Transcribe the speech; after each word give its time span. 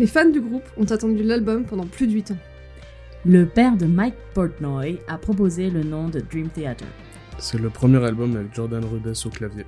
Les 0.00 0.06
fans 0.06 0.30
du 0.30 0.40
groupe 0.40 0.64
ont 0.78 0.90
attendu 0.90 1.22
l'album 1.22 1.66
pendant 1.66 1.84
plus 1.84 2.06
de 2.06 2.12
8 2.12 2.30
ans. 2.30 2.38
Le 3.26 3.44
père 3.44 3.76
de 3.76 3.84
Mike 3.84 4.14
Portnoy 4.32 4.98
a 5.08 5.18
proposé 5.18 5.68
le 5.68 5.82
nom 5.82 6.08
de 6.08 6.20
Dream 6.20 6.48
Theater. 6.48 6.88
C'est 7.36 7.58
le 7.60 7.68
premier 7.68 8.02
album 8.02 8.34
avec 8.34 8.54
Jordan 8.54 8.82
Rudess 8.82 9.26
au 9.26 9.28
clavier. 9.28 9.66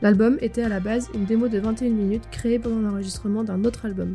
L'album 0.00 0.38
était 0.40 0.62
à 0.62 0.68
la 0.68 0.78
base 0.78 1.10
une 1.16 1.24
démo 1.24 1.48
de 1.48 1.58
21 1.58 1.88
minutes 1.88 2.22
créée 2.30 2.60
pendant 2.60 2.78
l'enregistrement 2.78 3.42
d'un 3.42 3.64
autre 3.64 3.84
album. 3.84 4.12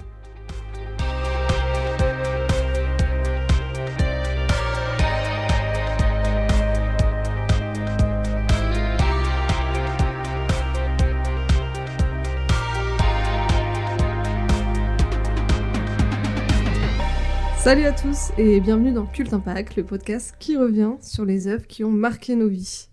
Salut 17.68 17.84
à 17.84 17.92
tous 17.92 18.32
et 18.38 18.62
bienvenue 18.62 18.94
dans 18.94 19.06
Cult 19.06 19.34
Impact, 19.34 19.76
le 19.76 19.84
podcast 19.84 20.34
qui 20.40 20.56
revient 20.56 20.94
sur 21.02 21.26
les 21.26 21.50
œuvres 21.50 21.68
qui 21.68 21.84
ont 21.84 21.92
marqué 21.92 22.38
nos 22.38 22.48
vies. 22.48 22.88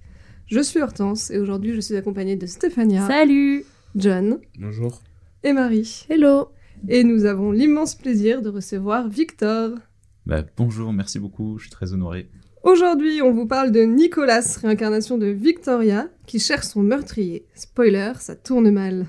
Je 0.48 0.58
suis 0.58 0.80
Hortense 0.80 1.30
et 1.30 1.38
aujourd'hui 1.38 1.74
je 1.74 1.80
suis 1.80 1.94
accompagnée 1.94 2.34
de 2.34 2.44
Stéphania, 2.46 3.06
Salut 3.06 3.64
John 3.94 4.40
Bonjour. 4.58 5.00
et 5.44 5.52
Marie. 5.52 6.06
Hello 6.10 6.48
Et 6.88 7.04
nous 7.04 7.24
avons 7.24 7.52
l'immense 7.52 7.94
plaisir 7.94 8.42
de 8.42 8.48
recevoir 8.48 9.08
Victor. 9.08 9.78
Bah, 10.26 10.42
bonjour, 10.56 10.92
merci 10.92 11.20
beaucoup, 11.20 11.56
je 11.58 11.66
suis 11.66 11.70
très 11.70 11.92
honoré. 11.92 12.28
Aujourd'hui, 12.64 13.22
on 13.22 13.30
vous 13.30 13.46
parle 13.46 13.70
de 13.70 13.82
Nicolas, 13.82 14.58
réincarnation 14.60 15.18
de 15.18 15.26
Victoria, 15.26 16.08
qui 16.26 16.40
cherche 16.40 16.66
son 16.66 16.82
meurtrier. 16.82 17.46
Spoiler, 17.54 18.14
ça 18.18 18.34
tourne 18.34 18.72
mal. 18.72 19.06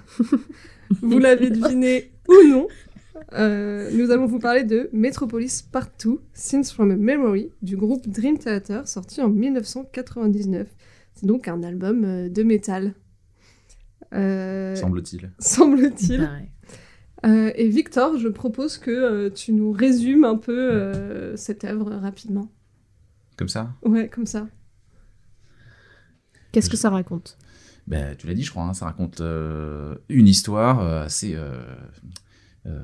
vous 1.02 1.18
l'avez 1.18 1.50
deviné 1.50 2.12
ou 2.30 2.50
non 2.50 2.68
euh, 3.34 3.90
nous 3.94 4.12
allons 4.12 4.26
vous 4.26 4.40
parler 4.40 4.64
de 4.64 4.90
Metropolis 4.94 5.62
Part 5.64 5.90
2, 6.04 6.20
Scenes 6.34 6.66
from 6.66 6.92
a 6.92 6.96
Memory, 6.96 7.52
du 7.62 7.76
groupe 7.76 8.08
Dream 8.08 8.38
Theater, 8.38 8.88
sorti 8.88 9.22
en 9.22 9.30
1999. 9.30 10.68
C'est 11.14 11.26
donc 11.26 11.48
un 11.48 11.64
album 11.64 12.04
euh, 12.04 12.30
de 12.30 12.44
métal. 12.44 12.94
Euh, 14.14 14.76
Semble-t-il. 14.76 15.32
Semble-t-il. 15.40 16.30
Euh, 17.26 17.52
et 17.56 17.70
Victor, 17.70 18.18
je 18.18 18.28
propose 18.28 18.78
que 18.78 18.92
euh, 18.92 19.30
tu 19.32 19.52
nous 19.54 19.72
résumes 19.72 20.26
un 20.26 20.36
peu 20.38 20.72
euh, 20.74 21.36
cette 21.36 21.64
œuvre 21.64 21.92
rapidement. 21.92 22.52
Comme 23.38 23.48
ça? 23.50 23.74
Ouais, 23.84 24.10
comme 24.10 24.28
ça. 24.28 24.48
Qu'est-ce 26.52 26.70
que 26.70 26.78
ça 26.78 26.90
raconte? 26.90 27.38
Bah, 27.88 28.16
Tu 28.16 28.28
l'as 28.28 28.34
dit, 28.34 28.44
je 28.44 28.52
crois, 28.52 28.64
hein, 28.64 28.74
ça 28.74 28.86
raconte 28.86 29.22
euh, 29.22 29.96
une 30.10 30.28
histoire 30.28 30.80
euh, 30.82 31.04
assez 31.04 31.34
euh, 31.36 31.64
euh, 32.66 32.84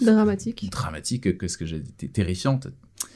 Dramatique. 0.00 0.70
dramatique, 0.70 1.38
qu'est-ce 1.38 1.56
que 1.58 1.66
j'ai 1.66 1.80
dit, 1.80 2.10
terrifiante. 2.10 2.68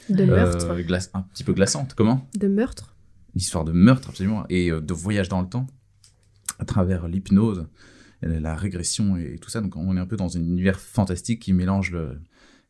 De 0.09 0.23
Euh, 0.23 0.27
meurtre 0.27 0.77
glace- 0.83 1.11
un 1.15 1.23
petit 1.23 1.43
peu 1.45 1.53
glaçante. 1.53 1.95
Comment? 1.95 2.29
De 2.37 2.49
meurtre. 2.49 2.95
Une 3.35 3.41
histoire 3.41 3.65
de 3.65 3.73
meurtre, 3.73 4.09
absolument, 4.11 4.45
et 4.49 4.71
euh, 4.71 4.81
de 4.81 4.95
voyage 4.95 5.29
dans 5.29 5.43
le 5.43 5.49
temps, 5.49 5.67
à 6.59 6.65
travers 6.65 7.09
l'hypnose, 7.09 7.67
la 8.23 8.55
régression 8.55 9.17
et 9.17 9.37
tout 9.41 9.51
ça. 9.51 9.61
Donc 9.61 9.77
on 9.77 9.97
est 9.97 10.01
un 10.01 10.07
peu 10.07 10.17
dans 10.17 10.37
un 10.37 10.41
univers 10.41 10.81
fantastique 10.81 11.43
qui 11.43 11.53
mélange 11.53 11.91
le, 11.93 12.21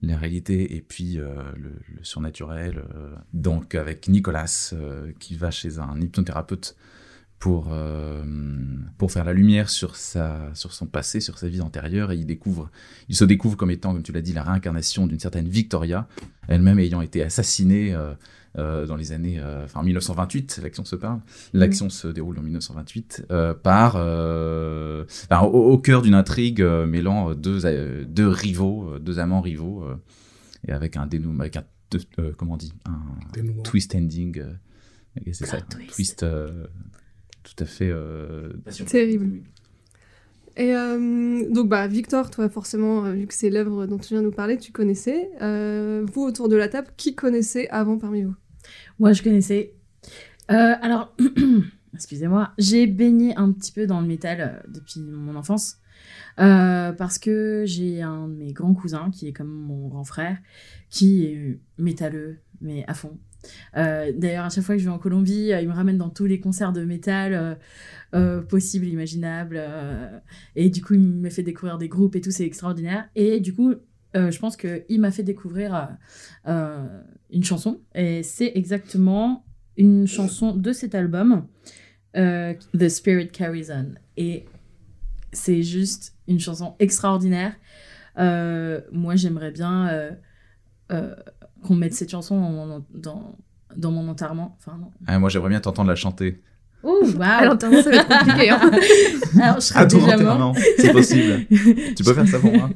la 0.03 0.17
réalité 0.19 0.75
et 0.77 0.81
puis 0.83 1.19
euh, 1.21 1.35
le, 1.57 1.73
le 1.95 2.03
surnaturel. 2.05 2.83
euh. 2.95 3.15
donc 3.33 3.75
avec 3.75 4.09
Nicolas 4.09 4.71
euh, 4.73 5.13
qui 5.21 5.37
va 5.37 5.51
chez 5.51 5.79
un 5.79 6.01
hypnothérapeute 6.01 6.77
pour, 7.39 7.69
euh, 7.71 8.25
pour 8.99 9.13
faire 9.13 9.25
la 9.25 9.33
lumière 9.35 9.69
sur, 9.69 9.95
sa, 9.97 10.51
sur 10.55 10.73
son 10.73 10.87
passé, 10.87 11.21
sur 11.21 11.39
sa 11.39 11.49
vie 11.49 11.61
antérieure, 11.61 12.11
et 12.13 12.17
il, 12.17 12.27
découvre, 12.27 12.71
il 13.09 13.17
se 13.17 13.25
découvre 13.25 13.57
comme 13.57 13.71
étant, 13.71 13.93
comme 13.93 14.03
tu 14.03 14.13
l'as 14.13 14.23
dit, 14.23 14.33
la 14.33 14.43
réincarnation 14.43 15.07
d'une 15.07 15.21
certaine 15.21 15.49
Victoria, 15.49 16.09
elle-même 16.49 16.79
ayant 16.79 17.03
été 17.03 17.23
assassinée 17.23 17.95
euh, 17.95 18.15
euh, 18.59 18.87
dans 18.87 18.97
les 18.97 19.13
années, 19.13 19.39
euh, 19.39 19.65
enfin 19.67 19.83
1928, 19.83 20.61
l'action 20.63 20.87
se 20.87 20.97
parle, 20.97 21.21
l'action 21.53 21.91
se 21.91 22.09
déroule 22.09 22.39
en 22.39 22.43
1928, 22.43 23.27
euh, 23.31 23.53
par, 23.53 23.97
euh, 23.97 25.05
enfin, 25.31 25.43
au, 25.43 25.73
au 25.73 25.77
cœur 25.79 26.01
d'une 26.01 26.15
intrigue 26.15 26.63
euh, 26.63 26.87
mêlant 26.87 27.35
deux, 27.35 27.67
euh, 27.67 28.05
deux 28.09 28.29
rivaux, 28.29 28.99
deux 28.99 29.19
amants 29.19 29.43
rivaux, 29.43 29.85
euh, 29.85 29.95
et 30.67 30.73
avec 30.73 30.97
un 30.97 31.07
dénouement, 31.07 31.41
avec 31.41 31.57
un, 31.57 31.65
euh, 32.19 32.33
comment 32.39 32.55
on 32.55 32.57
dit, 32.57 32.73
un 32.87 32.99
Dénouement. 33.35 33.63
twist 33.63 33.95
ending, 33.95 34.39
euh, 34.39 34.53
c'est 35.33 35.45
ça, 35.47 35.61
twist. 35.61 35.91
twist 35.95 36.23
euh, 36.23 36.67
tout 37.47 37.63
à 37.63 37.67
fait 37.67 37.89
euh, 37.91 38.53
Terrible. 38.87 39.43
Et 40.57 40.75
euh, 40.75 41.49
donc, 41.51 41.69
bah, 41.69 41.87
Victor, 41.87 42.31
toi, 42.31 42.49
forcément, 42.49 43.05
euh, 43.05 43.13
vu 43.13 43.27
que 43.27 43.35
c'est 43.35 43.51
l'œuvre 43.51 43.87
dont 43.87 43.99
tu 43.99 44.15
viens 44.15 44.23
de 44.23 44.27
nous 44.27 44.33
parler, 44.33 44.57
tu 44.57 44.73
connaissais. 44.73 45.31
Euh, 45.43 46.05
vous, 46.13 46.23
autour 46.23 46.49
de 46.49 46.57
la 46.57 46.69
table, 46.69 46.89
qui 46.97 47.15
connaissait 47.15 47.69
avant 47.69 47.99
parmi 47.99 48.23
vous? 48.23 48.35
Moi, 48.99 49.13
je 49.13 49.23
connaissais. 49.23 49.75
Euh, 50.51 50.75
alors, 50.81 51.15
excusez-moi, 51.95 52.53
j'ai 52.57 52.87
baigné 52.87 53.37
un 53.37 53.53
petit 53.53 53.71
peu 53.71 53.87
dans 53.87 54.01
le 54.01 54.07
métal 54.07 54.65
depuis 54.69 55.01
mon 55.01 55.37
enfance. 55.37 55.79
Euh, 56.39 56.93
parce 56.93 57.19
que 57.19 57.65
j'ai 57.67 58.03
un 58.03 58.29
de 58.29 58.35
mes 58.35 58.53
grands 58.53 58.75
cousins 58.75 59.11
qui 59.11 59.29
est 59.29 59.33
comme 59.33 59.51
mon 59.51 59.89
grand 59.89 60.05
frère, 60.05 60.39
qui 60.91 61.25
est 61.25 61.59
métalleux, 61.79 62.39
mais 62.61 62.85
à 62.87 62.95
fond. 62.95 63.19
Euh, 63.77 64.13
D'ailleurs, 64.17 64.45
à 64.45 64.51
chaque 64.51 64.65
fois 64.65 64.75
que 64.75 64.81
je 64.81 64.87
vais 64.87 64.95
en 64.95 64.99
Colombie, 64.99 65.53
euh, 65.53 65.61
il 65.61 65.69
me 65.69 65.73
ramène 65.73 65.99
dans 65.99 66.11
tous 66.11 66.27
les 66.27 66.41
concerts 66.41 66.73
de 66.73 66.85
métal 66.85 67.35
euh, 67.35 67.55
euh, 68.15 68.43
possibles, 68.43 68.87
imaginables. 68.87 69.61
et 70.55 70.71
du 70.71 70.83
coup, 70.83 70.95
il 70.95 71.01
me 71.01 71.31
fait 71.31 71.43
découvrir 71.43 71.79
des 71.79 71.89
groupes 71.89 72.17
et 72.17 72.21
tout, 72.21 72.31
c'est 72.31 72.47
extraordinaire. 72.47 73.09
Et 73.15 73.41
du 73.41 73.55
coup, 73.55 73.75
je 74.15 74.39
pense 74.39 74.57
qu'il 74.57 75.01
m'a 75.01 75.11
fait 75.11 75.23
découvrir 75.23 75.97
une 76.47 77.45
chanson. 77.45 77.81
Et 77.95 78.23
c'est 78.23 78.53
exactement 78.55 79.45
une 79.77 80.07
chanson 80.07 80.55
de 80.55 80.73
cet 80.73 80.95
album, 80.95 81.47
The 82.15 82.89
Spirit 82.89 83.29
Carries 83.29 83.71
On. 83.71 83.95
Et 84.17 84.47
c'est 85.33 85.63
juste 85.63 86.15
une 86.27 86.41
chanson 86.41 86.75
extraordinaire. 86.79 87.55
Moi, 88.17 89.17
j'aimerais 89.17 89.51
bien 89.51 90.17
qu'on 91.67 91.75
mette 91.75 91.95
cette 91.95 92.11
chanson 92.11 92.41
dans 92.41 92.51
mon, 92.51 92.85
dans, 92.95 93.37
dans 93.77 93.91
mon 93.91 94.09
enterrement. 94.09 94.57
Enfin, 94.59 94.79
non. 94.81 94.91
Ah, 95.07 95.19
moi, 95.19 95.29
j'aimerais 95.29 95.51
bien 95.51 95.61
t'entendre 95.61 95.89
la 95.89 95.97
chanter. 95.97 96.41
Oh, 96.83 97.03
waouh! 97.19 97.21
Alors, 97.23 97.57
ça 97.61 97.69
va 97.69 97.79
être 97.97 98.07
compliqué. 98.09 98.51
Hein. 98.51 98.61
Alors, 99.43 99.57
je 99.57 99.61
serais 99.61 99.81
À 99.81 99.87
ton 99.87 99.99
déjà 99.99 100.17
mort. 100.19 100.55
c'est 100.79 100.93
possible. 100.93 101.47
tu 101.97 102.05
peux 102.05 102.15
faire 102.15 102.29
ça 102.29 102.39
pour 102.39 102.53
moi 102.53 102.71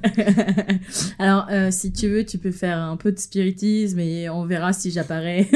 Alors, 1.18 1.46
euh, 1.50 1.70
si 1.70 1.92
tu 1.92 2.08
veux, 2.08 2.24
tu 2.24 2.38
peux 2.38 2.50
faire 2.50 2.78
un 2.78 2.96
peu 2.96 3.12
de 3.12 3.18
spiritisme 3.18 3.98
et 4.00 4.28
on 4.28 4.46
verra 4.46 4.72
si 4.72 4.90
j'apparais. 4.90 5.48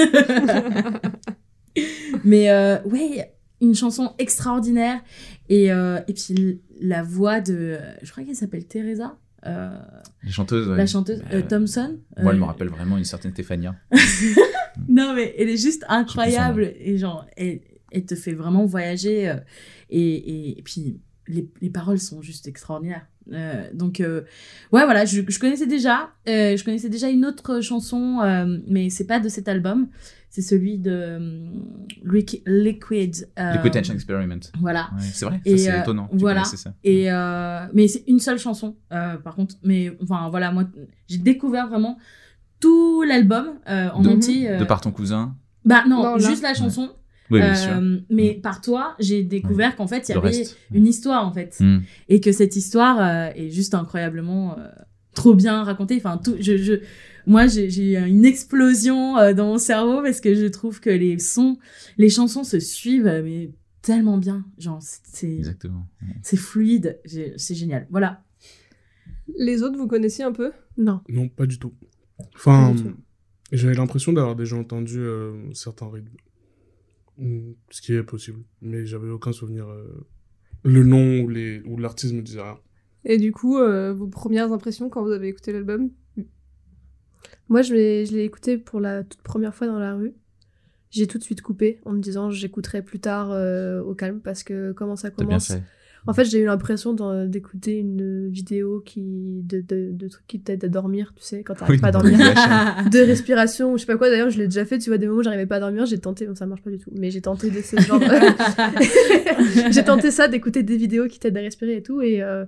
Mais 2.24 2.50
euh, 2.50 2.80
ouais, 2.84 3.34
une 3.60 3.74
chanson 3.74 4.12
extraordinaire. 4.18 5.00
Et, 5.48 5.72
euh, 5.72 5.98
et 6.08 6.12
puis 6.14 6.60
la 6.80 7.02
voix 7.02 7.40
de. 7.40 7.78
Je 8.02 8.10
crois 8.12 8.24
qu'elle 8.24 8.36
s'appelle 8.36 8.66
Teresa. 8.66 9.16
Euh, 9.46 9.78
Les 10.22 10.30
chanteuses, 10.30 10.68
ouais. 10.68 10.76
La 10.76 10.86
chanteuse 10.86 11.20
Bah, 11.20 11.26
euh, 11.36 11.42
Thompson. 11.42 11.98
Moi, 12.20 12.32
elle 12.32 12.38
Euh, 12.38 12.40
me 12.40 12.44
rappelle 12.46 12.68
vraiment 12.68 12.96
une 12.98 13.04
certaine 13.04 13.32
Stéphania. 13.32 13.74
Non, 14.88 15.14
mais 15.14 15.34
elle 15.38 15.48
est 15.48 15.56
juste 15.56 15.84
incroyable. 15.88 16.72
Et 16.80 16.98
genre, 16.98 17.26
elle, 17.36 17.60
elle 17.92 18.04
te 18.06 18.14
fait 18.16 18.32
vraiment 18.32 18.64
voyager. 18.66 19.28
euh, 19.28 19.36
et, 19.88 20.00
et, 20.00 20.58
et 20.58 20.62
puis, 20.62 21.00
les, 21.28 21.48
les 21.60 21.70
paroles 21.70 22.00
sont 22.00 22.22
juste 22.22 22.48
extraordinaires. 22.48 23.06
Euh, 23.32 23.68
donc, 23.72 24.00
euh, 24.00 24.22
ouais, 24.72 24.84
voilà, 24.84 25.04
je, 25.04 25.22
je 25.26 25.38
connaissais 25.38 25.66
déjà. 25.66 26.10
euh, 26.28 26.56
je 26.56 26.64
connaissais 26.64 26.88
déjà 26.88 27.08
une 27.08 27.24
autre 27.24 27.60
chanson, 27.60 28.20
euh, 28.22 28.58
mais 28.66 28.90
c'est 28.90 29.06
pas 29.06 29.20
de 29.20 29.28
cet 29.28 29.48
album. 29.48 29.88
C'est 30.34 30.42
celui 30.42 30.78
de 30.78 30.90
euh, 30.92 31.46
Liqui- 32.04 32.42
Liquid. 32.44 33.28
euh, 33.38 33.52
Liquid 33.52 33.72
Tension 33.72 33.94
Experiment. 33.94 34.40
Voilà. 34.60 34.90
Ouais, 34.96 35.02
c'est 35.12 35.26
vrai, 35.26 35.40
Et, 35.44 35.56
ça, 35.56 35.64
c'est 35.70 35.78
euh, 35.78 35.82
étonnant. 35.82 36.08
Tu 36.10 36.16
voilà. 36.18 36.40
connaissais 36.40 36.56
ça. 36.56 36.74
Et 36.82 37.12
euh, 37.12 37.66
mais 37.72 37.86
c'est 37.86 38.02
une 38.08 38.18
seule 38.18 38.40
chanson, 38.40 38.74
euh, 38.92 39.16
par 39.18 39.36
contre. 39.36 39.54
Mais 39.62 39.96
enfin 40.02 40.28
voilà, 40.30 40.50
moi 40.50 40.64
j'ai 41.06 41.18
découvert 41.18 41.68
vraiment 41.68 41.98
tout 42.58 43.02
l'album 43.02 43.46
euh, 43.68 43.90
en 43.90 44.02
De- 44.02 44.08
entier. 44.10 44.50
euh, 44.50 44.58
De 44.58 44.64
par 44.64 44.80
ton 44.80 44.90
cousin 44.90 45.36
Bah 45.64 45.84
non, 45.88 46.18
juste 46.18 46.42
la 46.42 46.54
chanson. 46.54 46.90
Oui, 47.30 47.38
bien 47.40 47.52
Euh, 47.52 47.54
sûr. 47.54 48.04
Mais 48.10 48.34
par 48.34 48.60
toi, 48.60 48.96
j'ai 48.98 49.22
découvert 49.22 49.76
qu'en 49.76 49.86
fait 49.86 50.08
il 50.08 50.10
y 50.10 50.14
Le 50.14 50.18
avait 50.20 50.28
reste. 50.36 50.56
une 50.72 50.86
histoire 50.88 51.24
en 51.24 51.32
fait, 51.32 51.56
Hmm. 51.60 51.78
et 52.08 52.20
que 52.20 52.32
cette 52.32 52.56
histoire 52.56 52.98
euh, 53.00 53.30
est 53.36 53.50
juste 53.50 53.72
incroyablement 53.74 54.58
euh, 54.58 54.66
trop 55.14 55.34
bien 55.34 55.62
racontée. 55.64 55.96
Enfin 55.96 56.18
tout, 56.18 56.36
je, 56.40 56.56
je 56.56 56.74
moi 57.26 57.46
j'ai 57.46 57.66
eu 57.92 57.96
une 57.96 58.24
explosion 58.24 59.16
euh, 59.18 59.32
dans 59.32 59.46
mon 59.46 59.58
cerveau 59.58 60.02
parce 60.02 60.20
que 60.20 60.34
je 60.34 60.46
trouve 60.46 60.80
que 60.80 60.90
les 60.90 61.18
sons, 61.18 61.58
les 61.96 62.10
chansons 62.10 62.44
se 62.44 62.58
suivent 62.60 63.06
euh, 63.06 63.22
mais 63.22 63.50
tellement 63.82 64.18
bien. 64.18 64.44
Genre 64.58 64.80
c'est- 64.82 65.00
c'est 65.04 65.34
Exactement. 65.36 65.86
c'est 66.22 66.36
fluide, 66.36 67.00
c'est 67.04 67.54
génial. 67.54 67.86
Voilà. 67.90 68.22
Les 69.38 69.62
autres, 69.62 69.76
vous 69.78 69.86
connaissiez 69.86 70.24
un 70.24 70.32
peu? 70.32 70.52
Non. 70.76 71.00
Non, 71.08 71.28
pas 71.28 71.46
du 71.46 71.58
tout. 71.58 71.72
Enfin, 72.34 72.74
j'avais 73.52 73.74
l'impression 73.74 74.12
d'avoir 74.12 74.36
déjà 74.36 74.56
entendu 74.56 74.98
euh, 74.98 75.32
certains 75.54 75.88
rythmes. 75.90 76.16
Mm, 77.18 77.52
Ce 77.70 77.80
qui 77.80 77.92
est 77.94 78.02
possible. 78.02 78.40
Mais 78.60 78.84
j'avais 78.86 79.08
aucun 79.08 79.32
souvenir. 79.32 79.66
euh, 79.68 80.06
Le 80.62 80.82
nom 80.82 81.20
ou 81.20 81.28
les- 81.28 81.60
ou 81.66 81.76
l'artiste 81.78 82.12
me 82.14 82.22
disait 82.22 82.42
rien. 82.42 82.58
Et 83.04 83.18
du 83.18 83.32
coup, 83.32 83.58
euh, 83.58 83.92
vos 83.92 84.06
premières 84.06 84.52
impressions 84.52 84.88
quand 84.88 85.02
vous 85.02 85.10
avez 85.12 85.28
écouté 85.28 85.52
l'album? 85.52 85.90
Moi, 87.48 87.62
je 87.62 87.74
l'ai, 87.74 88.06
je 88.06 88.12
l'ai 88.12 88.24
écouté 88.24 88.56
pour 88.58 88.80
la 88.80 89.04
toute 89.04 89.22
première 89.22 89.54
fois 89.54 89.66
dans 89.66 89.78
la 89.78 89.94
rue. 89.94 90.14
J'ai 90.90 91.06
tout 91.06 91.18
de 91.18 91.24
suite 91.24 91.42
coupé 91.42 91.80
en 91.84 91.92
me 91.92 92.00
disant 92.00 92.30
j'écouterai 92.30 92.80
plus 92.82 93.00
tard 93.00 93.30
euh, 93.32 93.82
au 93.82 93.94
calme 93.94 94.20
parce 94.20 94.42
que 94.44 94.72
comment 94.72 94.96
ça 94.96 95.10
T'as 95.10 95.16
bien 95.18 95.26
commence? 95.26 95.48
fait. 95.48 95.62
En 96.06 96.12
fait, 96.12 96.24
j'ai 96.26 96.38
eu 96.38 96.44
l'impression 96.44 96.92
d'en- 96.92 97.24
d'écouter 97.24 97.78
une 97.78 98.28
vidéo 98.28 98.80
qui 98.84 99.40
de, 99.42 99.60
de, 99.62 99.88
de 99.90 100.08
trucs 100.08 100.26
qui 100.26 100.38
t'aident 100.40 100.64
à 100.64 100.68
dormir, 100.68 101.12
tu 101.16 101.24
sais, 101.24 101.42
quand 101.42 101.54
t'arrives 101.54 101.76
Oui, 101.76 101.80
pas 101.80 101.88
à 101.88 101.90
de 101.90 101.96
dormir. 102.10 102.18
Flash. 102.18 102.90
de 102.92 102.98
respiration 103.00 103.72
ou 103.72 103.76
je 103.76 103.80
sais 103.82 103.86
pas 103.86 103.96
quoi 103.96 104.10
d'ailleurs 104.10 104.28
je 104.30 104.38
l'ai 104.38 104.44
déjà 104.44 104.64
fait 104.66 104.78
tu 104.78 104.90
vois 104.90 104.98
des 104.98 105.06
moments 105.06 105.20
où 105.20 105.22
j'arrivais 105.22 105.46
pas 105.46 105.56
à 105.56 105.60
dormir 105.60 105.86
j'ai 105.86 105.98
tenté 105.98 106.26
bon, 106.26 106.34
ça 106.34 106.44
marche 106.46 106.62
pas 106.62 106.70
du 106.70 106.78
tout 106.78 106.90
mais 106.94 107.10
j'ai 107.10 107.22
tenté 107.22 107.50
de 107.50 107.60
ce 107.62 107.76
genre 107.80 108.00
j'ai 109.70 109.82
tenté 109.84 110.10
ça 110.10 110.28
d'écouter 110.28 110.62
des 110.62 110.76
vidéos 110.76 111.06
qui 111.08 111.18
t'aident 111.18 111.38
à 111.38 111.40
respirer 111.40 111.76
et 111.76 111.82
tout 111.82 112.02
et 112.02 112.22
euh, 112.22 112.44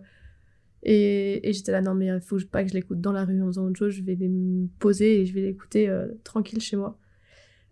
et, 0.82 1.49
et 1.49 1.52
j'étais 1.52 1.73
là 1.73 1.81
non 1.81 1.94
mais 1.94 2.06
il 2.06 2.20
faut 2.20 2.38
pas 2.50 2.62
que 2.62 2.69
je 2.70 2.75
l'écoute 2.75 3.00
dans 3.00 3.12
la 3.12 3.25
rue 3.25 3.43
en 3.43 3.46
faisant 3.46 3.64
autre 3.67 3.78
chose 3.78 3.93
je 3.93 4.02
vais 4.02 4.14
les 4.14 4.28
me 4.28 4.67
poser 4.78 5.20
et 5.20 5.26
je 5.26 5.32
vais 5.34 5.43
l'écouter 5.43 5.88
euh, 5.88 6.06
tranquille 6.25 6.61
chez 6.61 6.76
moi 6.76 6.99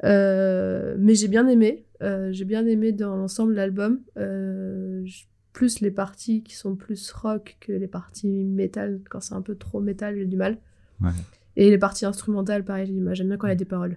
Euh, 0.05 0.97
mais 0.99 1.15
j'ai 1.15 1.29
bien 1.29 1.47
aimé 1.49 1.85
Euh, 2.03 2.33
j'ai 2.33 2.45
bien 2.45 2.67
aimé 2.67 2.93
dans 2.93 3.17
l'ensemble 3.17 3.55
l'album 3.55 4.01
Euh, 4.19 5.05
plus 5.53 5.81
les 5.81 5.93
parties 5.93 6.43
qui 6.43 6.55
sont 6.57 6.75
plus 6.75 7.13
rock 7.13 7.57
que 7.61 7.73
les 7.73 7.87
parties 7.87 8.45
métal 8.45 9.01
quand 9.09 9.21
c'est 9.21 9.35
un 9.35 9.43
peu 9.43 9.55
trop 9.55 9.81
métal 9.81 10.17
j'ai 10.19 10.27
du 10.27 10.37
mal 10.37 10.59
Ouais. 11.01 11.11
et 11.57 11.71
les 11.71 11.79
parties 11.79 12.07
instrumentales, 12.07 12.65
pareil, 12.65 12.87
j'ai 12.87 12.93
du 12.93 13.01
mal. 13.01 13.15
J'aime 13.17 13.29
bien 13.29 13.37
quand 13.37 13.47
il 13.49 13.51
y 13.51 13.53
a 13.53 13.57
des 13.57 13.65
paroles. 13.65 13.97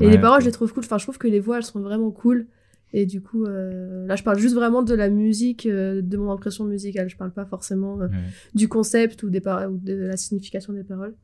Et 0.00 0.04
Ouais, 0.06 0.10
les 0.10 0.18
paroles, 0.20 0.40
je 0.40 0.46
les 0.46 0.52
trouve 0.52 0.72
cool. 0.72 0.82
Enfin, 0.84 0.98
je 0.98 1.04
trouve 1.04 1.16
que 1.16 1.28
les 1.28 1.38
voix, 1.40 1.58
elles 1.58 1.62
sont 1.64 1.80
vraiment 1.80 2.10
cool. 2.10 2.46
Et 2.94 3.06
du 3.06 3.22
coup, 3.22 3.44
euh, 3.46 4.06
là, 4.06 4.16
je 4.16 4.22
parle 4.22 4.38
juste 4.38 4.54
vraiment 4.54 4.82
de 4.82 4.94
la 4.94 5.08
musique, 5.08 5.66
euh, 5.66 6.02
de 6.02 6.16
mon 6.16 6.30
impression 6.30 6.64
musicale. 6.64 7.08
Je 7.08 7.16
parle 7.16 7.32
pas 7.32 7.46
forcément 7.46 8.00
euh, 8.00 8.08
Ouais. 8.08 8.16
du 8.54 8.68
concept 8.68 9.22
ou, 9.22 9.30
des 9.30 9.40
ou 9.40 9.78
de 9.78 9.94
la 9.94 10.16
signification 10.16 10.72
des 10.74 10.84
paroles. 10.84 11.14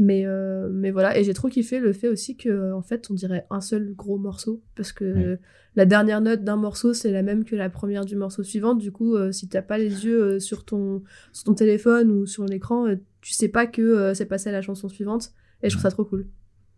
Mais, 0.00 0.24
mais 0.70 0.92
voilà. 0.92 1.18
Et 1.18 1.24
j'ai 1.24 1.34
trop 1.34 1.48
kiffé 1.48 1.80
le 1.80 1.92
fait 1.92 2.06
aussi 2.08 2.36
que, 2.36 2.72
en 2.72 2.82
fait, 2.82 3.08
on 3.10 3.14
dirait 3.14 3.46
un 3.50 3.60
seul 3.60 3.94
gros 3.96 4.16
morceau. 4.18 4.62
Parce 4.76 4.92
que 4.92 5.04
Ouais. 5.32 5.38
la 5.74 5.86
dernière 5.86 6.20
note 6.20 6.44
d'un 6.44 6.54
morceau, 6.56 6.94
c'est 6.94 7.10
la 7.10 7.22
même 7.24 7.44
que 7.44 7.56
la 7.56 7.68
première 7.68 8.04
du 8.04 8.14
morceau 8.14 8.44
suivant. 8.44 8.74
Du 8.76 8.92
coup, 8.92 9.16
si 9.32 9.48
t'as 9.48 9.62
pas 9.62 9.76
les 9.76 10.04
yeux 10.04 10.38
sur, 10.38 10.64
ton, 10.64 11.02
sur 11.32 11.44
ton 11.44 11.54
téléphone 11.54 12.12
ou 12.12 12.26
sur 12.26 12.44
l'écran, 12.44 12.86
tu 13.22 13.32
sais 13.32 13.48
pas 13.48 13.66
que 13.66 14.12
c'est 14.14 14.26
passé 14.26 14.50
à 14.50 14.52
la 14.52 14.62
chanson 14.62 14.88
suivante. 14.88 15.32
Et 15.64 15.68
je 15.68 15.74
trouve 15.74 15.82
ça 15.82 15.90
trop 15.90 16.04
cool. 16.04 16.28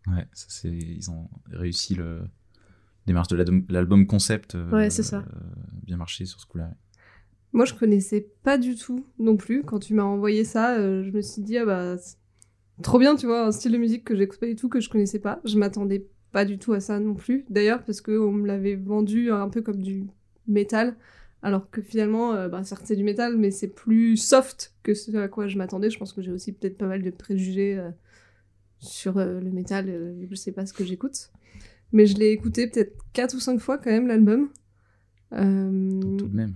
Ouais, 0.07 0.25
ça, 0.33 0.67
ils 0.67 1.11
ont 1.11 1.29
réussi 1.51 1.93
le 1.93 2.21
démarche 3.07 3.27
de 3.29 3.35
l'album- 3.69 4.05
concept. 4.07 4.55
euh, 4.55 4.71
Ouais, 4.71 4.89
c'est 4.89 5.03
ça. 5.03 5.19
euh, 5.19 5.39
bien 5.83 5.97
marché 5.97 6.25
sur 6.25 6.39
ce 6.39 6.45
coup-là. 6.45 6.71
Moi, 7.53 7.65
je 7.65 7.73
connaissais 7.73 8.27
pas 8.43 8.57
du 8.57 8.75
tout 8.75 9.05
non 9.19 9.35
plus. 9.35 9.63
Quand 9.63 9.79
tu 9.79 9.93
m'as 9.93 10.03
envoyé 10.03 10.43
ça, 10.45 10.75
euh, 10.77 11.03
je 11.03 11.11
me 11.11 11.21
suis 11.21 11.41
dit, 11.41 11.57
ah 11.57 11.65
bah, 11.65 11.97
c'est 11.97 12.15
trop 12.81 12.97
bien, 12.99 13.15
tu 13.15 13.25
vois, 13.25 13.45
un 13.45 13.51
style 13.51 13.73
de 13.73 13.77
musique 13.77 14.03
que 14.05 14.15
j'écoute 14.15 14.39
pas 14.39 14.45
du 14.47 14.55
tout, 14.55 14.69
que 14.69 14.79
je 14.79 14.89
connaissais 14.89 15.19
pas. 15.19 15.41
Je 15.43 15.57
m'attendais 15.57 16.07
pas 16.31 16.45
du 16.45 16.57
tout 16.57 16.71
à 16.73 16.79
ça 16.79 16.99
non 16.99 17.13
plus. 17.13 17.45
D'ailleurs, 17.49 17.83
parce 17.83 17.99
qu'on 17.99 18.31
me 18.31 18.47
l'avait 18.47 18.75
vendu 18.75 19.31
un 19.31 19.49
peu 19.49 19.61
comme 19.61 19.81
du 19.81 20.07
métal. 20.47 20.95
Alors 21.43 21.69
que 21.71 21.81
finalement, 21.81 22.33
euh, 22.35 22.47
bah, 22.47 22.63
certes, 22.63 22.83
c'est 22.85 22.95
du 22.95 23.03
métal, 23.03 23.35
mais 23.37 23.51
c'est 23.51 23.67
plus 23.67 24.15
soft 24.15 24.73
que 24.83 24.93
ce 24.93 25.15
à 25.17 25.27
quoi 25.27 25.47
je 25.47 25.57
m'attendais. 25.57 25.89
Je 25.89 25.97
pense 25.97 26.13
que 26.13 26.21
j'ai 26.21 26.31
aussi 26.31 26.53
peut-être 26.53 26.77
pas 26.77 26.87
mal 26.87 27.01
de 27.01 27.09
préjugés 27.09 27.77
euh, 27.77 27.89
sur 28.79 29.17
euh, 29.17 29.39
le 29.39 29.49
métal, 29.51 29.89
euh, 29.89 30.13
je 30.29 30.35
sais 30.35 30.51
pas 30.51 30.65
ce 30.65 30.73
que 30.73 30.83
j'écoute. 30.85 31.31
Mais 31.93 32.05
je 32.05 32.17
l'ai 32.17 32.29
écouté 32.31 32.67
peut-être 32.67 32.93
quatre 33.13 33.35
ou 33.35 33.39
cinq 33.39 33.59
fois 33.59 33.77
quand 33.77 33.91
même, 33.91 34.07
l'album. 34.07 34.49
Euh, 35.33 35.99
Tout 36.17 36.27
de 36.27 36.35
même. 36.35 36.53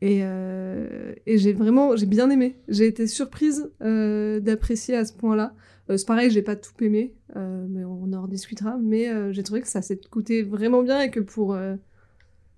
et, 0.00 0.20
euh, 0.22 1.12
et 1.26 1.38
j'ai 1.38 1.52
vraiment, 1.52 1.96
j'ai 1.96 2.06
bien 2.06 2.30
aimé. 2.30 2.56
J'ai 2.68 2.86
été 2.86 3.06
surprise 3.06 3.70
euh, 3.82 4.40
d'apprécier 4.40 4.96
à 4.96 5.04
ce 5.04 5.12
point-là. 5.12 5.54
Euh, 5.90 5.96
c'est 5.96 6.06
pareil, 6.06 6.30
j'ai 6.30 6.42
pas 6.42 6.56
tout 6.56 6.72
aimé, 6.82 7.14
euh, 7.36 7.66
mais 7.68 7.84
on 7.84 8.12
en 8.12 8.22
rediscutera. 8.22 8.76
Mais 8.82 9.08
euh, 9.08 9.32
j'ai 9.32 9.42
trouvé 9.42 9.60
que 9.60 9.68
ça 9.68 9.82
s'écoutait 9.82 10.42
vraiment 10.42 10.82
bien 10.82 11.00
et 11.00 11.10
que 11.10 11.20
pour, 11.20 11.54
euh, 11.54 11.76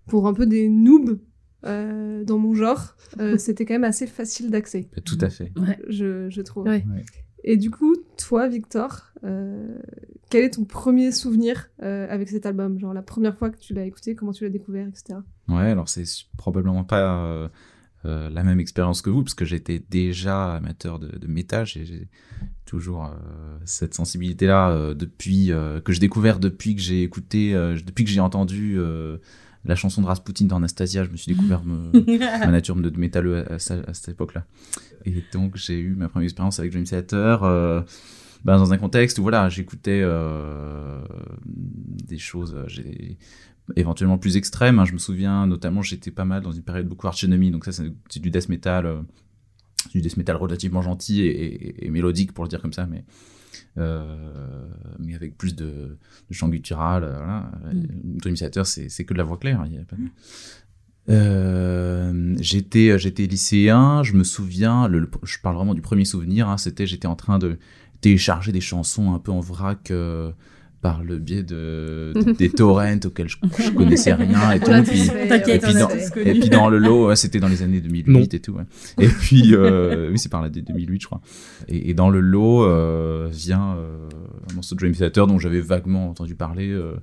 pour 0.08 0.26
un 0.26 0.34
peu 0.34 0.46
des 0.46 0.68
noobs 0.68 1.18
euh, 1.66 2.24
dans 2.24 2.38
mon 2.38 2.54
genre, 2.54 2.96
euh, 3.20 3.36
c'était 3.38 3.64
quand 3.66 3.74
même 3.74 3.84
assez 3.84 4.06
facile 4.06 4.50
d'accès, 4.50 4.88
Tout 5.04 5.18
à 5.20 5.28
fait. 5.30 5.52
Ouais. 5.56 5.78
je, 5.88 6.28
je 6.30 6.40
trouve. 6.42 6.64
Ouais. 6.64 6.84
Ouais. 6.92 7.04
Et 7.44 7.56
du 7.56 7.70
coup, 7.70 7.96
toi, 8.16 8.48
Victor, 8.48 9.12
euh, 9.24 9.78
quel 10.28 10.44
est 10.44 10.50
ton 10.50 10.64
premier 10.64 11.12
souvenir 11.12 11.70
euh, 11.82 12.06
avec 12.10 12.28
cet 12.28 12.46
album? 12.46 12.78
Genre 12.78 12.94
la 12.94 13.02
première 13.02 13.36
fois 13.36 13.50
que 13.50 13.58
tu 13.58 13.74
l'as 13.74 13.84
écouté, 13.84 14.14
comment 14.14 14.32
tu 14.32 14.44
l'as 14.44 14.50
découvert, 14.50 14.86
etc. 14.86 15.20
Ouais, 15.48 15.70
alors 15.70 15.88
c'est 15.88 16.04
probablement 16.36 16.84
pas 16.84 17.22
euh, 17.22 17.48
la 18.04 18.42
même 18.42 18.60
expérience 18.60 19.02
que 19.02 19.10
vous, 19.10 19.22
parce 19.22 19.34
que 19.34 19.44
j'étais 19.44 19.82
déjà 19.90 20.54
amateur 20.54 20.98
de, 20.98 21.16
de 21.18 21.26
métal. 21.26 21.66
J'ai 21.66 22.08
toujours 22.64 23.10
cette 23.64 23.94
sensibilité-là 23.94 24.94
depuis 24.94 25.48
que 25.48 25.92
j'ai 25.92 25.98
découvert 25.98 26.38
depuis 26.38 26.76
que 26.76 26.80
j'ai 26.80 27.02
écouté, 27.02 27.52
depuis 27.52 28.04
que 28.04 28.10
j'ai 28.10 28.20
entendu 28.20 28.78
la 29.64 29.74
chanson 29.76 30.00
de 30.02 30.06
Rasputin 30.06 30.46
d'Anastasia. 30.46 31.04
Je 31.04 31.10
me 31.10 31.16
suis 31.16 31.32
découvert 31.34 31.62
me- 31.64 31.90
ma 32.18 32.46
nature 32.50 32.76
de, 32.76 32.88
de 32.88 32.98
métalleux 32.98 33.50
à, 33.50 33.54
à 33.54 33.58
cette 33.58 34.08
époque-là. 34.08 34.46
Et 35.04 35.22
donc 35.32 35.56
j'ai 35.56 35.78
eu 35.78 35.94
ma 35.94 36.08
première 36.08 36.24
expérience 36.24 36.58
avec 36.58 36.72
Dream 36.72 36.84
Theater. 36.84 37.42
euh, 37.44 37.82
ben, 38.44 38.56
dans 38.56 38.72
un 38.72 38.78
contexte 38.78 39.18
où 39.18 39.22
voilà, 39.22 39.50
j'écoutais 39.50 40.00
euh, 40.02 41.02
des 41.44 42.16
choses, 42.16 42.54
euh, 42.56 42.66
éventuellement 43.76 44.16
plus 44.18 44.36
extrêmes. 44.38 44.78
hein. 44.78 44.84
Je 44.86 44.92
me 44.94 44.98
souviens 44.98 45.46
notamment, 45.46 45.82
j'étais 45.82 46.10
pas 46.10 46.24
mal 46.24 46.42
dans 46.42 46.52
une 46.52 46.62
période 46.62 46.88
beaucoup 46.88 47.06
Arch 47.06 47.22
Enemy, 47.24 47.50
donc 47.50 47.64
ça 47.66 47.72
c'est 47.72 48.20
du 48.20 48.30
death 48.30 48.48
metal, 48.48 48.86
euh, 48.86 49.02
du 49.92 50.00
death 50.00 50.16
metal 50.16 50.36
relativement 50.36 50.80
gentil 50.82 51.20
et, 51.22 51.28
et- 51.28 51.86
et 51.86 51.90
mélodique 51.90 52.32
pour 52.32 52.44
le 52.44 52.48
dire 52.48 52.62
comme 52.62 52.72
ça, 52.72 52.86
mais 52.86 53.04
mais 53.76 55.14
avec 55.14 55.36
plus 55.38 55.54
de, 55.56 55.64
de 56.28 56.34
chant 56.34 56.48
guttural. 56.48 57.04
euh, 57.04 57.16
voilà. 57.16 57.50
Theater, 58.34 58.66
c'est 58.66 59.04
que 59.04 59.12
de 59.14 59.18
la 59.18 59.24
voix 59.24 59.38
claire. 59.38 59.62
il 59.66 59.74
y 59.74 59.78
a 59.78 59.82
pas 59.84 59.96
de- 59.96 60.02
Euh, 61.08 62.34
j'étais 62.40 62.96
j'étais 62.98 63.26
lycéen, 63.26 64.02
je 64.02 64.12
me 64.12 64.22
souviens, 64.22 64.86
le, 64.86 65.00
le- 65.00 65.10
je 65.24 65.38
parle 65.40 65.56
vraiment 65.56 65.74
du 65.74 65.80
premier 65.80 66.04
souvenir, 66.04 66.48
hein, 66.48 66.56
c'était 66.58 66.86
j'étais 66.86 67.08
en 67.08 67.16
train 67.16 67.38
de 67.38 67.58
télécharger 68.00 68.52
des 68.52 68.60
chansons 68.60 69.12
un 69.14 69.18
peu 69.18 69.32
en 69.32 69.40
vrac 69.40 69.90
euh, 69.90 70.30
par 70.82 71.02
le 71.02 71.18
biais 71.18 71.42
de, 71.42 72.12
de- 72.14 72.32
des 72.32 72.48
torrents 72.50 72.96
auxquels 73.04 73.28
je, 73.28 73.36
je 73.58 73.70
connaissais 73.70 74.14
rien 74.14 74.52
et 74.52 74.60
tout. 74.60 74.70
L'a 74.70 74.82
puis- 74.82 75.08
tous 75.08 75.10
fait. 75.12 76.10
connu. 76.12 76.26
et 76.30 76.40
puis 76.40 76.48
dans 76.48 76.68
le 76.68 76.78
lot, 76.78 77.08
ouais, 77.08 77.16
c'était 77.16 77.38
dans 77.40 77.48
les 77.48 77.62
années 77.62 77.80
2008 77.80 78.08
Non. 78.08 78.20
et 78.22 78.40
tout. 78.40 78.52
ouais. 78.52 78.64
Et 78.98 79.08
puis, 79.08 79.54
euh, 79.54 80.10
oui, 80.10 80.18
c'est 80.18 80.30
par 80.30 80.40
là, 80.42 80.48
des 80.48 80.62
2008, 80.62 81.00
je 81.02 81.06
crois. 81.06 81.20
Et, 81.68 81.90
et 81.90 81.94
dans 81.94 82.08
le 82.10 82.20
lot 82.20 82.64
euh, 82.64 83.28
vient 83.30 83.76
euh, 83.76 84.08
un 84.50 84.54
morceau 84.54 84.74
de 84.74 84.80
Dream 84.80 84.94
Theater 84.94 85.26
dont 85.26 85.38
j'avais 85.38 85.60
vaguement 85.60 86.08
entendu 86.08 86.34
parler. 86.34 86.70
euh, 86.70 86.94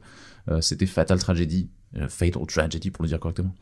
euh, 0.50 0.62
c'était 0.62 0.86
Fatal 0.86 1.20
Tragedy. 1.20 1.70
euh, 1.98 2.08
Fatal 2.08 2.46
Tragedy 2.48 2.90
pour 2.90 3.04
le 3.04 3.10
dire 3.10 3.20
correctement. 3.20 3.54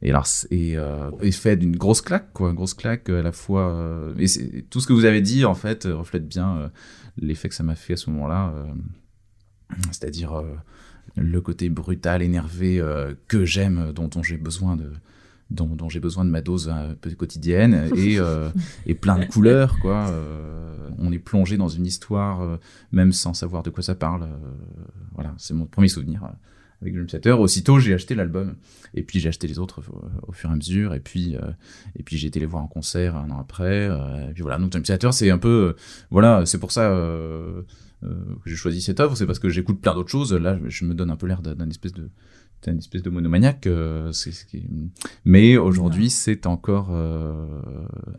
Et 0.00 0.10
alors, 0.10 0.26
c'est- 0.26 0.46
et, 0.52 0.76
euh, 0.78 1.10
et 1.22 1.32
fait 1.32 1.56
d'une 1.56 1.76
grosse 1.76 2.00
claque, 2.00 2.32
quoi, 2.32 2.48
une 2.50 2.56
grosse 2.56 2.74
claque 2.74 3.08
à 3.10 3.20
la 3.20 3.32
fois. 3.32 3.68
euh, 3.74 4.14
et 4.18 4.26
c'est- 4.28 4.64
tout 4.70 4.80
ce 4.80 4.86
que 4.86 4.92
vous 4.92 5.04
avez 5.04 5.20
dit, 5.20 5.44
en 5.44 5.54
fait, 5.54 5.84
reflète 5.90 6.26
bien 6.28 6.56
euh, 6.56 6.68
l'effet 7.20 7.48
que 7.48 7.54
ça 7.54 7.62
m'a 7.64 7.74
fait 7.74 7.92
à 7.94 7.96
ce 7.96 8.08
moment-là. 8.10 8.54
Euh, 9.70 9.76
C'est-à-dire 9.90 10.32
euh, 10.38 10.44
le 11.16 11.40
côté 11.40 11.68
brutal, 11.68 12.22
énervé 12.22 12.80
euh, 12.80 13.14
que 13.28 13.44
j'aime, 13.44 13.92
dont, 13.94 14.08
dont 14.08 14.22
j'ai 14.22 14.36
besoin 14.36 14.76
de 14.76 14.90
dont, 15.50 15.66
dont 15.66 15.88
j'ai 15.88 15.98
besoin 15.98 16.24
de 16.24 16.30
ma 16.30 16.42
dose 16.42 16.68
un 16.68 16.94
peu 16.94 17.10
quotidienne 17.10 17.90
et, 17.96 18.20
euh, 18.20 18.50
et 18.86 18.94
plein 18.94 19.18
de 19.18 19.24
couleurs 19.24 19.78
quoi. 19.80 20.08
Euh, 20.10 20.88
on 20.98 21.10
est 21.10 21.18
plongé 21.18 21.56
dans 21.56 21.66
une 21.68 21.86
histoire 21.86 22.42
euh, 22.42 22.56
même 22.92 23.12
sans 23.12 23.34
savoir 23.34 23.64
de 23.64 23.70
quoi 23.70 23.82
ça 23.82 23.96
parle. 23.96 24.22
euh, 24.22 24.26
voilà, 25.14 25.34
c'est 25.38 25.54
mon 25.54 25.66
premier 25.66 25.88
souvenir 25.88 26.22
euh, 26.22 26.28
avec 26.82 26.94
Theater. 27.08 27.40
Aussitôt 27.40 27.80
j'ai 27.80 27.92
acheté 27.94 28.14
l'album 28.14 28.54
et 28.94 29.02
puis 29.02 29.18
j'ai 29.18 29.28
acheté 29.28 29.48
les 29.48 29.58
autres 29.58 29.82
au, 29.90 30.28
au 30.28 30.32
fur 30.32 30.50
et 30.50 30.52
à 30.52 30.56
mesure 30.56 30.94
et 30.94 31.00
puis 31.00 31.34
euh, 31.34 31.40
et 31.96 32.04
puis 32.04 32.16
j'ai 32.16 32.28
été 32.28 32.38
les 32.38 32.46
voir 32.46 32.62
en 32.62 32.68
concert 32.68 33.16
un 33.16 33.28
an 33.30 33.40
après. 33.40 33.88
euh, 33.90 34.30
et 34.30 34.32
puis 34.32 34.42
voilà, 34.42 34.56
donc 34.58 34.70
Theater 34.84 35.12
c'est 35.12 35.30
un 35.30 35.38
peu 35.38 35.74
euh, 35.74 35.76
voilà, 36.12 36.46
c'est 36.46 36.58
pour 36.60 36.70
ça. 36.70 36.88
Euh, 38.02 38.08
euh, 38.08 38.34
que 38.42 38.50
j'ai 38.50 38.56
choisi 38.56 38.80
cette 38.82 39.00
œuvre, 39.00 39.16
c'est 39.16 39.26
parce 39.26 39.38
que 39.38 39.48
j'écoute 39.48 39.80
plein 39.80 39.94
d'autres 39.94 40.10
choses. 40.10 40.32
Là, 40.32 40.58
je 40.68 40.84
me 40.84 40.94
donne 40.94 41.10
un 41.10 41.16
peu 41.16 41.26
l'air 41.26 41.42
d'un 41.42 41.68
espèce 41.70 41.92
de 41.92 42.08
d'un 42.62 42.76
espèce 42.76 43.02
de 43.02 43.08
monomaniaque. 43.08 43.66
euh, 43.66 44.12
c'est 44.12 44.32
ce 44.32 44.44
qui... 44.44 44.68
Mais 45.24 45.56
aujourd'hui, 45.56 46.10
c'est 46.10 46.46
encore 46.46 46.90
euh, 46.90 47.46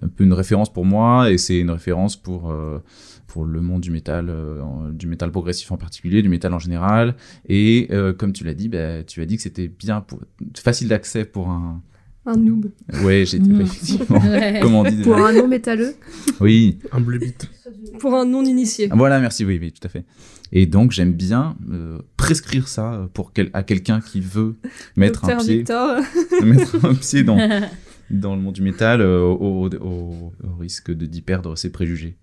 un 0.01 0.07
peu 0.07 0.23
une 0.23 0.33
référence 0.33 0.73
pour 0.73 0.83
moi, 0.83 1.29
et 1.31 1.37
c'est 1.37 1.59
une 1.59 1.69
référence 1.69 2.17
pour 2.17 2.49
euh, 2.49 2.79
pour 3.27 3.45
le 3.45 3.61
monde 3.61 3.81
du 3.81 3.91
métal, 3.91 4.29
euh, 4.29 4.91
du 4.91 5.07
métal 5.07 5.31
progressif 5.31 5.71
en 5.71 5.77
particulier, 5.77 6.23
du 6.23 6.29
métal 6.29 6.53
en 6.53 6.59
général. 6.59 7.15
Et 7.47 7.87
euh, 7.91 8.13
comme 8.13 8.33
tu 8.33 8.43
l'as 8.43 8.55
dit, 8.55 8.67
bah, 8.67 9.03
tu 9.03 9.21
as 9.21 9.25
dit 9.27 9.35
que 9.35 9.43
c'était 9.43 9.67
bien 9.67 10.01
pour 10.01 10.19
facile 10.55 10.87
d'accès 10.87 11.23
pour 11.23 11.49
un. 11.49 11.81
Un 12.25 12.35
noob. 12.37 12.67
Ouais, 13.03 13.25
j'ai 13.25 13.39
Mhm. 13.39 13.61
effectivement. 13.61 14.19
Ouais. 14.29 14.59
Comment 14.61 14.81
on 14.81 14.83
dit 14.83 15.01
Pour 15.01 15.15
un 15.17 15.33
non 15.33 15.47
métalleux, 15.47 15.95
Oui. 16.39 16.77
Un 16.91 17.01
bleu 17.01 17.17
bit. 17.17 17.49
Pour 17.99 18.13
un 18.15 18.25
non-initié. 18.25 18.89
Ah, 18.91 18.95
Voilà, 18.95 19.19
merci, 19.19 19.43
oui, 19.43 19.57
oui, 19.59 19.71
tout 19.71 19.85
à 19.85 19.89
fait. 19.89 20.05
Et 20.51 20.65
donc, 20.65 20.91
j'aime 20.91 21.13
bien 21.13 21.55
euh, 21.71 21.97
prescrire 22.17 22.67
ça 22.67 23.09
pour 23.13 23.33
quel- 23.33 23.49
à 23.53 23.63
quelqu'un 23.63 24.01
qui 24.01 24.19
veut 24.19 24.55
mettre 24.95 25.25
un 25.25 25.37
pied, 25.37 25.63
mettre 26.43 26.85
un 26.85 26.93
pied 26.93 27.23
dans, 27.23 27.37
dans 28.11 28.35
le 28.35 28.41
monde 28.41 28.53
du 28.53 28.61
métal 28.61 29.01
euh, 29.01 29.21
au, 29.21 29.65
au- 29.67 29.75
au- 29.77 30.33
au 30.43 30.55
risque 30.59 30.91
de 30.91 31.05
d'y 31.05 31.21
perdre 31.21 31.55
ses 31.55 31.71
préjugés. 31.71 32.17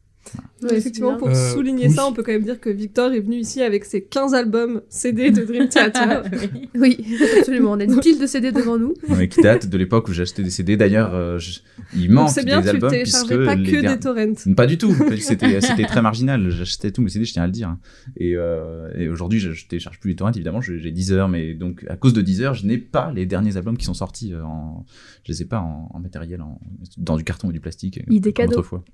Ouais, 0.62 0.76
effectivement, 0.76 1.16
pour 1.16 1.28
Euh, 1.28 1.52
souligner 1.54 1.86
oui. 1.88 1.92
ça, 1.94 2.06
on 2.06 2.12
peut 2.12 2.22
quand 2.24 2.32
même 2.32 2.42
dire 2.42 2.58
que 2.60 2.68
Victor 2.70 3.12
est 3.12 3.20
venu 3.20 3.36
ici 3.36 3.62
avec 3.62 3.84
ses 3.84 4.02
15 4.02 4.34
albums 4.34 4.82
CD 4.88 5.30
de 5.30 5.44
Dream 5.44 5.68
Theater. 5.68 6.24
Oui, 6.74 6.98
absolument. 7.38 7.72
On 7.72 7.80
a 7.80 7.84
une 7.84 8.00
pile 8.00 8.18
de 8.20 8.26
CD 8.26 8.52
devant 8.52 8.78
nous. 8.78 8.94
Ouais, 9.08 9.28
qui 9.28 9.40
date 9.40 9.66
de 9.68 9.76
l'époque 9.78 10.08
où 10.08 10.12
j'achetais 10.12 10.42
des 10.42 10.50
CD. 10.50 10.76
D'ailleurs, 10.76 11.14
euh, 11.14 11.38
je- 11.38 11.60
il 11.96 12.10
manque 12.10 12.30
c'est 12.30 12.44
bien, 12.44 12.58
des 12.58 12.64
tu 12.64 12.68
albums 12.70 12.90
téléchargeais 12.90 13.36
puisque 13.36 13.44
pas 13.46 13.54
les 13.54 13.70
que 13.72 13.80
der- 13.80 13.94
des 13.94 14.00
torrents. 14.00 14.54
Pas 14.56 14.66
du 14.66 14.78
tout. 14.78 14.92
C'était 15.20 15.84
très 15.84 16.02
marginal. 16.02 16.50
J'achetais 16.50 16.90
tous 16.92 17.02
mes 17.02 17.08
CD, 17.10 17.24
je 17.24 17.32
tiens 17.32 17.42
à 17.44 17.46
le 17.46 17.52
dire. 17.52 17.76
Et, 18.16 18.34
euh, 18.36 18.88
et 18.96 19.08
aujourd'hui, 19.08 19.38
je, 19.40 19.52
je 19.52 19.66
télécharge 19.66 19.98
plus 20.00 20.10
les 20.10 20.16
torrents. 20.16 20.32
Évidemment, 20.32 20.60
j'ai 20.60 20.90
10 20.90 21.12
heures, 21.12 21.28
mais 21.28 21.54
donc 21.54 21.84
à 21.88 21.96
cause 21.96 22.12
de 22.12 22.20
10 22.22 22.42
heures, 22.42 22.54
je 22.54 22.66
n'ai 22.66 22.78
pas 22.78 23.12
les 23.14 23.26
derniers 23.26 23.56
albums 23.56 23.76
qui 23.76 23.84
sont 23.86 23.94
sortis. 23.94 24.32
euh, 24.34 24.42
En, 24.44 24.84
je 25.24 25.32
les 25.32 25.42
ai 25.42 25.44
pas 25.44 25.60
en, 25.60 25.88
en 25.92 25.98
matériel, 26.00 26.40
en- 26.42 26.60
dans 26.96 27.16
du 27.16 27.24
carton 27.24 27.48
ou 27.48 27.52
du 27.52 27.60
plastique. 27.60 27.98
euh, 27.98 28.12
Idée 28.14 28.32
comme 28.32 28.46
cadeau. 28.46 28.58
autrefois. 28.58 28.84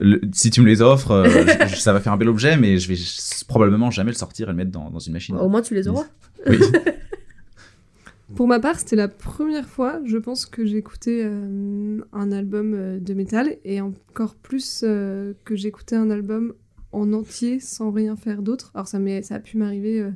Le- 0.00 0.20
si 0.32 0.50
tu 0.50 0.60
me 0.60 0.66
les 0.66 0.82
offres, 0.82 1.10
euh, 1.12 1.24
je- 1.68 1.76
ça 1.76 1.92
va 1.92 2.00
faire 2.00 2.12
un 2.12 2.16
bel 2.16 2.28
objet, 2.28 2.56
mais 2.56 2.78
je 2.78 2.88
vais 2.88 2.98
probablement 3.46 3.90
jamais 3.90 4.10
le 4.10 4.16
sortir 4.16 4.48
et 4.48 4.52
le 4.52 4.56
mettre 4.56 4.70
dans, 4.70 4.90
dans 4.90 4.98
une 4.98 5.12
machine. 5.12 5.36
Au 5.36 5.48
moins, 5.48 5.62
tu 5.62 5.74
les 5.74 5.86
auras. 5.88 6.04
Oui. 6.46 6.58
Pour 8.36 8.46
ma 8.46 8.60
part, 8.60 8.78
c'était 8.78 8.96
la 8.96 9.08
première 9.08 9.66
fois, 9.66 10.00
je 10.04 10.18
pense, 10.18 10.44
que 10.46 10.66
j'écoutais 10.66 11.22
euh, 11.24 11.98
un 12.12 12.30
album 12.32 12.74
euh, 12.74 12.98
de 13.00 13.14
métal 13.14 13.56
et 13.64 13.80
encore 13.80 14.34
plus 14.34 14.82
euh, 14.84 15.32
que 15.44 15.56
j'écoutais 15.56 15.96
un 15.96 16.10
album 16.10 16.52
en 16.92 17.12
entier 17.14 17.58
sans 17.58 17.90
rien 17.90 18.16
faire 18.16 18.42
d'autre. 18.42 18.70
Alors 18.74 18.86
ça, 18.86 18.98
ça 19.22 19.34
a 19.36 19.38
pu 19.40 19.56
m'arriver 19.56 20.00
euh, 20.00 20.10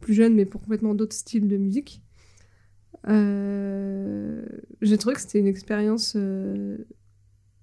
plus 0.00 0.14
jeune, 0.14 0.34
mais 0.34 0.46
pour 0.46 0.62
complètement 0.62 0.94
d'autres 0.94 1.14
styles 1.14 1.46
de 1.46 1.56
musique. 1.58 2.00
Euh, 3.08 4.42
J'ai 4.82 4.96
trouvé 4.98 5.14
que 5.14 5.20
c'était 5.20 5.38
une 5.38 5.46
expérience 5.46 6.14
euh, 6.16 6.78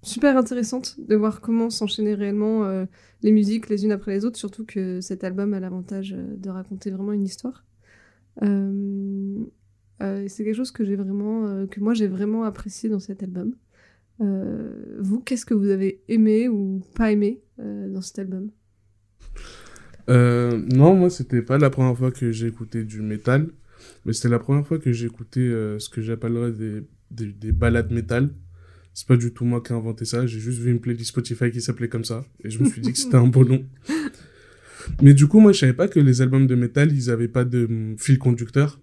super 0.06 0.36
intéressante 0.36 0.96
de 0.98 1.16
voir 1.16 1.40
comment 1.40 1.68
s'enchaînaient 1.68 2.14
réellement 2.14 2.64
euh, 2.64 2.86
les 3.22 3.32
musiques 3.32 3.68
les 3.68 3.84
unes 3.84 3.92
après 3.92 4.12
les 4.12 4.24
autres, 4.24 4.38
surtout 4.38 4.64
que 4.64 5.00
cet 5.00 5.24
album 5.24 5.52
a 5.52 5.60
l'avantage 5.60 6.14
euh, 6.16 6.36
de 6.36 6.48
raconter 6.48 6.90
vraiment 6.90 7.12
une 7.12 7.24
histoire. 7.24 7.64
Euh, 8.42 9.44
c'est 9.98 10.44
quelque 10.44 10.54
chose 10.54 10.70
que 10.70 10.84
j'ai 10.84 10.94
vraiment, 10.94 11.66
que 11.66 11.80
moi 11.80 11.94
j'ai 11.94 12.06
vraiment 12.06 12.44
apprécié 12.44 12.90
dans 12.90 12.98
cet 12.98 13.22
album. 13.22 13.54
Vous, 14.18 15.20
qu'est-ce 15.20 15.46
que 15.46 15.54
vous 15.54 15.70
avez 15.70 16.02
aimé 16.08 16.48
ou 16.48 16.82
pas 16.94 17.12
aimé 17.12 17.40
dans 17.58 18.02
cet 18.02 18.18
album? 18.18 18.50
Non, 20.06 20.94
moi, 20.94 21.08
c'était 21.08 21.40
pas 21.40 21.56
la 21.56 21.70
première 21.70 21.96
fois 21.96 22.10
que 22.10 22.30
j'ai 22.30 22.46
écouté 22.46 22.84
du 22.84 23.00
métal, 23.00 23.48
mais 24.04 24.12
c'était 24.12 24.28
la 24.28 24.38
première 24.38 24.66
fois 24.66 24.78
que 24.78 24.92
j'ai 24.92 25.06
écouté 25.06 25.48
ce 25.78 25.88
que 25.88 26.02
j'appellerais 26.02 26.52
des, 26.52 26.82
des, 27.10 27.32
des 27.32 27.52
balades 27.52 27.90
métal. 27.90 28.28
C'est 28.96 29.06
pas 29.06 29.18
du 29.18 29.30
tout 29.30 29.44
moi 29.44 29.60
qui 29.60 29.74
ai 29.74 29.76
inventé 29.76 30.06
ça, 30.06 30.26
j'ai 30.26 30.40
juste 30.40 30.58
vu 30.58 30.70
une 30.70 30.80
playlist 30.80 31.10
Spotify 31.10 31.50
qui 31.50 31.60
s'appelait 31.60 31.90
comme 31.90 32.06
ça, 32.06 32.24
et 32.42 32.48
je 32.48 32.58
me 32.58 32.64
suis 32.66 32.80
dit 32.80 32.92
que 32.92 32.98
c'était 32.98 33.16
un 33.16 33.26
beau 33.26 33.44
nom. 33.44 33.62
Mais 35.02 35.12
du 35.12 35.26
coup, 35.26 35.38
moi, 35.38 35.52
je 35.52 35.58
savais 35.58 35.74
pas 35.74 35.86
que 35.86 36.00
les 36.00 36.22
albums 36.22 36.46
de 36.46 36.54
métal, 36.54 36.90
ils 36.90 37.10
avaient 37.10 37.28
pas 37.28 37.44
de 37.44 37.66
hum, 37.66 37.98
fil 37.98 38.18
conducteur. 38.18 38.80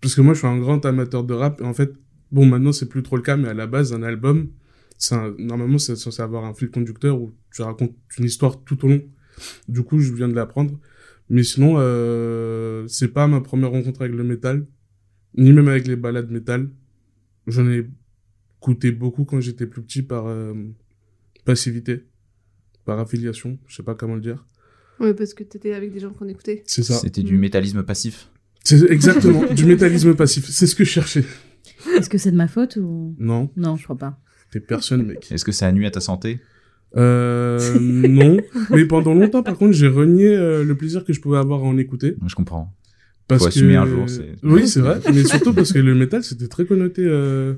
Parce 0.00 0.14
que 0.14 0.22
moi, 0.22 0.32
je 0.32 0.38
suis 0.38 0.46
un 0.48 0.58
grand 0.58 0.82
amateur 0.86 1.22
de 1.22 1.34
rap, 1.34 1.60
et 1.60 1.64
en 1.64 1.74
fait, 1.74 1.92
bon, 2.32 2.46
maintenant, 2.46 2.72
c'est 2.72 2.88
plus 2.88 3.02
trop 3.02 3.16
le 3.16 3.22
cas, 3.22 3.36
mais 3.36 3.48
à 3.48 3.52
la 3.52 3.66
base, 3.66 3.92
un 3.92 4.02
album, 4.02 4.48
un- 5.10 5.34
normalement, 5.38 5.76
c'est 5.76 5.96
censé 5.96 6.22
avoir 6.22 6.46
un 6.46 6.54
fil 6.54 6.70
conducteur 6.70 7.20
où 7.20 7.34
tu 7.54 7.60
racontes 7.60 7.94
une 8.18 8.24
histoire 8.24 8.64
tout 8.64 8.82
au 8.86 8.88
long. 8.88 9.02
Du 9.68 9.82
coup, 9.82 9.98
je 9.98 10.14
viens 10.14 10.28
de 10.28 10.34
l'apprendre. 10.34 10.80
Mais 11.28 11.42
sinon, 11.42 11.74
euh, 11.76 12.86
c'est 12.88 13.08
pas 13.08 13.26
ma 13.26 13.42
première 13.42 13.70
rencontre 13.70 14.00
avec 14.00 14.14
le 14.14 14.24
métal, 14.24 14.66
ni 15.36 15.52
même 15.52 15.68
avec 15.68 15.86
les 15.86 15.96
balades 15.96 16.30
métal. 16.30 16.70
J'en 17.46 17.68
ai 17.68 17.86
écouté 18.60 18.92
beaucoup 18.92 19.24
quand 19.24 19.40
j'étais 19.40 19.66
plus 19.66 19.82
petit 19.82 20.02
par 20.02 20.26
euh, 20.26 20.52
passivité, 21.44 22.04
par 22.84 22.98
affiliation, 22.98 23.58
je 23.66 23.76
sais 23.76 23.82
pas 23.82 23.94
comment 23.94 24.14
le 24.14 24.20
dire. 24.20 24.46
Ouais, 25.00 25.14
parce 25.14 25.32
que 25.32 25.42
t'étais 25.44 25.72
avec 25.72 25.92
des 25.92 26.00
gens 26.00 26.10
qu'on 26.10 26.28
écoutait. 26.28 26.62
C'est 26.66 26.82
ça. 26.82 26.94
C'était 26.94 27.22
du 27.22 27.38
métallisme 27.38 27.82
passif. 27.82 28.28
C'est 28.62 28.82
exactement 28.90 29.44
du 29.52 29.64
métallisme 29.64 30.14
passif. 30.14 30.46
C'est 30.48 30.66
ce 30.66 30.74
que 30.74 30.84
je 30.84 30.90
cherchais. 30.90 31.24
Est-ce 31.96 32.10
que 32.10 32.18
c'est 32.18 32.30
de 32.30 32.36
ma 32.36 32.48
faute 32.48 32.76
ou? 32.76 33.14
Non, 33.18 33.50
Non, 33.56 33.76
je 33.76 33.84
crois 33.84 33.96
pas. 33.96 34.18
t'es 34.50 34.60
personne, 34.60 35.06
mec. 35.06 35.32
Est-ce 35.32 35.44
que 35.44 35.52
ça 35.52 35.66
a 35.66 35.72
nuit 35.72 35.86
à 35.86 35.90
ta 35.90 36.00
santé? 36.00 36.40
Euh, 36.96 37.78
non. 37.80 38.36
Mais 38.70 38.84
pendant 38.84 39.14
longtemps, 39.14 39.42
par 39.42 39.56
contre, 39.56 39.72
j'ai 39.72 39.88
renié 39.88 40.26
euh, 40.36 40.64
le 40.64 40.74
plaisir 40.74 41.04
que 41.04 41.12
je 41.14 41.20
pouvais 41.20 41.38
avoir 41.38 41.60
à 41.60 41.64
en 41.64 41.78
écouter. 41.78 42.16
Je 42.26 42.34
comprends. 42.34 42.74
Parce 43.26 43.38
Faut 43.42 43.44
que... 43.46 43.50
assumer 43.54 43.76
un 43.76 43.86
jour, 43.86 44.10
c'est- 44.10 44.34
Oui, 44.42 44.68
c'est 44.68 44.80
vrai. 44.80 45.00
mais 45.14 45.24
surtout 45.24 45.54
parce 45.54 45.72
que 45.72 45.78
le 45.78 45.94
métal, 45.94 46.22
c'était 46.24 46.48
très 46.48 46.66
connoté 46.66 47.02
euh, 47.06 47.54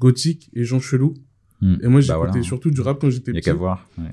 gothique 0.00 0.50
et 0.54 0.64
gens 0.64 0.80
chelous. 0.80 1.14
Hmm. 1.60 1.76
Et 1.82 1.88
moi, 1.88 2.00
Bah 2.00 2.00
j'écoutais 2.00 2.26
voilà. 2.28 2.42
surtout 2.42 2.70
du 2.70 2.80
rap 2.80 3.00
quand 3.00 3.10
j'étais 3.10 3.30
Il 3.30 3.34
y 3.34 3.38
a 3.38 3.40
petit. 3.40 3.50
qu'à 3.50 3.54
voir. 3.54 3.88
ouais. 3.98 4.10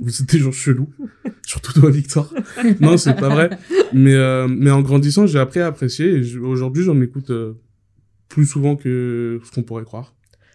Vous 0.00 0.22
étiez 0.22 0.40
gens 0.40 0.50
chelous. 0.52 0.90
surtout 1.46 1.72
toi, 1.72 1.90
Victor. 1.90 2.34
non, 2.80 2.96
c'est 2.96 3.14
pas 3.14 3.28
vrai. 3.28 3.50
Mais, 3.92 4.14
euh, 4.14 4.48
mais 4.48 4.70
en 4.70 4.82
grandissant, 4.82 5.26
j'ai 5.26 5.38
appris 5.38 5.60
à 5.60 5.68
apprécier. 5.68 6.16
Et 6.18 6.36
aujourd'hui, 6.38 6.82
j'en 6.82 7.00
écoute 7.00 7.30
euh, 7.30 7.54
plus 8.28 8.44
souvent 8.46 8.74
que 8.76 9.40
ce 9.44 9.50
qu'on 9.52 9.62
pourrait 9.62 9.84
croire. 9.84 10.14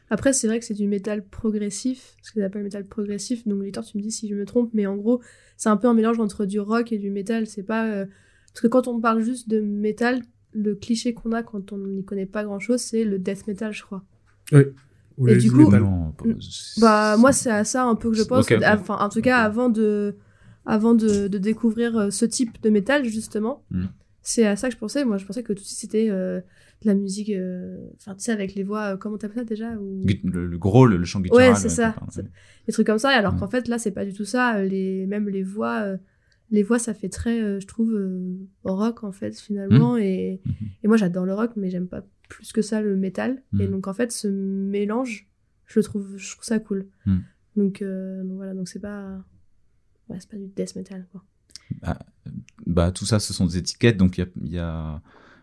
Après, 0.09 0.33
c'est 0.33 0.47
vrai 0.47 0.59
que 0.59 0.65
c'est 0.65 0.73
du 0.73 0.87
métal 0.87 1.23
progressif, 1.23 2.15
ce 2.23 2.31
qu'ils 2.31 2.41
appellent 2.41 2.63
métal 2.63 2.85
progressif. 2.85 3.47
Donc, 3.47 3.61
Victor, 3.63 3.85
tu 3.85 3.97
me 3.97 4.01
dis 4.03 4.11
si 4.11 4.27
je 4.27 4.35
me 4.35 4.43
trompe, 4.43 4.71
mais 4.73 4.87
en 4.87 4.97
gros, 4.97 5.21
c'est 5.55 5.69
un 5.69 5.77
peu 5.77 5.87
un 5.87 5.93
mélange 5.93 6.19
entre 6.19 6.45
du 6.45 6.59
rock 6.59 6.91
et 6.91 6.97
du 6.97 7.11
métal. 7.11 7.45
C'est 7.47 7.63
pas. 7.63 7.85
euh, 7.87 8.05
Parce 8.51 8.61
que 8.61 8.67
quand 8.67 8.87
on 8.87 8.99
parle 8.99 9.21
juste 9.23 9.47
de 9.49 9.61
métal, 9.61 10.21
le 10.53 10.75
cliché 10.75 11.13
qu'on 11.13 11.31
a 11.31 11.43
quand 11.43 11.71
on 11.73 11.77
n'y 11.77 12.03
connaît 12.03 12.25
pas 12.25 12.43
grand 12.43 12.59
chose, 12.59 12.79
c'est 12.81 13.03
le 13.03 13.19
death 13.19 13.47
metal, 13.47 13.71
je 13.73 13.83
crois. 13.83 14.03
Ou 15.17 15.27
Et 15.27 15.35
les 15.35 15.39
du 15.41 15.51
coup- 15.51 15.65
metal. 15.69 15.81
Mm. 15.83 16.35
Bah, 16.79 17.17
moi, 17.17 17.31
c'est 17.31 17.51
à 17.51 17.63
ça 17.63 17.83
un 17.85 17.95
peu 17.95 18.09
que 18.09 18.15
je 18.17 18.23
pense. 18.23 18.47
Enfin, 18.51 18.97
en 18.99 19.09
tout 19.09 19.21
cas, 19.21 19.39
avant 19.39 19.69
de, 19.69 20.15
avant 20.65 20.93
de, 20.95 21.27
de 21.27 21.37
découvrir 21.37 21.97
euh, 21.97 22.09
ce 22.09 22.25
type 22.25 22.61
de 22.61 22.69
métal, 22.69 23.05
justement, 23.05 23.63
Mm. 23.71 23.85
c'est 24.21 24.45
à 24.47 24.55
ça 24.55 24.69
que 24.69 24.73
je 24.75 24.79
pensais. 24.79 25.03
Moi, 25.05 25.17
je 25.17 25.25
pensais 25.25 25.43
que 25.43 25.53
tout 25.53 25.61
de 25.61 25.65
suite, 25.67 25.77
c'était 25.79 26.09
euh, 26.09 26.39
de 26.81 26.87
la 26.87 26.93
musique. 26.95 27.29
euh, 27.31 27.77
Enfin, 27.97 28.15
tu 28.15 28.23
sais, 28.23 28.31
avec 28.31 28.55
les 28.55 28.63
voix. 28.63 28.93
euh, 28.93 28.97
comment 28.97 29.17
t'appelles 29.17 29.39
ça 29.39 29.43
déjà 29.43 29.73
ou... 29.75 30.01
Le, 30.23 30.47
le 30.47 30.57
gros, 30.57 30.85
le, 30.87 30.95
le 30.97 31.05
chant 31.05 31.19
guttural. 31.19 31.49
Ouais, 31.51 31.55
c'est 31.55 31.69
ça. 31.69 31.95
Des 32.65 32.71
trucs 32.73 32.87
comme 32.87 32.97
ça. 32.99 33.09
Alors 33.09 33.33
Mm. 33.35 33.39
qu'en 33.39 33.47
fait, 33.49 33.67
là, 33.67 33.77
c'est 33.77 33.91
pas 33.91 34.05
du 34.05 34.13
tout 34.13 34.25
ça. 34.25 34.63
Les, 34.63 35.05
même 35.05 35.27
les 35.29 35.43
voix. 35.43 35.95
Les 36.51 36.63
voix, 36.63 36.79
ça 36.79 36.93
fait 36.93 37.09
très, 37.09 37.41
euh, 37.41 37.59
je 37.59 37.67
trouve, 37.67 37.93
euh, 37.93 38.35
rock, 38.63 39.03
en 39.03 39.11
fait, 39.11 39.39
finalement. 39.39 39.97
Et, 39.97 40.41
Mhm. 40.45 40.53
et 40.83 40.87
moi, 40.87 40.97
j'adore 40.97 41.25
le 41.25 41.33
rock, 41.33 41.51
mais 41.55 41.69
j'aime 41.69 41.87
pas 41.87 42.03
plus 42.27 42.51
que 42.51 42.61
ça 42.61 42.81
le 42.81 42.95
métal. 42.95 43.43
Et 43.59 43.65
Mhm. 43.65 43.71
donc, 43.71 43.87
en 43.87 43.93
fait, 43.93 44.11
ce 44.11 44.27
mélange, 44.27 45.27
je 45.65 45.79
le 45.79 45.83
trouve, 45.83 46.17
je 46.17 46.31
trouve 46.31 46.43
ça 46.45 46.59
cool. 46.59 46.87
Donc, 47.55 47.81
euh, 47.81 48.23
donc 48.23 48.33
voilà, 48.37 48.53
donc 48.53 48.67
c'est 48.67 48.79
pas. 48.79 49.23
Ouais, 50.07 50.17
c'est 50.19 50.29
pas 50.29 50.37
du 50.37 50.47
death 50.47 50.75
metal, 50.75 51.07
quoi. 51.11 51.23
Bah, 52.65 52.91
tout 52.91 53.05
ça, 53.05 53.19
ce 53.19 53.33
sont 53.33 53.45
des 53.45 53.57
étiquettes, 53.57 53.97
donc 53.97 54.17
il 54.17 54.21
y 54.21 54.23
a, 54.23 54.27
il 54.43 54.51
y 54.53 54.57
a, 54.59 55.01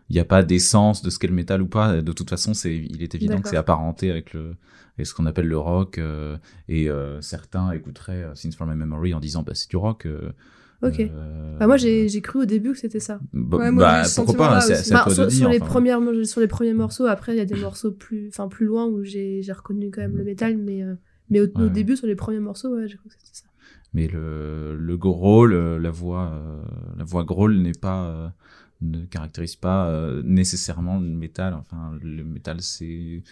il 0.09 0.15
y 0.15 0.19
a 0.19 0.25
pas 0.25 0.43
d'essence 0.43 1.01
de 1.01 1.09
ce 1.09 1.19
qu'est 1.19 1.27
le 1.27 1.33
métal 1.33 1.61
ou 1.61 1.67
pas. 1.67 2.01
De 2.01 2.11
toute 2.13 2.29
façon, 2.29 2.53
c'est, 2.53 2.75
il 2.75 3.01
est 3.03 3.15
évident 3.15 3.41
que 3.41 3.49
c'est 3.49 3.57
apparenté 3.57 4.09
avec 4.11 4.33
le, 4.33 4.55
avec 4.95 5.05
ce 5.07 5.13
qu'on 5.13 5.25
appelle 5.25 5.47
le 5.47 5.57
rock. 5.57 5.97
euh, 5.97 6.37
et 6.69 6.89
euh, 6.89 7.19
certains 7.21 7.71
écouteraient 7.71 8.25
Since 8.35 8.55
From 8.55 8.69
My 8.69 8.75
Memory 8.77 9.13
en 9.13 9.19
disant, 9.19 9.43
bah, 9.43 9.53
c'est 9.55 9.69
du 9.69 9.77
rock. 9.77 10.05
euh, 10.05 10.31
Ok. 10.81 10.99
euh, 10.99 11.57
Bah, 11.59 11.65
moi, 11.67 11.77
j'ai 11.77 12.21
cru 12.21 12.41
au 12.41 12.45
début 12.45 12.71
que 12.73 12.77
c'était 12.77 12.99
ça. 12.99 13.19
Bah, 13.33 13.57
Ouais, 13.57 13.71
moi, 13.71 13.83
bah, 14.03 14.03
pourquoi 14.15 14.35
pas, 14.35 14.61
c'est, 14.61 14.91
Bah, 14.93 15.03
sur, 15.09 15.31
sur 15.31 15.49
les 15.49 15.57
enfin. 15.57 15.65
premières, 15.65 15.99
sur 16.25 16.39
les 16.41 16.47
premiers 16.47 16.73
morceaux, 16.73 17.05
après, 17.05 17.33
il 17.33 17.37
y 17.37 17.41
a 17.41 17.45
des 17.45 17.55
morceaux 17.59 17.91
plus, 17.91 18.27
enfin, 18.29 18.47
plus 18.47 18.65
loin 18.67 18.85
où 18.85 19.03
j'ai 19.03 19.41
reconnu 19.49 19.89
quand 19.91 20.01
même 20.01 20.17
le 20.17 20.23
métal, 20.23 20.57
mais, 20.57 20.83
euh, 20.83 20.93
mais 21.29 21.41
au, 21.41 21.45
au 21.45 21.47
Ouais. 21.63 21.69
début, 21.69 21.95
sur 21.97 22.05
les 22.07 22.15
premiers 22.15 22.39
morceaux, 22.39 22.75
ouais, 22.75 22.87
j'ai 22.87 22.97
cru 22.97 23.07
que 23.09 23.15
c'était 23.17 23.37
ça. 23.37 23.45
Mais 23.93 24.07
le, 24.07 24.75
le 24.77 24.97
growl, 24.97 25.53
euh, 25.53 25.79
la 25.79 25.89
voix, 25.89 26.31
euh, 26.33 26.61
la 26.97 27.03
voix 27.03 27.23
growl 27.23 27.57
n'est 27.57 27.71
pas, 27.71 28.33
ne 28.81 29.05
caractérise 29.05 29.55
pas 29.55 29.91
nécessairement 30.23 30.99
le 30.99 31.07
métal. 31.07 31.55
Enfin, 31.55 31.97
le 32.03 32.23
métal, 32.23 32.61
c'est, 32.61 33.23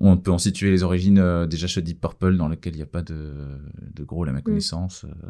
on 0.00 0.16
peut 0.16 0.32
en 0.32 0.38
situer 0.38 0.70
les 0.70 0.82
origines 0.82 1.18
euh, 1.18 1.46
déjà 1.46 1.66
chez 1.68 1.82
Deep 1.82 2.00
Purple, 2.00 2.36
dans 2.36 2.48
lequel 2.48 2.74
il 2.74 2.78
n'y 2.78 2.82
a 2.82 2.86
pas 2.86 3.02
de, 3.02 3.32
de 3.94 4.02
growl 4.04 4.28
à 4.28 4.32
ma 4.32 4.40
connaissance. 4.40 5.04
euh, 5.04 5.28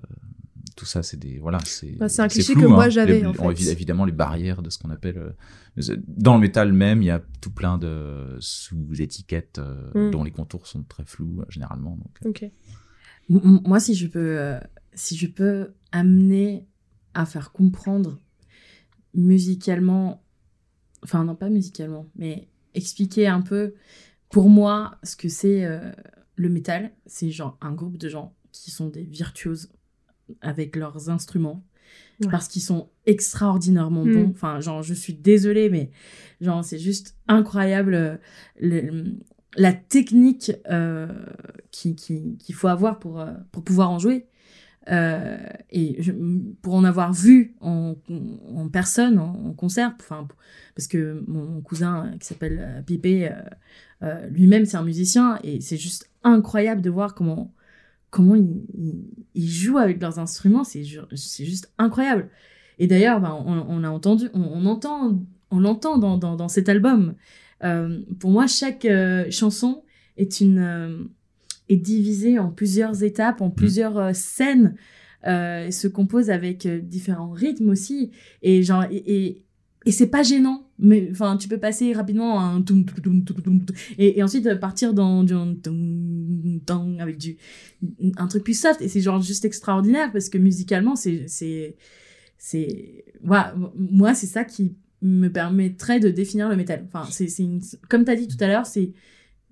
tout 0.77 0.85
ça, 0.87 1.03
c'est 1.03 1.17
des, 1.19 1.39
voilà, 1.39 1.59
c'est. 1.65 1.93
Bah, 1.93 2.09
c'est 2.09 2.23
un 2.23 2.29
cliché 2.29 2.53
flou, 2.55 2.63
que 2.63 2.67
moi, 2.67 2.85
hein. 2.85 2.89
j'avais, 2.91 3.25
en 3.25 3.31
on- 3.31 3.35
fait. 3.35 3.63
évi- 3.63 3.69
Évidemment, 3.71 4.05
les 4.05 4.13
barrières 4.13 4.63
de 4.63 4.71
ce 4.71 4.79
qu'on 4.79 4.91
appelle. 4.91 5.19
euh, 5.19 5.97
dans 6.07 6.35
le 6.35 6.41
métal 6.41 6.73
même, 6.73 7.03
il 7.03 7.07
y 7.07 7.11
a 7.11 7.23
tout 7.41 7.51
plein 7.53 7.79
de 7.79 8.37
sous-étiquettes 8.41 9.59
euh, 9.59 10.09
Mm. 10.09 10.11
dont 10.11 10.25
les 10.25 10.31
contours 10.33 10.67
sont 10.67 10.83
très 10.83 11.05
flous 11.05 11.41
euh, 11.41 11.45
généralement. 11.49 11.99
Donc, 12.23 12.51
Moi, 13.29 13.79
si 13.81 13.95
je 13.95 14.07
peux, 14.09 14.59
si 14.95 15.17
je 15.17 15.27
peux 15.29 15.73
amener 15.93 16.67
à 17.15 17.25
faire 17.27 17.53
comprendre 17.53 18.19
musicalement, 19.15 20.23
enfin 21.03 21.25
non 21.25 21.35
pas 21.35 21.49
musicalement, 21.49 22.07
mais 22.17 22.49
expliquer 22.75 23.27
un 23.27 23.41
peu 23.41 23.75
pour 24.31 24.49
moi 24.49 24.99
ce 25.03 25.17
que 25.17 25.29
c'est 25.29 25.67
le 26.37 26.49
métal, 26.49 26.93
c'est 27.07 27.31
genre 27.31 27.59
un 27.61 27.73
groupe 27.73 27.99
de 27.99 28.09
gens 28.09 28.35
qui 28.53 28.71
sont 28.71 28.89
des 28.89 29.03
virtuoses 29.05 29.71
avec 30.41 30.77
leurs 30.77 31.09
instruments, 31.11 31.65
Ouais. 32.21 32.29
parce 32.31 32.49
qu'ils 32.49 32.63
sont 32.63 32.89
extraordinairement 33.07 34.05
Mm. 34.05 34.13
bons. 34.13 34.31
Enfin, 34.31 34.61
genre, 34.61 34.83
je 34.83 34.95
suis 34.95 35.15
désolée, 35.15 35.71
mais 35.71 35.91
genre, 36.41 36.65
c'est 36.65 36.79
juste 36.79 37.17
incroyable 37.29 37.95
euh, 37.95 38.17
le- 38.61 39.17
la 39.57 39.73
technique 39.73 40.53
euh, 40.71 41.09
qui- 41.73 41.97
qui- 41.97 42.37
qu'il 42.39 42.55
faut 42.55 42.69
avoir 42.69 42.99
pour, 42.99 43.21
euh, 43.21 43.33
pour 43.53 43.65
pouvoir 43.65 43.91
en 43.91 43.99
jouer. 43.99 44.27
Euh, 44.91 45.37
et 45.71 46.03
je- 46.03 46.13
pour 46.63 46.75
en 46.75 46.85
avoir 46.85 47.13
vu 47.13 47.55
en, 47.61 47.95
en 48.55 48.69
personne, 48.69 49.19
en, 49.19 49.49
en 49.49 49.53
concert, 49.53 49.95
enfin, 50.01 50.27
parce 50.75 50.89
que 50.89 51.23
mon, 51.27 51.45
mon 51.45 51.61
cousin 51.61 52.13
qui 52.19 52.27
s'appelle 52.27 52.83
Pipé, 52.87 53.31
lui-même 54.31 54.65
c'est 54.65 54.79
un 54.79 54.83
musicien 54.85 55.39
et 55.45 55.61
c'est 55.61 55.77
juste 55.77 56.11
incroyable 56.25 56.81
de 56.81 56.89
voir 56.91 57.15
comment 57.15 57.53
comment 58.11 58.35
ils, 58.35 58.63
ils- 58.77 59.05
ils 59.35 59.49
jouent 59.49 59.79
avec 59.79 60.01
leurs 60.01 60.19
instruments, 60.19 60.65
c'est 60.65 60.83
ju- 60.85 60.99
c'est 61.15 61.45
juste 61.45 61.73
incroyable. 61.79 62.29
Et 62.79 62.87
d'ailleurs, 62.87 63.21
ben, 63.21 63.37
on, 63.47 63.65
on 63.69 63.85
a 63.85 63.89
entendu, 63.91 64.29
on, 64.35 64.41
on 64.43 64.67
entend, 64.67 65.23
on 65.51 65.61
l'entend 65.61 65.99
dans, 65.99 66.17
dans, 66.19 66.37
dans 66.37 66.49
cet 66.49 66.69
album. 66.69 67.15
Euh, 67.63 68.01
pour 68.19 68.31
moi, 68.31 68.47
chaque 68.47 68.85
euh, 68.87 69.31
chanson 69.31 69.83
est 70.17 70.41
une 70.41 70.59
euh, 70.59 71.05
est 71.69 71.77
divisée 71.77 72.39
en 72.39 72.51
plusieurs 72.51 73.03
étapes, 73.05 73.41
en 73.41 73.51
plusieurs 73.51 73.97
euh, 73.99 74.13
scènes, 74.13 74.75
se 75.25 75.87
compose 75.87 76.31
avec 76.31 76.67
différents 76.67 77.31
rythmes 77.31 77.69
aussi. 77.69 78.11
Et 78.43 78.63
genre 78.63 78.85
et, 78.91 78.97
et, 79.27 79.45
et 79.85 79.93
c'est 79.93 80.07
pas 80.09 80.23
gênant. 80.23 80.70
Mais 80.83 81.09
enfin, 81.11 81.37
tu 81.37 81.49
peux 81.49 81.59
passer 81.59 81.93
rapidement 81.93 82.41
à 82.41 82.45
un 82.45 82.65
et, 83.99 84.23
ensuite 84.23 84.47
euh, 84.47 84.57
partir 84.57 84.95
dans 84.95 85.23
du 85.23 85.35
avec 86.99 87.19
du 87.19 87.37
un 88.17 88.27
truc 88.27 88.45
plus 88.45 88.59
soft 88.59 88.81
et 88.81 88.89
c'est 88.89 89.01
genre 89.01 89.21
juste 89.21 89.45
extraordinaire 89.45 90.11
parce 90.13 90.29
que 90.29 90.39
musicalement 90.39 90.97
c'est 90.97 91.25
c'est 91.29 91.77
c'est 92.39 93.05
voilà, 93.23 93.55
moi 93.77 94.15
c'est 94.15 94.27
ça 94.27 94.45
qui 94.45 94.75
me 95.03 95.29
permettrait 95.29 96.01
de 96.01 96.09
définir 96.09 96.49
le 96.49 96.57
métal. 96.57 96.87
Enfin, 96.93 97.07
c'est 97.11 97.29
c'est 97.29 97.47
comme 97.89 98.05
tu 98.05 98.11
as 98.11 98.17
dit 98.17 98.29
tout 98.29 98.43
à 98.43 98.47
l'heure, 98.47 98.67
c'est 98.67 98.93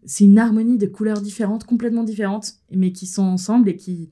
c'est 0.04 0.24
une 0.24 0.38
harmonie 0.38 0.78
de 0.78 0.86
couleurs 0.86 1.20
différentes, 1.20 1.64
complètement 1.64 2.04
différentes, 2.04 2.54
mais 2.70 2.92
qui 2.92 3.06
sont 3.06 3.22
ensemble 3.22 3.68
et 3.68 3.76
qui 3.76 4.10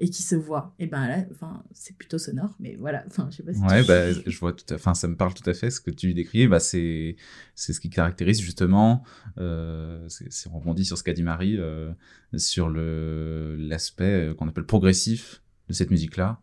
et 0.00 0.08
qui 0.10 0.22
se 0.22 0.34
voient. 0.34 0.74
Et 0.78 0.86
ben 0.86 1.06
là, 1.06 1.24
enfin, 1.30 1.62
c'est 1.72 1.96
plutôt 1.96 2.18
sonore, 2.18 2.54
mais 2.58 2.76
voilà. 2.76 3.04
Enfin, 3.06 3.28
je 3.30 3.36
sais 3.36 3.42
pas 3.42 3.52
si 3.54 3.60
Ouais, 3.60 3.82
tu- 3.82 3.86
bah, 3.88 4.12
je 4.12 4.38
vois 4.38 4.52
tout 4.52 4.64
à 4.70 4.74
enfin, 4.76 4.94
ça 4.94 5.06
me 5.08 5.16
parle 5.16 5.34
tout 5.34 5.48
à 5.48 5.54
fait. 5.54 5.70
Ce 5.70 5.80
que 5.80 5.90
tu 5.90 6.12
décris, 6.14 6.46
bah, 6.48 6.60
c'est, 6.60 7.16
c'est 7.54 7.72
ce 7.72 7.80
qui 7.80 7.90
caractérise 7.90 8.40
justement, 8.40 9.04
euh, 9.38 10.04
c'est, 10.08 10.28
on 10.50 10.58
rebondit 10.58 10.84
sur 10.84 10.98
ce 10.98 11.02
qu'a 11.04 11.12
dit 11.12 11.22
Marie, 11.22 11.56
euh, 11.58 11.92
sur 12.36 12.68
le, 12.68 13.56
l'aspect 13.58 14.28
euh, 14.30 14.34
qu'on 14.34 14.48
appelle 14.48 14.64
progressif 14.66 15.42
de 15.68 15.74
cette 15.74 15.90
musique-là, 15.90 16.40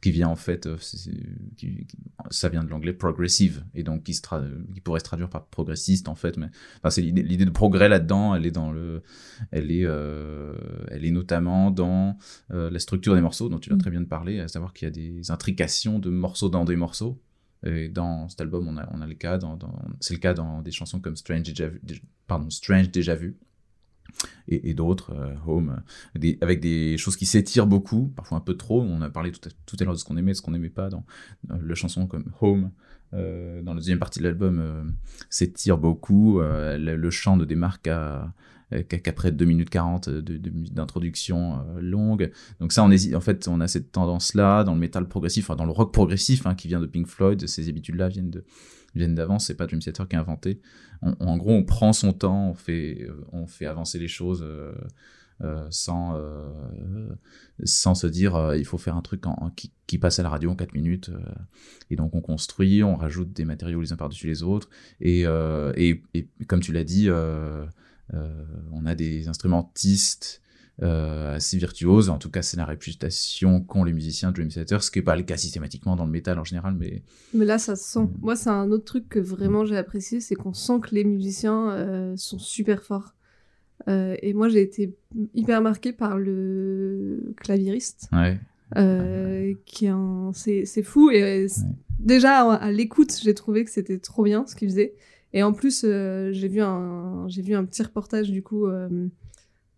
qui 0.00 0.10
vient 0.10 0.28
en 0.28 0.36
fait, 0.36 0.66
euh, 0.66 0.76
qui- 1.56 1.86
ça 2.30 2.48
vient 2.48 2.62
de 2.62 2.68
l'anglais 2.68 2.92
progressive, 2.92 3.64
et 3.74 3.82
donc 3.82 4.02
qui, 4.04 4.14
se 4.14 4.20
tra- 4.22 4.46
qui 4.74 4.80
pourrait 4.80 5.00
se 5.00 5.04
traduire 5.04 5.28
par 5.30 5.46
progressiste 5.46 6.08
en 6.08 6.14
fait, 6.14 6.36
mais 6.36 6.46
enfin, 6.78 6.90
c'est 6.90 7.02
l'idée, 7.02 7.44
de 7.44 7.50
progrès 7.50 7.88
là-dedans, 7.88 8.34
elle 8.34 8.46
est 8.46 8.50
dans 8.50 8.72
le, 8.72 9.02
elle 9.50 9.70
est, 9.70 9.84
euh, 9.84 10.54
elle 10.90 11.04
est 11.04 11.10
notamment 11.10 11.70
dans 11.70 12.16
euh, 12.52 12.70
la 12.70 12.78
structure 12.78 13.14
des 13.14 13.20
morceaux 13.20 13.48
dont 13.48 13.58
tu 13.58 13.70
vas 13.70 13.76
Mm. 13.76 13.80
très 13.80 13.90
bien 13.90 14.00
de 14.00 14.06
parler, 14.06 14.40
à 14.40 14.48
savoir 14.48 14.72
qu'il 14.72 14.86
y 14.86 14.88
a 14.88 14.92
des 14.92 15.30
intrications 15.30 15.98
de 15.98 16.10
morceaux 16.10 16.48
dans 16.48 16.64
des 16.64 16.76
morceaux. 16.76 17.20
Et 17.64 17.88
dans 17.88 18.28
cet 18.28 18.40
album, 18.42 18.68
on 18.68 18.76
a, 18.76 18.88
on 18.92 19.00
a 19.00 19.06
le 19.06 19.14
cas, 19.14 19.38
dans, 19.38 19.56
dans- 19.56 19.80
c'est 20.00 20.14
le 20.14 20.20
cas 20.20 20.34
dans 20.34 20.60
des 20.62 20.70
chansons 20.70 21.00
comme 21.00 21.16
Strange 21.16 21.42
Déjà 21.42 21.68
Vu, 21.68 21.80
pardon, 22.26 22.50
Strange 22.50 22.90
Déjà 22.90 23.14
Vu 23.14 23.38
et, 24.48 24.74
d'autres, 24.74 25.12
euh, 25.12 25.34
Home, 25.46 25.82
euh, 26.22 26.32
avec 26.40 26.60
des 26.60 26.96
choses 26.98 27.16
qui 27.16 27.26
s'étirent 27.26 27.66
beaucoup, 27.66 28.12
parfois 28.14 28.38
un 28.38 28.40
peu 28.40 28.56
trop. 28.56 28.82
On 28.82 29.00
a 29.02 29.10
parlé 29.10 29.32
tout 29.32 29.76
à, 29.80 29.84
l'heure 29.84 29.94
de 29.94 29.98
ce 29.98 30.04
qu'on 30.04 30.16
aimait, 30.16 30.32
de 30.32 30.36
ce 30.36 30.42
qu'on 30.42 30.52
n'aimait 30.52 30.68
pas 30.68 30.88
dans, 30.88 31.04
le 31.58 31.74
chanson 31.74 32.06
comme 32.06 32.30
Home. 32.40 32.70
euh, 33.14 33.62
dans 33.62 33.72
la 33.72 33.80
deuxième 33.80 33.98
partie 33.98 34.18
de 34.18 34.24
l'album, 34.24 34.94
s'étire 35.30 35.78
beaucoup. 35.78 36.40
le, 36.40 37.10
chant 37.10 37.36
ne 37.36 37.44
démarre 37.44 37.80
qu'à 37.80 38.32
qu'après 38.88 39.30
2 39.30 39.44
minutes 39.44 39.70
40 39.70 40.08
de- 40.08 40.20
de- 40.20 40.50
d'introduction 40.72 41.64
longue. 41.80 42.32
Donc 42.58 42.72
ça, 42.72 42.82
on 42.82 42.90
en 42.90 43.20
fait, 43.20 43.46
on 43.46 43.60
a 43.60 43.68
cette 43.68 43.92
tendance-là 43.92 44.64
dans 44.64 44.74
le 44.74 44.80
métal 44.80 45.06
progressif, 45.06 45.44
enfin 45.44 45.56
dans 45.56 45.66
le 45.66 45.70
rock 45.70 45.92
progressif, 45.92 46.46
hein, 46.46 46.56
qui 46.56 46.66
vient 46.66 46.80
de 46.80 46.86
Pink 46.86 47.06
Floyd. 47.06 47.46
Ces 47.46 47.68
habitudes-là 47.68 48.08
viennent 48.08 48.30
de 48.30 48.44
viennent 48.96 49.14
d'avant. 49.14 49.38
C'est 49.38 49.54
pas 49.54 49.66
Dream 49.66 49.80
Theater 49.80 50.08
qui 50.08 50.16
a 50.16 50.20
inventé. 50.20 50.60
On- 51.02 51.14
en 51.20 51.36
gros, 51.36 51.52
on 51.52 51.64
prend 51.64 51.92
son 51.92 52.12
temps, 52.12 52.50
on 52.50 52.54
fait 52.54 53.08
on 53.32 53.46
fait 53.46 53.66
avancer 53.66 53.98
les 53.98 54.08
choses. 54.08 54.42
euh, 54.42 54.72
euh, 55.42 55.66
sans 55.68 56.16
euh, 56.16 56.48
sans 57.64 57.94
se 57.94 58.06
dire 58.06 58.36
euh, 58.36 58.56
il 58.56 58.64
faut 58.64 58.78
faire 58.78 58.96
un 58.96 59.02
truc 59.02 59.24
qui, 59.86 59.98
passe 59.98 60.18
à 60.18 60.22
la 60.22 60.30
radio 60.30 60.50
en 60.50 60.56
4 60.56 60.72
minutes 60.72 61.10
et 61.90 61.96
donc 61.96 62.14
on 62.14 62.22
construit 62.22 62.82
on 62.82 62.96
rajoute 62.96 63.34
des 63.34 63.44
matériaux 63.44 63.82
les 63.82 63.92
uns 63.92 63.96
par-dessus 63.96 64.26
les 64.28 64.42
autres 64.42 64.70
et, 65.02 65.24
et, 65.76 66.02
et 66.14 66.28
comme 66.46 66.60
tu 66.60 66.72
l'as 66.72 66.84
dit 66.84 67.10
on 67.12 68.86
a 68.86 68.94
des 68.94 69.28
instrumentistes 69.28 70.40
assez 70.82 71.56
virtuoses, 71.56 72.10
en 72.10 72.18
tout 72.18 72.30
cas 72.30 72.42
c'est 72.42 72.56
la 72.56 72.66
réputation 72.66 73.62
qu'ont 73.62 73.84
les 73.84 73.92
musiciens 73.94 74.30
de 74.30 74.34
Dream 74.34 74.48
Theater, 74.48 74.82
ce 74.82 74.90
qui 74.90 74.98
n'est 74.98 75.04
pas 75.04 75.16
le 75.16 75.22
cas 75.22 75.36
systématiquement 75.36 75.96
dans 75.96 76.04
le 76.04 76.10
métal 76.10 76.38
en 76.38 76.44
général, 76.44 76.74
mais 76.78 77.02
Mais 77.32 77.44
là, 77.46 77.58
ça 77.58 77.76
se 77.76 77.84
sent. 77.84 78.00
Mm. 78.00 78.10
Moi, 78.20 78.36
c'est 78.36 78.50
un 78.50 78.70
autre 78.70 78.84
truc 78.84 79.08
que 79.08 79.18
vraiment 79.18 79.64
j'ai 79.64 79.76
apprécié, 79.76 80.20
c'est 80.20 80.34
qu'on 80.34 80.52
sent 80.52 80.80
que 80.82 80.94
les 80.94 81.04
musiciens 81.04 81.70
euh, 81.70 82.14
sont 82.16 82.38
super 82.38 82.82
forts. 82.82 83.14
Euh, 83.88 84.16
et 84.22 84.32
moi, 84.32 84.48
j'ai 84.48 84.62
été 84.62 84.94
hyper 85.34 85.60
marquée 85.60 85.92
par 85.92 86.18
le 86.18 87.34
ouais. 88.12 88.40
euh, 88.76 89.54
qui 89.64 89.86
un... 89.88 90.30
c'est 90.34 90.64
c'est 90.64 90.82
fou. 90.82 91.10
Et 91.10 91.22
euh, 91.22 91.46
Ouais. 91.46 91.64
déjà 91.98 92.52
à, 92.52 92.70
l'écoute, 92.72 93.16
j'ai 93.22 93.34
trouvé 93.34 93.64
que 93.64 93.70
c'était 93.70 93.98
trop 93.98 94.24
bien 94.24 94.46
ce 94.46 94.56
qu'il 94.56 94.68
faisait. 94.68 94.94
Et 95.32 95.42
en 95.42 95.52
plus, 95.52 95.82
euh, 95.84 96.32
j'ai 96.32 96.48
vu 96.48 96.60
un 96.62 97.28
j'ai 97.28 97.42
vu 97.42 97.54
un 97.54 97.64
petit 97.64 97.82
reportage 97.82 98.30
du 98.30 98.42
coup. 98.42 98.66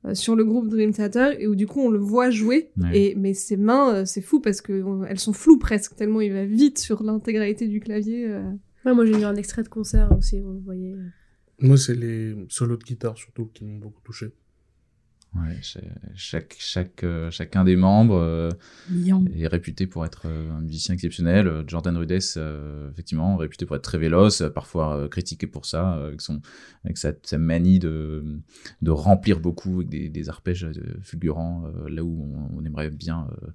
Euh, 0.05 0.15
sur 0.15 0.37
le 0.37 0.45
groupe 0.45 0.69
Dream 0.69 0.93
Theater 0.93 1.41
et 1.41 1.47
où 1.47 1.55
du 1.55 1.67
coup 1.67 1.81
on 1.81 1.91
le 1.91 1.99
voit 1.99 2.31
jouer 2.31 2.71
Ouais. 2.77 2.99
et 3.11 3.15
mais 3.17 3.35
ses 3.35 3.57
mains 3.57 3.93
euh, 3.95 4.05
c'est 4.05 4.21
fou 4.21 4.41
parce 4.41 4.61
que 4.61 4.83
on- 4.83 5.05
elles 5.05 5.19
sont 5.19 5.33
floues 5.33 5.59
presque 5.59 5.97
tellement 5.97 6.21
il 6.21 6.33
va 6.33 6.45
vite 6.45 6.79
sur 6.79 7.03
l'intégralité 7.03 7.67
du 7.69 7.81
clavier 7.81 8.29
euh. 8.29 8.43
Ouais, 8.87 8.95
moi 8.95 9.05
j'ai 9.05 9.13
vu 9.17 9.25
un 9.25 9.35
extrait 9.37 9.63
de 9.65 9.69
concert 9.69 10.11
aussi, 10.17 10.41
vous 10.41 10.61
voyez. 10.61 10.95
Moi, 11.61 11.77
c'est 11.77 11.97
les 11.97 12.37
solos 12.49 12.77
de 12.77 12.85
guitare 12.85 13.19
surtout 13.19 13.47
qui 13.53 13.65
m'ont 13.65 13.79
beaucoup 13.79 14.01
touché. 14.05 14.27
Ouais, 15.35 15.59
cha- 15.61 15.81
chaque, 16.15 16.57
chaque, 16.59 17.05
euh, 17.05 17.31
chacun 17.31 17.63
des 17.63 17.77
membres 17.77 18.17
euh, 18.17 18.49
est 19.37 19.47
réputé 19.47 19.87
pour 19.87 20.07
être 20.07 20.23
euh, 20.25 20.51
un 20.53 20.63
musicien 20.63 20.95
exceptionnel. 20.95 21.65
Jordan 21.67 21.97
Rudess, 21.99 22.39
effectivement, 22.91 23.37
réputé 23.37 23.67
pour 23.67 23.77
être 23.77 23.83
très 23.83 23.99
véloce, 23.99 24.43
parfois 24.55 25.07
critiqué 25.11 25.47
pour 25.47 25.67
ça, 25.67 25.93
avec, 25.93 26.23
son, 26.23 26.41
avec 26.85 26.97
sa, 26.97 27.13
sa 27.23 27.37
manie 27.37 27.79
de, 27.79 28.41
de 28.81 28.91
remplir 28.91 29.39
beaucoup 29.41 29.77
avec 29.77 29.91
des, 29.91 30.09
des 30.09 30.29
arpèges 30.31 30.67
fulgurants, 31.03 31.71
là 31.89 32.03
où 32.03 32.49
on, 32.55 32.59
on 32.59 32.65
aimerait 32.65 32.91
bien, 32.91 33.29
euh, 33.43 33.49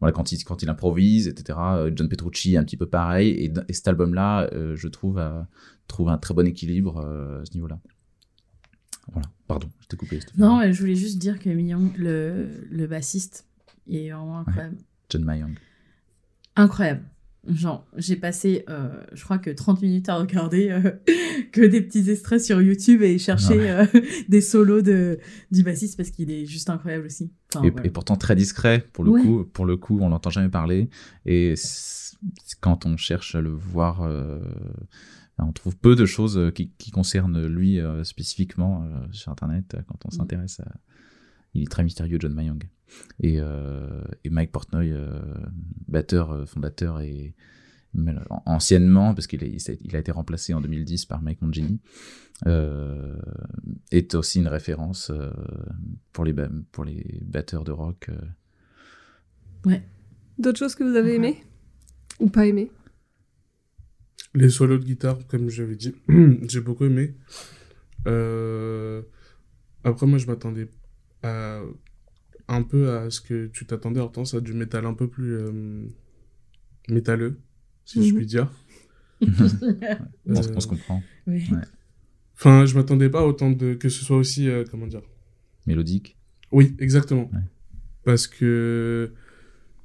voilà, 0.00 0.12
quand 0.12 0.32
il, 0.32 0.42
quand 0.44 0.62
il 0.64 0.68
improvise, 0.68 1.28
etc. 1.28 1.58
John 1.94 2.08
Petrucci, 2.08 2.56
un 2.56 2.64
petit 2.64 2.76
peu 2.76 2.86
pareil. 2.86 3.30
Et, 3.68 3.72
cet 3.72 3.86
album-là, 3.86 4.50
euh, 4.52 4.74
je 4.74 4.88
trouve, 4.88 5.18
a- 5.18 5.46
trouve 5.86 6.08
un 6.08 6.18
très 6.18 6.34
bon 6.34 6.46
équilibre 6.46 6.98
à 7.00 7.44
ce 7.44 7.54
niveau-là. 7.54 7.78
Voilà, 9.12 9.28
pardon, 9.48 9.68
je 9.80 9.86
t'ai 9.86 9.96
coupé. 9.96 10.20
Non, 10.38 10.60
je 10.72 10.78
voulais 10.80 10.94
juste 10.94 11.18
dire 11.18 11.38
que 11.38 11.48
Mignon, 11.50 11.92
le, 11.96 12.66
le 12.70 12.86
bassiste, 12.86 13.46
est 13.88 14.10
vraiment 14.10 14.38
incroyable. 14.40 14.76
John 15.08 15.24
Mayang. 15.24 15.54
Incroyable. 16.56 17.02
Genre, 17.48 17.86
j'ai 17.96 18.16
passé, 18.16 18.64
euh, 18.68 19.02
je 19.14 19.24
crois 19.24 19.38
que 19.38 19.48
30 19.48 19.80
minutes 19.80 20.10
à 20.10 20.16
regarder 20.16 20.68
euh, 20.70 20.90
que 21.52 21.62
des 21.62 21.80
petits 21.80 22.10
extraits 22.10 22.40
sur 22.44 22.60
YouTube 22.60 23.00
et 23.02 23.16
chercher 23.16 23.70
euh, 23.70 23.86
des 24.28 24.42
solos 24.42 24.82
de, 24.82 25.18
du 25.50 25.62
bassiste 25.62 25.96
parce 25.96 26.10
qu'il 26.10 26.30
est 26.30 26.44
juste 26.44 26.68
incroyable 26.68 27.06
aussi. 27.06 27.32
Enfin, 27.54 27.64
et, 27.66 27.70
voilà. 27.70 27.86
et 27.86 27.90
pourtant 27.90 28.16
très 28.16 28.36
discret 28.36 28.84
pour 28.92 29.04
le 29.04 29.10
Ouais. 29.12 29.22
coup 29.22 29.44
pour 29.44 29.64
le 29.64 29.76
coup 29.78 29.98
on 30.02 30.10
l'entend 30.10 30.28
jamais 30.30 30.50
parler 30.50 30.90
et 31.24 31.54
quand 32.60 32.84
on 32.84 32.98
cherche 32.98 33.34
à 33.34 33.40
le 33.40 33.48
voir 33.50 34.06
on 35.44 35.52
trouve 35.52 35.76
peu 35.76 35.94
de 35.96 36.06
choses 36.06 36.36
euh, 36.38 36.50
qui, 36.50 36.70
qui 36.78 36.90
concernent 36.90 37.46
lui 37.46 37.78
euh, 37.80 38.04
spécifiquement 38.04 38.82
euh, 38.84 39.06
sur 39.12 39.30
internet 39.32 39.76
quand 39.86 39.98
on 40.04 40.08
Mm. 40.08 40.18
s'intéresse 40.18 40.60
à 40.60 40.68
il 41.54 41.62
est 41.62 41.70
très 41.70 41.82
mystérieux 41.82 42.18
John 42.20 42.32
Mayang 42.32 42.62
et, 43.20 43.40
euh, 43.40 44.02
et 44.24 44.30
Mike 44.30 44.52
Portnoy 44.52 44.92
euh, 44.92 45.20
batteur 45.88 46.48
fondateur 46.48 47.00
et 47.00 47.34
anciennement 48.46 49.14
parce 49.14 49.26
qu'il 49.26 49.42
a, 49.42 49.46
il 49.46 49.96
été 49.96 50.12
remplacé 50.12 50.54
en 50.54 50.60
2010 50.60 51.06
par 51.06 51.22
Mike 51.22 51.42
Mangini 51.42 51.80
euh, 52.46 53.16
est 53.90 54.14
aussi 54.14 54.38
une 54.38 54.46
référence 54.48 55.10
euh, 55.10 55.30
pour 56.12 56.24
les 56.24 56.34
pour 56.70 56.84
les 56.84 57.18
batteurs 57.22 57.64
de 57.64 57.72
rock 57.72 58.10
euh. 59.66 59.78
d'autres 60.38 60.58
choses 60.58 60.74
que 60.76 60.84
vous 60.84 60.96
avez 60.96 61.18
Mhm. 61.18 61.24
aimées? 61.24 61.44
Ou 62.20 62.28
pas 62.28 62.46
aimées? 62.46 62.70
Les 64.34 64.48
solos 64.48 64.78
de 64.78 64.84
guitare, 64.84 65.18
comme 65.26 65.48
j'avais 65.50 65.76
dit, 65.76 65.92
j'ai 66.48 66.60
beaucoup 66.60 66.84
aimé. 66.84 67.14
Euh, 68.06 69.02
Après, 69.84 70.06
moi, 70.06 70.18
je 70.18 70.26
m'attendais 70.26 70.68
à... 71.22 71.60
un 72.48 72.62
peu 72.62 72.90
à 72.92 73.10
ce 73.10 73.20
que 73.20 73.46
tu 73.48 73.66
t'attendais, 73.66 74.00
Hortense, 74.00 74.34
à 74.34 74.40
du 74.40 74.52
métal 74.52 74.86
un 74.86 74.94
peu 74.94 75.08
plus. 75.08 75.34
euh, 75.34 75.84
métalleux, 76.88 77.38
si 77.84 78.02
je 78.06 78.12
Mhm. 78.12 78.16
puis 78.16 78.26
dire. 78.26 78.50
On, 79.20 79.26
se- 80.42 80.48
Euh, 80.48 80.52
on 80.56 80.60
se 80.60 80.66
comprend. 80.66 81.02
Oui. 81.26 81.44
Enfin, 82.34 82.64
je 82.64 82.74
m'attendais 82.74 83.10
pas 83.10 83.20
à 83.20 83.24
autant 83.24 83.50
de 83.50 83.74
que 83.74 83.88
ce 83.90 84.02
soit 84.04 84.16
aussi 84.16 84.48
euh, 84.48 84.64
comment 84.70 84.86
dire? 84.86 85.02
Mélodique. 85.66 86.16
Oui, 86.52 86.74
exactement. 86.78 87.30
Ouais. 87.32 87.40
Parce 88.04 88.26
que 88.26 89.12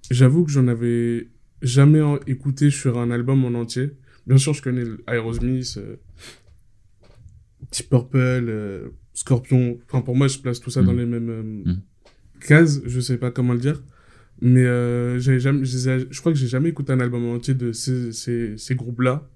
j'avoue 0.10 0.46
que 0.46 0.52
j'en 0.52 0.68
avais 0.68 1.30
jamais 1.62 2.00
écouté 2.28 2.70
sur 2.70 2.98
un 2.98 3.12
album 3.12 3.44
en 3.44 3.54
entier. 3.60 3.92
Bien 4.28 4.38
sûr, 4.38 4.54
je 4.54 4.62
connais 4.62 4.84
Aerosmith, 5.08 5.78
euh, 5.78 5.96
Deep 7.72 7.90
Purple, 7.90 8.18
euh, 8.18 8.90
Scorpion. 9.14 9.78
Enfin, 9.88 10.02
pour 10.02 10.16
moi, 10.16 10.28
je 10.28 10.40
place 10.40 10.60
tout 10.60 10.70
ça 10.72 10.82
Mm. 10.82 10.86
dans 10.86 10.94
les 10.94 11.06
mêmes 11.06 11.30
euh, 11.30 11.44
Mm. 11.44 11.82
cases. 12.48 12.82
Je 12.86 13.00
sais 13.00 13.18
pas 13.18 13.32
comment 13.32 13.54
le 13.54 13.60
dire. 13.60 13.82
Mais 14.42 14.66
euh, 14.66 15.18
jamais, 15.20 15.64
je, 15.64 16.20
crois 16.20 16.34
que 16.34 16.38
j'ai 16.38 16.48
jamais 16.48 16.70
écouté 16.70 16.92
un 16.92 17.00
album 17.00 17.26
en 17.26 17.36
entier 17.36 17.54
de 17.54 17.72
ces, 17.72 18.12
ces, 18.12 18.58
ces 18.58 18.76
groupes-là. 18.76 19.30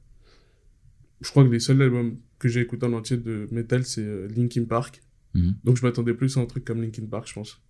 Je 1.21 1.29
crois 1.29 1.45
que 1.45 1.49
les 1.49 1.59
seuls 1.59 1.81
albums 1.81 2.17
que 2.37 2.47
j'ai 2.49 2.61
écoutés 2.61 2.85
en 2.85 2.93
entier 2.93 3.17
de 3.17 3.47
metal, 3.51 3.85
c'est 3.85 4.05
Linkin 4.35 4.65
Park. 4.65 5.01
Mhm. 5.35 5.55
Donc 5.63 5.77
je 5.77 5.85
m'attendais 5.85 6.13
plus 6.13 6.35
à 6.37 6.41
un 6.41 6.45
truc 6.45 6.65
comme 6.65 6.81
Linkin 6.81 7.05
Park, 7.09 7.27
je 7.27 7.33
pense. 7.33 7.61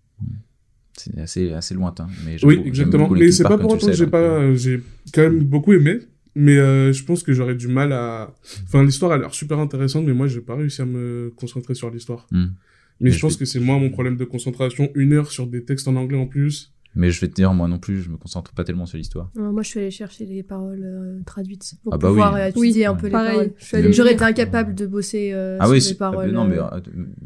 C'est 0.97 1.17
assez, 1.19 1.51
assez 1.53 1.75
lointain. 1.75 2.07
Mais 2.25 2.43
Oui, 2.43 2.61
exactement. 2.65 3.09
Mais 3.09 3.31
c'est 3.31 3.43
pas 3.43 3.57
pour 3.57 3.71
autant 3.73 3.87
que 3.87 3.93
j'ai 3.93 4.07
pas, 4.07 4.53
j'ai 4.55 4.81
quand 5.13 5.21
même 5.21 5.39
beaucoup 5.43 5.73
aimé. 5.73 5.99
Mais 6.41 6.57
euh, 6.57 6.93
je 6.93 7.03
pense 7.03 7.21
que 7.23 7.33
j'aurais 7.33 7.55
du 7.55 7.67
mal 7.67 7.91
à. 7.91 8.33
Enfin, 8.65 8.83
l'histoire 8.83 9.11
a 9.11 9.17
l'air 9.17 9.33
super 9.33 9.59
intéressante, 9.59 10.05
mais 10.05 10.13
moi, 10.13 10.27
j'ai 10.27 10.41
pas 10.41 10.55
réussi 10.55 10.81
à 10.81 10.85
me 10.85 11.31
concentrer 11.35 11.75
sur 11.75 11.89
l'histoire. 11.91 12.27
hmm. 12.31 12.37
Mais 12.37 12.45
Mais 13.01 13.11
je 13.11 13.15
je 13.17 13.21
pense 13.21 13.33
vais- 13.33 13.39
que 13.39 13.45
c'est 13.45 13.59
moi 13.59 13.77
mon 13.77 13.89
problème 13.89 14.17
de 14.17 14.25
concentration. 14.25 14.89
Une 14.95 15.13
heure 15.13 15.31
sur 15.31 15.47
des 15.47 15.63
textes 15.63 15.87
en 15.87 15.95
anglais 15.95 16.17
en 16.17 16.27
plus. 16.27 16.73
Mais 16.99 17.11
je 17.11 17.21
vais 17.21 17.29
te 17.29 17.33
dire, 17.33 17.53
moi 17.53 17.69
non 17.69 17.79
plus, 17.79 18.01
je 18.01 18.09
me 18.09 18.17
concentre 18.17 18.51
pas 18.53 18.65
tellement 18.65 18.85
sur 18.85 18.97
l'histoire. 18.97 19.31
Euh, 19.37 19.51
moi, 19.51 19.61
je 19.63 19.69
suis 19.69 19.79
allée 19.79 19.89
chercher 19.89 20.25
les 20.25 20.43
paroles 20.43 20.83
euh, 20.83 21.21
traduites 21.25 21.75
pour 21.81 21.93
Ah 21.93 21.97
bah 21.97 22.09
pouvoir 22.09 22.33
oui. 22.33 22.41
euh, 22.41 22.47
étudier 22.47 22.85
un 22.87 22.93
Oui. 22.93 22.99
peu 22.99 23.07
les 23.07 23.11
Pareil, 23.13 23.31
paroles. 23.31 23.53
allée 23.73 23.93
J'aurais 23.93 24.13
été 24.13 24.23
incapable 24.25 24.75
de 24.75 24.85
bosser 24.85 25.31
euh, 25.31 25.57
ah 25.61 25.65
sur 25.65 25.71
oui, 25.73 25.79
les 25.87 25.93
paroles. 25.95 26.31
non, 26.31 26.45
mais 26.45 26.57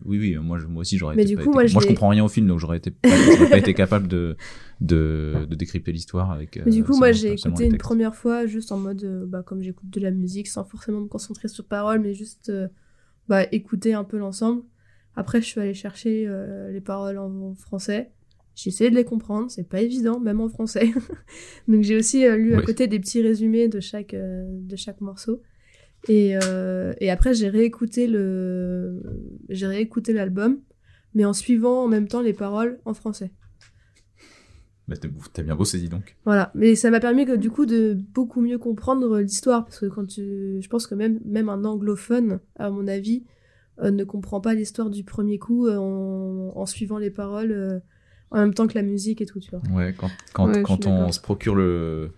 oui, 0.06 0.20
oui, 0.20 0.38
moi, 0.38 0.60
je- 0.60 0.68
moi 0.68 0.82
aussi, 0.82 0.98
j'aurais 1.00 1.16
Mais 1.16 1.24
été 1.24 1.32
du 1.32 1.38
coup, 1.38 1.42
été- 1.50 1.50
moi, 1.54 1.66
je 1.66 1.80
je 1.80 1.88
comprends 1.88 2.10
rien 2.10 2.24
au 2.24 2.28
film, 2.28 2.46
donc 2.48 2.60
j'aurais 2.60 2.78
été 2.78 2.92
pas, 2.92 3.58
été 3.58 3.74
capable 3.74 4.08
de, 4.08 4.38
de, 4.80 5.48
de 5.50 5.56
décrypter 5.56 5.92
l'histoire 5.92 6.30
avec. 6.32 6.62
Mais 6.64 6.72
du 6.72 6.84
coup, 6.84 6.96
moi, 6.98 7.12
j'ai 7.12 7.34
écouté 7.34 7.66
une 7.66 7.78
première 7.78 8.14
fois 8.16 8.46
juste 8.46 8.72
en 8.72 8.78
mode, 8.78 9.04
euh, 9.04 9.26
bah, 9.26 9.42
comme 9.44 9.62
j'écoute 9.64 9.90
de 9.90 10.00
la 10.00 10.12
musique, 10.12 10.48
sans 10.50 10.64
forcément 10.66 11.02
me 11.02 11.08
concentrer 11.08 11.48
sur 11.48 11.66
paroles, 11.66 12.00
mais 12.00 12.14
juste 12.14 12.50
euh, 12.50 12.68
bah, 13.28 13.44
écouter 13.52 13.96
un 13.96 14.04
peu 14.04 14.18
l'ensemble. 14.20 14.62
Après, 15.16 15.42
je 15.42 15.48
suis 15.48 15.60
allée 15.62 15.74
chercher 15.74 16.26
euh, 16.28 16.72
les 16.72 16.82
paroles 16.82 17.18
en, 17.18 17.32
en 17.52 17.56
français. 17.56 18.12
J'ai 18.56 18.70
essayé 18.70 18.90
de 18.92 18.96
les 18.96 19.04
comprendre, 19.06 19.50
c'est 19.50 19.68
pas 19.68 19.82
évident, 19.82 20.20
même 20.20 20.40
en 20.42 20.50
français. 20.50 20.92
Donc 21.68 21.82
j'ai 21.84 21.96
aussi 21.98 22.26
euh, 22.26 22.38
lu 22.38 22.54
à 22.54 22.60
Oui. 22.60 22.66
côté 22.66 22.88
des 22.88 23.00
petits 23.00 23.22
résumés 23.22 23.68
de 23.68 23.80
chaque, 23.80 24.14
euh, 24.14 24.46
de 24.48 24.76
chaque 24.76 25.02
morceau. 25.02 25.42
Et, 26.08 26.38
euh, 26.44 26.94
et 27.00 27.10
après, 27.10 27.34
j'ai 27.34 27.50
réécouté 27.50 28.08
le, 28.08 29.02
j'ai 29.50 29.68
réécouté 29.68 30.14
l'album, 30.14 30.60
mais 31.14 31.26
en 31.26 31.34
suivant 31.34 31.84
en 31.84 31.88
même 31.88 32.08
temps 32.08 32.22
les 32.22 32.34
paroles 32.34 32.80
en 32.86 32.94
français. 32.94 33.32
Bah, 34.88 34.96
t'as- 34.98 35.44
bien 35.44 35.56
bossé, 35.56 35.80
dis 35.80 35.88
donc. 35.88 36.16
Voilà, 36.26 36.52
mais 36.56 36.76
ça 36.76 36.92
m'a 36.92 37.00
permis 37.00 37.26
que 37.26 37.36
du 37.36 37.50
coup 37.50 37.66
de 37.66 37.98
beaucoup 38.14 38.42
mieux 38.42 38.58
comprendre 38.58 39.20
l'histoire 39.20 39.64
parce 39.64 39.80
que 39.80 39.86
quand 39.86 40.06
tu, 40.06 40.58
je 40.62 40.68
pense 40.68 40.88
que 40.88 40.96
même 40.96 41.22
même 41.26 41.48
un 41.48 41.64
anglophone, 41.64 42.40
à 42.58 42.70
mon 42.70 42.88
avis, 42.88 43.24
ne 43.82 44.04
comprend 44.04 44.42
pas 44.42 44.54
l'histoire 44.54 44.90
du 44.90 45.06
premier 45.06 45.40
coup 45.40 45.70
en, 45.70 46.52
en 46.54 46.66
suivant 46.66 46.98
les 46.98 47.12
paroles 47.12 47.82
en 48.34 48.40
même 48.40 48.54
temps 48.54 48.68
que 48.68 48.76
la 48.76 48.84
musique 48.84 49.22
et 49.22 49.26
tout, 49.26 49.40
tu 49.40 49.52
vois. 49.52 49.62
Ouais, 49.72 49.94
quand, 49.98 50.10
quand, 50.34 50.48
Ouais, 50.48 50.56
je 50.60 50.62
quand 50.64 50.82
suis 50.82 50.90
on 50.92 51.12
se 51.12 51.20
procure 51.22 51.56
le, 51.56 52.12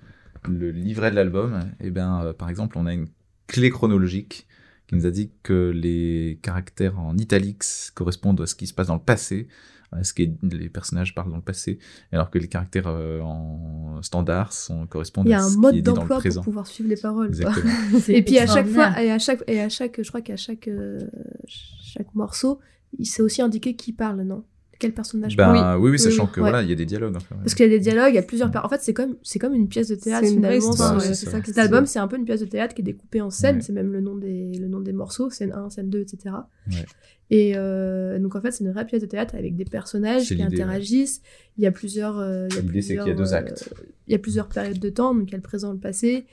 le 0.47 0.71
livret 0.71 1.11
de 1.11 1.15
l'album, 1.15 1.59
et 1.79 1.91
ben, 1.91 2.21
euh, 2.23 2.33
par 2.33 2.49
exemple, 2.49 2.77
on 2.77 2.85
a 2.85 2.93
une 2.93 3.07
clé 3.47 3.69
chronologique 3.69 4.47
qui 4.87 4.95
nous 4.95 5.05
a 5.05 5.11
dit 5.11 5.31
que 5.43 5.71
les 5.75 6.39
caractères 6.41 6.99
en 6.99 7.17
italiques 7.17 7.63
correspondent 7.95 8.41
à 8.41 8.45
ce 8.47 8.55
qui 8.55 8.67
se 8.67 8.73
passe 8.73 8.87
dans 8.87 8.95
le 8.95 8.99
passé, 9.01 9.47
à 9.91 10.03
ce 10.03 10.13
que 10.13 10.23
les 10.43 10.69
personnages 10.69 11.13
parlent 11.15 11.29
dans 11.31 11.37
le 11.37 11.41
passé, 11.41 11.79
alors 12.11 12.29
que 12.29 12.37
les 12.39 12.47
caractères 12.47 12.87
euh, 12.87 13.19
en 13.21 14.01
standard 14.01 14.53
sont, 14.53 14.87
correspondent 14.87 15.27
Il 15.27 15.31
y 15.31 15.33
a 15.33 15.41
à 15.41 15.43
un 15.43 15.49
ce 15.49 15.57
mode 15.57 15.73
qui 15.73 15.79
est 15.79 15.81
dit 15.81 15.85
dans 15.85 15.93
le 15.93 15.99
d'emploi 15.99 16.17
présent. 16.17 16.41
pour 16.41 16.45
pouvoir 16.51 16.67
suivre 16.67 16.89
les 16.89 16.97
paroles. 16.97 17.27
Exactement. 17.27 17.71
Et 18.07 18.21
puis 18.23 18.37
à 18.39 18.47
chaque 18.47 18.67
fois, 18.67 19.01
et 19.01 19.11
à 19.11 19.19
chaque, 19.19 19.43
et 19.47 19.59
à 19.61 19.69
chaque, 19.69 20.01
je 20.01 20.07
crois 20.07 20.21
qu'à 20.21 20.37
chaque, 20.37 20.67
euh, 20.67 20.99
chaque 21.47 22.13
morceau, 22.15 22.59
il 22.97 23.05
s'est 23.05 23.21
aussi 23.21 23.41
indiqué 23.41 23.75
qui 23.75 23.91
parle, 23.93 24.21
non? 24.21 24.43
Quel 24.79 24.93
personnage? 24.93 25.35
Ben, 25.37 25.77
oui, 25.77 25.91
oui, 25.91 25.99
sachant 25.99 26.25
oui, 26.25 26.31
que 26.31 26.41
ouais. 26.41 26.49
voilà, 26.49 26.61
il 26.63 26.69
y 26.69 26.71
a 26.73 26.75
des 26.75 26.85
dialogues. 26.85 27.15
enfin, 27.15 27.35
Parce 27.37 27.53
qu'il 27.55 27.65
y 27.65 27.69
a 27.69 27.71
des 27.71 27.79
dialogues, 27.79 28.09
il 28.09 28.15
y 28.15 28.19
a 28.19 28.23
plusieurs. 28.23 28.51
En 28.63 28.69
fait, 28.69 28.81
c'est 28.81 28.93
comme, 28.93 29.15
c'est 29.23 29.39
comme 29.39 29.53
une 29.53 29.67
pièce 29.69 29.87
de 29.87 29.95
théâtre 29.95 30.27
C'est 30.27 30.33
une 30.33 30.41
vraie 30.41 30.59
finalement. 30.59 30.95
ouais, 30.97 30.99
c'est 31.05 31.13
c'est 31.15 31.29
ça 31.29 31.41
Cet 31.43 31.57
album, 31.57 31.85
c'est 31.85 31.99
un 31.99 32.07
peu 32.07 32.17
une 32.17 32.25
pièce 32.25 32.41
de 32.41 32.45
théâtre 32.45 32.75
qui 32.75 32.81
est 32.81 32.85
découpée 32.85 33.21
en 33.21 33.29
scènes, 33.29 33.55
Ouais. 33.57 33.61
c'est 33.61 33.73
même 33.73 33.91
le 33.93 34.01
nom 34.01 34.15
des, 34.15 34.51
le 34.59 34.67
nom 34.67 34.79
des 34.81 34.91
morceaux, 34.93 35.29
scène 35.29 35.53
1, 35.53 35.69
scène 35.69 35.89
2, 35.89 35.99
etc. 36.01 36.35
Ouais. 36.67 36.85
Et 37.31 37.53
euh, 37.55 38.19
donc 38.19 38.35
en 38.35 38.41
fait, 38.41 38.51
c'est 38.51 38.63
une 38.63 38.71
vraie 38.71 38.85
pièce 38.85 39.01
de 39.01 39.07
théâtre 39.07 39.33
avec 39.35 39.55
des 39.55 39.65
personnages 39.65 40.25
C'est 40.27 40.35
qui 40.35 40.43
interagissent. 40.43 41.21
Il 41.57 41.63
y 41.63 41.67
a 41.67 41.71
plusieurs. 41.71 42.19
euh, 42.19 42.47
il 42.51 42.55
y 42.55 42.59
a 42.59 42.61
L'idée, 42.61 42.81
c'est 42.81 42.87
qu'il 42.97 43.07
y 43.07 43.11
a 43.11 43.15
plusieurs, 43.15 43.17
deux 43.17 43.33
euh, 43.33 43.37
actes. 43.37 43.73
il 44.07 44.11
y 44.11 44.15
a 44.15 44.19
plusieurs 44.19 44.47
périodes 44.47 44.79
de 44.79 44.89
temps, 44.89 45.15
donc 45.15 45.29
il 45.29 45.31
y 45.31 45.35
a 45.35 45.37
le 45.37 45.41
présent, 45.43 45.71
le 45.71 45.79
passé. 45.79 46.25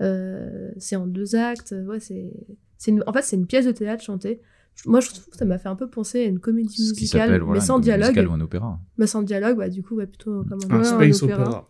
Euh, 0.00 0.70
c'est 0.78 0.96
en 0.96 1.06
deux 1.06 1.36
actes. 1.36 1.74
Ouais, 1.86 2.00
c'est, 2.00 2.32
c'est 2.78 2.90
une- 2.90 3.04
en 3.06 3.12
fait, 3.12 3.22
c'est 3.22 3.36
une 3.36 3.46
pièce 3.46 3.66
de 3.66 3.72
théâtre 3.72 4.02
chantée. 4.02 4.40
Moi, 4.86 5.00
je 5.00 5.08
trouve 5.10 5.26
que 5.28 5.36
ça 5.36 5.44
m'a 5.44 5.58
fait 5.58 5.68
un 5.68 5.76
peu 5.76 5.88
penser 5.88 6.22
à 6.24 6.26
une 6.26 6.38
comédie 6.40 6.82
Ce 6.88 6.90
musicale, 6.94 7.40
voilà, 7.40 7.60
mais 7.60 7.64
sans 7.64 7.76
une 7.76 7.82
dialogue. 7.82 8.08
musicale 8.08 8.28
ou 8.28 8.32
un 8.32 8.40
opéra. 8.40 8.80
Mais 8.98 9.06
sans 9.06 9.22
dialogue, 9.22 9.56
bah, 9.58 9.68
du 9.68 9.82
coup, 9.82 9.96
ouais, 9.96 10.06
plutôt 10.06 10.42
comme 10.48 10.58
un, 10.70 10.74
Un 10.74 10.78
Ouais, 10.78 10.84
space 10.84 11.22
un 11.22 11.26
opéra. 11.26 11.42
opéra. 11.42 11.68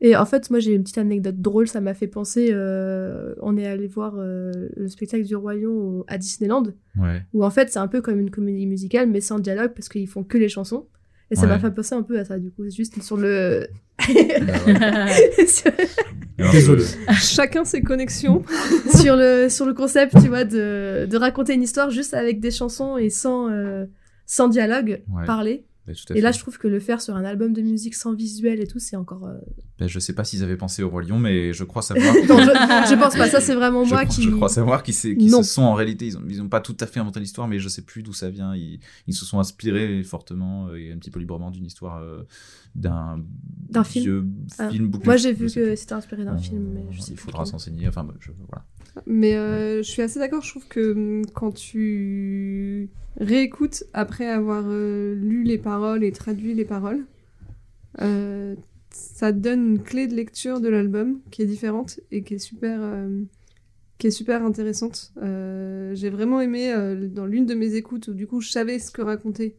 et 0.00 0.14
en 0.16 0.24
fait, 0.26 0.48
moi 0.50 0.60
j'ai 0.60 0.74
une 0.74 0.82
petite 0.82 0.98
anecdote 0.98 1.40
drôle, 1.40 1.66
ça 1.68 1.80
m'a 1.80 1.94
fait 1.94 2.06
penser. 2.06 2.50
euh, 2.52 3.34
on 3.40 3.56
est 3.56 3.66
allé 3.66 3.86
voir 3.88 4.14
euh, 4.18 4.52
le 4.76 4.88
spectacle 4.88 5.24
du 5.24 5.34
Roi 5.34 5.54
Lion 5.54 5.72
au- 5.72 6.04
à 6.06 6.18
Disneyland, 6.18 6.64
Ouais. 6.96 7.22
où 7.32 7.44
en 7.44 7.50
fait 7.50 7.70
c'est 7.70 7.78
un 7.80 7.88
peu 7.88 8.00
comme 8.00 8.20
une 8.20 8.30
comédie 8.30 8.66
musicale, 8.66 9.08
mais 9.08 9.20
sans 9.20 9.38
dialogue 9.40 9.72
parce 9.74 9.88
qu'ils 9.88 10.06
font 10.08 10.22
que 10.22 10.38
les 10.38 10.48
chansons. 10.48 10.86
Et 11.30 11.36
ça 11.36 11.42
Ouais. 11.42 11.48
m'a 11.48 11.58
fait 11.58 11.70
penser 11.70 11.94
un 11.94 12.02
peu 12.02 12.18
à 12.18 12.24
ça, 12.24 12.38
du 12.38 12.50
coup, 12.50 12.64
juste 12.70 13.02
sur 13.02 13.16
le. 13.18 13.66
sur, 14.00 14.16
Alors, 16.38 16.52
Désolé. 16.52 16.82
euh, 16.84 17.12
Chacun 17.14 17.64
ses 17.64 17.82
connexions. 17.82 18.42
sur 18.94 19.16
le, 19.16 19.48
sur 19.48 19.66
le 19.66 19.74
concept, 19.74 20.12
tu 20.22 20.28
vois, 20.28 20.44
de, 20.44 21.06
de 21.10 21.16
raconter 21.16 21.54
une 21.54 21.62
histoire 21.62 21.90
juste 21.90 22.14
avec 22.14 22.40
des 22.40 22.50
chansons 22.50 22.96
et 22.96 23.10
sans, 23.10 23.50
euh, 23.50 23.84
sans 24.24 24.48
dialogue, 24.48 25.02
Ouais. 25.12 25.26
parler. 25.26 25.64
Et 26.14 26.20
là, 26.20 26.32
je 26.32 26.38
trouve 26.38 26.58
que 26.58 26.68
le 26.68 26.80
faire 26.80 27.00
sur 27.00 27.16
un 27.16 27.24
album 27.24 27.52
de 27.52 27.62
musique 27.62 27.94
sans 27.94 28.14
visuel 28.14 28.60
et 28.60 28.66
tout, 28.66 28.78
c'est 28.78 28.96
encore. 28.96 29.26
euh, 29.26 29.38
Ben, 29.78 29.88
je 29.88 29.98
sais 29.98 30.12
pas 30.12 30.24
s'ils 30.24 30.42
avaient 30.42 30.56
pensé 30.56 30.82
au 30.82 30.88
Roi 30.90 31.02
Lion, 31.02 31.18
mais 31.18 31.52
je 31.52 31.64
crois 31.64 31.82
savoir. 31.82 32.14
Non, 32.28 32.38
je, 32.38 32.44
je 32.90 33.00
pense 33.00 33.16
pas, 33.16 33.28
ça 33.28 33.40
c'est 33.40 33.54
vraiment 33.54 33.84
je, 33.84 33.90
moi 33.94 34.04
qui. 34.04 34.22
je 34.22 34.30
crois 34.30 34.48
savoir 34.48 34.82
qu'ils 34.82 34.94
Non. 35.30 35.42
se 35.42 35.52
sont 35.54 35.62
en 35.62 35.74
réalité, 35.74 36.06
ils 36.06 36.16
ont, 36.18 36.22
ils 36.28 36.42
ont 36.42 36.48
pas 36.48 36.60
tout 36.60 36.76
à 36.80 36.86
fait 36.86 37.00
inventé 37.00 37.20
l'histoire, 37.20 37.48
mais 37.48 37.58
je 37.58 37.68
sais 37.68 37.82
plus 37.82 38.02
d'où 38.02 38.12
ça 38.12 38.28
vient. 38.30 38.54
Ils, 38.54 38.80
ils 39.06 39.14
se 39.14 39.24
sont 39.24 39.38
inspirés 39.38 40.02
fortement 40.02 40.68
euh, 40.68 40.76
et 40.76 40.92
un 40.92 40.98
petit 40.98 41.10
peu 41.10 41.20
librement 41.20 41.50
d'une 41.50 41.66
histoire 41.66 42.02
euh, 42.02 42.22
d'un 42.74 43.22
D'un 43.70 43.84
film. 43.84 44.04
vieux 44.04 44.24
Ah. 44.58 44.68
film. 44.70 44.90
Moi 45.04 45.16
j'ai 45.16 45.32
vu 45.32 45.50
que 45.50 45.74
c'était 45.76 45.92
inspiré 45.94 46.24
d'un 46.24 46.38
film, 46.38 46.64
mais 46.74 46.84
je 46.90 47.00
sais 47.00 47.12
il 47.12 47.18
faudra 47.18 47.44
s'enseigner. 47.46 47.88
Enfin, 47.88 48.06
je, 48.20 48.30
voilà. 48.48 48.64
Mais 49.06 49.34
euh, 49.34 49.78
je 49.78 49.90
suis 49.90 50.02
assez 50.02 50.18
d'accord, 50.18 50.42
je 50.42 50.50
trouve 50.50 50.66
que 50.68 50.92
hum, 50.92 51.26
quand 51.26 51.52
tu 51.52 52.88
réécoutes 53.18 53.84
après 53.92 54.26
avoir 54.26 54.64
euh, 54.66 55.14
lu 55.14 55.42
les 55.42 55.58
paroles 55.58 56.04
et 56.04 56.12
traduit 56.12 56.54
les 56.54 56.64
paroles, 56.64 57.06
euh, 58.00 58.54
ça 58.90 59.32
donne 59.32 59.72
une 59.72 59.82
clé 59.82 60.06
de 60.06 60.14
lecture 60.14 60.60
de 60.60 60.68
l'album 60.68 61.20
qui 61.30 61.42
est 61.42 61.46
différente 61.46 62.00
et 62.10 62.22
qui 62.22 62.34
est 62.34 62.38
super, 62.38 62.80
qui 63.98 64.06
est 64.06 64.12
super 64.12 64.42
intéressante. 64.42 65.12
J'ai 65.16 66.10
vraiment 66.10 66.40
aimé 66.40 66.72
dans 67.12 67.26
l'une 67.26 67.46
de 67.46 67.54
mes 67.54 67.74
écoutes 67.74 68.08
où 68.08 68.14
du 68.14 68.26
coup 68.26 68.40
je 68.40 68.50
savais 68.50 68.78
ce 68.78 68.90
que 68.90 69.02
racontaient 69.02 69.56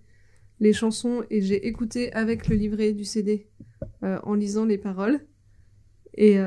les 0.60 0.73
chansons 0.73 1.23
et 1.30 1.41
j'ai 1.41 1.67
écouté 1.67 2.12
avec 2.13 2.47
le 2.47 2.56
livret 2.56 2.91
du 2.91 3.06
CD 3.06 3.47
en 4.02 4.34
lisant 4.34 4.65
les 4.65 4.80
paroles. 4.80 5.19
Et, 6.15 6.38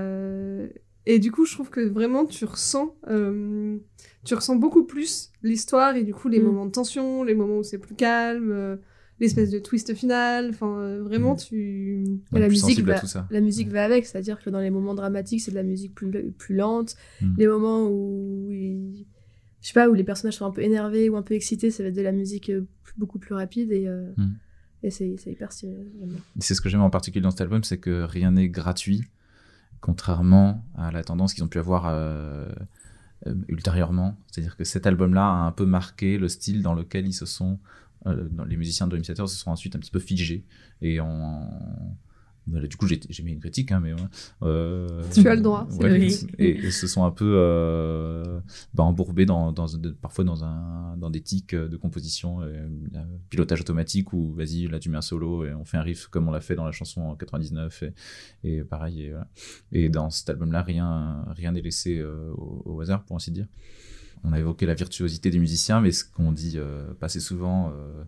et 1.07 1.19
du 1.19 1.33
coup, 1.33 1.45
je 1.47 1.55
trouve 1.55 1.71
que 1.71 1.81
vraiment, 1.81 2.25
tu 2.27 2.45
ressens, 2.45 2.95
euh, 3.09 3.77
tu 4.25 4.35
ressens 4.35 4.57
beaucoup 4.57 4.85
plus 4.85 5.31
l'histoire 5.43 5.97
et 5.97 6.05
du 6.05 6.15
coup, 6.15 6.29
les 6.29 6.39
Mm. 6.41 6.45
moments 6.45 6.67
de 6.67 6.71
tension, 6.71 7.25
les 7.25 7.35
moments 7.35 7.59
où 7.59 7.63
c'est 7.63 7.79
plus 7.79 7.95
calme, 7.97 8.51
euh, 8.53 8.77
l'espèce 9.21 9.51
de 9.51 9.59
twist 9.59 9.95
final. 9.95 10.51
Enfin, 10.51 10.79
euh, 10.81 11.03
vraiment, 11.03 11.35
Mm. 11.35 11.39
tu. 11.39 12.05
La 12.33 12.49
musique 12.49 12.81
va- 12.81 12.99
tout 13.01 13.07
ça. 13.07 13.27
La 13.31 13.41
musique 13.41 13.69
va 13.69 13.85
avec, 13.85 14.07
c'est-à-dire 14.07 14.43
que 14.43 14.51
dans 14.51 14.61
les 14.61 14.71
moments 14.71 14.95
dramatiques, 14.95 15.41
c'est 15.41 15.51
de 15.51 15.57
la 15.57 15.63
musique 15.63 15.95
plus, 15.95 16.11
plus 16.39 16.55
lente. 16.57 16.97
Mm. 17.21 17.35
Les 17.39 17.47
moments 17.49 17.89
où, 17.89 18.49
ils- 18.53 19.07
je 19.61 19.67
sais 19.69 19.75
pas, 19.75 19.89
où 19.89 19.95
les 19.95 20.05
personnages 20.05 20.35
sont 20.39 20.47
un 20.47 20.51
peu 20.51 20.63
énervés 20.63 21.09
ou 21.09 21.17
un 21.17 21.23
peu 21.23 21.35
excités, 21.35 21.71
ça 21.71 21.83
va 21.83 21.89
être 21.91 21.95
de 21.97 22.03
la 22.03 22.13
musique 22.13 22.51
beaucoup 22.99 23.19
plus 23.21 23.35
rapide 23.35 23.71
et, 23.73 23.89
et 24.83 24.91
c'est 24.91 25.15
c'est 25.17 25.31
hyper 25.31 25.53
stylé. 25.53 25.77
C'est 26.41 26.55
ce 26.57 26.61
que 26.61 26.69
j'aime 26.69 26.81
en 26.83 26.91
particulier 26.91 27.23
dans 27.23 27.31
cet 27.31 27.41
album, 27.43 27.63
c'est 27.63 27.79
que 27.79 28.03
rien 28.03 28.33
n'est 28.33 28.49
gratuit, 28.49 29.03
contrairement 29.83 30.65
à 30.77 30.91
la 30.93 31.05
tendance 31.05 31.35
qu'ils 31.35 31.45
ont 31.45 31.49
pu 31.49 31.59
avoir 31.59 31.87
euh, 31.89 32.49
euh, 33.27 33.35
ultérieurement. 33.49 34.17
C'est-à-dire 34.29 34.57
que 34.57 34.65
cet 34.65 34.87
album-là 34.87 35.27
a 35.27 35.41
un 35.43 35.53
peu 35.53 35.67
marqué 35.67 36.17
le 36.17 36.29
style 36.29 36.63
dans 36.63 36.73
lequel 36.73 37.07
ils 37.07 37.13
se 37.13 37.27
sont, 37.27 37.59
euh, 38.07 38.29
les 38.47 38.57
musiciens 38.57 38.87
de 38.87 38.93
Dream 38.93 39.03
Theater 39.03 39.29
se 39.29 39.37
sont 39.37 39.51
ensuite 39.51 39.77
un 39.77 39.81
petit 39.81 39.91
peu 39.91 39.99
figés 39.99 40.47
et 40.81 41.01
ont, 41.01 41.49
Voilà, 42.49 42.67
du 42.67 42.77
coup, 42.77 42.89
j'ai 42.89 43.23
mis 43.23 43.33
une 43.33 43.39
critique, 43.41 43.71
hein, 43.71 43.79
mais 43.81 43.93
ouais. 43.93 44.01
Euh, 44.43 45.03
Tu 45.15 45.29
as 45.29 45.35
le 45.37 45.41
droit, 45.43 45.67
c'est 45.71 45.83
ouais, 45.83 45.89
vrai. 45.99 46.09
et, 46.39 46.67
et 46.67 46.71
se 46.73 46.89
sont 46.89 47.05
un 47.05 47.13
peu 47.13 47.35
euh, 47.39 48.41
bah, 48.75 48.83
embourbés 48.83 49.27
dans, 49.27 49.53
dans, 49.53 49.67
de- 49.67 49.91
parfois 49.91 50.25
dans, 50.25 50.43
un, 50.43 50.97
dans 50.97 51.09
des 51.09 51.21
tics 51.21 51.55
de 51.55 51.77
composition, 51.77 52.41
euh, 52.43 52.67
pilotage 53.31 53.61
automatique 53.61 54.13
où 54.13 54.33
vas-y, 54.35 54.67
là 54.67 54.81
tu 54.81 54.91
mets 54.91 54.99
un 54.99 55.03
solo 55.03 55.45
et 55.45 55.55
on 55.55 55.65
fait 55.65 55.77
un 55.77 55.83
riff 55.83 56.09
comme 56.09 56.27
on 56.29 56.33
l'a 56.33 56.41
fait 56.41 56.57
dans 56.57 56.65
la 56.65 56.73
chanson 56.73 57.03
en 57.03 57.15
99 57.15 57.85
et, 57.85 57.93
et 58.43 58.65
pareil. 58.65 59.03
Et, 59.05 59.11
voilà. 59.11 59.29
et 59.71 59.89
dans 59.89 60.11
cet 60.11 60.29
album-là, 60.31 60.63
rien 60.63 61.25
rien 61.37 61.53
n'est 61.53 61.63
laissé 61.63 61.99
euh, 61.99 62.33
au, 62.37 62.63
au 62.67 62.81
hasard, 62.81 63.05
pour 63.05 63.15
ainsi 63.17 63.31
dire. 63.31 63.47
On 64.25 64.33
a 64.33 64.39
évoqué 64.39 64.67
la 64.67 64.75
virtuosité 64.75 65.31
des 65.31 65.39
musiciens, 65.41 65.81
mais 65.81 65.91
ce 65.93 66.05
qu'on 66.05 66.31
dit 66.33 66.55
euh, 66.57 66.93
pas 66.95 67.07
assez 67.07 67.19
souvent, 67.21 67.71
euh, 67.71 68.03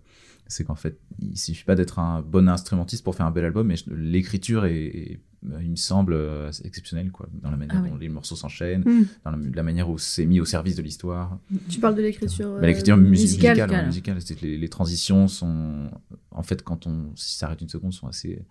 c'est 0.46 0.64
qu'en 0.64 0.74
fait, 0.74 0.98
il 1.20 1.36
suffit 1.38 1.64
pas 1.64 1.74
d'être 1.74 1.98
un 1.98 2.20
bon 2.22 2.48
instrumentiste 2.48 3.02
pour 3.04 3.14
faire 3.14 3.26
un 3.26 3.30
bel 3.30 3.44
album, 3.44 3.66
mais 3.68 3.76
l'écriture 3.94 4.64
est, 4.66 4.84
est- 4.84 5.20
il 5.60 5.70
me 5.70 5.76
semble, 5.76 6.14
euh, 6.14 6.50
exceptionnelle, 6.64 7.10
quoi, 7.10 7.28
dans 7.42 7.50
la 7.50 7.58
manière 7.58 7.82
Ah 7.84 7.88
dont 7.88 7.96
les 7.96 8.08
morceaux 8.08 8.34
s'enchaînent, 8.36 8.82
Mm. 8.86 9.04
dans 9.26 9.30
la, 9.32 9.38
la 9.54 9.62
manière 9.62 9.90
où 9.90 9.98
c'est 9.98 10.24
mis 10.24 10.40
au 10.40 10.46
service 10.46 10.74
de 10.74 10.80
l'histoire. 10.82 11.38
Tu 11.68 11.80
parles 11.80 11.94
de 11.94 12.00
l'écriture. 12.02 12.54
Bah, 12.60 12.66
l'écriture 12.66 12.96
euh, 12.96 13.00
musi- 13.00 13.08
musicale. 13.24 13.56
musicale, 13.58 13.70
ouais, 13.70 13.86
musicale. 13.86 14.18
les, 14.42 14.56
les 14.56 14.68
transitions 14.68 15.28
sont, 15.28 15.90
en 16.30 16.42
fait, 16.42 16.62
quand 16.62 16.86
on 16.86 17.12
s'arrête 17.14 17.60
une 17.60 17.68
seconde, 17.68 17.92
sont 17.92 18.06
assez 18.06 18.42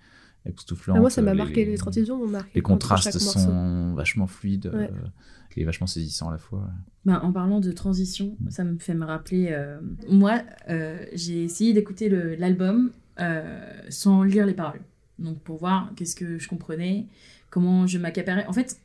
époustouflantes. 0.46 0.98
Ah, 0.98 1.02
moi, 1.02 1.10
ça 1.10 1.22
m'a 1.22 1.32
Les- 1.34 1.38
marqué, 1.38 1.66
les- 1.66 1.72
les 1.72 1.78
transitions 1.78 2.18
m'ont 2.18 2.28
marqué. 2.28 2.52
Les 2.56 2.62
contrastes 2.62 3.14
morceau. 3.14 3.40
sont 3.40 3.94
vachement 3.96 4.28
fluides 4.28 4.72
Ouais. 4.74 4.90
euh, 4.92 5.08
et 5.56 5.64
vachement 5.66 5.88
saisissants 5.88 6.30
à 6.30 6.32
la 6.34 6.38
fois. 6.38 6.68
Ben, 7.06 7.20
en 7.24 7.32
parlant 7.32 7.60
de 7.60 7.72
transition, 7.72 8.38
ça 8.50 8.64
me 8.64 8.78
fait 8.80 8.94
me 8.96 9.06
rappeler. 9.06 9.50
euh, 9.52 9.80
moi, 10.10 10.42
euh, 10.70 10.98
j'ai 11.14 11.44
essayé 11.44 11.74
d'écouter 11.74 12.10
l'album 12.38 12.92
euh, 13.20 13.72
sans 13.90 14.24
lire 14.24 14.46
les 14.46 14.54
paroles. 14.56 14.82
Donc, 15.20 15.40
pour 15.40 15.58
voir 15.60 15.92
qu'est-ce 15.96 16.16
que 16.16 16.40
je 16.40 16.50
comprenais, 16.50 17.06
comment 17.52 17.86
je 17.86 18.00
m'accaparais. 18.00 18.46
En 18.48 18.54
fait, 18.54 18.78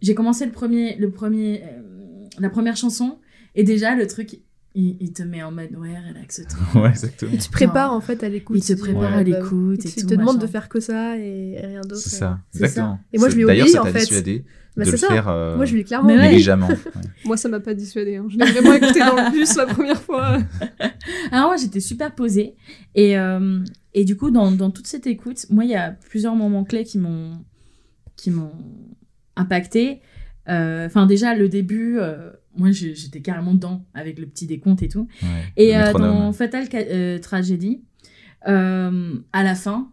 j'ai 0.00 0.14
commencé 0.14 0.46
le 0.46 0.52
premier, 0.52 0.96
le 0.96 1.10
premier, 1.10 1.62
euh, 1.64 2.26
la 2.38 2.48
première 2.48 2.76
chanson, 2.76 3.18
et 3.54 3.62
déjà, 3.64 3.94
le 3.94 4.06
truc, 4.06 4.38
il, 4.74 4.96
il 5.00 5.12
te 5.12 5.22
met 5.22 5.42
en 5.42 5.50
mode 5.50 5.74
ouais, 5.76 5.96
relax 6.08 6.42
toi. 6.72 6.82
ouais, 6.82 6.90
exactement. 6.90 7.30
Il 7.34 7.38
te 7.40 7.50
prépare 7.50 7.92
en 7.92 8.00
fait 8.00 8.22
à 8.22 8.28
l'écoute. 8.28 8.56
Il 8.58 8.64
te 8.76 8.80
prépare 8.80 9.14
à 9.14 9.22
l'écoute 9.22 9.84
Il 9.84 9.88
et 9.88 9.92
te, 9.92 10.00
tout. 10.00 10.06
te 10.06 10.14
demande 10.14 10.38
de 10.40 10.46
faire 10.46 10.68
que 10.68 10.80
ça 10.80 11.16
et, 11.18 11.54
et 11.60 11.66
rien 11.66 11.80
d'autre. 11.80 11.96
C'est 11.96 12.10
ça, 12.16 12.38
C'est 12.52 12.60
exactement. 12.60 12.98
Et 13.12 13.18
moi, 13.18 13.28
je 13.28 13.36
lui 13.36 13.44
obéis, 13.44 13.68
ça 13.68 13.82
en 13.82 13.86
fait. 13.86 13.98
dissuadé 14.00 14.44
Bah, 14.76 14.84
de 14.84 14.90
le 14.92 14.96
ça. 14.96 15.08
faire 15.08 15.28
euh, 15.28 15.56
Moi, 15.56 15.64
je 15.64 15.74
lui 15.74 15.80
ai 15.80 15.84
clairement. 15.84 16.08
Ouais. 16.08 16.16
négligemment. 16.22 16.68
Ouais. 16.68 16.76
Moi, 17.24 17.36
ça 17.36 17.48
m'a 17.48 17.58
pas 17.60 17.74
dissuadé. 17.74 18.16
Hein. 18.16 18.26
Je 18.28 18.38
l'ai 18.38 18.44
vraiment 18.52 18.72
écouté 18.74 19.00
dans 19.00 19.16
le 19.16 19.30
bus 19.36 19.56
la 19.56 19.66
première 19.66 20.00
fois. 20.00 20.38
Alors 21.32 21.48
moi 21.48 21.56
j'étais 21.56 21.80
super 21.80 22.14
posée 22.14 22.54
et, 22.94 23.18
euh, 23.18 23.58
et 23.94 24.04
du 24.04 24.16
coup 24.16 24.30
dans, 24.30 24.50
dans 24.52 24.70
toute 24.70 24.86
cette 24.86 25.06
écoute, 25.06 25.46
moi 25.50 25.64
il 25.64 25.70
y 25.70 25.74
a 25.74 25.90
plusieurs 26.08 26.34
moments 26.34 26.64
clés 26.64 26.84
qui 26.84 26.98
m'ont 26.98 27.32
qui 28.16 28.30
m'ont 28.30 28.52
impacté. 29.36 30.00
Euh, 30.48 30.86
Enfin 30.86 31.06
déjà 31.06 31.34
le 31.34 31.48
début, 31.48 31.98
euh, 31.98 32.30
moi 32.56 32.70
j'étais 32.72 33.20
carrément 33.20 33.54
dedans 33.54 33.84
avec 33.94 34.18
le 34.18 34.26
petit 34.26 34.46
décompte 34.46 34.82
et 34.82 34.88
tout. 34.88 35.08
Ouais. 35.22 35.52
Et 35.56 35.76
euh, 35.76 35.92
dans 35.92 36.32
Fatal 36.32 36.66
euh, 36.74 37.18
Tragedy, 37.18 37.82
euh, 38.48 39.18
à 39.32 39.42
la 39.42 39.54
fin, 39.54 39.90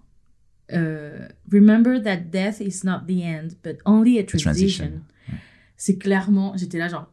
euh, 0.74 1.28
Remember 1.52 2.02
that 2.02 2.18
death 2.18 2.60
is 2.60 2.82
not 2.84 3.02
the 3.08 3.22
end, 3.24 3.50
but 3.64 3.78
only 3.86 4.20
a 4.20 4.24
transition. 4.24 4.86
transition. 4.86 4.86
Ouais. 5.30 5.36
C'est 5.78 5.98
clairement, 5.98 6.56
j'étais 6.58 6.78
là 6.78 6.88
genre, 6.88 7.12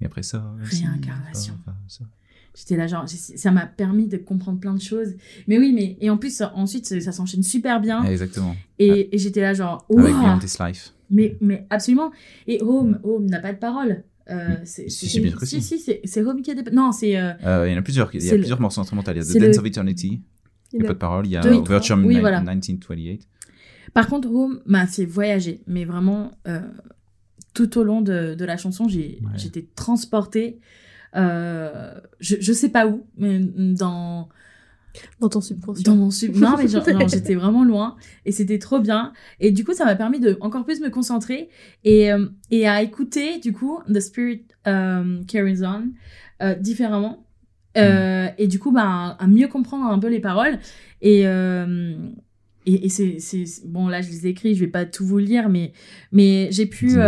Et 0.00 0.06
après 0.06 0.22
ça. 0.22 0.54
Réincarnation. 0.60 1.58
ça. 1.88 2.04
J'étais 2.58 2.76
là, 2.76 2.88
genre, 2.88 3.04
ça 3.08 3.52
m'a 3.52 3.66
permis 3.66 4.08
de 4.08 4.16
comprendre 4.16 4.58
plein 4.58 4.74
de 4.74 4.80
choses. 4.80 5.14
Mais 5.46 5.58
oui, 5.58 5.72
mais, 5.72 5.96
et 6.00 6.10
en 6.10 6.16
plus, 6.16 6.42
ensuite, 6.54 6.86
ça, 6.86 7.00
ça 7.00 7.12
s'enchaîne 7.12 7.44
super 7.44 7.80
bien. 7.80 8.02
Exactement. 8.02 8.56
Et, 8.80 9.14
et 9.14 9.18
j'étais 9.18 9.40
là, 9.42 9.54
genre, 9.54 9.86
Avec 9.96 10.04
Ouah 10.12 10.20
Beyond 10.20 10.38
This 10.40 10.58
Life. 10.58 10.92
mais, 11.08 11.36
mais 11.40 11.66
absolument. 11.70 12.10
Et 12.48 12.60
Home, 12.60 12.98
Home 13.04 13.26
n'a 13.26 13.38
pas 13.38 13.52
de 13.52 13.58
parole. 13.58 14.02
Euh, 14.28 14.56
c'est, 14.64 14.88
Si, 14.90 15.06
si, 15.08 15.20
si, 15.42 15.62
si. 15.62 15.78
si, 15.78 16.00
c'est, 16.04 16.22
Home 16.24 16.42
qui 16.42 16.50
a 16.50 16.54
des. 16.54 16.68
Non, 16.72 16.90
c'est. 16.90 17.16
euh, 17.16 17.32
Euh, 17.46 17.68
il 17.68 17.72
y 17.72 17.76
en 17.76 17.78
a 17.78 17.82
plusieurs. 17.82 18.12
Il 18.12 18.22
y 18.24 18.28
a 18.28 18.32
le- 18.32 18.38
plusieurs 18.38 18.60
morceaux 18.60 18.80
instrumentaux. 18.80 19.12
Il 19.12 19.18
y 19.18 19.20
a 19.20 19.22
The 19.22 19.38
Dance 19.38 19.54
le- 19.54 19.58
of 19.60 19.66
Eternity. 19.66 20.20
Il 20.72 20.80
n'y 20.80 20.84
a 20.84 20.88
pas 20.88 20.94
de 20.94 20.98
parole. 20.98 21.26
Il 21.26 21.30
y 21.30 21.36
a. 21.36 21.46
Overture 21.46 21.96
Oui, 21.98 22.16
Ni- 22.16 22.20
voilà. 22.20 22.40
1928. 22.40 23.26
Par 23.94 24.08
contre, 24.08 24.28
Home 24.28 24.60
m'a 24.66 24.86
fait 24.88 25.04
voyager. 25.06 25.62
Mais 25.68 25.84
vraiment, 25.84 26.32
euh, 26.48 26.60
tout 27.54 27.78
au 27.78 27.84
long 27.84 28.02
de, 28.02 28.34
de 28.34 28.44
la 28.44 28.56
chanson, 28.56 28.84
Ouais. 28.86 29.18
j'étais 29.36 29.66
transportée. 29.76 30.58
Euh, 31.16 31.94
je, 32.20 32.36
je 32.40 32.52
sais 32.52 32.68
pas 32.68 32.86
où, 32.86 33.06
mais 33.16 33.40
dans. 33.40 34.28
Dans 35.20 35.28
ton 35.28 35.40
subconscient. 35.40 35.92
Dans 35.92 35.96
mon 35.96 36.10
sub. 36.10 36.34
Non, 36.34 36.56
mais 36.56 36.66
genre, 36.66 36.84
non, 36.92 37.06
j'étais 37.06 37.34
vraiment 37.34 37.64
loin 37.64 37.96
et 38.24 38.32
c'était 38.32 38.58
trop 38.58 38.80
bien. 38.80 39.12
Et 39.38 39.52
du 39.52 39.64
coup, 39.64 39.72
ça 39.72 39.84
m'a 39.84 39.94
permis 39.94 40.18
de 40.18 40.36
encore 40.40 40.64
plus 40.64 40.80
me 40.80 40.90
concentrer 40.90 41.48
et, 41.84 42.12
euh, 42.12 42.26
et 42.50 42.66
à 42.66 42.82
écouter, 42.82 43.38
du 43.38 43.52
coup, 43.52 43.80
The 43.92 44.00
Spirit 44.00 44.44
um, 44.64 45.24
Carries 45.26 45.62
On 45.62 45.90
euh, 46.42 46.54
différemment. 46.54 47.24
Euh, 47.76 48.28
Et 48.38 48.48
du 48.48 48.58
coup, 48.58 48.72
bah, 48.72 49.16
à 49.18 49.26
mieux 49.26 49.46
comprendre 49.46 49.84
un 49.84 49.98
peu 49.98 50.08
les 50.08 50.20
paroles. 50.20 50.58
Et, 51.00 51.26
euh, 51.26 51.96
et, 52.66 52.86
et 52.86 52.88
c'est, 52.88 53.20
c'est. 53.20 53.44
Bon, 53.66 53.86
là, 53.88 54.00
je 54.00 54.08
les 54.08 54.26
ai 54.26 54.30
écrits, 54.30 54.54
je 54.54 54.60
vais 54.60 54.70
pas 54.70 54.84
tout 54.84 55.06
vous 55.06 55.18
lire, 55.18 55.48
mais, 55.48 55.72
mais 56.10 56.48
j'ai 56.50 56.66
pu. 56.66 56.98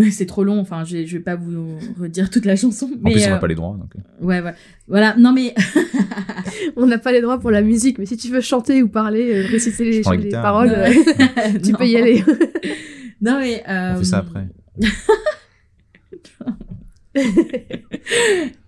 Ouais, 0.00 0.10
c'est 0.10 0.26
trop 0.26 0.44
long, 0.44 0.58
enfin, 0.60 0.84
je 0.84 0.96
vais, 0.96 1.06
je 1.06 1.16
vais 1.18 1.22
pas 1.22 1.36
vous 1.36 1.78
redire 2.00 2.30
toute 2.30 2.44
la 2.46 2.56
chanson. 2.56 2.86
En 2.86 2.98
Mais 3.02 3.12
plus, 3.12 3.24
on 3.26 3.30
n'a 3.30 3.36
euh, 3.36 3.38
pas 3.38 3.46
les 3.48 3.54
droits. 3.54 3.76
Donc... 3.78 3.90
euh. 3.96 4.24
Ouais, 4.24 4.40
ouais. 4.40 4.54
Voilà, 4.88 5.14
non, 5.16 5.32
mais. 5.32 5.54
On 6.76 6.86
n'a 6.86 6.98
pas 6.98 7.12
les 7.12 7.20
droits 7.20 7.38
pour 7.38 7.50
la 7.50 7.60
musique, 7.62 7.98
mais 7.98 8.06
si 8.06 8.16
tu 8.16 8.28
veux 8.28 8.40
chanter 8.40 8.82
ou 8.82 8.88
parler, 8.88 9.30
euh, 9.44 9.46
réciter 9.46 9.84
les, 9.90 10.30
paroles, 10.30 10.72
euh, 10.74 10.88
tu 11.62 11.72
non. 11.72 11.78
peux 11.78 11.86
y 11.86 11.96
aller. 11.96 12.24
Non, 13.22 13.38
mais. 13.38 13.62
euh, 13.68 13.94
On 13.94 13.98
fait 13.98 14.04
ça 14.04 14.18
après. 14.18 14.48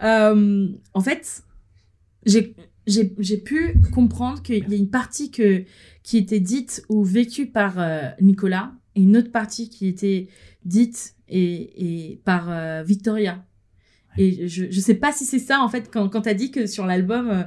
euh, 0.03 0.69
en 0.95 1.01
fait, 1.01 1.43
j'ai 2.27 2.55
j'ai 2.87 3.15
j'ai 3.19 3.37
pu 3.39 3.75
comprendre 3.95 4.43
qu'il 4.43 4.69
y 4.69 4.75
a 4.75 4.77
une 4.77 4.91
partie 4.91 5.31
que, 5.31 5.65
qui 6.03 6.19
était 6.19 6.41
dite 6.41 6.85
ou 6.89 7.03
vécue 7.05 7.47
par 7.47 7.79
euh, 7.79 8.03
Nicolas 8.21 8.73
et 8.95 9.03
une 9.03 9.17
autre 9.17 9.31
partie 9.31 9.71
qui 9.71 9.87
était 9.87 10.29
dite 10.65 11.15
et, 11.33 12.11
et 12.13 12.17
par 12.25 12.51
euh, 12.51 12.83
Victoria. 12.83 13.45
Et 14.19 14.47
je, 14.47 14.67
je 14.71 14.81
sais 14.81 14.95
pas 14.95 15.11
si 15.11 15.25
c'est 15.25 15.39
ça, 15.39 15.61
en 15.61 15.69
fait, 15.69 15.91
quand, 15.91 16.09
quand 16.09 16.23
t'as 16.23 16.35
dit 16.35 16.51
que 16.51 16.67
sur 16.67 16.85
l'album, 16.85 17.31
euh, 17.31 17.43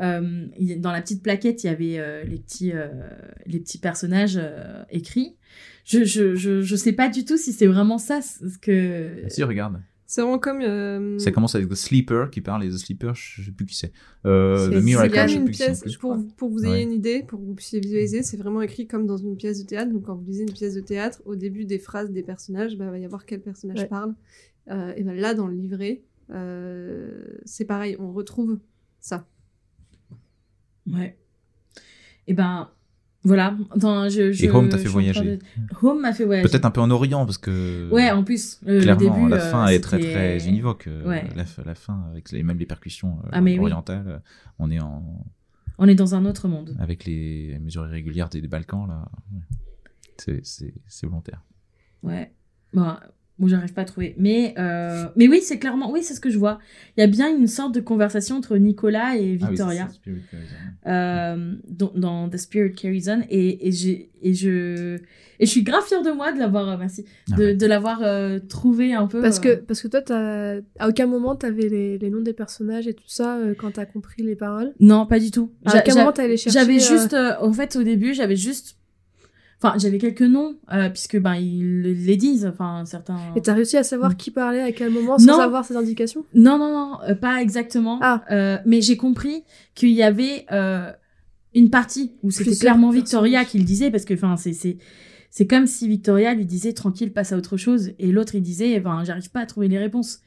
euh, 0.00 0.76
dans 0.78 0.90
la 0.90 1.02
petite 1.02 1.22
plaquette, 1.22 1.62
il 1.62 1.66
y 1.66 1.70
avait 1.70 1.98
euh, 1.98 2.24
les, 2.24 2.38
petits, 2.38 2.72
les 3.44 3.60
petits 3.60 3.78
personnages 3.78 4.40
écrits. 4.90 5.36
Je, 5.84 6.04
je, 6.04 6.34
je, 6.34 6.62
je 6.62 6.76
sais 6.76 6.92
pas 6.92 7.08
du 7.08 7.24
tout 7.24 7.36
si 7.36 7.52
c'est 7.52 7.66
vraiment 7.66 7.98
ça 7.98 8.20
ce 8.22 8.58
que. 8.58 9.24
Si, 9.28 9.42
regarde. 9.42 9.80
C'est 10.08 10.20
vraiment 10.22 10.38
comme. 10.38 10.60
euh, 10.62 11.18
Ça 11.18 11.32
commence 11.32 11.54
avec 11.56 11.68
The 11.68 11.74
Sleeper 11.74 12.30
qui 12.30 12.40
parle 12.40 12.64
et 12.64 12.68
The 12.68 12.76
Sleeper, 12.78 13.14
je 13.14 13.42
sais 13.42 13.50
plus 13.50 13.66
qui 13.66 13.74
c'est. 13.76 13.92
Euh, 14.24 14.70
The 14.70 14.82
Miracle, 14.84 15.14
je 15.14 15.26
sais 15.32 15.36
une 15.38 15.44
plus 15.44 15.52
qui 15.52 15.58
c'est. 15.74 15.98
pour, 15.98 16.16
pour 16.36 16.48
que 16.48 16.54
vous 16.54 16.64
ayez 16.64 16.74
Ouais. 16.74 16.82
une 16.84 16.92
idée, 16.92 17.22
pour 17.26 17.40
que 17.40 17.44
vous 17.44 17.54
puissiez 17.54 17.80
visualiser, 17.80 18.22
c'est 18.22 18.36
vraiment 18.36 18.62
écrit 18.62 18.86
comme 18.86 19.06
dans 19.06 19.16
une 19.16 19.36
pièce 19.36 19.60
de 19.62 19.66
théâtre. 19.66 19.92
Donc 19.92 20.04
quand 20.04 20.14
vous 20.14 20.24
lisez 20.24 20.44
une 20.44 20.52
pièce 20.52 20.74
de 20.74 20.80
théâtre, 20.80 21.20
au 21.24 21.34
début 21.34 21.64
des 21.64 21.78
phrases 21.80 22.10
des 22.12 22.22
personnages, 22.22 22.76
bah, 22.76 22.84
il 22.86 22.90
va 22.92 22.98
y 22.98 23.04
avoir 23.04 23.26
quel 23.26 23.40
personnage 23.40 23.78
Ouais. 23.80 23.88
parle. 23.88 24.14
Euh, 24.70 24.92
et 24.96 25.02
ben 25.02 25.14
là, 25.16 25.34
dans 25.34 25.46
le 25.48 25.54
livret, 25.54 26.02
euh, 26.30 27.24
c'est 27.44 27.64
pareil, 27.64 27.96
on 27.98 28.12
retrouve 28.12 28.58
ça. 29.00 29.26
Ouais. 30.86 31.16
Et 32.28 32.34
ben, 32.34 32.70
voilà. 33.26 33.56
Attends, 33.74 34.08
je, 34.08 34.32
je, 34.32 34.44
Et 34.44 34.50
Home 34.50 34.68
t'a 34.68 34.78
fait 34.78 34.88
voyager. 34.88 35.20
de- 35.36 35.38
Home 35.82 36.00
m'a 36.00 36.12
fait 36.12 36.24
voyager. 36.24 36.48
Peut-être 36.48 36.64
un 36.64 36.70
peu 36.70 36.80
en 36.80 36.90
Orient 36.90 37.26
parce 37.26 37.38
que. 37.38 37.90
Ouais, 37.90 38.10
en 38.10 38.24
plus, 38.24 38.58
le, 38.64 38.76
le 38.76 38.80
Clairement, 38.82 39.16
début. 39.18 39.28
la 39.30 39.36
euh, 39.36 39.50
fin 39.50 39.66
est 39.66 39.80
très 39.80 39.98
très 39.98 40.48
univoque. 40.48 40.86
euh, 40.86 41.06
Ouais. 41.06 41.24
La, 41.36 41.74
fin, 41.74 42.04
avec 42.10 42.30
les, 42.32 42.42
même 42.42 42.58
les 42.58 42.66
percussions 42.66 43.18
euh, 43.24 43.28
Ah, 43.32 43.42
oui. 43.42 43.58
orientales, 43.58 44.04
euh, 44.08 44.18
on 44.58 44.70
est 44.70 44.80
en, 44.80 45.02
On 45.78 45.86
est 45.88 45.94
dans 45.94 46.14
un 46.14 46.24
autre 46.24 46.48
monde. 46.48 46.74
avec 46.78 47.04
les 47.04 47.58
mesures 47.60 47.86
irrégulières 47.86 48.28
des, 48.30 48.40
des 48.40 48.48
Balkans 48.48 48.86
là. 48.88 49.08
C'est- 50.16 50.72
volontaire. 51.04 51.42
Ouais. 52.02 52.32
Bon, 52.72 52.94
bon 53.38 53.48
j'arrive 53.48 53.72
pas 53.72 53.82
à 53.82 53.84
trouver. 53.84 54.14
Mais, 54.18 54.54
euh, 54.58 55.04
mais 55.16 55.28
oui, 55.28 55.40
c'est 55.42 55.58
clairement. 55.58 55.90
Oui, 55.92 56.02
c'est 56.02 56.14
ce 56.14 56.20
que 56.20 56.30
je 56.30 56.38
vois. 56.38 56.58
Il 56.96 57.00
y 57.00 57.04
a 57.04 57.06
bien 57.06 57.28
une 57.36 57.46
sorte 57.46 57.74
de 57.74 57.80
conversation 57.80 58.36
entre 58.36 58.56
Nicolas 58.56 59.16
et 59.16 59.36
Victoria. 59.36 59.88
euh, 60.86 61.54
dans, 61.68 61.92
dans 61.94 62.28
The 62.28 62.36
Spirit 62.36 62.72
Carries 62.74 63.04
On 63.08 63.20
et, 63.28 63.68
et, 63.68 63.72
j'ai- 63.72 64.10
et 64.22 64.34
je 64.34 64.96
et 65.38 65.44
je 65.44 65.50
suis 65.50 65.62
grave 65.64 65.84
fière 65.84 66.02
de 66.02 66.10
moi 66.10 66.32
de 66.32 66.38
l'avoir 66.38 66.66
euh, 66.68 66.76
merci 66.78 67.04
Ah 67.32 67.36
de, 67.36 67.44
ouais. 67.44 67.54
de 67.54 67.66
l'avoir 67.66 68.00
euh, 68.02 68.38
trouvé 68.38 68.94
un 68.94 69.06
peu 69.06 69.20
Parce 69.20 69.38
euh, 69.38 69.42
que, 69.42 69.54
parce 69.56 69.82
que 69.82 69.88
toi, 69.88 70.00
t'as- 70.00 70.56
à 70.78 70.88
aucun 70.88 71.06
moment, 71.06 71.36
t'avais 71.36 71.68
les, 71.68 71.98
les 71.98 72.10
noms 72.10 72.22
des 72.22 72.32
personnages 72.32 72.86
et 72.88 72.94
tout 72.94 73.04
ça 73.06 73.36
euh, 73.36 73.54
quand 73.58 73.72
t'as 73.72 73.84
compris 73.84 74.22
les 74.22 74.36
paroles? 74.36 74.72
non 74.80 75.06
pas 75.06 75.18
du 75.18 75.30
tout 75.30 75.52
À 75.66 75.78
aucun 75.78 75.94
moment, 75.94 76.12
t'es 76.12 76.22
allé 76.22 76.36
chercher. 76.38 76.58
j'avais 76.58 76.76
euh, 76.76 76.78
juste 76.78 77.12
euh, 77.12 77.32
en 77.40 77.52
fait 77.52 77.76
au 77.76 77.82
début 77.82 78.14
j'avais 78.14 78.36
juste 78.36 78.76
enfin 79.62 79.76
j'avais 79.78 79.98
quelques 79.98 80.22
noms 80.22 80.56
euh, 80.72 80.88
puisque 80.90 81.18
ben 81.18 81.34
ils 81.34 81.82
le- 81.82 81.92
les 81.92 82.16
disent 82.16 82.44
enfin 82.46 82.84
certains 82.84 83.18
Et 83.36 83.40
t'as 83.42 83.54
réussi 83.54 83.76
à 83.76 83.82
savoir 83.82 84.10
Mm. 84.12 84.16
qui 84.16 84.30
parlait 84.30 84.60
à 84.60 84.72
quel 84.72 84.90
moment 84.90 85.18
sans 85.18 85.26
Non. 85.38 85.40
avoir 85.40 85.64
ces 85.64 85.76
indications? 85.76 86.24
Non, 86.34 86.58
non, 86.58 86.70
non, 86.72 86.98
euh, 87.08 87.14
pas 87.14 87.40
exactement. 87.40 87.98
Ah. 88.02 88.22
Euh, 88.30 88.58
mais 88.66 88.80
j'ai 88.82 88.96
compris 88.96 89.44
qu'il 89.74 89.90
y 89.90 90.02
avait 90.02 90.44
euh, 90.52 90.90
une 91.54 91.70
partie 91.70 92.12
où 92.22 92.30
c'était 92.30 92.54
clairement 92.56 92.90
Victoria 92.90 93.44
qui 93.44 93.58
le 93.58 93.64
disait 93.64 93.90
parce 93.90 94.04
que 94.04 94.14
enfin 94.14 94.36
c'est 94.36 94.52
c'est 94.52 94.76
c'est 95.30 95.46
comme 95.46 95.66
si 95.66 95.88
Victoria 95.88 96.34
lui 96.34 96.46
disait 96.46 96.72
tranquille 96.72 97.12
passe 97.12 97.32
à 97.32 97.36
autre 97.36 97.56
chose 97.56 97.92
et 97.98 98.12
l'autre 98.12 98.34
il 98.34 98.42
disait 98.42 98.78
ben 98.80 99.04
j'arrive 99.04 99.30
pas 99.30 99.40
à 99.40 99.46
trouver 99.46 99.68
les 99.68 99.78
réponses 99.78 100.20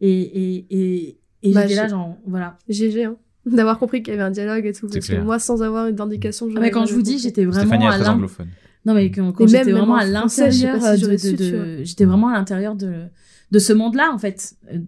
et 0.00 0.10
et 0.10 0.66
et, 0.70 1.18
et 1.42 1.52
Bah, 1.52 1.62
j'étais 1.62 1.74
là 1.76 1.82
j'ai- 1.84 1.90
genre 1.90 2.16
voilà 2.26 2.56
GG, 2.68 3.04
hein. 3.04 3.16
D'avoir 3.46 3.78
compris 3.78 4.02
qu'il 4.02 4.12
y 4.12 4.14
avait 4.16 4.22
un 4.26 4.30
dialogue 4.30 4.66
et 4.66 4.72
tout. 4.74 4.86
Parce 4.86 5.08
que 5.08 5.16
moi, 5.16 5.38
sans 5.38 5.62
avoir 5.62 5.86
une 5.86 5.98
indication, 5.98 6.46
Ah, 6.54 6.60
mais 6.60 6.70
quand 6.70 6.84
je 6.84 6.92
vous 6.94 7.00
dis 7.00 7.18
j'étais 7.18 7.46
vraiment 7.46 7.60
Stéphanie 7.66 7.86
à 7.86 8.12
anglophone. 8.12 8.48
Non 8.86 8.94
mais 8.94 9.10
quand, 9.10 9.32
quand 9.32 9.44
Et 9.44 9.48
j'étais 9.48 9.72
vraiment 9.72 9.96
à 9.96 10.04
l'intérieur 10.06 10.80
si 10.80 10.90
de, 10.92 10.96
j'aurais 10.96 11.16
de- 11.16 11.18
su, 11.18 11.36
tu 11.36 11.50
de- 11.52 11.84
j'étais 11.84 12.04
vraiment 12.04 12.28
à 12.28 12.32
l'intérieur 12.34 12.74
de 12.76 13.06
de 13.50 13.58
ce 13.58 13.72
monde 13.72 13.94
là 13.96 14.10
en 14.12 14.18
fait 14.18 14.54
euh, 14.72 14.78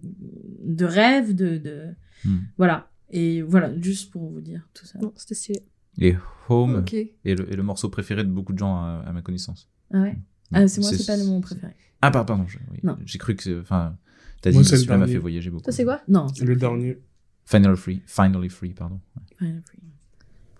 de 0.63 0.85
rêve 0.85 1.35
de 1.35 1.57
de 1.57 1.83
Hmm. 2.25 2.37
voilà 2.57 2.89
et 3.09 3.41
voilà 3.41 3.69
juste 3.81 4.09
pour 4.11 4.29
vous 4.29 4.39
dire 4.39 4.65
tout 4.73 4.85
ça 4.85 4.97
Non, 4.99 5.11
c'était 5.17 5.35
stylé. 5.35 5.59
Et 5.99 6.15
Home 6.49 6.75
Ok. 6.77 6.93
est, 6.93 7.09
le, 7.25 7.51
est 7.51 7.55
le 7.57 7.63
morceau 7.63 7.89
préféré 7.89 8.23
de 8.23 8.29
beaucoup 8.29 8.53
de 8.53 8.57
gens 8.57 8.77
à, 8.77 9.03
à 9.05 9.11
ma 9.11 9.21
connaissance. 9.21 9.69
ah 9.93 10.01
ouais? 10.03 10.15
Ah, 10.53 10.67
c'est 10.69 10.79
moi 10.81 10.89
c'est 10.91 11.05
pas 11.05 11.17
le 11.17 11.25
mon 11.25 11.41
préféré 11.41 11.73
Ah, 12.01 12.11
par- 12.11 12.25
pardon. 12.25 12.45
je- 12.47 12.57
oui. 12.71 12.79
J'ai 13.05 13.17
cru 13.17 13.35
que. 13.35 13.43
c'est- 13.43 13.59
Enfin, 13.59 13.97
t'as 14.41 14.51
dit 14.51 14.57
c'est 14.57 14.63
que 14.63 14.71
le 14.71 14.77
celui-là 14.77 14.93
m'a 14.97 14.99
dernier. 15.05 15.13
fait 15.13 15.19
voyager 15.19 15.49
beaucoup. 15.49 15.63
Toi, 15.63 15.73
c'est 15.73 15.83
quoi? 15.83 16.01
Non 16.07 16.27
c'est 16.33 16.45
Le 16.45 16.55
dernier. 16.55 16.97
Finally 17.45 17.75
Free. 17.77 18.01
Finally 18.05 18.49
Free, 18.49 18.69
pardon. 18.73 18.99
Final 19.37 19.61
Free. 19.65 19.79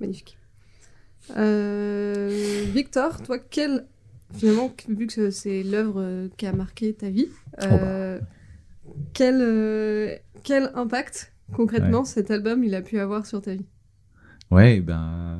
Magnifique. 0.01 0.37
Euh, 1.37 2.63
Victor, 2.73 3.21
toi, 3.21 3.37
quel. 3.39 3.85
Finalement, 4.35 4.73
vu 4.89 5.05
que 5.07 5.29
c'est 5.29 5.61
l'œuvre 5.61 6.01
euh, 6.01 6.27
qui 6.37 6.47
a 6.47 6.53
marqué 6.53 6.93
ta 6.93 7.09
vie, 7.09 7.27
euh, 7.61 8.19
quel, 9.13 9.37
euh, 9.39 10.15
quel 10.43 10.71
impact 10.73 11.33
concrètement 11.53 12.03
cet 12.03 12.31
album 12.31 12.63
il 12.63 12.73
a 12.73 12.81
pu 12.81 12.97
avoir 12.97 13.27
sur 13.27 13.41
ta 13.41 13.53
vie? 13.53 13.65
Ouais, 14.49 14.81
ben. 14.81 15.37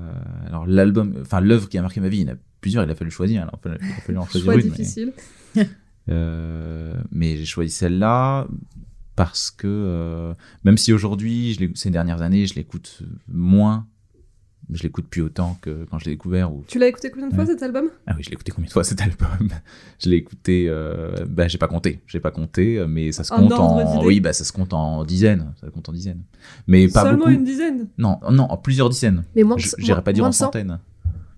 Alors, 0.47 0.67
l'album. 0.67 1.15
Enfin, 1.21 1.41
l'œuvre 1.41 1.69
qui 1.69 1.77
a 1.77 1.81
marqué 1.81 1.99
ma 2.01 2.09
vie, 2.09 2.19
il 2.19 2.27
y 2.27 2.29
en 2.29 2.33
a 2.33 2.37
plusieurs, 2.61 2.83
il 2.83 2.89
a 2.91 2.95
fallu 2.95 3.09
choisir. 3.11 3.41
Alors, 3.41 3.59
il 3.65 3.71
a 3.71 4.01
fallu 4.01 4.17
en 4.19 4.25
choisir 4.25 4.45
Choix 4.45 4.55
une. 4.61 4.69
mais- 4.69 4.77
difficile. 4.77 5.13
Euh, 6.09 6.95
mais 7.11 7.37
j'ai 7.37 7.45
choisi 7.45 7.71
celle-là 7.71 8.45
parce 9.15 9.51
que 9.51 10.33
même 10.65 10.77
si 10.77 10.91
aujourd'hui, 10.91 11.57
ces 11.75 11.91
dernières 11.91 12.21
années, 12.21 12.45
je 12.45 12.55
l'écoute 12.55 13.03
moins, 13.29 13.87
je 14.71 14.83
l'écoute 14.83 15.05
plus 15.07 15.21
autant 15.21 15.57
que 15.61 15.85
quand 15.91 15.99
je 15.99 16.05
l'ai 16.05 16.11
découvert. 16.11 16.53
Ou... 16.53 16.63
Tu 16.67 16.79
l'as 16.79 16.87
écouté 16.87 17.09
combien 17.11 17.27
de 17.27 17.33
fois 17.33 17.43
Ouais. 17.43 17.49
cet 17.51 17.63
album? 17.63 17.89
Ah 18.07 18.13
oui, 18.15 18.23
je 18.23 18.29
l'ai 18.29 18.33
écouté 18.33 18.51
combien 18.51 18.67
de 18.67 18.71
fois 18.71 18.83
cet 18.83 19.01
album? 19.01 19.49
Je 20.03 20.09
l'ai 20.09 20.17
écouté, 20.17 20.65
euh, 20.69 21.25
bah 21.27 21.47
j'ai 21.47 21.57
pas 21.57 21.67
compté, 21.67 22.01
j'ai 22.07 22.19
pas 22.19 22.31
compté, 22.31 22.83
mais 22.87 23.11
ça 23.11 23.23
se 23.23 23.33
En 23.33 23.37
compte 23.47 23.53
en, 23.53 24.03
oui, 24.05 24.19
bah 24.19 24.33
ça 24.33 24.43
se 24.43 24.51
compte 24.53 24.73
en 24.73 25.03
dizaines, 25.03 25.53
ça 25.59 25.67
se 25.67 25.71
compte 25.71 25.89
en 25.89 25.91
dizaines, 25.91 26.21
mais 26.67 26.87
pas 26.87 27.01
Seulement 27.03 27.17
beaucoup. 27.19 27.31
une 27.31 27.43
dizaine? 27.43 27.87
Non, 27.97 28.19
non, 28.31 28.43
en 28.43 28.57
plusieurs 28.57 28.89
dizaines. 28.89 29.23
Mais 29.35 29.43
moins 29.43 29.55
de 29.57 29.61
Je- 29.61 29.69
cent- 29.69 29.77
J'irais 29.79 30.01
pas 30.03 30.13
dire 30.13 30.23
en 30.25 30.31
centaines. 30.31 30.79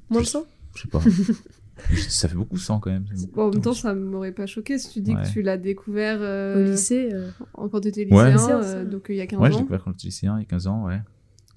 Moins 0.09 0.21
de 0.21 0.27
100 0.27 0.43
Je 0.75 0.81
sais 0.83 0.87
pas. 0.87 1.01
ça 2.09 2.27
fait 2.29 2.35
beaucoup 2.35 2.57
100 2.57 2.79
quand 2.79 2.89
même. 2.91 3.05
Bon, 3.33 3.47
en 3.47 3.51
même 3.51 3.61
temps. 3.61 3.73
ça 3.73 3.93
m'aurait 3.93 4.31
pas 4.31 4.45
choqué 4.45 4.77
si 4.77 4.89
tu 4.91 5.01
dis 5.01 5.13
Ouais. 5.15 5.23
que 5.23 5.29
tu 5.29 5.41
l'as 5.41 5.57
découvert 5.57 6.19
Au 6.19 6.23
euh, 6.23 6.71
lycée. 6.71 7.09
euh, 7.11 7.29
quand 7.53 7.81
tu 7.81 7.87
étais 7.89 8.07
Ouais. 8.13 8.31
lycéen, 8.31 8.61
ça. 8.61 8.67
euh, 8.77 8.85
donc 8.85 9.09
euh, 9.09 9.13
il 9.13 9.17
y 9.17 9.21
a 9.21 9.27
15 9.27 9.39
Ouais, 9.39 9.47
je 9.47 9.51
l'ai 9.51 9.57
ans. 9.57 9.59
découvert 9.61 9.83
quand 9.83 9.91
j'étais 9.91 10.07
lycéen, 10.07 10.35
il 10.37 10.41
y 10.41 10.45
a 10.45 10.47
15 10.47 10.67
ans, 10.67 10.85
ouais. 10.85 10.99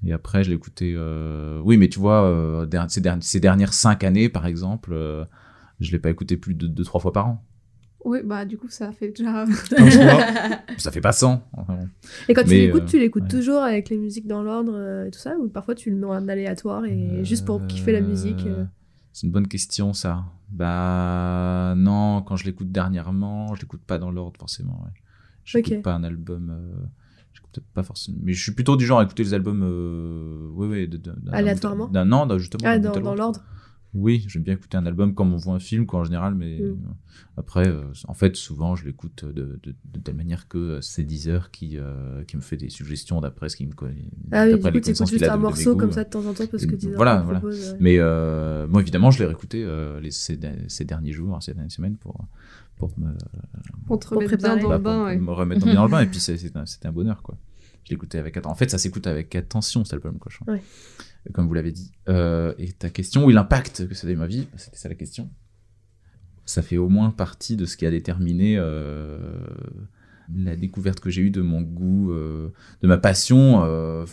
Et 0.07 0.13
après, 0.13 0.45
je 0.45 0.51
l'ai 0.51 0.57
écouté. 0.57 0.95
euh, 0.97 1.61
Oui, 1.65 1.77
mais 1.77 1.89
tu 1.89 1.99
vois, 1.99 2.25
euh, 2.25 2.67
ces, 2.89 3.01
der- 3.01 3.19
ces 3.21 3.41
dernières 3.41 3.73
5 3.73 4.05
années, 4.05 4.29
par 4.29 4.47
exemple, 4.47 4.93
euh, 4.93 5.25
je 5.81 5.91
l'ai 5.93 5.99
pas 5.99 6.11
écouté 6.11 6.37
plus 6.37 6.55
de 6.55 6.67
2-3 6.69 7.01
fois 7.01 7.13
par 7.13 7.27
an. 7.29 7.45
Oui, 8.05 8.21
bah 8.25 8.45
du 8.45 8.57
coup, 8.57 8.69
ça 8.69 8.93
fait 8.93 9.09
déjà. 9.09 9.45
Ça 10.79 10.93
fait 10.93 11.01
pas 11.01 11.13
100. 11.13 11.43
enfin, 11.53 11.75
bon. 11.75 11.89
Et 12.29 12.35
quand 12.35 12.45
tu 12.45 12.51
l'écoutes, 12.51 12.83
euh, 12.83 12.87
tu 12.87 12.99
l'écoutes 13.01 13.23
ouais. 13.25 13.29
toujours 13.29 13.61
avec 13.63 13.91
les 13.91 13.97
musiques 13.97 14.27
dans 14.29 14.43
l'ordre 14.43 14.73
euh, 14.75 15.07
et 15.07 15.11
tout 15.11 15.19
ça 15.19 15.37
Ou 15.37 15.49
parfois 15.49 15.75
tu 15.75 15.91
le 15.91 15.97
mets 15.97 16.07
en 16.07 16.29
aléatoire 16.29 16.85
et 16.85 17.25
juste 17.25 17.45
pour 17.45 17.67
kiffer 17.67 17.93
la 17.93 18.01
musique 18.01 18.47
C'est 19.13 19.27
une 19.27 19.33
bonne 19.33 19.49
question, 19.49 19.93
ça. 19.93 20.25
Bah, 20.51 21.75
non, 21.77 22.23
quand 22.23 22.37
je 22.37 22.45
l'écoute 22.45 22.71
dernièrement, 22.71 23.55
je 23.57 23.63
l'écoute 23.63 23.83
pas 23.85 23.99
dans 23.99 24.11
l'ordre, 24.13 24.39
forcément, 24.39 24.81
ouais. 24.85 24.93
J'écoute 25.45 25.73
Ok. 25.75 25.83
pas 25.83 25.95
un 25.95 26.05
album. 26.05 26.89
Euh, 27.57 27.61
J'écoute 27.61 27.65
pas 27.75 27.83
forcément. 27.83 28.19
Mais 28.23 28.33
je 28.33 28.43
suis 28.43 28.53
plutôt 28.53 28.77
du 28.77 28.85
genre 28.87 29.01
à 29.01 29.05
écouter 29.05 29.23
les 29.25 29.35
albums. 29.35 29.63
Euh... 29.63 30.49
Ouais. 30.51 30.87
de- 30.87 30.97
de- 30.97 31.13
d'un- 31.13 31.33
Aléatoirement 31.33 31.89
d'un- 31.89 32.05
Non, 32.05 32.27
d'un- 32.27 32.39
justement. 32.39 32.63
Ah, 32.67 32.79
dans, 32.79 33.15
l'ordre 33.15 33.41
Oui, 33.95 34.25
j'aime 34.29 34.43
bien 34.43 34.53
écouter 34.55 34.77
un 34.77 34.85
album 34.85 35.15
comme 35.15 35.33
on 35.33 35.37
voit 35.39 35.55
un 35.55 35.59
film, 35.59 35.87
quoi, 35.87 36.01
en 36.01 36.05
général, 36.05 36.35
mais 36.35 36.59
Mm. 36.59 36.63
euh, 36.63 36.75
après, 37.39 37.67
euh, 37.67 37.85
en 38.07 38.13
fait, 38.13 38.37
souvent, 38.37 38.77
je 38.77 38.85
l'écoute 38.85 39.25
de, 39.25 39.59
de, 39.63 39.75
de 39.93 39.99
telle 40.05 40.15
manière 40.15 40.47
que 40.47 40.59
euh, 40.59 40.81
c'est 40.83 41.05
Deezer 41.05 41.51
qui, 41.51 41.79
euh, 41.79 42.23
qui 42.25 42.37
me 42.37 42.43
fait 42.43 42.59
des 42.59 42.69
suggestions 42.69 43.19
d'après 43.23 43.49
ce 43.49 43.57
qu'il 43.57 43.67
me 43.67 43.73
connaît. 43.73 44.11
Ah 44.31 44.45
oui, 44.45 44.51
du 44.51 44.57
coup, 44.57 44.63
tu 44.63 44.69
écoutes 44.69 44.83
connaissances 44.85 45.11
juste 45.11 45.23
un 45.25 45.37
de- 45.39 45.43
morceau 45.43 45.75
comme 45.75 45.89
euh. 45.89 45.93
ça 45.93 46.05
de 46.05 46.11
temps 46.11 46.25
en 46.27 46.35
temps 46.35 46.47
parce 46.51 46.67
que 46.67 46.75
tu 46.77 46.93
Voilà, 46.95 47.23
voilà. 47.23 47.41
propose, 47.41 47.71
ouais. 47.71 47.77
Mais 47.81 47.97
euh, 47.99 48.67
moi, 48.69 48.83
évidemment, 48.83 49.11
je 49.11 49.21
l'ai 49.21 49.25
réécouté 49.27 49.65
euh, 49.65 49.99
les, 50.01 50.11
ces, 50.11 50.39
ces 50.69 50.85
derniers 50.85 51.13
jours, 51.13 51.43
ces 51.43 51.55
dernières 51.55 51.73
semaines 51.73 51.97
pour, 51.97 52.27
pour 52.79 52.91
me, 52.99 53.13
Pour 53.87 53.99
te 53.99 54.07
Pour 54.09 54.17
remettre 54.19 54.37
bien 54.37 54.49
dans 54.49 54.55
le 54.57 54.61
pour 54.77 54.79
bain, 54.79 55.05
ouais. 55.05 55.17
me 55.19 55.31
remettre 55.33 55.65
bien 55.65 55.75
dans 55.75 55.85
le 55.85 55.91
bain. 55.91 56.01
Et 56.01 56.07
puis, 56.11 56.19
un- 56.55 56.67
c'était 56.67 56.89
un 56.89 56.93
bonheur, 56.93 57.23
quoi. 57.23 57.37
Je 57.85 57.91
l'écoutais 57.91 58.19
avec 58.19 58.37
attention. 58.37 58.53
En 58.53 58.57
fait, 58.57 58.71
ça 58.71 58.79
s'écoute 58.79 59.07
avec 59.07 59.35
attention, 59.35 59.85
cet 59.85 59.95
album, 59.95 60.19
crois. 60.19 60.33
Ouais. 60.47 60.63
Comme 61.33 61.47
vous 61.49 61.55
l'avez 61.55 61.73
dit. 61.73 61.93
Euh, 62.09 62.55
et 62.59 62.73
ta 62.73 62.91
question, 62.91 63.25
oui, 63.25 63.33
l'impact 63.35 63.89
que 63.89 63.95
ça 63.95 64.07
a 64.07 64.11
eu 64.11 64.17
ma 64.17 64.27
vie, 64.27 64.47
c'était 64.57 64.77
ça 64.77 64.89
la 64.89 64.95
question. 64.95 65.31
Ça 66.47 66.63
fait 66.63 66.77
au 66.79 66.89
moins 66.89 67.11
partie 67.11 67.57
de 67.57 67.67
ce 67.67 67.77
qui 67.77 67.85
a 67.87 67.91
déterminé 67.91 68.57
euh, 68.59 69.19
la 70.35 70.57
découverte 70.57 71.01
que 71.01 71.11
j'ai 71.11 71.23
eue 71.23 71.31
de 71.31 71.43
mon 71.43 71.61
goût, 71.63 72.13
euh, 72.13 72.49
de 72.83 72.89
ma 72.89 72.99
passion 72.99 73.63
euh, 73.65 74.05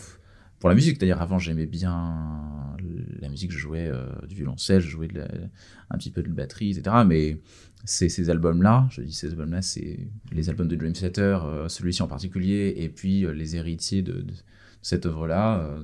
pour 0.58 0.68
la 0.68 0.74
musique. 0.74 0.96
C'est-à-dire, 0.98 1.20
avant, 1.22 1.38
j'aimais 1.38 1.66
bien 1.66 2.74
la 3.20 3.28
musique, 3.28 3.52
je 3.52 3.58
jouais 3.58 3.86
euh, 3.86 4.06
du 4.26 4.34
violoncelle, 4.34 4.80
je 4.80 4.88
jouais 4.88 5.08
un 5.90 5.98
petit 5.98 6.10
peu 6.10 6.22
de 6.22 6.28
batterie, 6.28 6.70
etc. 6.70 6.96
Mais 7.06 7.38
c'est 7.84 8.08
ces 8.08 8.30
albums-là, 8.30 8.88
je 8.90 9.02
dis 9.02 9.12
ces 9.12 9.28
albums-là, 9.28 9.62
c'est 9.62 10.08
les 10.32 10.48
albums 10.48 10.68
de 10.68 10.76
Dream 10.76 10.92
Theater, 10.92 11.44
euh, 11.44 11.68
celui-ci 11.68 12.02
en 12.02 12.08
particulier, 12.08 12.74
et 12.76 12.88
puis 12.88 13.24
euh, 13.24 13.32
les 13.32 13.56
héritiers 13.56 14.02
de, 14.02 14.24
cette 14.82 15.06
œuvre-là, 15.06 15.80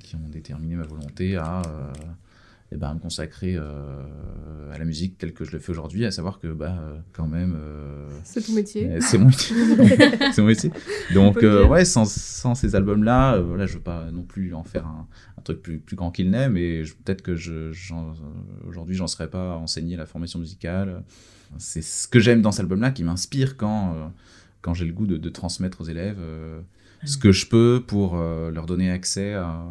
qui 0.00 0.14
ont 0.16 0.28
déterminé 0.28 0.76
ma 0.76 0.84
volonté 0.84 1.36
à, 1.36 1.62
euh, 2.70 2.74
eh 2.74 2.76
ben, 2.76 2.88
à 2.88 2.94
me 2.94 2.98
consacrer 3.00 3.56
euh, 3.56 4.02
à 4.72 4.78
la 4.78 4.84
musique 4.84 5.16
telle 5.18 5.32
que 5.32 5.44
je 5.44 5.52
le 5.52 5.58
fais 5.58 5.70
aujourd'hui, 5.70 6.04
à 6.04 6.10
savoir 6.10 6.38
que, 6.38 6.48
bah, 6.48 6.76
euh, 6.80 6.98
quand 7.12 7.26
même, 7.26 7.56
euh, 7.58 8.06
C'est 8.24 8.42
ton 8.42 8.52
métier. 8.52 8.86
euh, 8.90 8.98
c'est 9.00 9.18
mon 9.18 9.26
métier. 9.28 9.56
c'est 10.32 10.42
mon 10.42 10.48
métier. 10.48 10.70
Donc, 11.14 11.38
ouais, 11.42 11.84
sans, 11.84 12.08
sans 12.10 12.54
ces 12.54 12.74
albums-là, 12.74 13.38
voilà, 13.40 13.66
je 13.66 13.74
veux 13.74 13.82
pas 13.82 14.10
non 14.10 14.22
plus 14.22 14.54
en 14.54 14.64
faire 14.64 14.86
un, 14.86 15.06
un 15.38 15.40
truc 15.42 15.62
plus, 15.62 15.78
plus 15.78 15.96
grand 15.96 16.10
qu'il 16.10 16.30
n'est, 16.30 16.48
mais 16.48 16.82
peut-être 17.04 17.22
que 17.22 17.34
je, 17.36 17.72
aujourd'hui, 18.66 18.94
j'en 18.96 19.06
serais 19.06 19.28
pas 19.30 19.54
à 19.54 19.56
enseigner 19.56 19.96
la 19.96 20.06
formation 20.06 20.38
musicale. 20.38 21.02
C'est 21.56 21.82
ce 21.82 22.06
que 22.06 22.20
j'aime 22.20 22.42
dans 22.42 22.52
cet 22.52 22.60
album-là 22.60 22.90
qui 22.90 23.02
m'inspire 23.04 23.56
quand, 23.56 24.12
quand 24.60 24.74
j'ai 24.74 24.84
le 24.84 24.92
goût 24.92 25.06
de, 25.06 25.16
de 25.16 25.28
transmettre 25.30 25.80
aux 25.80 25.84
élèves 25.84 26.18
ce 27.04 27.16
que 27.16 27.32
je 27.32 27.46
peux 27.46 27.82
pour 27.86 28.16
leur 28.18 28.66
donner 28.66 28.90
accès 28.90 29.32
à 29.32 29.64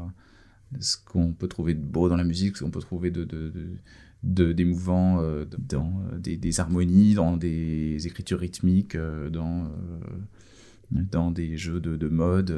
ce 0.80 0.98
qu'on 0.98 1.34
peut 1.34 1.48
trouver 1.48 1.74
de 1.74 1.82
beau 1.82 2.10
dans 2.10 2.18
la 2.18 2.24
musique, 2.24 2.58
ce 2.58 2.64
qu'on 2.64 2.72
peut 2.72 2.80
trouver 2.82 3.12
de, 3.12 3.24
de, 4.24 4.52
d'émouvant 4.54 5.22
euh, 5.22 5.46
dans 5.58 6.02
euh, 6.14 6.18
des, 6.18 6.38
des 6.38 6.60
harmonies, 6.60 7.14
dans 7.14 7.38
des 7.38 8.06
écritures 8.08 8.40
rythmiques, 8.40 8.96
euh, 8.96 9.30
dans, 9.30 9.72
dans 10.92 11.32
des 11.32 11.58
jeux 11.58 11.80
de, 11.82 11.96
de 11.98 12.08
mode, 12.08 12.54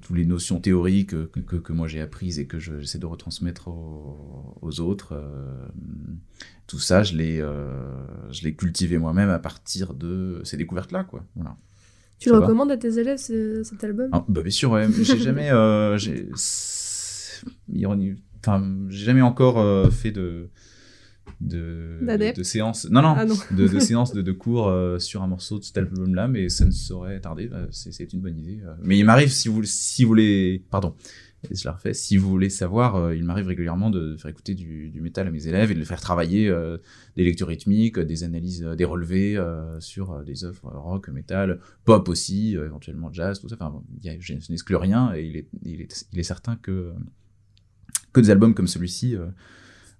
toutes 0.00 0.16
les 0.16 0.24
notions 0.24 0.58
théoriques 0.60 1.10
que, 1.10 1.40
que, 1.40 1.56
que 1.56 1.72
moi 1.72 1.86
j'ai 1.86 2.00
apprises 2.00 2.38
et 2.38 2.46
que 2.46 2.58
je- 2.58 2.80
j'essaie 2.80 2.98
de 2.98 3.06
retransmettre 3.06 3.68
aux, 3.68 4.56
aux 4.62 4.80
autres. 4.80 5.14
tout 6.66 6.78
ça, 6.78 7.02
je 7.02 7.16
l'ai, 7.16 7.38
je 7.38 8.42
l'ai 8.42 8.54
cultivé 8.54 8.98
moi-même 8.98 9.28
à 9.28 9.38
partir 9.38 9.94
de 9.94 10.40
ces 10.44 10.56
découvertes-là, 10.56 11.04
quoi. 11.04 11.24
Voilà. 11.36 11.56
Tu 12.18 12.30
le 12.30 12.36
va 12.36 12.40
recommandes 12.40 12.70
à 12.70 12.76
tes 12.78 12.98
élèves 12.98 13.18
ce- 13.18 13.62
cet 13.64 13.84
album? 13.84 14.08
Ah, 14.12 14.24
bah 14.28 14.40
bien 14.42 14.50
sûr, 14.50 14.70
ouais. 14.70 14.86
J'ai 15.02 15.18
jamais, 15.18 15.50
j'ai, 15.98 16.28
enfin, 18.40 18.76
j'ai 18.88 19.04
jamais 19.04 19.22
encore 19.22 19.58
euh, 19.58 19.90
fait 19.90 20.12
de 20.12 20.48
de, 21.40 21.98
de 22.36 22.42
séances. 22.42 22.88
Non, 22.90 23.02
non, 23.02 23.14
Ah 23.16 23.24
non. 23.24 23.34
de, 23.56 23.66
de 23.66 23.78
séances 23.80 24.12
de, 24.12 24.22
de 24.22 24.32
cours 24.32 24.68
euh, 24.68 24.98
sur 24.98 25.22
un 25.22 25.26
morceau 25.26 25.58
de 25.58 25.64
cet 25.64 25.76
album-là, 25.78 26.28
mais 26.28 26.48
ça 26.48 26.64
ne 26.64 26.70
saurait 26.70 27.20
tarder. 27.20 27.48
euh, 27.52 27.66
C'est, 27.70 28.12
une 28.12 28.20
bonne 28.20 28.38
idée. 28.38 28.60
Mais 28.82 28.98
il 28.98 29.04
m'arrive 29.04 29.30
si 29.30 29.48
vous, 29.48 29.62
si 29.64 30.04
vous 30.04 30.08
voulez, 30.08 30.62
pardon, 30.70 30.94
je 31.50 31.64
la 31.66 31.72
refais. 31.72 31.92
Si 31.94 32.16
vous 32.16 32.28
voulez 32.28 32.50
savoir, 32.50 32.96
euh, 32.96 33.16
il 33.16 33.24
m'arrive 33.24 33.46
régulièrement 33.46 33.90
de 33.90 34.16
faire 34.16 34.30
écouter 34.30 34.54
du, 34.54 34.90
du 34.90 35.00
métal 35.00 35.26
à 35.26 35.30
mes 35.30 35.46
élèves 35.48 35.70
et 35.70 35.74
de 35.74 35.78
les 35.80 35.84
faire 35.86 36.00
travailler 36.00 36.48
euh, 36.48 36.78
des 37.16 37.24
lectures 37.24 37.48
rythmiques, 37.48 37.98
des 37.98 38.22
analyses, 38.24 38.62
des 38.62 38.84
relevés 38.84 39.38
sur 39.80 40.22
des 40.24 40.44
œuvres 40.44 40.70
rock, 40.74 41.08
métal, 41.08 41.58
pop 41.84 42.08
aussi, 42.08 42.54
éventuellement 42.54 43.12
jazz, 43.12 43.40
tout 43.40 43.48
ça. 43.48 43.56
Enfin, 43.58 43.70
bon, 43.70 43.82
y 44.02 44.08
a- 44.10 44.16
je 44.20 44.34
n'exclus 44.50 44.76
rien 44.76 45.12
et 45.14 45.24
il 45.24 45.36
est, 45.36 45.48
il 45.64 45.80
est, 45.80 46.06
il 46.12 46.18
est 46.18 46.22
certain 46.24 46.56
que, 46.56 46.92
que 48.12 48.20
des 48.20 48.30
albums 48.30 48.54
comme 48.54 48.66
celui-ci 48.68 49.16
euh, 49.16 49.26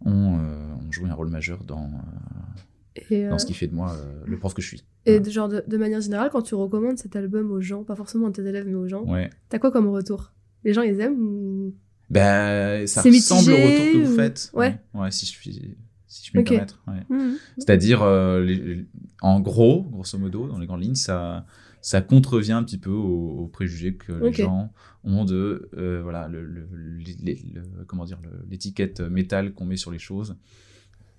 ont, 0.04 0.38
euh, 0.38 0.74
ont 0.86 0.92
joué 0.92 1.08
un 1.08 1.14
rôle 1.14 1.28
majeur 1.30 1.64
dans, 1.64 1.84
euh, 1.84 3.00
Et, 3.10 3.28
dans 3.28 3.38
ce 3.38 3.46
qui 3.46 3.54
fait 3.54 3.66
de 3.66 3.74
moi 3.74 3.96
le 4.26 4.38
prof 4.38 4.54
que 4.54 4.62
je 4.62 4.68
suis. 4.68 4.84
et 5.06 5.12
Voilà. 5.12 5.24
de, 5.26 5.30
genre 5.30 5.48
de, 5.48 5.64
de 5.66 5.76
manière 5.76 6.00
générale, 6.00 6.30
quand 6.30 6.42
tu 6.42 6.54
recommandes 6.54 6.98
cet 6.98 7.16
album 7.16 7.50
aux 7.50 7.60
gens, 7.60 7.82
pas 7.84 7.96
forcément 7.96 8.28
à 8.28 8.30
tes 8.30 8.42
élèves, 8.46 8.66
mais 8.66 8.74
aux 8.74 8.88
gens, 8.88 9.04
Ouais. 9.04 9.30
t'as 9.48 9.58
quoi 9.58 9.70
comme 9.70 9.88
retour? 9.88 10.32
Les 10.64 10.72
gens, 10.72 10.82
ils 10.82 11.00
aiment 11.00 11.18
ou... 11.20 11.74
Ben, 12.10 12.86
ça 12.86 13.02
ressemble 13.02 13.50
au 13.52 13.56
retour 13.56 13.92
que 13.92 14.04
vous 14.04 14.12
ou- 14.12 14.16
faites. 14.16 14.50
Ouais. 14.54 14.78
Ouais, 14.92 15.10
si 15.10 15.26
je 15.26 15.36
puis, 15.38 15.74
si 16.06 16.26
je 16.26 16.30
puis 16.30 16.40
me 16.40 16.44
permettre. 16.44 16.82
ouais. 16.86 17.02
Mhm. 17.08 17.36
C'est-à-dire, 17.58 18.02
euh, 18.02 18.44
les- 18.44 18.84
en 19.22 19.40
gros, 19.40 19.82
grosso 19.90 20.18
modo, 20.18 20.46
dans 20.46 20.58
les 20.58 20.66
grandes 20.66 20.82
lignes, 20.82 20.94
ça, 20.94 21.46
ça 21.86 22.00
contrevient 22.00 22.52
un 22.52 22.64
petit 22.64 22.78
peu 22.78 22.88
aux, 22.90 23.40
aux 23.42 23.46
préjugés 23.46 23.94
que 23.94 24.10
les 24.12 24.28
Ok. 24.28 24.36
gens 24.36 24.72
ont 25.04 25.26
de, 25.26 25.68
euh, 25.76 26.00
voilà, 26.02 26.28
le, 26.28 26.42
le- 26.42 26.66
les- 27.22 27.42
le- 27.52 27.84
comment 27.86 28.06
dire, 28.06 28.18
le- 28.22 28.30
l'étiquette 28.50 29.00
métal 29.00 29.52
qu'on 29.52 29.66
met 29.66 29.76
sur 29.76 29.90
les 29.90 29.98
choses. 29.98 30.34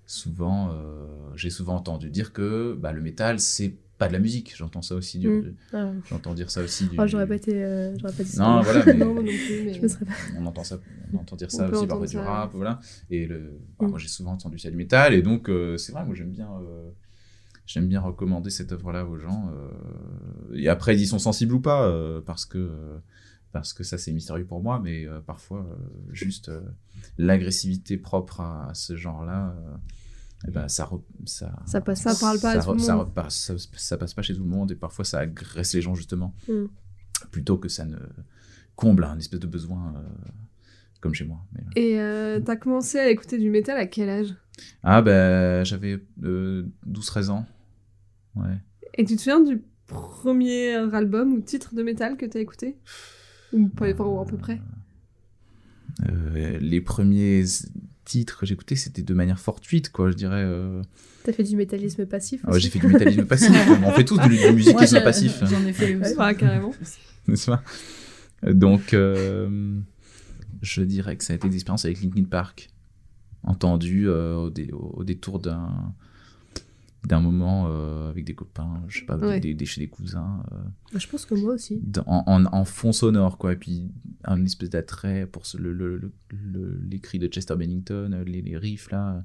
Souvent, 0.06 0.70
euh, 0.72 1.06
j'ai 1.36 1.50
souvent 1.50 1.76
entendu 1.76 2.10
dire 2.10 2.32
que 2.32 2.74
bah, 2.80 2.90
le 2.92 3.00
métal, 3.00 3.38
c'est 3.38 3.74
pas 3.98 4.08
de 4.08 4.12
la 4.12 4.18
musique. 4.18 4.54
J'entends 4.56 4.82
ça 4.82 4.96
aussi 4.96 5.18
du, 5.20 5.28
Mm. 5.28 5.54
Ah. 5.72 5.92
j'entends 6.08 6.34
dire 6.34 6.50
ça 6.50 6.62
aussi 6.62 6.88
du. 6.88 6.96
Oh, 6.98 7.06
j'aurais 7.06 7.26
pas 7.28 7.36
été. 7.36 7.62
euh, 7.64 7.96
j'aurais 7.98 8.12
pas 8.12 8.22
dit 8.24 8.30
ça. 8.30 8.42
Non, 8.42 8.60
voilà, 8.62 8.84
mais- 8.86 8.94
non, 8.94 9.14
non 9.14 9.22
plus, 9.22 9.62
mais... 9.64 9.72
Je 9.74 9.80
me 9.82 9.86
serais 9.88 10.04
pas. 10.04 10.12
on 10.36 10.46
entend 10.46 10.64
ça 10.64 10.78
on 11.12 11.18
entend 11.18 11.36
dire 11.36 11.48
On 11.52 11.56
ça 11.56 11.68
aussi 11.70 11.86
parfois 11.86 12.06
du 12.08 12.18
rap 12.18 12.50
voilà 12.54 12.80
et 13.10 13.26
le 13.26 13.52
Mm. 13.80 13.86
moi 13.86 13.98
j'ai 14.00 14.08
souvent 14.08 14.32
entendu 14.32 14.58
ça 14.58 14.68
du 14.70 14.76
métal 14.76 15.14
et 15.14 15.22
donc 15.22 15.48
euh, 15.48 15.76
c'est 15.76 15.92
vrai 15.92 16.04
moi 16.04 16.14
j'aime 16.16 16.30
bien 16.30 16.48
euh, 16.60 16.90
j'aime 17.66 17.88
bien 17.88 18.00
recommander 18.00 18.50
cette 18.50 18.72
œuvre 18.72 18.92
là 18.92 19.04
aux 19.04 19.18
gens 19.18 19.50
euh, 19.52 20.54
et 20.54 20.68
après 20.68 20.94
ils 20.96 21.00
y 21.02 21.06
sont 21.06 21.18
sensibles 21.18 21.54
ou 21.54 21.60
pas 21.60 21.86
euh, 21.86 22.20
parce 22.20 22.44
que 22.46 22.70
parce 23.52 23.72
que 23.72 23.82
ça 23.84 23.98
c'est 23.98 24.12
mystérieux 24.12 24.44
pour 24.46 24.62
moi 24.62 24.80
mais 24.82 25.06
euh, 25.06 25.20
parfois 25.20 25.60
euh, 25.68 25.74
juste 26.12 26.48
euh, 26.48 26.60
l'agressivité 27.18 27.96
propre 27.96 28.40
à, 28.40 28.68
à 28.70 28.74
ce 28.74 28.96
genre 28.96 29.24
là 29.24 29.54
et 30.46 30.50
ben 30.50 30.68
ça 30.68 30.84
re- 30.84 31.02
ça 31.24 31.56
Ça 31.64 31.80
passe 31.80 32.02
Ça 32.02 32.14
parle 32.14 32.38
pas 32.40 32.50
à 32.52 32.60
ça 32.60 32.64
tout 32.66 32.72
le 32.74 32.78
re- 32.78 32.82
ça 32.84 32.96
monde. 32.96 33.06
repasse- 33.06 33.52
ça, 33.52 33.54
ça 33.76 33.96
passe 33.96 34.14
pas 34.14 34.22
chez 34.22 34.34
tout 34.34 34.42
le 34.44 34.48
monde 34.50 34.70
et 34.70 34.76
parfois 34.76 35.04
ça 35.04 35.20
agresse 35.20 35.74
les 35.74 35.80
gens 35.82 35.94
justement 35.94 36.34
Mm. 36.48 36.66
plutôt 37.30 37.56
que 37.58 37.68
ça 37.68 37.84
ne 37.84 37.96
comble 38.76 39.04
un 39.04 39.16
espèce 39.18 39.40
de 39.40 39.46
besoin 39.46 39.94
comme 41.00 41.14
chez 41.14 41.24
moi 41.24 41.38
mais. 41.52 41.62
Et 41.74 41.98
euh, 42.00 42.40
t'as 42.40 42.56
commencé 42.56 42.98
à 42.98 43.08
écouter 43.08 43.38
du 43.38 43.50
métal 43.50 43.78
à 43.78 43.86
quel 43.86 44.08
âge? 44.08 44.34
Ah 44.82 45.00
ben 45.02 45.64
j'avais 45.64 46.02
euh, 46.22 46.64
12-13 46.86 47.30
ans. 47.30 47.46
Ouais. 48.36 48.56
Et 48.94 49.04
tu 49.04 49.16
te 49.16 49.20
souviens 49.20 49.40
du 49.40 49.62
premier 49.86 50.74
album 50.94 51.32
ou 51.34 51.40
titre 51.40 51.74
de 51.74 51.82
métal 51.82 52.16
que 52.16 52.26
t'as 52.26 52.40
écouté? 52.40 52.76
Ou 53.52 53.68
pas 53.68 53.90
ou 53.92 54.20
à 54.20 54.24
peu 54.26 54.36
près? 54.36 54.60
Euh, 56.08 56.58
les 56.60 56.80
premiers 56.80 57.44
titres 58.04 58.40
que 58.40 58.46
j'écoutais 58.46 58.76
c'était 58.76 59.02
de 59.02 59.14
manière 59.14 59.40
fortuite 59.40 59.90
quoi 59.90 60.10
je 60.10 60.16
dirais. 60.16 60.42
euh. 60.44 60.82
T'as 61.24 61.32
fait 61.32 61.42
du 61.42 61.56
métallisme 61.56 62.04
passif 62.06 62.42
Ah 62.46 62.52
ouais, 62.52 62.60
j'ai 62.60 62.68
fait 62.68 62.78
du 62.78 62.86
métallisme 62.88 63.24
passif. 63.24 63.50
on 63.84 63.90
fait 63.92 64.04
tous 64.04 64.18
du, 64.18 64.28
du 64.36 64.52
musicisme 64.52 65.02
passif, 65.02 65.42
J'en 65.44 65.64
ai 65.64 65.72
fait 65.72 65.94
aussi. 65.96 66.14
Ouais, 66.16 66.34
carrément. 66.34 66.72
n'est-ce 67.28 67.46
pas? 67.46 67.62
Donc 68.46 68.92
euh, 68.94 69.78
je 70.62 70.82
dirais 70.82 71.16
que 71.16 71.24
ça 71.24 71.32
a 71.32 71.36
été 71.36 71.48
des 71.48 71.54
expériences 71.56 71.84
avec 71.86 72.00
Linkin 72.02 72.24
Park, 72.24 72.68
entendu 73.42 74.08
euh, 74.08 74.36
au, 74.36 74.50
dé- 74.50 74.70
au 74.72 75.02
détour 75.02 75.38
d'un 75.40 75.94
d'un 77.06 77.20
moment 77.20 77.68
euh, 77.70 78.10
avec 78.10 78.24
des 78.24 78.34
copains, 78.34 78.82
je 78.88 78.98
sais 79.00 79.06
pas, 79.06 79.16
Ouais. 79.16 79.40
des, 79.40 79.54
des- 79.54 79.64
chez 79.64 79.80
des 79.80 79.88
cousins. 79.88 80.42
euh, 80.52 80.56
Bah, 80.92 80.98
Je 80.98 81.06
pense 81.06 81.24
que 81.24 81.34
moi 81.34 81.54
aussi. 81.54 81.80
en, 82.06 82.24
en, 82.26 82.44
en 82.46 82.64
fond 82.64 82.92
sonore, 82.92 83.38
quoi. 83.38 83.52
Et 83.52 83.56
puis, 83.56 83.88
un 84.24 84.44
espèce 84.44 84.70
d'attrait 84.70 85.26
pour 85.26 85.46
ce- 85.46 85.56
le, 85.56 85.72
le, 85.72 85.96
le- 85.96 86.12
le- 86.30 86.80
les 86.90 86.98
cris 86.98 87.18
de 87.18 87.28
Chester 87.28 87.54
Bennington, 87.56 88.10
euh, 88.12 88.24
les, 88.24 88.42
les 88.42 88.56
riffs, 88.58 88.90
là. 88.90 89.24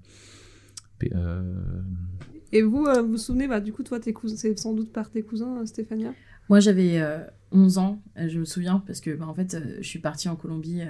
Euh, 1.16 1.82
Et 2.52 2.62
vous, 2.62 2.86
euh, 2.86 3.02
vous 3.02 3.10
vous 3.12 3.18
souvenez, 3.18 3.48
bah, 3.48 3.60
du 3.60 3.74
coup, 3.74 3.84
toi, 3.84 4.00
tes 4.00 4.14
cousins, 4.14 4.36
c'est 4.38 4.58
sans 4.60 4.74
doute 4.74 4.92
par 4.92 5.10
tes 5.10 5.24
cousins, 5.24 5.66
Stéphania? 5.66 6.14
Moi, 6.50 6.60
j'avais 6.60 7.00
euh, 7.02 7.20
11 7.52 7.78
ans, 7.80 8.02
je 8.16 8.38
me 8.40 8.46
souviens, 8.46 8.84
parce 8.86 9.00
que 9.02 9.16
bah, 9.16 9.26
en 9.28 9.34
fait, 9.34 9.54
euh, 9.56 9.78
je 9.80 9.88
suis 9.88 10.00
partie 10.00 10.30
en 10.30 10.36
Colombie 10.36 10.82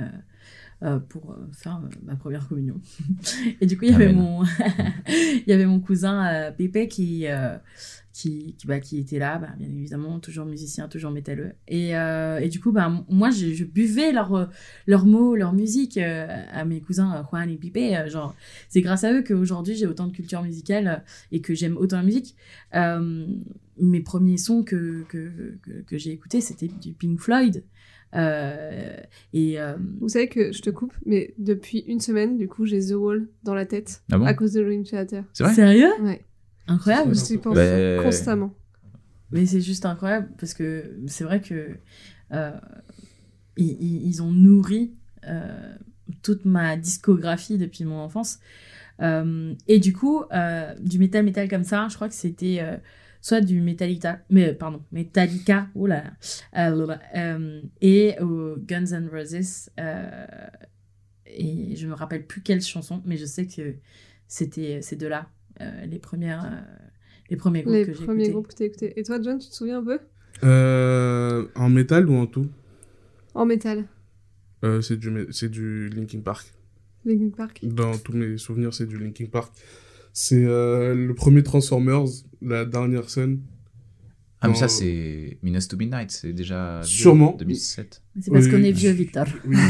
euh, 0.84 1.00
pour 1.00 1.32
euh, 1.32 1.48
faire 1.54 1.82
euh, 1.84 1.90
ma 2.04 2.16
première 2.16 2.48
communion. 2.48 2.80
Et 3.62 3.66
du 3.66 3.78
coup, 3.78 3.86
il 3.86 3.92
y 3.92 3.96
avait 3.96 4.14
mon, 4.14 4.44
il 5.08 5.44
y 5.48 5.54
avait 5.54 5.66
mon 5.66 5.80
cousin 5.80 6.52
Pépé 6.58 6.88
qui, 6.88 7.28
qui, 8.14 8.56
qui, 8.58 8.68
bah, 8.68 8.80
qui 8.80 8.98
était 8.98 9.20
là, 9.20 9.38
bah, 9.38 9.50
bien 9.58 9.70
évidemment, 9.70 10.20
toujours 10.20 10.46
musicien, 10.46 10.88
toujours 10.88 11.12
métalleux. 11.12 11.54
Et, 11.68 11.96
euh, 11.96 12.40
et 12.40 12.50
du 12.50 12.60
coup, 12.60 12.72
bah, 12.72 12.92
moi, 13.10 13.32
je, 13.32 13.54
je 13.54 13.64
buvais 13.64 14.12
leurs 14.12 14.50
leurs 14.88 15.06
mots, 15.06 15.36
leur 15.36 15.54
musique 15.54 15.98
euh, 15.98 16.28
à 16.52 16.66
mes 16.66 16.82
cousins 16.82 17.26
Juan 17.30 17.50
et 17.50 17.98
euh, 17.98 18.10
genre, 18.10 18.36
c'est 18.70 18.82
grâce 18.82 19.04
à 19.04 19.14
eux 19.14 19.24
qu'aujourd'hui, 19.24 19.76
j'ai 19.76 19.88
autant 19.88 20.08
de 20.08 20.12
culture 20.14 20.42
musicale 20.44 21.04
et 21.32 21.42
que 21.42 21.54
j'aime 21.54 21.78
autant 21.78 21.98
la 21.98 22.04
musique. 22.04 22.36
Mes 23.80 24.02
premiers 24.02 24.38
sons 24.38 24.64
que, 24.64 25.04
que, 25.10 25.58
que, 25.64 25.72
que 25.88 25.98
j'ai 25.98 26.12
écoutés, 26.12 26.42
c'était 26.42 26.68
du 26.68 26.94
Pink 26.94 27.20
Floyd. 27.20 27.64
Euh, 28.16 28.98
et 29.34 29.60
euh, 29.60 29.76
Vous 30.00 30.10
savez 30.10 30.28
que 30.28 30.52
je 30.52 30.62
te 30.62 30.70
coupe, 30.70 30.94
mais 31.06 31.34
depuis 31.38 31.80
une 31.88 32.00
semaine, 32.00 32.38
du 32.38 32.48
coup, 32.48 32.66
j'ai 32.66 32.80
The 32.86 32.92
Wall 32.96 33.28
dans 33.44 33.54
la 33.56 33.66
tête 33.66 34.04
Ah 34.12 34.18
bon 34.18 34.26
à 34.26 34.34
cause 34.34 34.54
de 34.54 34.64
Dream 34.64 34.84
Theater. 34.84 35.24
C'est 35.34 35.44
vrai 35.44 35.54
sérieux 35.54 35.92
Ouais, 36.02 36.26
Incroyable. 36.68 37.16
j'y 37.16 37.38
pense 37.38 37.56
Bah, 37.56 38.04
constamment. 38.04 38.54
Mais 39.32 39.46
c'est 39.46 39.62
juste 39.62 39.86
incroyable 39.86 40.30
parce 40.38 40.54
que 40.54 40.98
c'est 41.08 41.24
vrai 41.24 41.40
que 41.42 41.70
euh, 42.34 42.52
ils, 43.58 43.78
ils- 43.82 44.08
ils 44.08 44.22
ont 44.22 44.32
nourri 44.32 44.94
euh, 45.28 45.74
toute 46.22 46.44
ma 46.46 46.76
discographie 46.76 47.58
depuis 47.58 47.86
mon 47.86 48.00
enfance. 48.00 48.40
Euh, 49.02 49.54
et 49.68 49.80
du 49.80 49.94
coup, 49.94 50.24
euh, 50.34 50.76
du 50.80 51.00
métal 51.00 51.24
métal 51.24 51.48
comme 51.50 51.64
ça, 51.64 51.88
je 51.90 51.96
crois 51.96 52.10
que 52.10 52.14
c'était 52.14 52.58
euh, 52.62 52.76
soit 53.22 53.42
du 53.42 53.62
Metallica, 53.62 54.22
mais 54.30 54.54
pardon, 54.54 54.82
Metallica, 54.92 55.68
oh 55.76 55.86
là, 55.88 56.04
là, 56.06 56.12
euh, 56.58 57.00
euh, 57.16 57.62
et 57.82 58.16
au 58.20 58.56
Guns 58.58 58.92
N' 58.94 59.10
Roses. 59.12 59.70
euh, 59.80 60.26
et 61.26 61.76
je 61.76 61.88
me 61.88 61.94
rappelle 61.94 62.26
plus 62.26 62.42
quelle 62.42 62.62
chanson, 62.62 63.02
mais 63.06 63.16
je 63.18 63.26
sais 63.26 63.46
que 63.48 63.76
c'était 64.28 64.82
ces 64.82 64.96
deux-là, 64.98 65.30
euh, 65.62 65.86
les 65.86 66.00
premières, 66.00 66.44
euh, 66.46 66.62
les 67.30 67.38
premiers 67.38 67.62
groupes 67.64 67.74
Les 67.76 67.86
que 67.86 67.94
j'ai 67.94 68.04
premiers 68.06 68.24
écoutés. 68.24 68.32
groupes 68.34 68.48
que 68.48 68.56
t'as 68.56 68.66
écoutés. 68.66 69.00
Et 69.00 69.04
toi, 69.04 69.20
John, 69.22 69.40
tu 69.40 69.48
te 69.50 69.56
souviens 69.56 69.80
un 69.80 69.84
peu? 69.86 70.00
Euh, 70.44 71.48
en 71.56 71.70
métal 71.70 72.10
ou 72.10 72.16
en 72.16 72.26
tout? 72.28 72.48
En 73.34 73.46
métal, 73.46 73.86
Euh, 74.64 74.82
C'est 74.82 74.98
du, 74.98 75.10
du 75.50 75.90
Linkin 75.90 76.20
Park. 76.22 76.52
Linkin 77.06 77.30
Park. 77.36 77.60
Dans 77.64 77.98
tous 77.98 78.14
mes 78.14 78.38
souvenirs, 78.38 78.74
c'est 78.74 78.86
du 78.86 78.98
Linkin 78.98 79.26
Park. 79.26 79.54
C'est 80.14 80.44
euh, 80.46 80.94
le 80.96 81.14
premier 81.16 81.44
Transformers, 81.44 82.06
la 82.42 82.66
dernière 82.66 83.10
scène. 83.10 83.40
Ah, 84.44 84.48
mais 84.48 84.56
ça, 84.56 84.68
c'est 84.68 85.38
Minus 85.44 85.68
to 85.68 85.78
Midnight, 85.78 86.10
c'est 86.12 86.34
déjà. 86.34 86.82
Sûrement. 86.84 87.36
2007. 87.38 88.02
C'est 88.20 88.32
parce 88.32 88.46
Oui, 88.46 88.52
qu'on 88.52 88.64
est 88.64 88.72
vieux, 88.72 88.92
Victor. 88.92 89.26
Oui, 89.46 89.56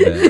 Euh, 0.00 0.28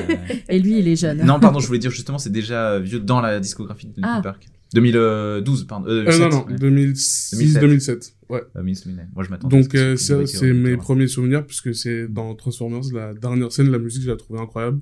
Et 0.49 0.59
lui, 0.59 0.79
il 0.79 0.87
est 0.89 0.97
jeune. 0.97 1.23
non, 1.25 1.39
pardon, 1.39 1.59
je 1.59 1.67
voulais 1.67 1.79
dire 1.79 1.89
justement, 1.89 2.17
c'est 2.17 2.31
déjà 2.31 2.77
vieux 2.77 2.99
dans 2.99 3.21
la 3.21 3.39
discographie 3.39 3.87
de 3.87 3.93
Linkin 4.01 4.15
Ah. 4.17 4.21
Park. 4.21 4.45
2012, 4.73 5.65
pardon. 5.65 5.87
Euh, 5.87 6.01
Euh, 6.01 6.03
2007, 6.03 6.19
non, 6.19 6.29
non, 6.39 6.45
ouais. 6.47 6.55
2006-2007. 6.59 8.13
Ouais. 8.29 8.41
Euh, 8.57 8.63
Minus 8.63 8.81
to 8.81 8.89
Midnight. 8.89 9.07
Moi, 9.15 9.23
je 9.23 9.29
ce 9.29 9.47
Donc, 9.47 9.97
ça, 9.97 10.27
c'est 10.27 10.53
mes 10.53 10.75
premiers 10.75 11.07
souvenirs, 11.07 11.45
puisque 11.45 11.73
c'est 11.73 12.07
dans 12.09 12.35
Transformers, 12.35 12.81
la 12.93 13.13
dernière 13.13 13.51
scène, 13.51 13.71
la 13.71 13.79
musique, 13.79 14.03
je 14.03 14.09
la 14.09 14.17
trouvais 14.17 14.39
incroyable. 14.41 14.81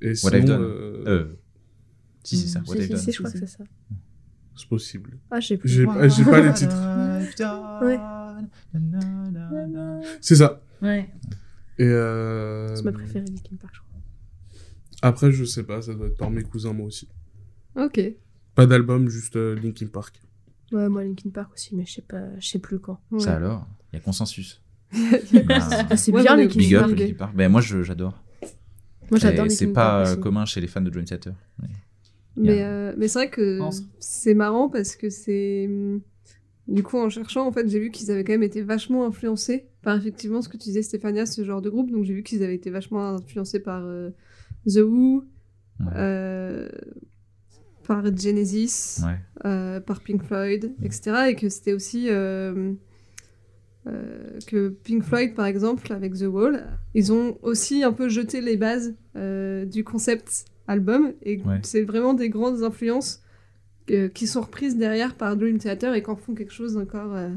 Et 0.00 0.08
What 0.08 0.14
sinon, 0.14 0.36
I've 0.38 0.44
done. 0.46 1.28
Euh, 2.32 2.36
Euh, 2.36 2.36
si, 2.36 2.36
c'est 2.36 2.48
ça, 2.48 2.60
Mm, 2.60 2.64
What 2.68 2.74
Si, 2.74 2.80
I've 2.80 2.84
si, 2.86 2.88
Done. 2.92 2.98
si, 3.00 3.12
je 3.12 3.18
crois 3.18 3.30
que 3.32 3.38
c'est 3.38 3.46
ça. 3.46 3.64
c'est 4.56 4.68
possible. 4.68 5.18
Ah, 5.30 5.40
j'ai 5.40 5.56
plus. 5.56 5.68
J'ai 5.68 5.84
pas, 5.86 6.08
j'ai 6.08 6.24
pas 6.24 6.40
les 6.40 6.52
titres. 6.54 7.80
Ouais. 7.82 7.98
C'est 10.20 10.36
ça. 10.36 10.60
Ouais. 10.82 11.08
Et 11.78 11.84
euh, 11.84 12.74
C'est 12.74 12.84
ma 12.84 12.92
préférée, 12.92 13.24
Linkin 13.26 13.56
Park, 13.60 13.74
je 13.74 13.80
crois. 13.80 14.00
après, 15.02 15.30
je 15.32 15.44
sais 15.44 15.62
pas, 15.62 15.80
ça 15.80 15.94
doit 15.94 16.08
être 16.08 16.16
par 16.16 16.30
mes 16.30 16.42
cousins, 16.42 16.72
moi 16.72 16.86
aussi. 16.86 17.08
Ok. 17.76 18.00
Pas 18.54 18.66
d'album, 18.66 19.08
juste 19.08 19.36
euh, 19.36 19.54
Linkin 19.54 19.86
Park. 19.86 20.20
Ouais, 20.72 20.88
moi, 20.88 21.04
Linkin 21.04 21.30
Park 21.30 21.52
aussi, 21.54 21.76
mais 21.76 21.86
je 21.86 21.94
sais 21.94 22.02
pas, 22.02 22.22
je 22.40 22.48
sais 22.48 22.58
plus 22.58 22.80
quand. 22.80 23.00
Ouais. 23.12 23.20
Ça 23.20 23.36
alors, 23.36 23.66
il 23.92 23.96
y 23.96 23.98
a 23.98 24.02
consensus. 24.02 24.60
Ah, 25.50 25.96
c'est 25.96 26.12
Ouais, 26.12 26.22
bien, 26.22 26.36
mais 26.36 26.42
Linkin 26.46 26.58
Big 26.58 26.74
up. 26.74 26.86
Linkin 26.88 27.14
Park. 27.14 27.36
Ben, 27.36 27.48
moi, 27.50 27.60
j'adore. 27.60 28.22
Moi, 29.10 29.18
j'adore 29.20 29.50
C'est 29.50 29.68
pas 29.68 30.00
euh, 30.00 30.12
aussi. 30.12 30.20
commun 30.20 30.44
chez 30.44 30.60
les 30.60 30.66
fans 30.66 30.80
de 30.80 30.90
Dream 30.90 31.04
Theater. 31.04 31.34
Mais- 31.62 31.68
Mais, 32.38 32.62
euh, 32.62 32.94
mais 32.96 33.08
c'est 33.08 33.18
vrai 33.18 33.30
que 33.30 33.58
c'est 33.98 34.34
marrant 34.34 34.68
parce 34.68 34.96
que 34.96 35.10
c'est. 35.10 35.66
hum, 35.68 36.00
Du 36.68 36.82
coup, 36.82 36.98
en 36.98 37.08
cherchant, 37.08 37.46
en 37.46 37.52
fait, 37.52 37.66
j'ai 37.68 37.78
vu 37.80 37.90
qu'ils 37.90 38.10
avaient 38.10 38.24
quand 38.24 38.32
même 38.34 38.42
été 38.42 38.62
vachement 38.62 39.06
influencés 39.06 39.66
par 39.82 39.96
effectivement 39.96 40.42
ce 40.42 40.48
que 40.48 40.56
tu 40.58 40.64
disais, 40.64 40.82
Stéphania, 40.82 41.24
ce 41.26 41.42
genre 41.44 41.62
de 41.62 41.70
groupe. 41.70 41.90
Donc 41.90 42.04
j'ai 42.04 42.12
vu 42.14 42.22
qu'ils 42.22 42.42
avaient 42.42 42.54
été 42.54 42.70
vachement 42.70 43.06
influencés 43.16 43.60
par 43.60 43.84
euh, 43.86 44.10
The 44.66 44.78
Who, 44.82 45.24
Ouais. 45.80 45.86
euh, 45.96 46.68
par 47.86 48.04
Genesis, 48.16 49.00
Ouais. 49.04 49.80
par 49.80 50.00
Pink 50.02 50.22
Floyd, 50.24 50.74
etc. 50.82 51.30
Et 51.30 51.36
que 51.36 51.48
c'était 51.48 51.72
aussi. 51.72 52.08
euh, 52.10 52.74
que 54.46 54.68
Pink 54.68 55.02
Floyd, 55.02 55.34
par 55.34 55.46
exemple, 55.46 55.90
avec 55.94 56.12
The 56.14 56.24
Wall, 56.24 56.66
ils 56.94 57.10
ont 57.12 57.38
aussi 57.42 57.82
un 57.82 57.92
peu 57.92 58.08
jeté 58.10 58.40
les 58.42 58.56
bases 58.58 58.94
euh, 59.16 59.64
du 59.64 59.82
concept 59.84 60.44
album. 60.68 61.12
Et 61.22 61.42
Ouais. 61.42 61.58
c'est 61.64 61.82
vraiment 61.82 62.14
des 62.14 62.28
grandes 62.28 62.62
influences 62.62 63.22
euh, 63.90 64.08
qui 64.08 64.26
sont 64.28 64.42
reprises 64.42 64.76
derrière 64.76 65.16
par 65.16 65.36
Dream 65.36 65.58
Theater 65.58 65.94
et 65.94 66.02
qui 66.02 66.10
en 66.10 66.16
font 66.16 66.34
quelque 66.34 66.52
chose 66.52 66.76
encore 66.76 67.14
euh, 67.16 67.30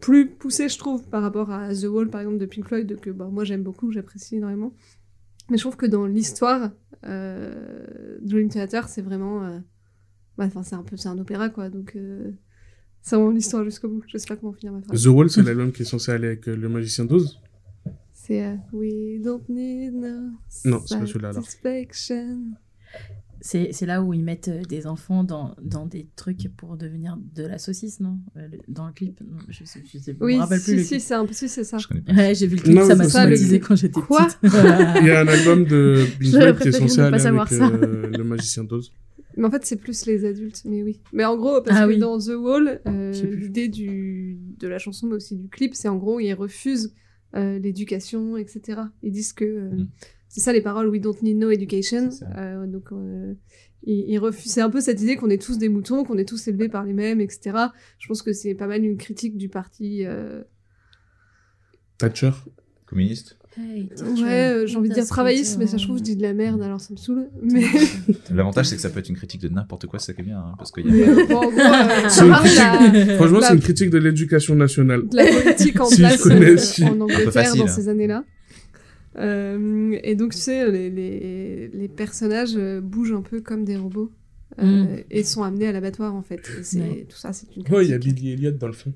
plus 0.00 0.28
poussé, 0.28 0.68
je 0.68 0.76
trouve, 0.78 1.06
par 1.08 1.22
rapport 1.22 1.50
à 1.50 1.72
The 1.74 1.84
Wall, 1.84 2.08
par 2.10 2.20
exemple, 2.22 2.38
de 2.38 2.46
Pink 2.46 2.66
Floyd, 2.66 2.98
que 3.00 3.10
bah, 3.10 3.28
moi 3.30 3.44
j'aime 3.44 3.62
beaucoup, 3.62 3.92
j'apprécie 3.92 4.36
énormément. 4.36 4.74
Mais 5.50 5.56
je 5.58 5.62
trouve 5.62 5.76
que 5.76 5.86
dans 5.86 6.06
l'histoire, 6.06 6.70
euh, 7.06 8.18
Dream 8.22 8.48
Theater, 8.48 8.88
c'est 8.88 9.02
vraiment. 9.02 9.44
euh, 9.44 9.58
bah, 10.38 10.44
Enfin, 10.46 10.62
c'est 10.62 10.74
un 10.74 10.82
peu 10.82 10.96
c'est 10.96 11.08
un 11.08 11.18
opéra, 11.18 11.48
quoi. 11.50 11.68
Donc, 11.68 11.92
euh, 11.96 12.30
c'est 13.02 13.16
vraiment 13.16 13.30
l'histoire 13.30 13.64
jusqu'au 13.64 13.88
bout. 13.88 14.02
Je 14.08 14.16
sais 14.18 14.26
pas 14.26 14.36
comment 14.36 14.52
finir 14.54 14.72
ma 14.72 14.80
phrase. 14.82 15.02
The 15.02 15.06
Wall, 15.08 15.28
c'est 15.30 15.42
l'album 15.42 15.72
qui 15.72 15.82
est 15.82 15.86
censé 15.86 16.10
aller 16.12 16.28
avec 16.28 16.48
euh, 16.48 16.56
Le 16.56 16.68
Magicien 16.70 17.04
d'Oz. 17.04 17.40
C'est 18.26 18.42
euh, 18.44 18.54
We 18.72 19.20
don't 19.22 19.42
need 19.48 19.94
no 19.94 20.30
Non, 20.64 20.80
c'est 20.86 20.98
pas 20.98 21.06
celui-là, 21.06 21.28
alors. 21.30 21.44
satisfaction. 21.44 22.38
C'est 23.40 23.72
c'est 23.72 23.84
là 23.84 24.02
où 24.02 24.14
ils 24.14 24.22
mettent 24.24 24.48
euh, 24.48 24.62
des 24.62 24.86
enfants 24.86 25.22
dans, 25.24 25.54
dans 25.60 25.84
des 25.84 26.08
trucs 26.16 26.48
pour 26.56 26.78
devenir 26.78 27.18
de 27.34 27.42
la 27.46 27.58
saucisse, 27.58 28.00
non? 28.00 28.18
Euh, 28.38 28.48
Dans 28.68 28.86
le 28.86 28.92
clip 28.94 29.20
non, 29.20 29.36
Je 29.48 29.64
sais, 29.64 29.82
je 29.92 29.98
sais, 29.98 30.16
Oui, 30.20 30.36
me 30.36 30.40
rappelle 30.40 30.60
plus 30.60 30.64
si, 30.70 30.76
le 30.76 30.82
si, 30.84 30.88
clip. 30.88 31.00
c'est 31.02 31.14
un 31.14 31.26
peu 31.26 31.34
si, 31.34 31.48
c'est 31.50 31.64
ça. 31.64 31.76
Ouais, 32.16 32.34
j'ai 32.34 32.46
vu 32.46 32.56
le 32.56 32.62
clip, 32.62 32.74
Non, 32.76 32.86
ça 32.86 32.94
m'a 32.94 33.06
traumatisé 33.06 33.60
quand 33.60 33.76
j'étais 33.76 34.00
Quoi 34.00 34.26
petite. 34.26 34.38
Il 35.02 35.06
y 35.06 35.10
a 35.10 35.20
un 35.20 35.28
album 35.28 35.64
de 35.66 36.06
Pink 36.20 36.58
qui 36.62 36.68
est 36.68 36.72
censé 36.72 37.00
aller 37.00 37.18
savoir 37.18 37.46
avec 37.52 37.58
ça. 37.58 37.68
euh, 37.68 38.08
Le 38.16 38.24
Magicien 38.24 38.64
d'Oz. 38.64 38.90
Mais 39.36 39.44
en 39.46 39.50
fait, 39.50 39.66
c'est 39.66 39.76
plus 39.76 40.06
les 40.06 40.24
adultes, 40.24 40.62
mais 40.64 40.82
oui. 40.82 41.00
Mais 41.12 41.24
en 41.26 41.36
gros, 41.36 41.60
parce 41.60 41.76
Ah 41.78 41.84
que 41.86 41.88
oui. 41.92 41.98
dans 41.98 42.18
The 42.18 42.36
Wall, 42.38 42.80
euh, 42.86 43.12
l'idée 43.12 43.68
du, 43.68 44.38
de 44.58 44.68
la 44.68 44.78
chanson, 44.78 45.08
mais 45.08 45.16
aussi 45.16 45.36
du 45.36 45.48
clip, 45.48 45.74
c'est 45.74 45.88
en 45.88 45.96
gros, 45.96 46.18
ils 46.20 46.32
refusent 46.32 46.94
euh, 47.34 47.58
l'éducation, 47.58 48.36
etc. 48.36 48.82
Ils 49.02 49.12
disent 49.12 49.32
que 49.32 49.44
euh, 49.44 49.70
Mhm. 49.70 49.88
c'est 50.28 50.40
ça 50.40 50.52
les 50.52 50.60
paroles, 50.62 50.88
we 50.88 51.00
don't 51.00 51.16
need 51.22 51.36
no 51.38 51.50
education. 51.50 52.10
Euh, 52.36 52.66
donc, 52.66 52.92
euh, 52.92 53.34
ils, 53.82 54.04
ils 54.10 54.18
refusent. 54.18 54.52
C'est 54.52 54.60
un 54.60 54.70
peu 54.70 54.80
cette 54.80 55.00
idée 55.02 55.16
qu'on 55.16 55.30
est 55.30 55.40
tous 55.42 55.58
des 55.58 55.68
moutons, 55.68 56.04
qu'on 56.04 56.18
est 56.18 56.28
tous 56.28 56.46
élevés 56.48 56.68
par 56.68 56.84
les 56.84 56.92
mêmes, 56.92 57.20
etc. 57.20 57.56
Je 57.98 58.06
pense 58.08 58.22
que 58.22 58.32
c'est 58.32 58.54
pas 58.54 58.66
mal 58.66 58.84
une 58.84 58.96
critique 58.96 59.36
du 59.36 59.48
parti. 59.48 60.04
Thatcher. 61.98 62.30
Communiste. 62.86 63.38
Hey, 63.56 63.88
Ouais, 64.20 64.30
euh, 64.32 64.66
j'ai 64.66 64.76
envie 64.76 64.88
de 64.88 64.94
dire 64.94 65.06
travailliste, 65.06 65.58
mais 65.58 65.66
ça, 65.68 65.76
je 65.76 65.84
trouve, 65.84 65.98
je 65.98 66.02
dis 66.02 66.16
de 66.16 66.22
la 66.22 66.32
merde, 66.32 66.60
alors 66.60 66.80
ça 66.80 66.92
me 66.92 66.96
saoule. 66.98 67.28
Mais, 67.42 67.62
L'avantage, 68.34 68.66
c'est 68.66 68.74
que 68.76 68.82
ça 68.82 68.90
peut 68.90 68.98
être 68.98 69.08
une 69.08 69.16
critique 69.16 69.40
de 69.42 69.48
n'importe 69.48 69.86
quoi, 69.86 70.00
c'est 70.00 70.06
ça 70.06 70.12
qui 70.14 70.22
est 70.22 70.24
bien. 70.24 70.38
hein, 70.38 70.54
parce 70.58 70.72
qu'il 70.72 70.86
y 70.86 71.02
a 71.04 71.08
euh, 71.08 71.26
bon, 71.28 71.42
euh, 71.44 72.08
C'est 72.08 72.26
la- 72.26 73.14
Franchement, 73.16 73.40
c'est 73.42 73.54
une 73.54 73.60
critique 73.60 73.90
de 73.90 73.98
l'éducation 73.98 74.56
nationale. 74.56 75.08
de 75.08 75.16
la 75.16 75.26
politique 75.26 75.80
en 75.80 75.84
Si 75.88 75.98
place 75.98 76.20
connais, 76.22 76.50
euh, 76.50 76.56
si. 76.56 76.82
en 76.84 77.00
Angleterre 77.00 77.32
facile, 77.32 77.60
dans 77.60 77.66
hein. 77.66 77.68
ces 77.68 77.88
années-là. 77.88 78.24
Euh, 79.18 79.96
et 80.02 80.14
donc, 80.16 80.32
tu 80.32 80.38
sais, 80.40 80.70
les, 80.70 80.90
les, 80.90 81.68
les 81.72 81.88
personnages 81.88 82.54
euh, 82.56 82.80
bougent 82.80 83.12
un 83.12 83.22
peu 83.22 83.40
comme 83.40 83.64
des 83.64 83.76
robots 83.76 84.10
euh, 84.60 84.64
Mm. 84.84 84.88
et 85.10 85.24
sont 85.24 85.42
amenés 85.42 85.66
à 85.68 85.72
l'abattoir, 85.72 86.14
en 86.14 86.22
fait. 86.22 86.40
Et 86.74 86.78
Ouais. 86.78 87.06
Tout 87.08 87.16
ça, 87.16 87.32
c'est 87.32 87.46
une 87.56 87.62
Ouais, 87.74 87.84
il 87.84 87.90
y 87.90 87.94
a 87.94 87.98
critique. 87.98 88.16
Billy 88.22 88.32
Elliot 88.34 88.50
dans 88.52 88.66
le 88.68 88.72
fond. 88.72 88.92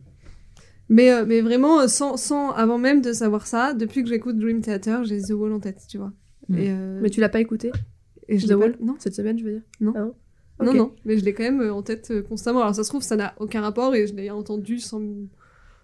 Mais, 0.89 1.13
euh, 1.13 1.25
mais 1.27 1.41
vraiment, 1.41 1.81
euh, 1.81 1.89
sans, 1.89 2.17
sans, 2.17 2.51
avant 2.53 2.79
même 2.79 3.01
de 3.03 3.13
savoir 3.13 3.47
ça, 3.47 3.75
depuis 3.75 4.03
que 4.03 4.09
j'écoute 4.09 4.39
Dream 4.39 4.61
Theater, 4.61 5.05
j'ai 5.05 5.21
The 5.21 5.31
Wall 5.33 5.53
en 5.53 5.61
tête, 5.61 5.85
tu 5.89 5.99
vois. 5.99 6.13
Mm. 6.49 6.59
Et, 6.59 6.71
euh, 6.71 7.01
Mais 7.03 7.11
tu 7.11 7.21
l'as 7.21 7.29
pas 7.29 7.41
écouté 7.41 7.71
et 8.29 8.39
je 8.39 8.47
The 8.47 8.51
pas- 8.51 8.57
Wall 8.57 8.77
Non, 8.81 8.97
cette 8.99 9.15
semaine, 9.15 9.39
je 9.39 9.45
veux 9.45 9.53
dire 9.53 9.63
Non. 9.81 9.93
Ah 9.97 10.01
non 10.01 10.15
non, 10.61 10.75
non, 10.75 10.95
mais 11.05 11.17
je 11.19 11.25
l'ai 11.25 11.35
quand 11.35 11.45
même 11.45 11.61
en 11.73 11.83
tête 11.83 12.11
euh, 12.11 12.21
constamment. 12.23 12.61
Alors 12.63 12.75
ça 12.75 12.83
se 12.83 12.89
trouve, 12.89 13.03
ça 13.03 13.15
n'a 13.15 13.33
aucun 13.39 13.61
rapport 13.61 13.95
et 13.95 14.09
je 14.09 14.15
l'ai 14.15 14.29
entendu 14.31 14.81
sans, 14.81 15.01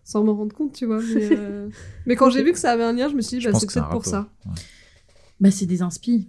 sans 0.03 0.25
m'en 0.25 0.35
rendre 0.35 0.53
compte, 0.53 0.73
tu 0.73 0.85
vois. 0.87 1.01
Mais, 1.15 1.29
euh, 1.31 1.69
mais 2.07 2.17
quand 2.17 2.29
j'ai 2.31 2.43
vu 2.43 2.51
que 2.51 2.59
ça 2.59 2.73
avait 2.73 2.83
un 2.83 2.93
lien, 2.93 3.09
je 3.09 3.15
me 3.15 3.21
suis 3.21 3.39
dit, 3.39 3.45
bah, 3.47 3.53
c'est 3.57 3.71
peut-être 3.73 3.89
pour 3.91 4.05
ça. 4.05 4.29
Ouais. 4.47 4.53
Bah, 5.41 5.53
c'est 5.53 5.67
des 5.67 5.83
inspi. 5.83 6.29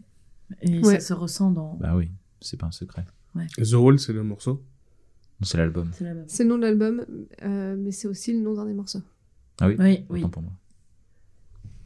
Et 0.61 0.77
Ouais. 0.79 0.95
ça 0.95 0.99
se 0.99 1.13
ressent 1.13 1.49
dans. 1.49 1.73
Bah 1.79 1.95
oui, 1.95 2.09
c'est 2.39 2.57
pas 2.59 2.67
un 2.67 2.71
secret. 2.71 3.03
The 3.57 3.73
Wall, 3.73 3.97
c'est 3.99 4.13
le 4.13 4.21
morceau. 4.23 4.61
C'est 5.41 5.57
l'album. 5.57 5.89
C'est 6.27 6.43
le 6.43 6.49
nom 6.49 6.57
de 6.57 6.61
l'album, 6.63 7.05
euh, 7.43 7.75
mais 7.77 7.91
c'est 7.91 8.07
aussi 8.07 8.33
le 8.33 8.39
nom 8.39 8.53
d'un 8.53 8.65
des 8.65 8.73
morceaux. 8.73 9.01
Ah 9.61 9.67
oui 9.67 9.75
Oui, 10.09 10.21
pour 10.29 10.41
moi. 10.41 10.51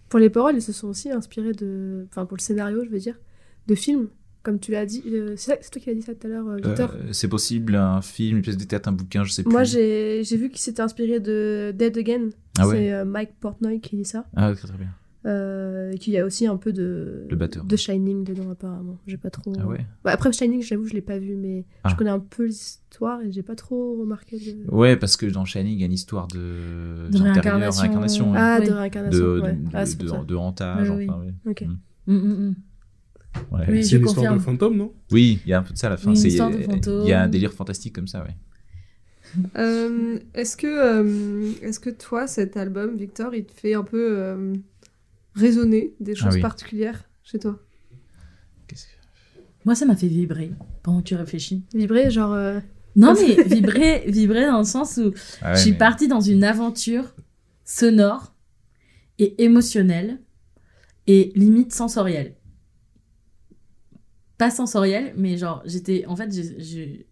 Pour 0.09 0.19
les 0.19 0.29
paroles, 0.29 0.55
ils 0.55 0.61
se 0.61 0.71
sont 0.73 0.87
aussi 0.87 1.11
inspirés 1.11 1.53
de. 1.53 2.05
Enfin, 2.09 2.25
pour 2.25 2.37
le 2.37 2.41
scénario, 2.41 2.83
je 2.83 2.89
veux 2.89 2.99
dire, 2.99 3.15
de 3.67 3.75
films. 3.75 4.07
Comme 4.41 4.57
tu 4.59 4.71
l'as 4.71 4.85
dit. 4.85 5.03
euh, 5.07 5.35
c'est 5.35 5.51
ça- 5.51 5.57
c'est 5.61 5.69
toi 5.69 5.81
qui 5.81 5.89
l'as 5.89 5.95
dit 5.95 6.01
ça 6.01 6.15
tout 6.15 6.25
à 6.25 6.29
l'heure, 6.29 6.47
euh, 6.47 6.55
Victor 6.55 6.91
Euh, 6.95 7.11
c'est 7.11 7.27
possible, 7.27 7.75
un 7.75 8.01
film, 8.01 8.37
une 8.37 8.41
pièce 8.41 8.55
de 8.57 8.63
théâtre, 8.63 8.87
un 8.87 8.93
bouquin, 8.93 9.23
je 9.25 9.31
sais 9.33 9.43
plus. 9.43 9.51
Moi, 9.51 9.63
j'ai 9.65 10.23
j'ai 10.23 10.37
vu 10.37 10.49
qu'il 10.49 10.59
s'était 10.59 10.81
inspiré 10.81 11.19
de 11.19 11.73
Dead 11.75 11.97
Again. 11.97 12.29
Ah 12.57 12.67
ouais 12.67 12.75
C'est 12.75 12.93
euh, 12.93 13.05
Mike 13.05 13.37
Portnoy 13.39 13.79
qui 13.81 13.97
dit 13.97 14.05
ça. 14.05 14.25
Ah, 14.35 14.53
très 14.55 14.67
très 14.67 14.77
bien. 14.77 14.93
Euh, 15.26 15.91
qu'il 15.97 16.13
y 16.13 16.17
a 16.17 16.26
aussi 16.26 16.47
un 16.47 16.55
peu 16.55 16.72
de, 16.72 17.28
Le 17.30 17.36
batteur. 17.36 17.65
de 17.65 17.76
Shining 17.76 18.24
dedans, 18.24 18.49
apparemment. 18.51 18.97
J'ai 19.05 19.17
pas 19.17 19.30
trop. 19.30 19.51
Ah 19.59 19.67
ouais 19.67 19.86
Bah, 20.05 20.11
après, 20.11 20.32
Shining, 20.32 20.61
j'avoue, 20.61 20.86
je 20.86 20.93
l'ai 20.93 21.01
pas 21.01 21.17
vu, 21.20 21.36
mais 21.36 21.65
Ah. 21.84 21.89
je 21.89 21.95
connais 21.97 22.09
un 22.09 22.20
peu 22.20 22.45
l'histoire 22.45 23.22
et 23.22 23.30
j'ai 23.30 23.43
pas 23.43 23.55
trop 23.55 23.97
remarqué. 23.99 24.38
De... 24.39 24.74
Ouais, 24.74 24.95
parce 24.95 25.17
que 25.17 25.26
dans 25.26 25.43
Shining, 25.43 25.74
il 25.74 25.80
y 25.80 25.84
a 25.84 25.88
une 25.88 25.91
histoire 25.91 26.28
de, 26.30 27.09
De 27.11 27.17
réincarnation. 27.22 27.82
réincarnation. 27.82 28.34
Ah, 28.34 28.57
Oui. 28.61 28.67
de 28.67 28.72
réincarnation. 28.72 29.20
de, 29.20 29.41
ouais. 29.41 29.53
de, 29.53 29.67
Ah, 29.74 30.24
de- 30.24 30.36
hantage, 30.36 30.89
Oui, 30.89 30.95
oui. 30.99 31.07
enfin, 31.09 31.20
ouais. 31.20 31.34
Ok. 31.51 31.61
Mm. 32.07 32.13
Mm, 32.13 32.17
mm, 32.17 32.49
mm. 32.49 32.55
Ouais. 33.51 33.65
Oui, 33.70 33.84
c'est 33.84 33.89
je 33.91 33.97
une 33.97 34.05
histoire 34.07 34.34
de 34.34 34.39
fantôme, 34.39 34.78
non? 34.78 34.93
Oui, 35.11 35.41
il 35.45 35.49
y 35.49 35.53
a 35.53 35.59
un 35.59 35.63
peu 35.63 35.74
de 35.74 35.78
ça 35.78 35.88
à 35.88 35.89
la 35.91 35.97
fin. 35.97 36.11
Oui, 36.13 36.24
de 36.24 37.03
Il 37.03 37.09
y 37.09 37.11
a 37.13 37.22
un 37.24 37.28
délire 37.28 37.51
fantastique 37.51 37.93
comme 37.93 38.07
ça, 38.07 38.24
ouais. 38.24 38.36
Euh, 39.57 40.17
est-ce 40.34 40.57
que, 40.57 40.65
euh, 40.67 41.51
est-ce 41.61 41.80
que 41.80 41.89
toi, 41.89 42.26
cet 42.26 42.57
album, 42.57 42.95
Victor, 42.95 43.36
il 43.36 43.45
te 43.45 43.51
fait 43.53 43.74
un 43.74 43.84
peu 43.84 44.17
résonner 45.36 45.93
des 45.99 46.15
choses 46.15 46.30
Ah 46.32 46.36
oui. 46.36 46.41
particulières 46.41 47.09
chez 47.23 47.39
toi 47.39 47.59
que- 48.67 48.75
Moi, 49.65 49.75
ça 49.75 49.86
m'a 49.86 49.95
fait 49.95 50.07
vibrer 50.07 50.51
pendant 50.84 50.99
que 50.99 51.05
tu 51.07 51.15
réfléchis. 51.15 51.63
Vibrer, 51.73 52.09
genre. 52.11 52.34
euh, 52.34 52.59
Non, 52.95 53.13
mais 53.13 53.43
vibrer, 53.43 54.03
vibrer 54.07 54.45
dans 54.47 54.59
le 54.59 54.63
sens 54.63 54.97
où 54.97 55.13
Ah 55.41 55.51
ouais, 55.51 55.55
je 55.57 55.61
suis 55.61 55.71
mais- 55.71 55.77
partie 55.77 56.07
dans 56.07 56.21
une 56.21 56.43
aventure 56.43 57.13
sonore 57.65 58.34
et 59.19 59.43
émotionnelle 59.43 60.21
et 61.07 61.32
limite 61.36 61.73
sensorielle. 61.73 62.36
Pas 64.38 64.49
sensorielle, 64.49 65.13
mais 65.17 65.38
genre, 65.38 65.61
j'étais. 65.65 66.05
En 66.05 66.15
fait, 66.15 66.32
j'ai- 66.34 67.05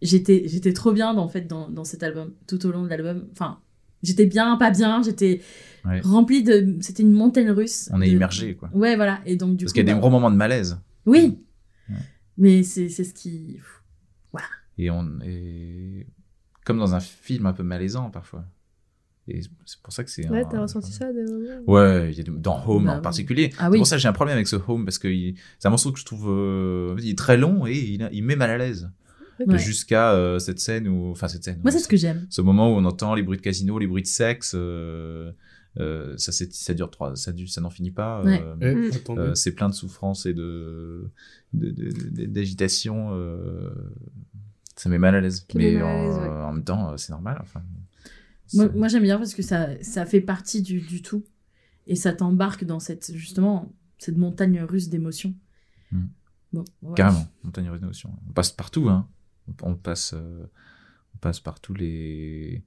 j'étais 0.00 0.44
j'étais 0.46 0.72
trop 0.72 0.92
bien 0.92 1.12
dans, 1.14 1.24
en 1.24 1.28
fait, 1.28 1.42
dans, 1.48 1.68
dans 1.68 1.84
cet 1.84 2.02
album, 2.04 2.34
tout 2.46 2.64
au 2.66 2.70
long 2.70 2.84
de 2.84 2.88
l'album. 2.88 3.28
Enfin, 3.32 3.60
j'étais 4.06 4.26
bien, 4.26 4.56
pas 4.56 4.70
bien, 4.70 5.02
j'étais 5.02 5.40
Ouais. 5.84 6.00
remplie 6.02 6.42
de. 6.42 6.76
C'était 6.80 7.02
une 7.04 7.12
montagne 7.12 7.50
russe. 7.50 7.88
On 7.92 8.00
est 8.02 8.08
immergé, 8.10 8.56
quoi. 8.56 8.68
Ouais, 8.72 8.96
voilà. 8.96 9.20
Et 9.24 9.36
donc, 9.36 9.56
du 9.56 9.64
Parce 9.64 9.72
qu'il 9.72 9.80
y 9.80 9.84
a 9.84 9.86
des 9.86 9.92
bah, 9.94 10.00
gros 10.00 10.10
moments 10.10 10.30
de 10.30 10.36
malaise. 10.36 10.78
Oui. 11.04 11.38
Ouais. 11.88 11.94
Mais 12.38 12.62
c'est 12.64 12.88
c'est 12.88 13.04
ce 13.04 13.14
qui. 13.14 13.58
Et 14.78 14.90
on 14.90 15.06
est 15.24 16.06
comme 16.64 16.78
dans 16.78 16.94
un 16.94 17.00
film 17.00 17.46
un 17.46 17.52
peu 17.54 17.62
malaisant 17.62 18.10
parfois. 18.10 18.44
Et 19.28 19.40
c'est 19.64 19.80
pour 19.82 19.92
ça 19.92 20.04
que 20.04 20.10
c'est. 20.10 20.28
Ouais, 20.28 20.44
t'as 20.50 20.60
ressenti 20.60 20.92
ça 20.92 21.12
des 21.12 21.22
moments 21.24 21.62
Ouais, 21.66 22.12
il 22.12 22.18
y 22.18 22.20
a 22.20 22.24
des- 22.24 22.30
dans 22.30 22.62
Home 22.68 22.84
Bah 22.84 22.92
en 22.92 22.96
oui. 22.96 23.02
particulier. 23.02 23.50
Ah 23.58 23.64
C'est 23.66 23.70
oui. 23.70 23.78
pour 23.78 23.86
ça 23.86 23.96
que 23.96 24.02
j'ai 24.02 24.08
un 24.08 24.12
problème 24.12 24.36
avec 24.36 24.46
ce 24.48 24.56
Home 24.68 24.84
parce 24.84 24.98
que 24.98 25.08
il- 25.08 25.36
c'est 25.58 25.66
un 25.68 25.70
morceau 25.70 25.92
que 25.92 25.98
je 25.98 26.04
trouve 26.04 26.26
euh, 26.28 26.94
il 26.98 27.10
est 27.10 27.18
très 27.18 27.36
long 27.36 27.66
et 27.66 27.72
il, 27.76 28.08
il 28.12 28.22
met 28.22 28.36
mal 28.36 28.50
à 28.50 28.58
l'aise. 28.58 28.90
Ouais. 29.44 29.58
Jusqu'à 29.58 30.12
euh, 30.12 30.38
cette 30.38 30.58
scène 30.60 30.88
où, 30.88 31.10
enfin 31.10 31.28
cette 31.28 31.44
scène. 31.44 31.60
Moi, 31.62 31.70
c'est 31.72 31.78
ce 31.80 31.88
que 31.88 31.96
j'aime. 31.96 32.26
ce 32.30 32.40
moment 32.42 32.68
où 32.72 32.76
on 32.76 32.84
entend 32.84 33.14
les 33.14 33.22
bruits 33.22 33.36
de 33.38 33.42
casino, 33.42 33.78
les 33.78 33.86
bruits 33.86 34.02
de 34.02 34.06
sexe. 34.06 34.52
euh, 34.54 35.32
euh, 35.78 36.16
ça, 36.16 36.32
c'est- 36.32 36.52
ça 36.54 36.72
dure 36.72 36.90
trois, 36.90 37.16
ça, 37.16 37.32
dure- 37.32 37.50
ça 37.50 37.60
n'en 37.60 37.68
finit 37.68 37.90
pas. 37.90 38.22
Ouais. 38.22 38.42
euh, 38.42 38.56
Eh, 38.62 38.74
Mm. 38.74 39.18
euh, 39.18 39.34
c'est 39.34 39.52
plein 39.52 39.68
de 39.68 39.74
souffrance 39.74 40.24
et 40.26 40.32
de 40.32 41.10
de- 41.52 41.70
de- 41.70 41.90
de- 42.10 42.24
d'agitation. 42.26 43.10
euh, 43.12 43.70
ça 44.74 44.88
met 44.88 44.98
mal 44.98 45.14
à 45.14 45.20
l'aise. 45.20 45.46
Mais 45.54 45.76
à 45.80 45.86
en, 45.86 46.06
ouais. 46.22 46.28
en 46.28 46.52
même 46.54 46.64
temps, 46.64 46.96
c'est 46.96 47.10
normal. 47.12 47.38
Enfin, 47.42 47.62
Moi, 48.54 48.68
moi, 48.74 48.88
j'aime 48.88 49.02
bien 49.02 49.18
parce 49.18 49.34
que 49.34 49.42
ça, 49.42 49.68
ça 49.82 50.06
fait 50.06 50.20
partie 50.20 50.62
du, 50.62 50.80
du 50.80 51.02
tout. 51.02 51.24
Et 51.86 51.94
ça 51.96 52.12
t'embarque 52.12 52.64
dans 52.64 52.80
cette, 52.80 53.12
justement, 53.14 53.72
cette 53.98 54.16
montagne 54.16 54.60
russe 54.62 54.88
d'émotions. 54.88 55.34
Mm. 55.92 56.04
Bon, 56.52 56.64
ouais. 56.82 56.94
Carrément, 56.94 57.26
montagne 57.44 57.68
russe 57.70 57.80
d'émotions. 57.80 58.10
On 58.28 58.32
passe 58.32 58.50
partout, 58.50 58.88
hein. 58.88 59.08
On, 59.62 59.74
passe, 59.74 60.14
euh, 60.16 60.44
on 61.14 61.18
passe 61.18 61.40
par 61.40 61.60
tous 61.60 61.74
les, 61.74 62.62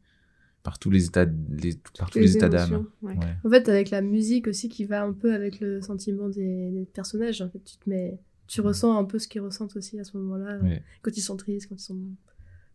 par 0.63 0.79
tous 0.79 0.89
les 0.89 1.05
états, 1.05 1.25
les, 1.25 1.75
par 1.97 2.09
tous 2.09 2.19
les, 2.19 2.35
états 2.37 2.49
d'âme. 2.49 2.69
émotions, 2.69 2.87
ouais. 3.01 3.17
Ouais. 3.17 3.35
En 3.45 3.49
fait, 3.49 3.69
avec 3.69 3.89
la 3.89 4.01
musique 4.01 4.47
aussi 4.47 4.69
qui 4.69 4.85
va 4.85 5.03
un 5.03 5.13
peu 5.13 5.33
avec 5.33 5.59
le 5.59 5.81
sentiment 5.81 6.29
des, 6.29 6.71
des 6.71 6.85
personnages, 6.85 7.41
en 7.41 7.49
fait, 7.49 7.59
tu 7.63 7.77
te 7.77 7.89
mets, 7.89 8.19
tu 8.47 8.61
ressens 8.61 8.97
un 8.97 9.03
peu 9.05 9.19
ce 9.19 9.27
qu'ils 9.27 9.41
ressentent 9.41 9.75
aussi 9.75 9.99
à 9.99 10.03
ce 10.03 10.17
moment-là, 10.17 10.57
Ouais. 10.59 10.81
quand 11.01 11.15
ils 11.15 11.21
sont 11.21 11.37
tristes, 11.37 11.67
quand 11.69 11.75
ils 11.75 11.79
sont 11.79 11.99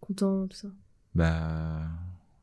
contents, 0.01 0.47
tout 0.47 0.57
ça. 0.57 0.69
Bah, 1.15 1.81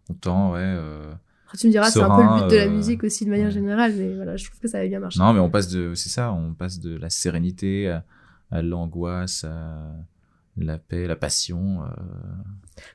content, 0.08 0.54
ouais. 0.54 0.60
euh, 0.62 1.14
Après, 1.46 1.58
tu 1.58 1.68
me 1.68 1.72
diras, 1.72 1.90
c'est 1.92 2.02
un 2.02 2.16
peu 2.16 2.24
le 2.24 2.42
but 2.42 2.52
de 2.52 2.56
la 2.58 2.66
euh, 2.68 2.72
musique 2.72 3.04
aussi 3.04 3.26
de 3.26 3.30
manière 3.30 3.48
ouais. 3.48 3.52
générale, 3.54 3.94
mais 3.96 4.16
voilà, 4.16 4.36
je 4.38 4.46
trouve 4.46 4.60
que 4.60 4.68
ça 4.68 4.78
avait 4.80 4.90
bien 4.90 5.00
marché. 5.00 5.20
Non, 5.20 5.34
mais 5.34 5.40
on 5.40 5.50
passe 5.50 5.68
de, 5.70 5.94
c'est 5.96 6.10
ça, 6.10 6.32
on 6.34 6.54
passe 6.54 6.80
de 6.80 6.96
la 6.98 7.10
sérénité 7.10 7.90
à, 7.90 8.04
à 8.52 8.62
l'angoisse, 8.62 9.44
à 9.44 9.92
la 10.58 10.78
paix, 10.78 11.08
la 11.08 11.16
passion. 11.16 11.84
euh, 11.84 11.88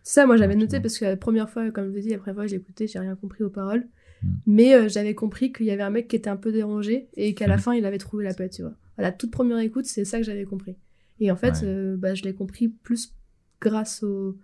C'est 0.02 0.14
ça, 0.20 0.26
moi 0.26 0.36
j'avais 0.36 0.54
noté 0.56 0.76
vois. 0.76 0.82
parce 0.82 0.98
que 0.98 1.04
la 1.04 1.16
première 1.16 1.48
fois, 1.50 1.70
comme 1.70 1.86
je 1.86 1.90
vous 1.90 2.00
dis, 2.00 2.10
la 2.10 2.18
première 2.18 2.34
fois 2.36 2.44
que 2.44 2.50
j'ai 2.50 2.56
écouté, 2.56 2.86
j'ai 2.86 2.98
rien 2.98 3.16
compris 3.16 3.44
aux 3.44 3.50
paroles. 3.50 3.86
Mm. 4.22 4.28
Mais 4.46 4.74
euh, 4.74 4.88
j'avais 4.88 5.14
compris 5.14 5.52
qu'il 5.52 5.66
y 5.66 5.70
avait 5.70 5.82
un 5.82 5.90
mec 5.90 6.08
qui 6.08 6.16
était 6.16 6.30
un 6.30 6.36
peu 6.36 6.52
dérangé 6.52 7.08
et 7.16 7.34
qu'à 7.34 7.46
la 7.46 7.56
Mm. 7.56 7.60
fin 7.60 7.74
il 7.74 7.84
avait 7.86 7.98
trouvé 7.98 8.24
la 8.24 8.34
paix, 8.34 8.48
tu 8.48 8.62
vois. 8.62 8.74
À 8.98 9.02
la 9.02 9.12
toute 9.12 9.30
première 9.30 9.58
écoute, 9.58 9.86
c'est 9.86 10.04
ça 10.04 10.18
que 10.18 10.24
j'avais 10.24 10.44
compris. 10.44 10.76
Et 11.20 11.30
en 11.30 11.36
fait, 11.36 11.52
Ouais. 11.62 11.64
euh, 11.64 11.96
bah, 11.96 12.14
je 12.14 12.22
l'ai 12.24 12.34
compris 12.34 12.68
plus 12.68 13.14
grâce 13.60 14.02
au... 14.02 14.36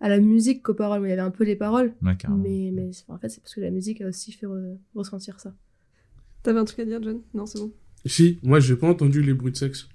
à 0.00 0.08
la 0.08 0.18
musique 0.20 0.62
qu'aux 0.62 0.74
paroles. 0.74 1.02
où 1.02 1.06
Il 1.06 1.10
y 1.10 1.12
avait 1.12 1.20
un 1.22 1.30
peu 1.30 1.44
les 1.44 1.56
paroles, 1.56 1.92
ouais, 2.02 2.16
mais, 2.36 2.70
mais 2.72 2.90
en 3.08 3.18
fait, 3.18 3.28
c'est 3.28 3.40
parce 3.40 3.54
que 3.54 3.60
la 3.60 3.70
musique 3.70 4.00
a 4.00 4.06
aussi 4.08 4.32
fait 4.32 4.46
re- 4.46 4.76
ressentir 4.94 5.40
ça. 5.40 5.54
T'avais 6.42 6.58
un 6.60 6.64
truc 6.64 6.80
à 6.80 6.84
dire, 6.84 7.02
John? 7.02 7.20
Non, 7.32 7.46
c'est 7.46 7.58
bon. 7.58 7.72
Si, 8.06 8.38
moi 8.42 8.60
j'ai 8.60 8.76
pas 8.76 8.86
entendu 8.88 9.22
les 9.22 9.32
bruits 9.32 9.52
de 9.52 9.56
sexe. 9.56 9.88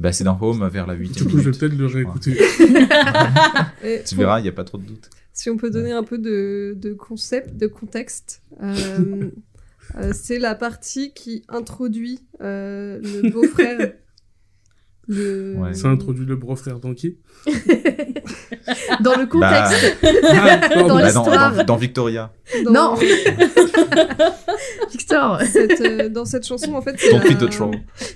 Bah, 0.00 0.12
c'est 0.12 0.24
dans 0.24 0.38
Home 0.40 0.66
vers 0.68 0.86
la 0.86 0.94
Du 0.94 1.02
huitième 1.02 1.30
coup, 1.30 1.38
je 1.38 1.50
vais 1.50 1.58
peut-être 1.58 1.76
le 1.76 1.86
réécouter. 1.86 2.36
Tu 4.06 4.14
verras, 4.14 4.40
il 4.40 4.42
n'y 4.42 4.48
a 4.48 4.52
pas 4.52 4.64
trop 4.64 4.78
de 4.78 4.84
doute. 4.84 5.10
Si 5.32 5.48
on 5.48 5.56
peut 5.56 5.70
donner 5.70 5.92
un 5.92 6.02
peu 6.02 6.18
de, 6.18 6.74
de 6.76 6.92
concept, 6.92 7.56
de 7.56 7.66
contexte, 7.66 8.42
euh, 8.62 9.30
euh, 9.96 10.12
c'est 10.12 10.38
la 10.38 10.54
partie 10.54 11.12
qui 11.14 11.44
introduit 11.48 12.20
euh, 12.40 13.00
le 13.00 13.30
beau-frère. 13.30 13.94
Ouais. 15.12 15.74
Ça 15.74 15.88
introduit 15.88 16.24
le 16.26 16.36
bro 16.36 16.56
frère 16.56 16.78
Donkey. 16.80 17.16
Dans 19.00 19.16
le 19.16 19.26
Bah, 19.40 19.70
contexte. 19.70 19.96
Ah. 20.24 20.58
Dans 20.76 20.82
bah, 20.82 20.88
dans, 20.88 20.98
l'histoire. 20.98 21.54
dans- 21.56 21.64
dans 21.64 21.76
Victoria. 21.76 22.32
dans- 22.64 22.72
Non. 22.72 22.94
Victor. 24.90 25.40
cette, 25.42 25.80
euh, 25.80 26.08
dans 26.08 26.24
cette 26.24 26.46
chanson, 26.46 26.74
en 26.74 26.82
fait, 26.82 26.96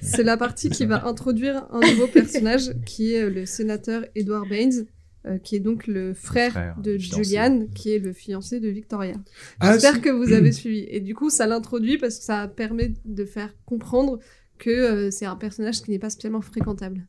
c'est 0.02 0.22
la, 0.22 0.36
partie 0.36 0.70
qui 0.70 0.86
va 0.86 1.06
introduire 1.06 1.66
un 1.72 1.80
nouveau 1.80 2.06
personnage 2.06 2.72
qui 2.84 3.14
est 3.14 3.22
euh, 3.24 3.30
le 3.30 3.46
sénateur 3.46 4.04
Edward 4.14 4.48
Baines, 4.48 4.86
euh, 5.26 5.38
qui 5.38 5.56
est 5.56 5.60
donc 5.60 5.86
le 5.86 6.14
frère, 6.14 6.52
Frère, 6.52 6.76
de 6.80 6.96
fiancé. 6.98 7.24
Julian, 7.24 7.66
qui 7.74 7.92
est 7.92 7.98
le 7.98 8.12
fiancé 8.12 8.60
de 8.60 8.68
Victoria. 8.68 9.14
Ah, 9.60 9.72
J'espère 9.72 10.00
que 10.00 10.10
vous 10.10 10.32
avez 10.32 10.52
suivi. 10.52 10.86
Et 10.88 11.00
du 11.00 11.14
coup, 11.14 11.30
ça 11.30 11.46
l'introduit 11.46 11.98
parce 11.98 12.18
que 12.18 12.24
ça 12.24 12.46
permet 12.48 12.92
de 13.04 13.24
faire 13.24 13.50
comprendre 13.64 14.18
que 14.58 14.70
euh, 14.70 15.10
c'est 15.10 15.26
un 15.26 15.36
personnage 15.36 15.82
qui 15.82 15.90
n'est 15.90 15.98
pas 15.98 16.10
spécialement 16.10 16.40
fréquentable. 16.40 17.06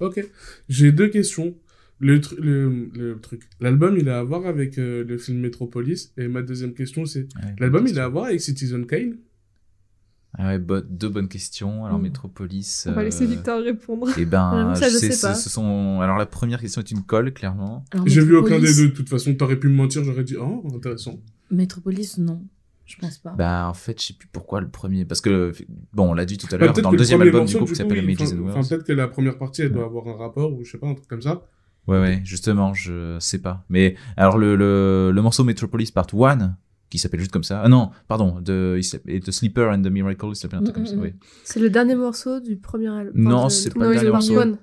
Ok. 0.00 0.24
J'ai 0.68 0.92
deux 0.92 1.08
questions. 1.08 1.54
Le, 2.02 2.18
tru- 2.18 2.40
le, 2.40 2.88
le 2.94 3.20
truc. 3.20 3.42
L'album, 3.60 3.96
il 3.98 4.08
a 4.08 4.20
à 4.20 4.22
voir 4.22 4.46
avec 4.46 4.78
euh, 4.78 5.04
le 5.04 5.18
film 5.18 5.38
Metropolis. 5.40 6.12
Et 6.16 6.28
ma 6.28 6.40
deuxième 6.42 6.72
question, 6.72 7.04
c'est 7.04 7.28
Ouais, 7.36 7.54
l'album, 7.58 7.86
il 7.86 7.98
a 7.98 8.04
à 8.04 8.08
voir 8.08 8.24
avec 8.26 8.40
Citizen 8.40 8.86
Kane? 8.86 9.16
Ah 10.38 10.46
ouais, 10.48 10.58
bo- 10.58 10.80
deux 10.80 11.08
bonnes 11.08 11.28
questions. 11.28 11.84
Alors, 11.84 11.98
Mm. 11.98 12.02
Métropolis. 12.02 12.86
On 12.88 12.92
va 12.92 13.02
laisser 13.04 13.24
euh, 13.24 13.28
Victor 13.28 13.62
répondre. 13.62 14.08
Eh 14.16 14.24
ben, 14.24 14.74
ça, 14.76 14.88
je 14.88 14.96
sais, 14.96 15.10
sais 15.10 15.26
pas. 15.26 15.34
ce, 15.34 15.42
ce 15.44 15.50
sont. 15.50 16.00
Alors, 16.00 16.16
la 16.16 16.24
première 16.26 16.60
question 16.60 16.80
est 16.80 16.90
une 16.90 17.02
colle, 17.02 17.34
clairement. 17.34 17.84
J'ai 18.06 18.22
vu 18.24 18.36
aucun 18.36 18.58
des 18.58 18.68
Metropolis- 18.68 18.76
deux. 18.76 18.88
De 18.88 18.94
toute 18.94 19.08
façon, 19.08 19.34
t'aurais 19.34 19.58
pu 19.58 19.68
me 19.68 19.74
mentir, 19.74 20.02
j'aurais 20.04 20.24
dit, 20.24 20.36
oh, 20.36 20.66
intéressant. 20.74 21.20
Metropolis, 21.50 22.16
non. 22.18 22.42
Je 22.90 22.96
pense 22.98 23.18
pas. 23.18 23.30
Bah, 23.30 23.68
en 23.68 23.74
fait, 23.74 24.00
je 24.00 24.06
sais 24.08 24.14
plus 24.14 24.26
pourquoi 24.32 24.60
le 24.60 24.68
premier. 24.68 25.04
Parce 25.04 25.20
que, 25.20 25.52
bon, 25.92 26.10
on 26.10 26.14
l'a 26.14 26.24
dit 26.24 26.38
tout 26.38 26.52
à 26.52 26.58
l'heure, 26.58 26.72
dans 26.72 26.90
le 26.90 26.96
deuxième 26.98 27.22
album 27.22 27.42
morceau, 27.42 27.52
du 27.52 27.56
groupe 27.58 27.68
qui 27.68 27.72
coup, 27.74 27.78
s'appelle 27.78 28.04
oui, 28.04 28.16
Mages 28.18 28.32
and 28.32 28.48
enfin- 28.48 28.68
peut-être 28.68 28.84
que 28.84 28.92
la 28.92 29.06
première 29.06 29.38
partie, 29.38 29.62
elle 29.62 29.72
doit 29.72 29.84
avoir 29.84 30.08
un 30.08 30.16
rapport, 30.16 30.52
ou 30.52 30.64
je 30.64 30.70
sais 30.72 30.78
pas, 30.78 30.88
un 30.88 30.94
truc 30.94 31.06
comme 31.08 31.22
ça. 31.22 31.42
Ouais, 31.86 32.00
ouais, 32.00 32.20
justement, 32.24 32.74
je 32.74 33.16
sais 33.20 33.38
pas. 33.38 33.64
Mais 33.68 33.94
alors, 34.16 34.38
le, 34.38 34.56
le, 34.56 35.12
le 35.14 35.22
morceau 35.22 35.44
Metropolis 35.44 35.90
Part 35.92 36.08
1, 36.12 36.56
qui 36.90 36.98
s'appelle 36.98 37.20
juste 37.20 37.32
comme 37.32 37.44
ça. 37.44 37.62
Ah 37.64 37.68
non, 37.68 37.90
pardon, 38.08 38.40
de, 38.40 38.78
il 39.06 39.32
Sleeper 39.32 39.70
and 39.70 39.82
the 39.82 39.86
Miracle, 39.86 40.26
il 40.30 40.36
s'appelle 40.36 40.58
un 40.58 40.62
truc 40.64 40.74
Mm, 40.76 40.78
comme 40.78 40.86
ça, 40.86 40.96
mm, 40.96 41.00
oui. 41.02 41.12
C'est 41.44 41.60
le 41.60 41.70
dernier 41.70 41.94
morceau 41.94 42.40
du 42.40 42.56
premier 42.56 42.88
album. 42.88 43.12
Non, 43.14 43.44
de- 43.44 43.50
c'est 43.50 43.72
pas 43.72 43.86
le 43.86 43.94
dernier 43.94 44.10
morceau. 44.10 44.36
One. 44.38 44.58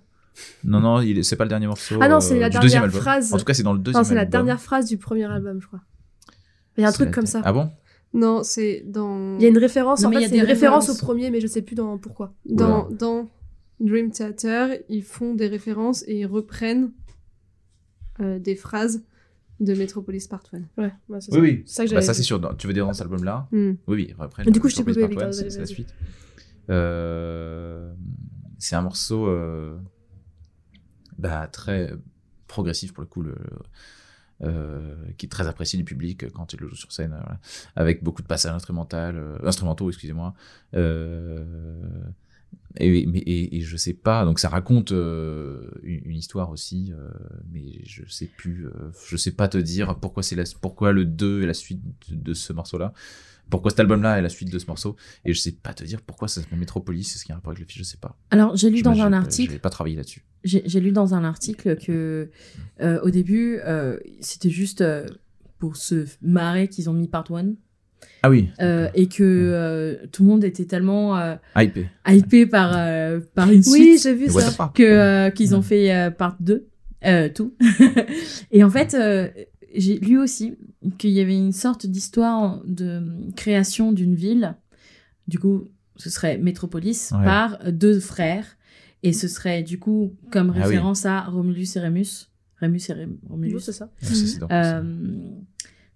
Non, 0.65 0.79
non, 0.81 1.01
il 1.01 1.23
c'est 1.25 1.35
pas 1.37 1.45
le 1.45 1.49
dernier 1.49 1.67
morceau. 1.67 1.97
Ah 2.01 2.09
non, 2.09 2.19
c'est 2.19 2.37
la 2.37 2.49
du 2.49 2.59
dernière 2.59 2.91
phrase. 2.91 3.33
En 3.33 3.37
tout 3.37 3.45
cas, 3.45 3.53
c'est 3.53 3.63
dans 3.63 3.73
le 3.73 3.79
deuxième 3.79 4.03
Non, 4.03 4.07
c'est 4.07 4.13
la 4.15 4.25
dernière 4.25 4.59
phrase 4.59 4.85
du 4.87 4.97
premier 4.97 5.23
album, 5.25 5.59
je 5.61 5.67
crois. 5.67 5.81
Il 6.77 6.81
y 6.81 6.85
a 6.85 6.89
un 6.89 6.91
truc 6.91 7.07
la- 7.07 7.13
comme 7.13 7.25
ça. 7.25 7.41
Ah 7.43 7.51
bon? 7.53 7.71
Non, 8.13 8.41
c'est 8.43 8.83
dans... 8.87 9.35
Il 9.37 9.43
y 9.43 9.45
a 9.45 9.49
une 9.49 9.57
référence, 9.57 10.01
Non, 10.01 10.07
en 10.07 10.11
mais 10.11 10.17
il 10.17 10.19
y 10.19 10.21
fait, 10.23 10.25
a 10.25 10.29
c'est 10.29 10.35
une 10.37 10.41
des 10.45 10.47
référence 10.53 10.89
au 10.89 10.95
premier, 10.95 11.29
mais 11.29 11.39
je 11.41 11.47
sais 11.47 11.61
plus 11.61 11.75
dans 11.75 11.97
pourquoi. 11.97 12.33
Dans, 12.45 12.89
dans 12.89 13.29
Dream 13.79 14.11
Theater, 14.11 14.77
ils 14.89 15.03
font 15.03 15.33
des 15.35 15.47
références 15.47 16.03
et 16.07 16.19
ils 16.19 16.25
reprennent 16.25 16.91
euh, 18.21 18.39
des 18.39 18.55
phrases 18.55 19.03
de 19.59 19.73
Metropolis 19.73 20.27
Part 20.27 20.43
1. 20.53 20.81
Ouais, 20.81 20.91
c'est 21.19 21.31
Oui, 21.33 21.35
ça. 21.35 21.39
oui. 21.39 21.63
C'est 21.65 21.73
ça 21.75 21.85
que 21.85 21.93
Bah, 21.95 22.01
ça, 22.01 22.13
c'est 22.13 22.23
sûr. 22.23 22.39
Tu 22.57 22.65
veux 22.67 22.73
dire 22.73 22.85
dans 22.85 22.93
cet 22.93 23.03
album-là 23.03 23.47
Hmm. 23.51 23.71
Oui, 23.87 23.95
oui. 24.07 24.15
Après, 24.19 24.45
du 24.45 24.59
coup, 24.59 24.69
je 24.69 24.75
t'ai 24.77 24.83
coupé, 24.83 24.99
Part 25.01 25.09
Victor, 25.09 25.27
1, 25.27 25.31
vas-y, 25.31 25.51
c'est 25.51 25.59
la 25.59 25.65
suite. 25.65 25.93
Euh, 26.69 27.93
C'est 28.59 28.75
un 28.75 28.81
morceau 28.81 29.27
euh, 29.27 29.77
bah, 31.17 31.47
très 31.51 31.91
progressif 32.47 32.93
pour 32.93 33.01
le 33.01 33.07
coup, 33.07 33.21
le, 33.21 33.35
qui 35.17 35.25
est 35.25 35.29
très 35.29 35.47
apprécié 35.47 35.77
du 35.77 35.85
public 35.85 36.31
quand 36.31 36.53
il 36.53 36.59
le 36.59 36.67
joue 36.67 36.75
sur 36.75 36.91
scène, 36.91 37.13
euh, 37.13 37.33
avec 37.75 38.03
beaucoup 38.03 38.21
de 38.21 38.27
passages 38.27 38.53
instrumentaux, 38.53 39.85
euh, 39.85 39.89
excusez-moi. 39.89 40.33
Euh, 40.75 41.43
et, 42.79 43.57
et, 43.57 43.61
je 43.61 43.75
sais 43.75 43.93
pas, 43.93 44.23
donc 44.23 44.37
ça 44.37 44.49
raconte 44.49 44.91
euh, 44.91 45.71
une, 45.81 46.15
histoire 46.15 46.51
aussi, 46.51 46.93
euh, 46.93 47.09
mais 47.51 47.81
je 47.85 48.03
sais 48.07 48.27
plus, 48.27 48.67
euh, 48.67 48.91
je 49.07 49.17
sais 49.17 49.31
pas 49.31 49.47
te 49.47 49.57
dire 49.57 49.95
pourquoi 49.95 50.21
c'est 50.21 50.37
pourquoi 50.61 50.91
le 50.91 51.05
2 51.05 51.41
est 51.41 51.47
la 51.47 51.55
suite 51.55 51.81
de 52.11 52.33
ce 52.35 52.53
morceau-là, 52.53 52.93
pourquoi 53.49 53.71
cet 53.71 53.79
album-là 53.79 54.17
est 54.19 54.21
la 54.21 54.29
suite 54.29 54.51
de 54.51 54.59
ce 54.59 54.65
morceau, 54.67 54.95
et 55.25 55.33
je 55.33 55.39
sais 55.39 55.51
pas 55.51 55.73
te 55.73 55.83
dire 55.83 56.01
pourquoi 56.01 56.27
ça 56.27 56.41
s'appelle 56.41 56.59
Metropolis, 56.59 57.11
c'est 57.11 57.19
ce 57.19 57.25
qui 57.25 57.31
a 57.31 57.35
un 57.35 57.37
rapport 57.37 57.51
avec 57.51 57.61
le 57.61 57.65
film, 57.65 57.83
je 57.83 57.89
sais 57.89 57.97
pas. 57.97 58.17
Alors, 58.31 58.55
j'ai 58.55 58.69
lu 58.69 58.81
dans 58.81 58.99
un 59.01 59.13
article. 59.13 59.53
J'ai 59.53 59.59
pas 59.59 59.69
travaillé 59.69 59.95
là-dessus. 59.95 60.23
J'ai 60.43 60.79
lu 60.79 60.91
dans 60.91 61.13
un 61.13 61.23
article 61.23 61.75
que 61.77 62.29
euh, 62.81 62.99
au 63.01 63.09
début, 63.09 63.59
euh, 63.65 63.97
c'était 64.21 64.49
juste 64.49 64.81
euh, 64.81 65.05
pour 65.59 65.75
se 65.75 66.05
marrer 66.21 66.67
qu'ils 66.67 66.89
ont 66.89 66.93
mis 66.93 67.07
part 67.07 67.25
1 67.31 67.53
Ah 68.23 68.29
oui, 68.29 68.49
euh, 68.61 68.87
et 68.93 69.07
que 69.07 69.23
euh, 69.23 69.95
tout 70.11 70.23
le 70.23 70.29
monde 70.29 70.43
était 70.43 70.65
tellement 70.65 71.17
euh, 71.17 71.35
hypé. 71.57 71.87
hypé 72.07 72.45
par, 72.45 72.71
euh, 72.77 73.19
par 73.33 73.49
une 73.51 73.63
Oui, 73.67 73.97
suite 73.97 74.03
j'ai 74.03 74.13
vu 74.13 74.29
ça. 74.29 74.71
que 74.73 74.83
euh, 74.83 75.29
qu'ils 75.31 75.55
ont 75.55 75.61
fait 75.63 75.93
euh, 75.93 76.11
part 76.11 76.37
2 76.39 76.67
euh, 77.05 77.29
tout 77.29 77.53
et 78.51 78.63
en 78.63 78.69
fait 78.69 78.93
euh, 78.93 79.27
j'ai 79.75 79.99
lu 79.99 80.17
aussi 80.19 80.55
qu'il 80.97 81.11
y 81.11 81.19
avait 81.19 81.37
une 81.37 81.51
sorte 81.51 81.85
d'histoire 81.85 82.61
de 82.65 83.01
création 83.35 83.91
d'une 83.91 84.15
ville 84.15 84.55
du 85.27 85.39
coup 85.39 85.69
ce 85.95 86.09
serait 86.09 86.37
Métropolis 86.37 87.11
Ouais. 87.17 87.25
par 87.25 87.71
deux 87.71 87.99
frères 87.99 88.45
et 89.03 89.13
ce 89.13 89.27
serait 89.27 89.63
du 89.63 89.79
coup 89.79 90.15
comme 90.31 90.49
Ah 90.51 90.57
oui. 90.59 90.63
référence 90.63 91.05
à 91.05 91.21
Romulus 91.21 91.75
et 91.75 91.79
Rémus 91.79 92.29
Rémus 92.57 92.81
et 92.89 92.93
Ré- 92.93 93.07
Romulus 93.29 93.59
c'est 93.61 93.71
ça. 93.71 93.89
Ah, 94.01 94.05
ça, 94.05 94.13
c'est 94.15 94.39
euh, 94.51 94.83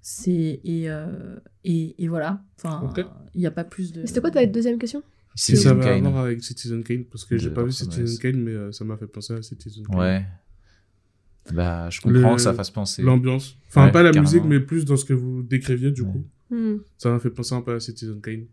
c'est 0.01 0.59
et, 0.63 0.89
euh, 0.89 1.39
et 1.63 2.03
et 2.03 2.07
voilà 2.07 2.43
enfin 2.57 2.91
il 3.35 3.39
n'y 3.39 3.45
a 3.47 3.51
pas 3.51 3.63
plus 3.63 3.91
de 3.91 4.05
C'était 4.05 4.21
quoi 4.21 4.31
ta 4.31 4.45
deuxième 4.45 4.79
question? 4.79 5.03
Si 5.35 5.55
ça 5.55 5.69
Citizen 5.71 5.77
va 5.79 6.07
avoir 6.09 6.25
avec 6.25 6.43
Citizen 6.43 6.83
Kane, 6.83 7.05
parce 7.05 7.23
que 7.23 7.37
j'ai 7.37 7.51
pas 7.51 7.63
vu 7.63 7.71
Citizen. 7.71 8.17
Kane, 8.19 8.41
mais 8.41 8.51
euh, 8.51 8.71
ça 8.73 8.83
m'a 8.83 8.97
fait 8.97 9.07
penser 9.07 9.33
à 9.33 9.41
Citizen 9.41 9.85
Kane. 9.87 9.97
Ouais. 9.97 10.25
Bah, 11.53 11.89
je 11.89 11.99
comprends 12.01 12.29
Le- 12.31 12.35
que 12.35 12.41
ça 12.41 12.53
fasse 12.53 12.69
penser. 12.69 13.01
L'ambiance. 13.01 13.57
Enfin, 13.69 13.85
Ouais, 13.85 13.91
pas 13.91 14.03
la 14.03 14.11
carrément. 14.11 14.29
musique, 14.29 14.43
mais 14.45 14.59
plus 14.59 14.85
dans 14.85 14.95
ce 14.97 15.05
que 15.05 15.13
vous 15.13 15.41
décriviez, 15.43 15.91
du 15.91 16.01
Ouais. 16.01 16.11
coup. 16.11 16.23
Hmm. 16.55 16.77
Ça 16.97 17.09
m'a 17.09 17.19
fait 17.19 17.29
penser 17.29 17.55
un 17.55 17.61
peu 17.61 17.73
à 17.73 17.79
Citizen 17.79 18.21
Kane. 18.21 18.45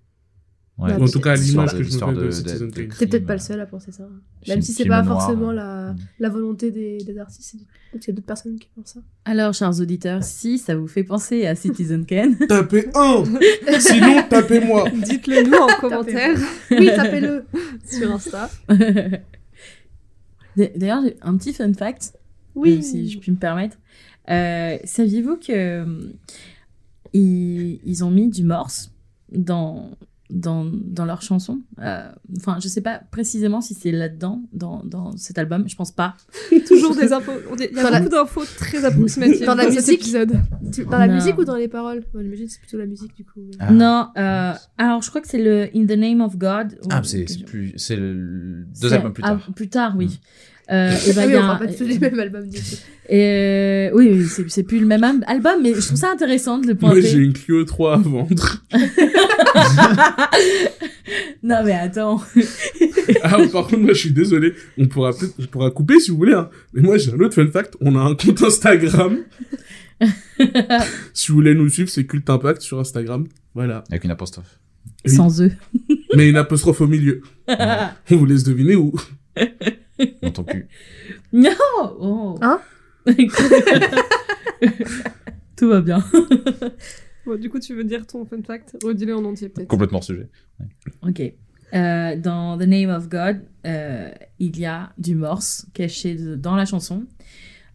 Ouais. 0.79 0.97
Bah, 0.97 1.03
en 1.03 1.09
tout 1.09 1.21
cas, 1.21 1.35
l'image 1.35 1.73
de- 1.75 1.79
que 1.79 1.83
je 1.85 1.93
me 1.95 1.99
fais 2.07 2.13
de, 2.15 2.25
de- 2.27 2.31
Citizen 2.31 2.71
Kane. 2.71 2.89
T'es 2.97 3.07
peut-être 3.09 3.27
pas 3.27 3.33
le 3.35 3.41
seul 3.41 3.61
à 3.61 3.67
penser 3.67 3.91
ça. 3.91 4.05
Même 4.05 4.13
film- 4.47 4.63
si 4.63 4.73
c'est 4.73 4.85
pas 4.87 5.03
noir. 5.03 5.21
forcément 5.21 5.51
la, 5.51 5.93
Mm. 5.93 5.97
la 6.21 6.29
volonté 6.29 6.71
des, 6.71 6.99
des 6.99 7.19
artistes, 7.19 7.57
peut-être 7.91 8.03
qu'il 8.05 8.13
y 8.13 8.15
a 8.15 8.15
d'autres 8.15 8.27
personnes 8.29 8.59
qui 8.61 8.69
pensent 8.77 8.93
ça. 8.95 9.01
alors 9.25 9.53
chers 9.55 9.81
auditeurs 9.81 10.23
si 10.23 10.57
ça 10.59 10.77
vous 10.77 10.87
fait 10.87 11.03
penser 11.03 11.47
à 11.47 11.57
Citizen 11.57 12.07
Kane 12.07 12.37
Tapez 12.49 12.89
un 12.95 13.25
Sinon, 13.81 14.23
tapez-moi 14.31 14.89
Dites-le 15.05 15.49
nous 15.51 15.57
en 15.57 15.81
commentaire 15.81 16.39
Oui, 16.71 16.87
tapez-le 16.95 17.45
sur 17.85 18.13
Insta. 18.13 18.49
D'ailleurs, 20.57 21.03
j'ai 21.05 21.17
un 21.23 21.37
petit 21.37 21.53
fun 21.53 21.73
fact, 21.73 22.13
Oui. 22.59 22.79
euh, 22.79 22.83
si 22.83 23.09
je 23.11 23.19
puis 23.19 23.33
me 23.33 23.37
permettre. 23.37 23.77
Euh, 24.31 24.77
Saviez-vous 24.85 25.37
que 25.37 25.53
euh, 25.53 25.85
ils, 27.13 27.81
ils 27.85 28.05
ont 28.05 28.11
mis 28.11 28.29
du 28.29 28.45
morse 28.45 28.93
dans 29.33 29.91
dans, 30.31 30.67
dans 30.71 31.07
leur 31.07 31.23
chanson 31.23 31.61
Euh, 31.81 32.13
Enfin, 32.37 32.59
je 32.63 32.69
sais 32.69 32.83
pas 32.83 33.01
précisément 33.11 33.63
si 33.63 33.73
c'est 33.73 33.93
là-dedans 33.93 34.43
dans, 34.53 34.83
dans 34.85 35.17
cet 35.17 35.39
album. 35.39 35.67
Je 35.67 35.75
pense 35.75 35.91
pas. 35.91 36.17
Toujours 36.69 36.95
des 36.95 37.15
infos. 37.15 37.33
Il 37.59 37.75
y 37.75 37.79
a 37.79 37.83
Dans 37.83 37.89
la- 37.89 38.01
beaucoup 38.01 38.13
d'infos 38.15 38.45
très 38.59 38.85
approximatives 38.85 39.47
Dans 39.47 39.55
la 39.55 39.71
musique 39.71 40.03
épisode. 40.03 40.39
Tu- 40.71 40.85
Dans 40.85 40.99
la 40.99 41.09
musique 41.09 41.39
ou 41.39 41.45
dans 41.47 41.57
les 41.57 41.69
paroles? 41.69 42.05
Moi, 42.13 42.23
J'imagine 42.25 42.45
que 42.45 42.53
c'est 42.53 42.59
plutôt 42.61 42.77
la 42.77 42.85
musique 42.85 43.17
du 43.17 43.25
coup. 43.25 43.41
Ah. 43.59 43.73
Non. 43.73 44.09
euh, 44.19 44.53
alors, 44.77 45.01
je 45.01 45.09
crois 45.09 45.23
que 45.23 45.29
c'est 45.29 45.43
le 45.43 45.71
In 45.75 45.87
the 45.87 45.97
Name 45.99 46.21
of 46.21 46.37
God. 46.37 46.79
Ah, 46.91 47.01
c'est 47.03 47.25
plus, 47.47 47.73
c'est 47.77 47.97
le 47.97 48.67
deux 48.83 48.93
albums 48.93 49.15
plus 49.15 49.23
ah, 49.25 49.31
tard. 49.31 49.49
plus 49.57 49.69
tard, 49.71 49.95
oui. 49.97 50.21
Euh, 50.71 50.91
et 51.07 51.13
ben, 51.15 51.23
Ah 51.23 51.25
il 51.25 51.27
oui, 51.29 51.33
y 51.33 51.37
a 51.37 51.41
on 51.41 51.45
un- 51.45 51.47
parle 51.49 51.59
pas 51.61 51.67
du 51.67 51.77
tout 51.77 51.85
du 51.85 51.99
même 52.01 52.19
album 52.21 52.49
du 52.49 52.59
coup. 52.59 52.77
Et 53.11 53.23
euh, 53.25 53.91
oui, 53.95 54.11
oui 54.13 54.45
c'est 54.49 54.63
plus 54.65 54.81
le 54.81 54.87
même 54.87 55.03
al- 55.03 55.25
album, 55.27 55.63
mais 55.63 55.73
je 55.75 55.81
trouve 55.81 55.97
ça 55.97 56.11
intéressant 56.13 56.59
de 56.59 56.67
le 56.67 56.75
Moi, 56.81 56.91
pointer. 56.93 57.09
j'ai 57.09 57.19
une 57.19 57.33
Clio 57.33 57.65
3 57.65 57.95
à 57.95 57.97
vendre. 57.99 58.63
non, 61.43 61.63
mais 61.65 61.73
attends. 61.73 62.21
Ah, 63.23 63.31
par 63.53 63.67
contre, 63.67 63.79
moi, 63.79 63.93
je 63.95 63.99
suis 63.99 64.11
désolé. 64.13 64.53
On 64.77 64.87
pourra 64.87 65.13
peut-être, 65.13 65.35
on 65.39 65.47
pourra 65.47 65.71
couper 65.71 65.99
si 66.01 66.11
vous 66.11 66.19
voulez, 66.19 66.35
hein. 66.35 66.51
Mais 66.75 66.83
moi, 66.83 66.99
j'ai 66.99 67.13
un 67.13 67.19
autre 67.21 67.35
fun 67.35 67.51
fact. 67.51 67.75
On 67.81 67.97
a 67.97 68.01
un 68.01 68.15
compte 68.15 68.43
Instagram. 68.43 69.19
si 71.15 71.29
vous 71.29 71.35
voulez 71.37 71.55
nous 71.55 71.69
suivre, 71.71 71.89
c'est 71.89 72.05
Culte 72.05 72.29
Impact 72.29 72.61
sur 72.61 72.79
Instagram. 72.79 73.27
Voilà. 73.55 73.85
Avec 73.91 74.05
une 74.05 74.11
apostrophe. 74.11 74.59
Oui. 75.07 75.13
Sans 75.13 75.41
eux. 75.43 75.53
Mais 76.15 76.29
une 76.29 76.37
apostrophe 76.37 76.81
au 76.83 76.87
milieu. 76.87 77.23
On 77.49 78.17
vous 78.17 78.27
laisse 78.27 78.45
deviner 78.45 78.77
où. 78.77 78.93
Ton 80.39 80.45
cul. 80.45 80.69
non 81.33 81.51
oh. 81.99 82.39
Hein 82.41 82.61
Tout 85.57 85.69
va 85.69 85.81
bien. 85.81 86.05
Bon, 87.27 87.39
du 87.39 87.51
coup, 87.51 87.59
tu 87.59 87.75
veux 87.75 87.85
dire 87.85 88.07
ton 88.07 88.25
fun 88.25 88.41
fact 88.43 88.75
Redis-le 88.83 89.15
en 89.15 89.23
entier, 89.27 89.51
peut-être. 89.51 89.69
Complètement 89.69 89.99
hors 89.99 90.05
sujet. 90.05 90.31
Ok. 91.07 91.21
Euh, 91.75 92.17
dans 92.17 92.57
The 92.57 92.63
Name 92.63 92.89
of 92.89 93.11
God, 93.11 93.43
euh, 93.67 94.11
il 94.39 94.59
y 94.59 94.65
a 94.65 94.95
du 94.97 95.15
morse 95.15 95.67
caché 95.75 96.15
de- 96.15 96.37
dans 96.37 96.57
la 96.57 96.65
chanson. 96.65 97.05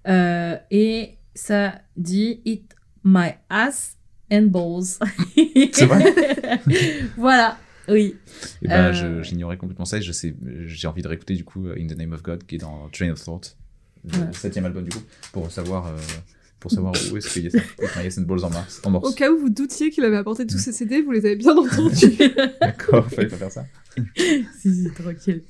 Euh, 0.07 0.55
et 0.71 1.17
ça 1.35 1.75
dit 1.95 2.41
Eat 2.45 2.75
my 3.03 3.33
ass 3.51 3.95
and 4.31 4.47
balls. 4.47 4.97
C'est 5.71 5.85
vrai? 5.85 6.59
Voilà, 7.15 7.59
oui. 7.89 8.15
Et 8.61 8.67
ben, 8.67 8.93
Euh, 8.93 9.23
j'ignorais 9.23 9.57
complètement 9.57 9.85
ça 9.85 9.97
et 9.97 10.01
je 10.01 10.11
sais, 10.11 10.35
j'ai 10.65 10.87
envie 10.87 11.01
de 11.01 11.07
réécouter 11.07 11.35
du 11.35 11.43
coup 11.43 11.67
In 11.67 11.87
the 11.87 11.97
Name 11.97 12.13
of 12.13 12.23
God 12.23 12.45
qui 12.45 12.55
est 12.55 12.59
dans 12.59 12.89
Train 12.89 13.11
of 13.11 13.23
Thought, 13.23 13.57
le 14.05 14.19
Ouais. 14.19 14.25
septième 14.33 14.65
album 14.65 14.83
du 14.85 14.89
coup, 14.91 15.03
pour 15.31 15.51
savoir, 15.51 15.87
euh, 15.87 15.97
pour 16.59 16.71
savoir 16.71 16.93
où 17.11 17.17
est-ce 17.17 17.33
qu'il 17.33 17.43
y 17.43 17.47
a 17.57 17.61
and 18.19 18.21
Balls 18.21 18.45
en 18.45 18.49
mars, 18.49 18.81
en 18.85 18.91
morse. 18.91 19.09
Au 19.09 19.13
cas 19.13 19.29
où 19.31 19.37
vous 19.37 19.49
doutiez 19.49 19.89
qu'il 19.89 20.03
avait 20.05 20.15
apporté 20.17 20.47
tous 20.47 20.57
ses 20.57 20.71
CD, 20.71 21.01
vous 21.01 21.11
les 21.11 21.25
avez 21.25 21.35
bien 21.35 21.55
entendus. 21.57 22.17
D'accord, 22.61 23.07
fallait 23.09 23.27
pas 23.27 23.35
faire 23.37 23.51
ça. 23.51 23.65
si, 24.15 24.73
si, 24.73 24.89
tranquille. 24.95 25.43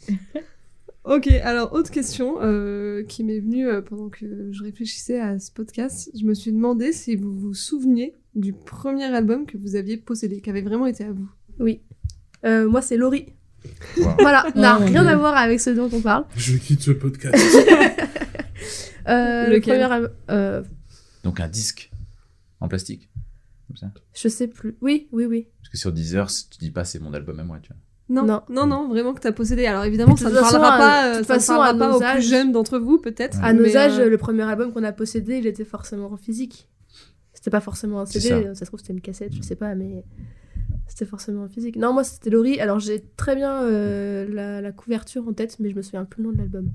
ok, 1.06 1.28
alors 1.44 1.74
autre 1.74 1.92
question 1.92 2.38
euh, 2.42 3.04
qui 3.04 3.24
m'est 3.24 3.40
venue 3.40 3.68
euh, 3.68 3.82
pendant 3.82 4.10
que 4.10 4.50
je 4.52 4.64
réfléchissais 4.64 5.20
à 5.20 5.38
ce 5.40 5.52
podcast. 5.52 6.10
Je 6.20 6.26
me 6.26 6.34
suis 6.34 6.52
demandé 6.52 6.92
si 6.94 7.16
vous 7.16 7.34
vous 7.38 7.54
souveniez 7.54 8.16
du 8.36 8.52
premier 8.54 9.04
album 9.06 9.46
que 9.46 9.58
vous 9.58 9.76
aviez 9.76 9.98
possédé, 9.98 10.42
qui 10.42 10.50
avait 10.50 10.62
vraiment 10.64 10.88
été 10.88 11.04
à 11.04 11.12
vous. 11.12 11.30
Oui. 11.60 11.82
Euh, 12.46 12.68
moi, 12.68 12.82
c'est 12.82 12.98
Laurie. 12.98 13.34
Wow. 13.98 14.10
Voilà, 14.20 14.46
n'a 14.56 14.78
Oh, 14.80 14.86
rien 14.86 15.06
à 15.06 15.16
voir 15.16 15.36
avec 15.38 15.60
ce 15.60 15.70
dont 15.70 15.90
on 15.94 16.02
parle. 16.02 16.26
Je 16.36 16.58
quitte 16.58 16.82
ce 16.82 16.92
podcast. 16.92 17.36
Euh, 19.08 19.48
le 19.48 19.56
Lequel 19.56 19.80
premier 19.82 19.94
album- 19.94 20.12
euh, 20.32 20.64
Donc 21.26 21.42
un 21.42 21.50
disque 21.50 21.92
en 22.62 22.70
plastique, 22.70 23.10
comme 23.68 23.76
ça. 23.76 23.88
je 24.16 24.28
sais 24.30 24.48
plus. 24.48 24.78
Oui, 24.82 25.10
oui, 25.12 25.26
oui. 25.26 25.48
Parce 25.60 25.70
que 25.70 25.78
sur 25.78 25.92
Deezer, 25.92 26.30
si 26.30 26.48
tu 26.50 26.58
dis 26.60 26.72
pas 26.72 26.86
c'est 26.86 27.00
mon 27.00 27.14
album 27.14 27.38
à 27.38 27.44
moi, 27.44 27.60
tu 27.62 27.68
vois. 27.74 27.78
Non, 28.08 28.26
non, 28.26 28.42
Non. 28.50 28.66
non, 28.66 28.88
vraiment 28.88 29.14
que 29.14 29.20
t'as 29.20 29.34
possédé. 29.34 29.66
Alors 29.66 29.84
évidemment, 29.84 30.14
De 30.14 30.20
ça 30.20 30.30
ne 30.30 30.36
parlera 30.36 30.78
pas, 30.78 31.10
de 31.10 31.16
euh, 31.16 31.18
toute 31.18 31.28
ça 31.28 31.34
ne 31.34 31.40
façon, 31.40 31.54
parlera 31.58 31.70
à 31.70 31.74
pas 31.74 31.88
nos 31.90 31.96
aux 31.96 32.00
plus 32.00 32.06
âges- 32.08 32.28
jeunes 32.30 32.52
d'entre 32.54 32.80
vous, 32.80 32.98
peut-être. 32.98 33.38
À 33.44 33.52
nos 33.52 33.76
âges, 33.76 34.00
euh, 34.00 34.10
le 34.10 34.18
premier 34.18 34.44
album 34.44 34.72
qu'on 34.72 34.84
a 34.86 34.94
possédé, 34.94 35.38
il 35.40 35.48
était 35.48 35.66
forcément 35.66 36.10
en 36.14 36.16
physique. 36.18 36.70
C'était 37.34 37.52
pas 37.52 37.60
forcément 37.62 38.00
un 38.00 38.06
C'est 38.06 38.22
CD, 38.22 38.44
ça. 38.46 38.56
ça. 38.56 38.60
se 38.62 38.66
trouve 38.66 38.80
c'était 38.80 38.94
une 38.94 39.02
cassette, 39.02 39.34
je 39.36 39.42
sais 39.42 39.58
pas, 39.58 39.76
mais 39.76 40.06
c'était 40.88 41.06
forcément 41.06 41.44
en 41.44 41.50
physique. 41.50 41.76
Non, 41.76 41.94
moi 41.94 42.04
c'était 42.04 42.30
Laurie. 42.30 42.60
Alors 42.60 42.80
j'ai 42.80 43.04
très 43.18 43.36
bien 43.36 43.64
euh, 43.64 44.28
la, 44.28 44.62
la 44.62 44.72
couverture 44.72 45.28
en 45.28 45.34
tête, 45.34 45.58
mais 45.60 45.70
je 45.70 45.76
me 45.76 45.82
souviens 45.82 46.06
plus 46.06 46.22
le 46.22 46.30
nom 46.30 46.34
de 46.34 46.38
l'album. 46.38 46.72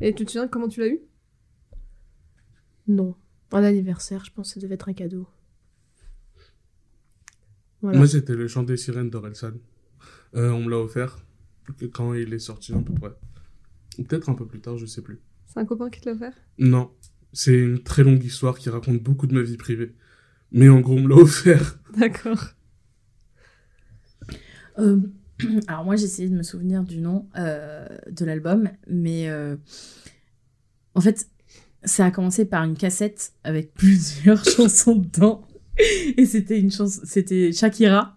Et 0.00 0.14
tu 0.14 0.24
te 0.24 0.30
souviens 0.30 0.48
comment 0.48 0.68
tu 0.68 0.80
l'as 0.80 0.88
eu? 0.88 1.00
Non. 2.86 3.14
Un 3.52 3.62
anniversaire, 3.64 4.24
je 4.24 4.30
pense 4.30 4.48
que 4.48 4.54
ça 4.54 4.60
devait 4.60 4.74
être 4.74 4.88
un 4.88 4.92
cadeau. 4.94 5.26
Voilà. 7.80 7.98
Moi, 7.98 8.06
c'était 8.06 8.34
le 8.34 8.48
chant 8.48 8.62
des 8.62 8.76
sirènes 8.76 9.10
d'Orelsan. 9.10 9.52
Euh, 10.34 10.50
on 10.50 10.64
me 10.64 10.70
l'a 10.70 10.78
offert 10.78 11.18
quand 11.92 12.14
il 12.14 12.32
est 12.34 12.38
sorti, 12.38 12.72
à 12.72 12.78
peu 12.78 12.92
près. 12.94 13.10
Peut-être 13.96 14.28
un 14.28 14.34
peu 14.34 14.46
plus 14.46 14.60
tard, 14.60 14.78
je 14.78 14.86
sais 14.86 15.02
plus. 15.02 15.20
C'est 15.46 15.60
un 15.60 15.64
copain 15.64 15.90
qui 15.90 16.00
te 16.00 16.08
l'a 16.08 16.14
offert? 16.14 16.34
Non, 16.58 16.90
c'est 17.32 17.54
une 17.54 17.82
très 17.82 18.02
longue 18.02 18.22
histoire 18.22 18.58
qui 18.58 18.68
raconte 18.70 19.02
beaucoup 19.02 19.26
de 19.26 19.34
ma 19.34 19.42
vie 19.42 19.56
privée. 19.56 19.94
Mais 20.50 20.68
en 20.68 20.80
gros, 20.80 20.94
on 20.94 21.02
me 21.02 21.08
l'a 21.08 21.16
offert. 21.22 21.78
D'accord. 21.96 22.44
Euh, 24.78 25.00
alors 25.68 25.84
moi 25.84 25.96
j'ai 25.96 26.04
essayé 26.04 26.28
de 26.28 26.34
me 26.34 26.42
souvenir 26.42 26.82
du 26.82 26.98
nom 26.98 27.26
euh, 27.36 27.86
de 28.10 28.24
l'album, 28.24 28.70
mais 28.88 29.28
euh, 29.28 29.56
en 30.94 31.00
fait 31.00 31.28
ça 31.84 32.06
a 32.06 32.10
commencé 32.10 32.44
par 32.44 32.64
une 32.64 32.76
cassette 32.76 33.32
avec 33.44 33.74
plusieurs 33.74 34.44
chansons 34.56 34.96
dedans, 34.96 35.46
et 36.16 36.26
c'était 36.26 36.58
une 36.58 36.70
chanson, 36.70 37.00
c'était 37.04 37.52
Shakira. 37.52 38.16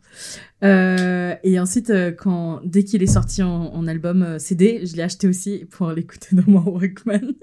Et 0.63 1.59
ensuite, 1.59 1.91
quand 2.17 2.61
dès 2.63 2.83
qu'il 2.83 3.01
est 3.01 3.07
sorti 3.07 3.41
en, 3.41 3.87
album 3.87 4.37
CD, 4.37 4.85
je 4.85 4.95
l'ai 4.95 5.03
acheté 5.03 5.27
aussi 5.27 5.65
pour 5.69 5.91
l'écouter 5.91 6.35
dans 6.35 6.43
mon 6.47 6.61
Walkman. 6.61 7.33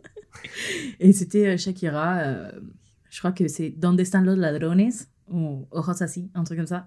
et 1.00 1.12
c'était 1.12 1.56
Shakira. 1.56 2.50
je 3.10 3.18
crois 3.18 3.32
que 3.32 3.48
c'est 3.48 3.70
Donde 3.70 4.00
están 4.00 4.24
los 4.24 4.36
ladrones 4.36 4.90
ou 5.30 5.66
Ojos 5.70 6.02
así, 6.02 6.30
un 6.34 6.44
truc 6.44 6.58
comme 6.58 6.66
ça. 6.66 6.86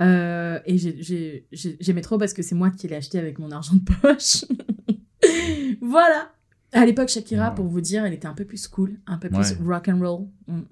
Euh, 0.00 0.58
et 0.66 0.78
j'ai- 0.78 1.02
j'ai- 1.02 1.46
j'ai- 1.52 1.76
j'aimais 1.80 2.00
trop 2.00 2.18
parce 2.18 2.32
que 2.32 2.42
c'est 2.42 2.54
moi 2.54 2.70
qui 2.70 2.88
l'ai 2.88 2.96
acheté 2.96 3.18
avec 3.18 3.38
mon 3.38 3.50
argent 3.50 3.74
de 3.74 3.82
poche. 4.00 4.44
voilà. 5.80 6.32
À 6.72 6.86
l'époque, 6.86 7.08
Shakira, 7.08 7.50
Ouais. 7.50 7.54
pour 7.54 7.66
vous 7.66 7.80
dire, 7.82 8.04
elle 8.04 8.14
était 8.14 8.26
un 8.26 8.32
peu 8.34 8.44
plus 8.46 8.66
cool, 8.68 8.98
un 9.06 9.18
peu 9.18 9.28
plus 9.28 9.52
Ouais. 9.52 9.56
rock 9.64 9.88
and 9.88 9.98
roll, 10.00 10.26
mm, 10.48 10.62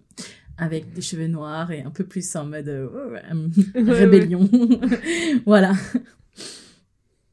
avec 0.56 0.92
des 0.94 1.02
cheveux 1.02 1.26
noirs 1.26 1.70
et 1.72 1.82
un 1.82 1.90
peu 1.90 2.04
plus 2.04 2.34
en 2.36 2.46
mode 2.46 2.68
euh, 2.68 2.88
euh, 3.32 3.48
Ouais, 3.74 3.92
rébellion. 3.92 4.48
voilà. 5.46 5.72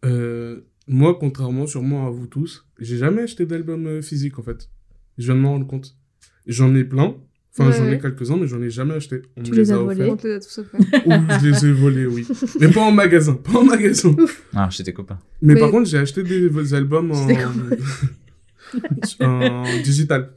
Euh, 0.05 0.61
moi, 0.87 1.17
contrairement 1.19 1.65
sûrement 1.67 2.07
à 2.07 2.09
vous 2.09 2.27
tous, 2.27 2.65
j'ai 2.79 2.97
jamais 2.97 3.23
acheté 3.23 3.45
d'album 3.45 4.01
physique, 4.01 4.37
en 4.39 4.43
fait. 4.43 4.69
Je 5.17 5.25
viens 5.25 5.35
de 5.35 5.39
m'en 5.39 5.51
rendre 5.53 5.67
compte. 5.67 5.95
J'en 6.45 6.75
ai 6.75 6.83
plein. 6.83 7.15
Enfin, 7.59 7.69
Ouais, 7.71 7.77
j'en 7.77 7.85
ai 7.85 7.89
ouais. 7.91 7.99
quelques-uns, 7.99 8.37
mais 8.37 8.47
j'en 8.47 8.61
ai 8.61 8.69
jamais 8.69 8.93
acheté. 8.93 9.21
On 9.35 9.41
Tu 9.43 9.51
me 9.51 9.55
les 9.55 9.63
les 9.63 9.71
a 9.71 9.77
volés. 9.77 10.05
On 10.09 10.15
te 10.15 10.27
les 10.27 10.33
a 10.35 10.39
tous 10.39 10.59
offerts. 10.59 10.79
Ou 11.07 11.11
je 11.41 11.47
les 11.49 11.65
ai 11.65 11.71
volés, 11.71 12.05
oui. 12.05 12.27
Mais 12.59 12.67
pas 12.69 12.81
en 12.81 12.91
magasin, 12.91 13.33
pas 13.33 13.57
en 13.59 13.63
magasin. 13.63 14.15
Ah, 14.53 14.69
chez 14.69 14.83
tes 14.83 14.93
copains. 14.93 15.17
Mais, 15.41 15.55
Mais- 15.55 15.59
par 15.59 15.71
contre, 15.71 15.89
j'ai 15.89 15.97
acheté 15.97 16.21
des 16.23 16.73
albums 16.75 17.11
en... 19.21 19.63
Digital. 19.83 20.31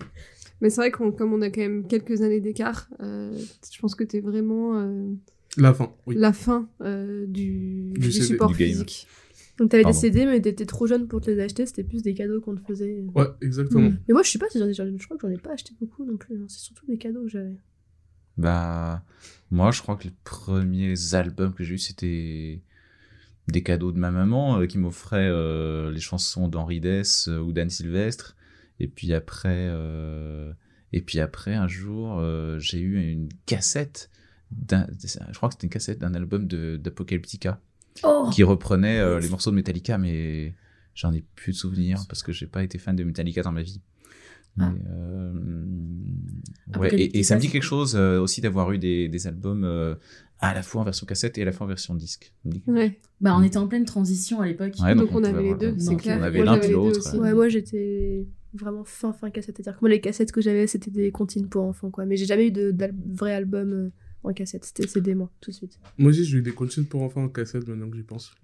Mais 0.60 0.70
c'est 0.70 0.80
vrai 0.80 0.90
qu'on 0.90 1.10
comme 1.10 1.32
on 1.32 1.40
a 1.42 1.50
quand 1.50 1.60
même 1.62 1.86
quelques 1.86 2.20
années 2.22 2.40
d'écart, 2.40 2.88
euh, 3.02 3.32
je 3.72 3.78
pense 3.80 3.94
que 3.94 4.04
t'es 4.04 4.20
vraiment 4.20 4.78
euh, 4.78 5.06
La 5.56 5.72
fin, 5.72 5.90
oui. 6.06 6.16
la 6.18 6.32
fin 6.34 6.68
euh, 6.82 7.24
du, 7.26 7.92
Du 7.94 8.00
du 8.00 8.12
CD, 8.12 8.26
support 8.26 8.50
du 8.52 8.58
game. 8.58 8.68
physique. 8.68 9.06
Donc 9.60 9.70
t'avais 9.70 9.84
des. 9.84 9.92
CD, 9.92 10.26
mais 10.26 10.40
t'étais 10.40 10.66
trop 10.66 10.86
jeune 10.86 11.06
pour 11.06 11.20
te 11.20 11.30
les 11.30 11.38
acheter, 11.40 11.66
c'était 11.66 11.84
plus 11.84 12.02
des 12.02 12.14
cadeaux 12.14 12.40
qu'on 12.40 12.56
te 12.56 12.62
faisait. 12.66 13.04
Ouais, 13.14 13.26
exactement. 13.42 13.90
Mais 14.08 14.14
moi 14.14 14.22
je 14.24 14.30
sais 14.30 14.38
pas 14.38 14.48
si 14.50 14.58
j'en 14.58 14.66
ai, 14.66 14.72
je 14.74 15.04
crois 15.04 15.16
que 15.16 15.28
j'en 15.28 15.32
ai 15.32 15.38
pas 15.38 15.52
acheté 15.52 15.72
beaucoup 15.80 16.04
non 16.04 16.16
plus, 16.16 16.34
hein. 16.36 16.46
c'est 16.48 16.58
surtout 16.60 16.86
des 16.86 16.98
cadeaux 16.98 17.22
que 17.22 17.28
j'avais. 17.28 17.56
Bah, 18.36 19.04
moi, 19.50 19.70
je 19.70 19.82
crois 19.82 19.96
que 19.96 20.04
les 20.04 20.14
premiers 20.24 21.14
albums 21.14 21.52
que 21.52 21.62
j'ai 21.62 21.74
eu, 21.74 21.78
c'était 21.78 22.62
des 23.48 23.62
cadeaux 23.62 23.92
de 23.92 23.98
ma 23.98 24.10
maman 24.10 24.60
euh, 24.60 24.66
qui 24.66 24.78
m'offrait 24.78 25.28
euh, 25.28 25.90
les 25.90 26.00
chansons 26.00 26.48
d'Henri 26.48 26.80
Dess 26.80 27.28
euh, 27.28 27.38
ou 27.38 27.52
d'Anne 27.52 27.68
Sylvestre. 27.70 28.36
Et 28.78 28.88
puis 28.88 29.12
après, 29.12 29.68
et 30.94 31.02
puis 31.02 31.20
après, 31.20 31.54
un 31.54 31.68
jour, 31.68 32.18
j'ai 32.58 32.80
eu 32.80 33.10
une 33.12 33.28
cassette. 33.44 34.08
d'un- 34.52 34.86
Je 34.98 35.36
crois 35.36 35.50
que 35.50 35.54
c'était 35.56 35.66
une 35.66 35.72
cassette 35.72 35.98
d'un 35.98 36.14
album 36.14 36.46
de- 36.46 36.78
d'Apocalyptica 36.78 37.60
Oh 38.04 38.28
qui 38.32 38.42
reprenait 38.42 38.98
euh, 39.00 39.18
les 39.20 39.28
morceaux 39.28 39.50
de 39.50 39.56
Metallica, 39.56 39.98
mais 39.98 40.54
j'en 40.94 41.12
ai 41.12 41.22
plus 41.34 41.52
de 41.52 41.56
souvenirs 41.56 41.98
parce 42.08 42.22
que 42.22 42.32
j'ai 42.32 42.46
pas 42.46 42.62
été 42.62 42.78
fan 42.78 42.94
de 42.96 43.04
Metallica 43.04 43.42
dans 43.42 43.52
ma 43.52 43.62
vie. 43.62 43.80
Mais, 44.56 44.64
Ah. 44.64 44.72
euh, 44.90 46.78
ouais, 46.78 46.94
et, 46.94 47.18
et 47.18 47.22
ça 47.22 47.36
me 47.36 47.40
dit 47.40 47.48
quelque 47.48 47.62
chose 47.62 47.94
euh, 47.96 48.20
aussi 48.20 48.40
d'avoir 48.40 48.72
eu 48.72 48.78
des, 48.78 49.08
des 49.08 49.26
albums 49.26 49.64
euh, 49.64 49.94
à 50.40 50.54
la 50.54 50.62
fois 50.62 50.80
en 50.80 50.84
version 50.84 51.06
cassette 51.06 51.38
et 51.38 51.42
à 51.42 51.44
la 51.44 51.52
fois 51.52 51.66
en 51.66 51.68
version 51.68 51.94
disque. 51.94 52.32
Ouais. 52.66 52.98
Bah, 53.20 53.34
on 53.36 53.42
était 53.42 53.58
en 53.58 53.68
pleine 53.68 53.84
transition 53.84 54.40
à 54.40 54.46
l'époque. 54.46 54.74
Ouais, 54.82 54.94
donc, 54.94 55.10
on 55.12 55.22
avait 55.24 55.42
les 55.42 55.54
deux, 55.54 55.74
c'est 55.78 55.96
clair. 55.96 56.18
on 56.20 56.22
avait 56.24 56.42
l'un 56.44 56.58
puis 56.58 56.70
l'autre. 56.72 57.16
Ouais, 57.18 57.32
moi 57.34 57.48
j'étais 57.48 58.26
vraiment 58.54 58.84
fin 58.84 59.12
fin 59.12 59.30
cassette. 59.30 59.56
C'est-à-dire 59.58 59.78
que 59.78 59.84
moi 59.84 59.90
les 59.90 60.00
cassettes 60.00 60.32
que 60.32 60.40
j'avais 60.40 60.66
c'était 60.66 60.90
des 60.90 61.12
comptines 61.12 61.48
pour 61.48 61.62
enfants 61.64 61.90
quoi. 61.90 62.04
Mais 62.06 62.16
j'ai 62.16 62.26
jamais 62.26 62.48
eu 62.48 62.52
de 62.52 62.70
d'al- 62.72 62.94
vrai 63.12 63.34
album 63.34 63.72
euh, 63.72 63.90
en 64.22 64.32
cassette. 64.32 64.64
C'était 64.64 64.86
CD 64.86 65.14
moi 65.14 65.30
tout 65.40 65.50
de 65.50 65.56
suite. 65.56 65.78
Moi 65.98 66.10
aussi, 66.10 66.24
j'ai 66.24 66.38
eu 66.38 66.42
des 66.42 66.52
consignes 66.52 66.84
pour 66.84 67.02
enfants 67.02 67.24
en 67.24 67.28
cassette 67.28 67.66
maintenant 67.68 67.88
que 67.90 67.96
j'y 67.96 68.02
pense. 68.02 68.34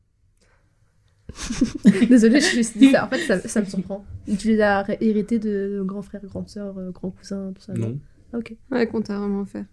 Désolée, 2.09 2.41
je 2.41 2.47
suis 2.63 2.79
dit 2.79 2.91
ça. 2.93 3.07
En 3.07 3.09
fait 3.09 3.19
ça, 3.27 3.41
ça 3.41 3.61
me 3.61 3.67
surprend. 3.67 4.05
Tu 4.39 4.49
les 4.49 4.61
as 4.61 4.85
hérités 5.03 5.39
de 5.39 5.83
grands 5.85 6.03
frères, 6.03 6.25
grandes 6.25 6.49
sœurs, 6.49 6.79
euh, 6.79 6.91
grands 6.91 7.11
cousins, 7.11 7.53
tout 7.55 7.63
ça. 7.63 7.75
Non. 7.75 7.99
Ah, 8.33 8.39
ok. 8.39 8.55
Ouais, 8.71 8.87
qu'on 8.87 9.03
t'a 9.03 9.19
vraiment 9.19 9.41
offert. 9.41 9.65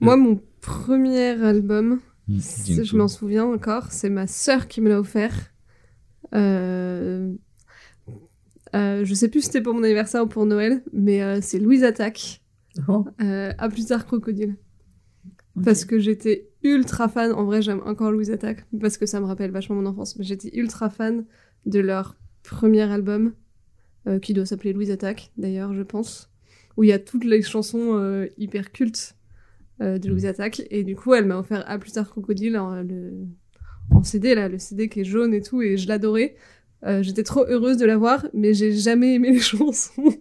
Moi, 0.00 0.16
mon 0.16 0.40
premier 0.60 1.30
album, 1.42 2.00
Mm, 2.28 2.36
dis-nous 2.64 2.84
je 2.84 2.96
m'en 2.96 3.08
souviens 3.08 3.46
encore, 3.46 3.90
c'est 3.90 4.10
ma 4.10 4.26
sœur 4.26 4.68
qui 4.68 4.80
me 4.82 4.88
l'a 4.90 5.00
offert. 5.00 5.34
Euh... 6.34 7.32
euh, 8.76 9.02
je 9.04 9.14
sais 9.14 9.28
plus 9.28 9.40
si 9.40 9.46
c'était 9.46 9.62
pour 9.62 9.72
mon 9.72 9.82
anniversaire 9.82 10.24
ou 10.24 10.26
pour 10.26 10.44
Noël, 10.44 10.82
mais 10.92 11.22
euh, 11.22 11.38
c'est 11.40 11.58
Louise 11.58 11.84
Attaque. 11.84 12.42
Oh, 12.86 13.06
Euh, 13.22 13.52
à 13.56 13.68
plus 13.70 13.86
tard 13.86 14.06
Crocodile. 14.06 14.56
Parce 15.64 15.84
que 15.84 15.98
j'étais 15.98 16.48
ultra 16.62 17.08
fan, 17.08 17.32
en 17.32 17.44
vrai 17.44 17.62
j'aime 17.62 17.80
encore 17.84 18.10
Louise 18.10 18.30
Attaque, 18.30 18.64
parce 18.80 18.98
que 18.98 19.06
ça 19.06 19.20
me 19.20 19.26
rappelle 19.26 19.50
vachement 19.50 19.76
mon 19.76 19.86
enfance, 19.86 20.16
mais 20.16 20.24
j'étais 20.24 20.50
ultra 20.56 20.90
fan 20.90 21.24
de 21.66 21.80
leur 21.80 22.16
premier 22.42 22.82
album, 22.82 23.32
euh, 24.06 24.18
qui 24.18 24.34
doit 24.34 24.46
s'appeler 24.46 24.72
Louise 24.72 24.90
Attaque 24.90 25.32
d'ailleurs 25.36 25.74
je 25.74 25.82
pense, 25.82 26.30
où 26.76 26.84
il 26.84 26.88
y 26.88 26.92
a 26.92 26.98
toutes 26.98 27.24
les 27.24 27.42
chansons 27.42 27.96
euh, 27.96 28.26
hyper 28.36 28.72
cultes 28.72 29.16
euh, 29.80 29.98
de 29.98 30.08
Louise 30.08 30.26
Attaque, 30.26 30.62
et 30.70 30.84
du 30.84 30.96
coup 30.96 31.14
elle 31.14 31.26
m'a 31.26 31.38
offert 31.38 31.64
à 31.68 31.78
plus 31.78 31.92
tard 31.92 32.08
Crocodile 32.08 32.58
en, 32.58 32.82
le... 32.82 33.12
en 33.90 34.02
CD, 34.02 34.34
là, 34.34 34.48
le 34.48 34.58
CD 34.58 34.88
qui 34.88 35.00
est 35.00 35.04
jaune 35.04 35.34
et 35.34 35.42
tout, 35.42 35.62
et 35.62 35.76
je 35.76 35.88
l'adorais. 35.88 36.36
Euh, 36.86 37.02
j'étais 37.02 37.24
trop 37.24 37.44
heureuse 37.48 37.76
de 37.76 37.86
l'avoir, 37.86 38.26
mais 38.34 38.54
j'ai 38.54 38.72
jamais 38.72 39.14
aimé 39.14 39.32
les 39.32 39.40
chansons 39.40 40.14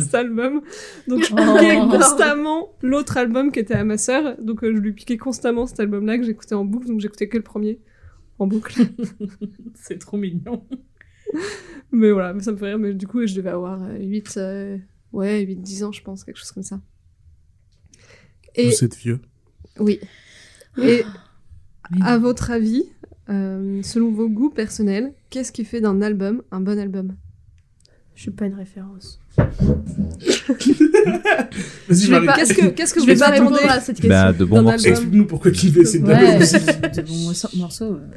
cet 0.00 0.14
album. 0.14 0.62
Donc 1.08 1.24
je 1.24 1.32
Oh. 1.32 1.58
piquais 1.58 1.76
constamment 1.98 2.72
l'autre 2.82 3.16
album 3.16 3.52
qui 3.52 3.60
était 3.60 3.74
à 3.74 3.84
ma 3.84 3.98
sœur. 3.98 4.36
Donc 4.40 4.62
euh, 4.64 4.72
je 4.74 4.80
lui 4.80 4.92
piquais 4.92 5.16
constamment 5.16 5.66
cet 5.66 5.80
album-là 5.80 6.18
que 6.18 6.24
j'écoutais 6.24 6.54
en 6.54 6.64
boucle, 6.64 6.86
donc 6.88 7.00
j'écoutais 7.00 7.28
que 7.28 7.36
le 7.36 7.42
premier. 7.42 7.80
en 8.38 8.46
boucle. 8.46 8.74
C'est 9.74 9.98
trop 9.98 10.16
mignon. 10.16 10.66
mais 11.92 12.10
voilà, 12.10 12.32
mais 12.34 12.42
ça 12.42 12.52
me 12.52 12.56
fait 12.56 12.66
rire. 12.66 12.78
Mais 12.78 12.94
du 12.94 13.06
coup, 13.06 13.24
je 13.26 13.34
devais 13.34 13.50
avoir 13.50 13.82
euh, 13.82 13.98
8, 13.98 14.34
euh, 14.38 14.78
ouais, 15.12 15.40
8, 15.42 15.56
10 15.56 15.84
ans, 15.84 15.92
je 15.92 16.02
pense, 16.02 16.24
quelque 16.24 16.38
chose 16.38 16.50
comme 16.52 16.62
ça. 16.64 16.80
Et 18.56 18.68
Vous 18.70 18.84
êtes 18.84 18.96
vieux. 18.96 19.20
oui. 19.80 20.00
Et 20.78 21.02
Oui. 21.92 22.00
à 22.02 22.18
votre 22.18 22.50
avis, 22.50 22.84
euh, 23.28 23.80
selon 23.82 24.10
vos 24.10 24.28
goûts 24.28 24.50
personnels, 24.50 25.14
qu'est-ce 25.30 25.52
qui 25.52 25.64
fait 25.64 25.80
d'un 25.80 26.02
album 26.02 26.42
un 26.50 26.60
bon 26.60 26.78
album? 26.78 27.16
Je 28.14 28.22
suis 28.22 28.30
pas 28.30 28.46
une 28.46 28.54
référence. 28.54 29.20
Vas-y, 29.36 29.46
Je 31.88 32.06
vais 32.06 32.10
Marie. 32.12 32.26
pas- 32.26 32.34
Qu'est-ce 32.36 32.54
que, 32.54 32.66
qu'est-ce 32.68 32.94
que 32.94 33.00
Je 33.00 33.04
vous 33.04 33.12
vais 33.12 33.16
pas 33.18 33.26
attendez 33.28 33.54
répondre 33.56 33.72
à 33.72 33.80
cette 33.80 33.96
question. 33.96 34.08
Bah, 34.08 34.32
de 34.32 34.44
bons 34.44 34.62
morceaux. 34.62 34.78
album. 34.86 34.92
Explique-nous 34.92 35.26
pourquoi 35.26 35.50
tu 35.50 35.70
fais 35.70 35.84
cette 35.84 36.02
Ouais, 36.02 36.38
de 36.38 37.02
bons 37.02 37.58
morceaux. 37.58 37.94
euh. 37.94 38.08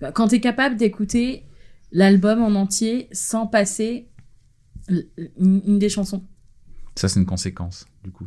Bah, 0.00 0.12
Quand 0.12 0.28
t'es 0.28 0.40
capable 0.40 0.76
d'écouter 0.76 1.44
l'album 1.92 2.42
en 2.42 2.54
entier 2.54 3.08
sans 3.12 3.46
passer 3.46 4.08
une, 4.88 5.62
une 5.66 5.78
des 5.78 5.88
chansons. 5.88 6.24
Ça, 6.94 7.08
c'est 7.08 7.20
une 7.20 7.26
conséquence, 7.26 7.86
du 8.04 8.10
coup. 8.10 8.26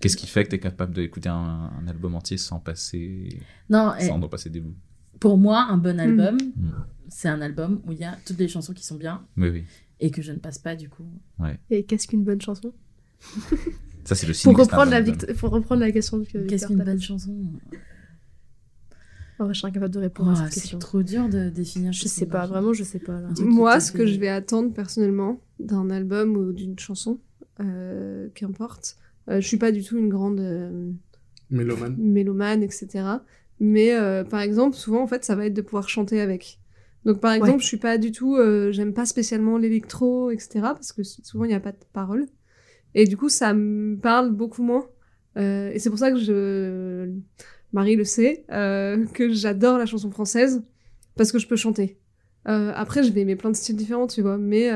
Qu'est-ce 0.00 0.16
qui 0.16 0.26
fait 0.26 0.44
que 0.44 0.50
tu 0.50 0.56
es 0.56 0.60
capable 0.60 0.92
d'écouter 0.94 1.28
un, 1.28 1.70
un 1.80 1.88
album 1.88 2.14
entier 2.14 2.36
sans 2.36 2.58
passer, 2.58 3.28
Non, 3.70 3.92
eh, 3.98 4.06
sans 4.06 4.20
en 4.20 4.28
passer 4.28 4.50
des 4.50 4.60
bouts? 4.60 4.74
pour 5.20 5.38
moi, 5.38 5.66
un 5.70 5.78
bon 5.78 5.98
album, 6.00 6.36
Mm. 6.36 6.70
c'est 7.08 7.28
un 7.28 7.40
album 7.40 7.80
où 7.86 7.92
il 7.92 7.98
y 7.98 8.04
a 8.04 8.16
toutes 8.26 8.38
les 8.38 8.48
chansons 8.48 8.74
qui 8.74 8.84
sont 8.84 8.96
bien 8.96 9.22
Oui, 9.38 9.48
oui. 9.48 9.64
Et 10.00 10.10
que 10.10 10.22
je 10.22 10.32
ne 10.32 10.38
passe 10.38 10.58
pas 10.58 10.76
du 10.76 10.88
coup. 10.88 11.04
Et 11.70 11.84
qu'est-ce 11.84 12.06
qu'une 12.08 12.24
bonne 12.24 12.40
chanson? 12.40 12.72
Ça, 14.04 14.14
c'est 14.14 14.26
le 14.26 14.34
signe. 14.34 14.52
pour 14.52 14.58
c'est 14.64 14.70
reprendre, 14.70 14.90
la 14.90 15.34
pour 15.34 15.50
reprendre 15.50 15.80
la 15.80 15.90
question 15.92 16.22
que 16.24 16.38
Qu'est-ce 16.46 16.66
qu'une 16.66 16.82
bonne 16.84 17.00
chanson? 17.00 17.34
Vrai, 19.38 19.52
je 19.52 19.58
suis 19.58 19.66
incapable 19.66 19.92
de 19.92 19.98
répondre 19.98 20.30
à 20.30 20.34
Oh, 20.34 20.36
cette 20.44 20.52
C'est 20.52 20.60
question. 20.60 20.78
trop 20.78 21.02
dur 21.02 21.28
de 21.28 21.48
définir. 21.48 21.92
Je 21.92 22.06
sais 22.06 22.26
pas, 22.26 22.46
vraiment, 22.46 22.72
je 22.72 22.84
sais 22.84 23.00
pas. 23.00 23.20
Là. 23.20 23.28
Moi, 23.40 23.80
ce 23.80 23.90
que 23.92 24.06
je 24.06 24.18
vais 24.18 24.28
attendre 24.28 24.72
personnellement 24.72 25.40
d'un 25.58 25.90
album 25.90 26.36
ou 26.36 26.52
d'une 26.52 26.78
chanson, 26.78 27.18
euh, 27.60 28.28
qu'importe, 28.34 28.96
euh, 29.28 29.40
je 29.40 29.46
suis 29.46 29.56
pas 29.56 29.72
du 29.72 29.82
tout 29.82 29.96
une 29.98 30.08
grande 30.08 30.38
euh, 30.40 30.90
Mélomane. 31.50 31.96
mélomane, 31.98 32.62
etc. 32.62 33.04
Mais 33.58 33.92
euh, 33.94 34.22
par 34.22 34.40
exemple, 34.40 34.76
souvent, 34.76 35.02
en 35.02 35.06
fait, 35.06 35.24
ça 35.24 35.34
va 35.34 35.46
être 35.46 35.54
de 35.54 35.62
pouvoir 35.62 35.88
chanter 35.88 36.20
avec. 36.20 36.60
Donc, 37.04 37.20
par 37.20 37.32
exemple, 37.32 37.52
Ouais. 37.52 37.60
je 37.60 37.66
suis 37.66 37.76
pas 37.76 37.98
du 37.98 38.12
tout, 38.12 38.36
euh, 38.36 38.72
j'aime 38.72 38.94
pas 38.94 39.04
spécialement 39.04 39.58
l'électro, 39.58 40.30
etc. 40.30 40.60
Parce 40.74 40.92
que 40.92 41.02
souvent, 41.02 41.44
il 41.44 41.48
n'y 41.48 41.54
a 41.54 41.60
pas 41.60 41.72
de 41.72 41.78
parole. 41.92 42.26
Et 42.94 43.06
du 43.06 43.16
coup, 43.16 43.28
ça 43.28 43.52
me 43.52 43.96
parle 43.96 44.30
beaucoup 44.30 44.62
moins. 44.62 44.86
Euh, 45.36 45.70
et 45.72 45.78
c'est 45.78 45.90
pour 45.90 45.98
ça 45.98 46.12
que 46.12 46.18
je, 46.18 47.10
Marie 47.72 47.96
le 47.96 48.04
sait, 48.04 48.44
euh, 48.52 49.04
que 49.14 49.32
j'adore 49.32 49.78
la 49.78 49.86
chanson 49.86 50.10
française 50.10 50.62
parce 51.16 51.30
que 51.32 51.38
je 51.38 51.46
peux 51.46 51.56
chanter. 51.56 51.98
Après, 52.46 53.02
je 53.02 53.10
vais 53.10 53.22
aimer 53.22 53.36
plein 53.36 53.50
de 53.50 53.56
styles 53.56 53.76
différents, 53.76 54.06
tu 54.06 54.20
vois, 54.20 54.36
mais, 54.36 54.70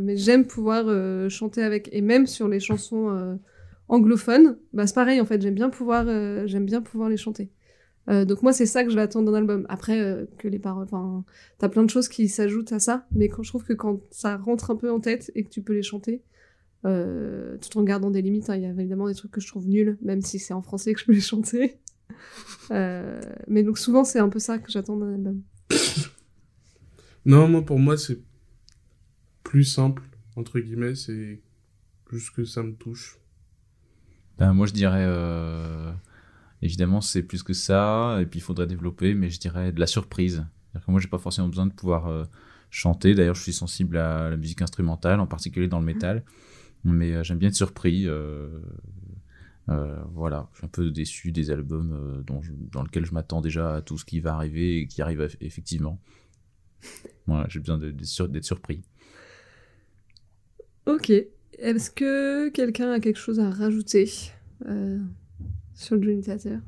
mais 0.00 0.16
j'aime 0.16 0.46
pouvoir 0.46 0.84
chanter 1.30 1.62
avec. 1.62 1.88
Et 1.92 2.00
même 2.00 2.26
sur 2.26 2.48
les 2.48 2.58
chansons 2.58 3.38
anglophones, 3.86 4.58
bah, 4.72 4.88
c'est 4.88 4.96
pareil, 4.96 5.20
en 5.20 5.24
fait, 5.24 5.40
j'aime 5.40 5.54
bien, 5.54 5.70
pouvoir, 5.70 6.06
j'aime 6.48 6.64
bien 6.64 6.82
pouvoir 6.82 7.08
les 7.08 7.16
chanter. 7.16 7.50
Euh, 8.08 8.24
donc 8.24 8.42
moi, 8.42 8.52
c'est 8.52 8.66
ça 8.66 8.84
que 8.84 8.90
je 8.90 8.96
vais 8.96 9.02
attendre 9.02 9.30
d'un 9.30 9.38
album. 9.38 9.66
Après, 9.68 10.00
euh, 10.00 10.26
que 10.38 10.48
les 10.48 10.58
paroles, 10.58 10.84
enfin, 10.84 11.24
t'as 11.58 11.68
plein 11.68 11.82
de 11.82 11.90
choses 11.90 12.08
qui 12.08 12.28
s'ajoutent 12.28 12.72
à 12.72 12.78
ça, 12.78 13.06
mais 13.12 13.28
quand 13.28 13.42
je 13.42 13.48
trouve 13.48 13.64
que 13.64 13.72
quand 13.72 14.00
ça 14.10 14.36
rentre 14.36 14.70
un 14.70 14.76
peu 14.76 14.90
en 14.90 15.00
tête 15.00 15.30
et 15.34 15.44
que 15.44 15.48
tu 15.48 15.62
peux 15.62 15.72
les 15.72 15.82
chanter, 15.82 16.22
euh, 16.84 17.56
tout 17.56 17.78
en 17.78 17.82
gardant 17.82 18.10
des 18.10 18.20
limites, 18.20 18.50
hein, 18.50 18.56
il 18.56 18.62
y 18.62 18.66
a 18.66 18.70
évidemment 18.70 19.08
des 19.08 19.14
trucs 19.14 19.30
que 19.30 19.40
je 19.40 19.46
trouve 19.46 19.66
nuls, 19.66 19.96
même 20.02 20.20
si 20.20 20.38
c'est 20.38 20.52
en 20.52 20.60
français 20.60 20.92
que 20.92 21.00
je 21.00 21.06
peux 21.06 21.12
les 21.12 21.20
chanter. 21.20 21.78
Euh, 22.70 23.20
mais 23.48 23.62
donc 23.62 23.78
souvent, 23.78 24.04
c'est 24.04 24.18
un 24.18 24.28
peu 24.28 24.38
ça 24.38 24.58
que 24.58 24.70
j'attends 24.70 24.96
d'un 24.96 25.14
album. 25.14 25.42
Non, 27.26 27.48
moi, 27.48 27.64
pour 27.64 27.78
moi, 27.78 27.96
c'est 27.96 28.20
plus 29.42 29.64
simple, 29.64 30.02
entre 30.36 30.60
guillemets, 30.60 30.94
c'est 30.94 31.40
juste 32.12 32.30
que 32.34 32.44
ça 32.44 32.62
me 32.62 32.74
touche. 32.74 33.18
Ben, 34.38 34.52
moi, 34.52 34.66
je 34.66 34.72
dirais, 34.72 35.04
euh, 35.06 35.92
évidemment, 36.64 37.00
c'est 37.00 37.22
plus 37.22 37.42
que 37.44 37.52
ça, 37.52 38.18
et 38.20 38.26
puis 38.26 38.40
il 38.40 38.42
faudrait 38.42 38.66
développer, 38.66 39.14
mais 39.14 39.30
je 39.30 39.38
dirais 39.38 39.70
de 39.70 39.78
la 39.78 39.86
surprise. 39.86 40.44
Que 40.74 40.90
moi, 40.90 40.98
j'ai 41.00 41.08
pas 41.08 41.18
forcément 41.18 41.46
besoin 41.48 41.66
de 41.66 41.72
pouvoir 41.72 42.08
euh, 42.08 42.24
chanter. 42.70 43.14
D'ailleurs, 43.14 43.36
je 43.36 43.42
suis 43.42 43.52
sensible 43.52 43.96
à 43.96 44.30
la 44.30 44.36
musique 44.36 44.60
instrumentale, 44.62 45.20
en 45.20 45.26
particulier 45.28 45.68
dans 45.68 45.78
le 45.78 45.86
métal, 45.86 46.24
mais 46.82 47.12
euh, 47.12 47.22
j'aime 47.22 47.38
bien 47.38 47.48
être 47.50 47.54
surpris. 47.54 48.06
euh, 48.08 48.48
voilà, 50.12 50.48
je 50.52 50.58
suis 50.58 50.66
un 50.66 50.68
peu 50.68 50.90
déçu 50.90 51.32
des 51.32 51.50
albums 51.50 52.22
dont 52.26 52.42
je- 52.42 52.52
dans 52.72 52.82
lesquels 52.82 53.06
je 53.06 53.12
m'attends 53.14 53.40
déjà 53.40 53.76
à 53.76 53.82
tout 53.82 53.96
ce 53.96 54.04
qui 54.04 54.20
va 54.20 54.34
arriver 54.34 54.80
et 54.80 54.86
qui 54.86 55.00
arrive 55.00 55.20
eff- 55.22 55.36
effectivement. 55.40 55.98
Voilà, 57.26 57.46
j'ai 57.48 57.60
besoin 57.60 57.78
d'être 57.78 58.04
sur- 58.04 58.28
d'être 58.28 58.44
surpris. 58.44 58.82
Ok. 60.86 61.10
Est-ce 61.58 61.90
que 61.90 62.48
quelqu'un 62.50 62.90
a 62.92 63.00
quelque 63.00 63.18
chose 63.18 63.40
à 63.40 63.48
rajouter? 63.50 64.10
Euh, 64.66 64.98
sur 65.74 65.96
le 65.96 66.00
Dream 66.02 66.20
Theater 66.22 66.60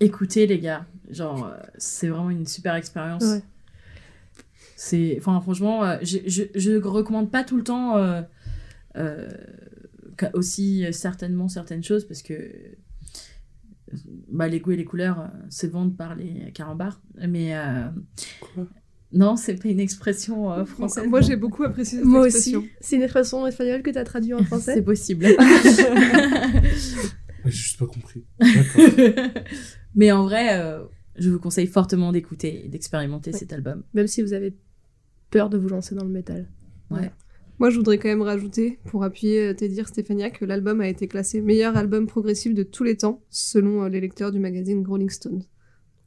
Écoutez 0.00 0.46
les 0.46 0.58
gars, 0.58 0.86
genre 1.10 1.46
euh, 1.46 1.56
c'est 1.76 2.08
vraiment 2.08 2.30
une 2.30 2.46
super 2.46 2.74
expérience. 2.74 3.22
Ouais. 3.22 3.42
C'est, 4.76 5.16
enfin 5.18 5.38
franchement, 5.42 5.84
euh, 5.84 5.98
je, 6.02 6.18
je, 6.26 6.44
je 6.54 6.72
recommande 6.80 7.30
pas 7.30 7.44
tout 7.44 7.58
le 7.58 7.64
temps 7.64 7.98
euh, 7.98 8.22
euh, 8.96 9.28
aussi 10.32 10.86
certainement 10.92 11.48
certaines 11.48 11.84
choses 11.84 12.06
parce 12.06 12.22
que 12.22 12.34
bah, 14.28 14.48
les 14.48 14.60
goûts 14.60 14.70
et 14.72 14.76
les 14.76 14.84
couleurs 14.86 15.20
euh, 15.20 15.26
se 15.50 15.66
vendent 15.66 15.96
par 15.96 16.14
les 16.14 16.50
carambars. 16.54 16.98
Mais 17.28 17.54
euh, 17.56 17.88
Quoi? 18.40 18.66
non, 19.12 19.36
c'est 19.36 19.56
pas 19.60 19.68
une 19.68 19.80
expression 19.80 20.50
euh, 20.52 20.64
française. 20.64 21.06
Moi, 21.08 21.20
j'ai 21.20 21.36
beaucoup 21.36 21.64
apprécié 21.64 21.98
cette 21.98 22.06
Moi 22.06 22.20
aussi. 22.20 22.36
expression. 22.54 22.64
C'est 22.80 22.96
une 22.96 23.02
expression 23.02 23.46
espagnole 23.46 23.82
que 23.82 23.90
t'as 23.90 24.04
traduit 24.04 24.32
en 24.32 24.44
français? 24.44 24.74
C'est 24.74 24.82
possible. 24.82 25.26
J'ai 27.44 27.50
juste 27.52 27.78
pas 27.78 27.86
compris. 27.86 28.24
Mais 29.94 30.12
en 30.12 30.24
vrai, 30.24 30.58
euh, 30.60 30.84
je 31.16 31.30
vous 31.30 31.38
conseille 31.38 31.66
fortement 31.66 32.12
d'écouter 32.12 32.64
et 32.64 32.68
d'expérimenter 32.68 33.32
Ouais. 33.32 33.38
cet 33.38 33.52
album. 33.52 33.82
Même 33.94 34.06
si 34.06 34.22
vous 34.22 34.32
avez 34.32 34.54
peur 35.30 35.50
de 35.50 35.58
vous 35.58 35.68
lancer 35.68 35.94
dans 35.94 36.04
le 36.04 36.10
métal. 36.10 36.48
Moi, 37.58 37.68
je 37.68 37.76
voudrais 37.76 37.98
quand 37.98 38.08
même 38.08 38.22
rajouter, 38.22 38.78
pour 38.86 39.04
appuyer 39.04 39.48
euh, 39.48 39.54
tes 39.54 39.68
dires, 39.68 39.86
Stéphania, 39.86 40.30
que 40.30 40.46
l'album 40.46 40.80
a 40.80 40.88
été 40.88 41.06
classé 41.08 41.42
meilleur 41.42 41.76
album 41.76 42.06
progressif 42.06 42.54
de 42.54 42.62
tous 42.62 42.84
les 42.84 42.96
temps, 42.96 43.22
selon 43.28 43.82
euh, 43.84 43.88
les 43.90 44.00
lecteurs 44.00 44.32
du 44.32 44.38
magazine 44.38 44.82
Rolling 44.86 45.10
Stone. 45.10 45.40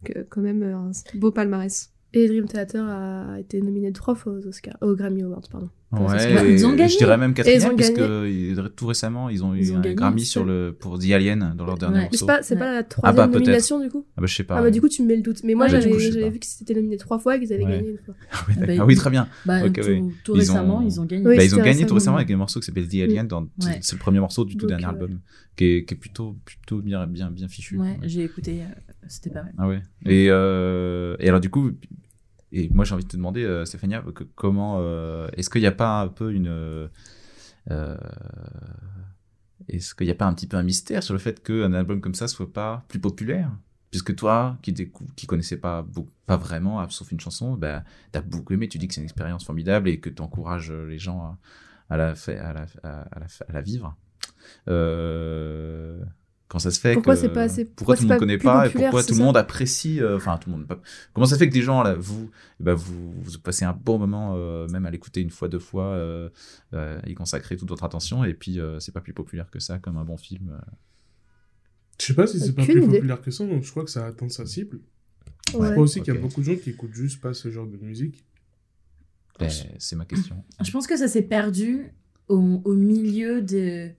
Donc, 0.02 0.18
euh, 0.18 0.24
quand 0.32 0.42
même, 0.42 0.64
euh, 0.64 0.76
un 0.76 0.92
beau 1.14 1.32
palmarès. 1.32 1.92
Et 2.14 2.28
Dream 2.28 2.48
Theater 2.48 2.84
a 2.88 3.40
été 3.40 3.62
nominé 3.62 3.92
trois 3.92 4.16
fois 4.16 4.34
aux 4.34 4.48
Oscars, 4.48 4.78
aux 4.82 4.96
Grammy 4.96 5.22
Awards, 5.22 5.48
pardon. 5.52 5.70
Ouais. 5.94 6.52
Ils 6.54 6.66
ont 6.66 6.74
gagné. 6.74 6.90
je 6.90 6.98
dirais 6.98 7.18
même 7.18 7.34
quatrième, 7.34 7.76
gagné. 7.76 8.30
ils- 8.52 8.70
tout 8.76 8.88
récemment, 8.88 9.30
ils 9.30 9.44
ont 9.44 9.54
eu 9.54 9.60
Ils 9.60 9.74
ont 9.74 9.78
un 9.78 9.82
gagné, 9.82 9.96
Grammy 9.96 10.26
sur 10.26 10.44
le, 10.44 10.76
pour 10.78 10.98
The 10.98 11.12
Alien 11.12 11.54
dans 11.58 11.66
leur 11.66 11.78
dernier 11.78 12.00
Ouais. 12.00 12.08
C'est 12.12 12.22
morceau. 12.22 12.26
pas, 12.26 12.42
c'est 12.44 12.54
Ouais. 12.56 12.60
pas 12.60 12.72
la 12.72 12.78
Ah 12.80 12.84
troisième 12.84 13.16
bah, 13.16 13.28
peut-être. 13.28 13.40
nomination 13.42 13.80
du 13.80 13.90
coup 13.90 14.06
Ah 14.18 14.22
bah, 14.22 14.28
je 14.28 14.36
sais 14.36 14.44
pas. 14.44 14.58
Ah 14.58 14.62
bah 14.64 14.72
du 14.72 14.82
coup 14.82 14.90
tu 14.90 15.04
me 15.04 15.08
mets 15.08 15.16
le 15.16 15.22
doute. 15.22 15.42
Mais 15.44 15.54
moi 15.54 15.66
Ouais, 15.66 15.70
du 15.70 15.76
j'avais 15.90 16.22
pas. 16.22 16.30
vu 16.30 16.40
que 16.40 16.46
c'était 16.46 16.74
nominé 16.74 16.98
trois 16.98 17.20
fois 17.20 17.36
et 17.36 17.40
qu'ils 17.40 17.54
avaient 17.54 17.64
Ouais. 17.66 17.72
gagné 17.78 17.90
une 17.92 17.98
fois. 18.00 18.16
Ah 18.32 18.38
oui, 18.48 18.54
Ah 18.62 18.66
bah. 18.66 18.74
Ah 18.80 18.86
oui, 18.86 18.96
très 18.96 19.10
bien. 19.10 19.28
Bah, 19.46 19.70
tout, 19.70 19.82
oui. 19.88 20.02
tout 20.24 20.34
Ils 20.36 20.40
récemment, 20.40 20.78
ont- 20.80 20.82
ils 20.82 21.00
ont 21.00 21.06
gagné. 21.06 21.24
Bah, 21.24 21.44
ils 21.44 21.56
ont 21.56 21.62
gagné 21.64 21.86
tout 21.86 21.94
récemment, 21.94 22.18
avec 22.18 22.32
un 22.32 22.38
morceau 22.38 22.60
qui 22.60 22.66
s'appelle 22.66 22.88
The 22.88 22.96
Alien. 22.96 23.28
Dans, 23.28 23.42
Ouais. 23.44 23.78
C'est 23.82 23.94
le 23.94 24.00
premier 24.00 24.20
morceau 24.20 24.46
du 24.46 24.58
tout 24.58 24.66
dernier 24.66 24.86
euh, 24.86 24.90
album, 24.90 25.20
qui 25.56 25.66
est, 25.66 25.86
qui 25.86 25.94
est 25.94 25.98
plutôt, 25.98 26.36
plutôt 26.44 26.80
bien, 26.82 27.06
bien, 27.08 27.30
bien 27.30 27.48
fichu. 27.48 27.78
Ouais, 27.78 27.98
j'ai 28.04 28.24
écouté, 28.24 28.62
euh, 28.62 28.74
c'était 29.08 29.30
pas 29.30 29.44
mal. 29.44 29.54
Ah 29.58 29.68
ouais. 29.68 29.82
Et, 30.06 30.28
euh, 30.30 31.16
et 31.20 31.28
alors 31.30 31.40
du 31.40 31.50
coup, 31.50 31.72
et 32.54 32.70
moi 32.70 32.86
j'ai 32.86 32.94
envie 32.94 33.04
de 33.04 33.10
te 33.10 33.18
demander, 33.18 33.44
euh, 33.44 33.66
Stéphania, 33.66 34.04
comment, 34.36 34.78
euh, 34.80 35.28
est-ce 35.36 35.50
qu'il 35.50 35.62
n'y 35.62 35.68
a 35.68 35.72
pas 35.72 36.02
un 36.02 36.08
peu 36.08 36.32
une, 36.32 36.48
euh, 36.48 37.98
est-ce 39.68 39.96
qu'il 39.96 40.06
n'y 40.06 40.12
a 40.12 40.16
pas 40.16 40.26
un 40.26 40.34
petit 40.34 40.48
peu 40.48 40.58
un 40.58 40.64
mystère 40.64 41.04
sur 41.04 41.14
le 41.14 41.20
fait 41.20 41.44
qu'un 41.44 41.74
album 41.74 42.00
comme 42.00 42.16
ça 42.16 42.28
soit 42.28 42.52
pas 42.52 42.86
plus 42.88 43.00
populaire? 43.00 43.52
Puisque 43.90 44.16
toi, 44.16 44.58
qui 44.64 44.74
qui 45.16 45.28
connaissais 45.28 45.58
pas 45.58 45.86
pas 46.26 46.38
vraiment, 46.38 46.80
ah, 46.80 46.88
sauf 46.90 47.12
une 47.12 47.20
chanson, 47.20 47.54
bah, 47.54 47.84
t'as 48.12 48.22
beaucoup 48.22 48.54
aimé, 48.54 48.68
tu 48.68 48.80
dis 48.80 48.88
que 48.88 48.94
c'est 48.94 49.02
une 49.02 49.06
expérience 49.06 49.46
formidable 49.46 49.88
et 49.90 50.00
que 50.00 50.10
tu 50.10 50.22
encourages 50.22 50.72
les 50.72 50.98
gens 50.98 51.38
à, 51.90 51.96
à 51.96 51.98
la, 51.98 52.14
à 52.84 53.52
la 53.52 53.62
vivre. 53.62 53.96
Quand 56.50 56.60
ça 56.60 56.70
se 56.72 56.80
fait 56.80 56.94
Pourquoi 56.94 57.16
que- 57.16 57.22
c'est 57.22 57.30
pas 57.30 57.44
assez- 57.44 57.66
pourquoi 57.66 57.96
pourquoi 57.96 57.98
tout 57.98 58.04
le 58.04 58.08
monde 58.10 58.16
pas 58.16 58.20
connaît 58.20 58.38
pas 58.38 58.68
et 58.68 58.70
pourquoi 58.70 59.04
tout 59.04 59.16
le 59.16 59.20
monde 59.24 59.38
apprécie 59.38 60.02
euh, 60.02 60.18
enfin 60.18 60.38
tout 60.38 60.52
le 60.52 60.58
monde 60.58 60.68
comment 61.14 61.26
ça 61.26 61.36
fait 61.38 61.48
que 61.50 61.54
des 61.54 61.64
gens 61.64 61.82
là 61.82 61.96
vous 61.96 62.30
eh 62.60 62.64
ben, 62.64 62.74
vous, 62.76 63.12
vous 63.22 63.40
passez 63.40 63.66
un 63.66 63.74
bon 63.74 63.98
moment 63.98 64.34
euh, 64.38 64.68
même 64.68 64.86
à 64.86 64.92
l'écouter 64.92 65.22
une 65.22 65.32
fois 65.32 65.48
deux 65.50 65.58
fois 65.58 65.86
euh, 65.86 66.30
euh, 66.74 67.00
y 67.08 67.16
consacrer 67.16 67.58
toute 67.58 67.70
votre 67.70 67.84
attention 67.84 68.24
et 68.24 68.36
puis 68.36 68.60
euh, 68.60 68.80
c'est 68.80 68.92
pas 68.92 69.02
plus 69.02 69.14
populaire 69.14 69.50
que 69.50 69.60
ça 69.60 69.80
comme 69.80 69.98
un 69.98 70.04
bon 70.04 70.18
film 70.18 70.50
euh. 70.52 70.62
Je 72.00 72.06
sais 72.08 72.14
pas 72.14 72.28
si 72.28 72.40
c'est 72.40 72.54
pas 72.54 72.64
plus 72.66 72.84
idée. 72.84 72.88
populaire 72.98 73.22
que 73.22 73.32
ça, 73.32 73.46
donc 73.48 73.64
je 73.64 73.72
crois 73.72 73.84
que 73.86 73.92
ça 73.92 74.06
atteint 74.06 74.30
sa 74.30 74.46
cible. 74.46 74.80
Je 75.52 75.58
Ouais. 75.58 75.72
crois 75.72 75.84
aussi 75.84 76.02
qu'il 76.02 76.14
y 76.14 76.18
a 76.18 76.20
beaucoup 76.20 76.42
de 76.42 76.46
gens 76.46 76.56
qui 76.56 76.72
écoutent 76.72 76.94
juste 76.94 77.22
pas 77.22 77.34
ce 77.34 77.50
genre 77.52 77.68
de 77.68 77.78
musique. 77.78 78.26
Ben, 79.40 79.50
c'est 79.80 79.96
ma 79.96 80.06
question 80.06 80.44
Je 80.64 80.70
pense 80.72 80.86
que 80.88 80.98
ça 80.98 81.08
s'est 81.08 81.22
perdu 81.24 81.92
au, 82.28 82.62
au 82.64 82.74
milieu 82.76 83.42
de, 83.42 83.90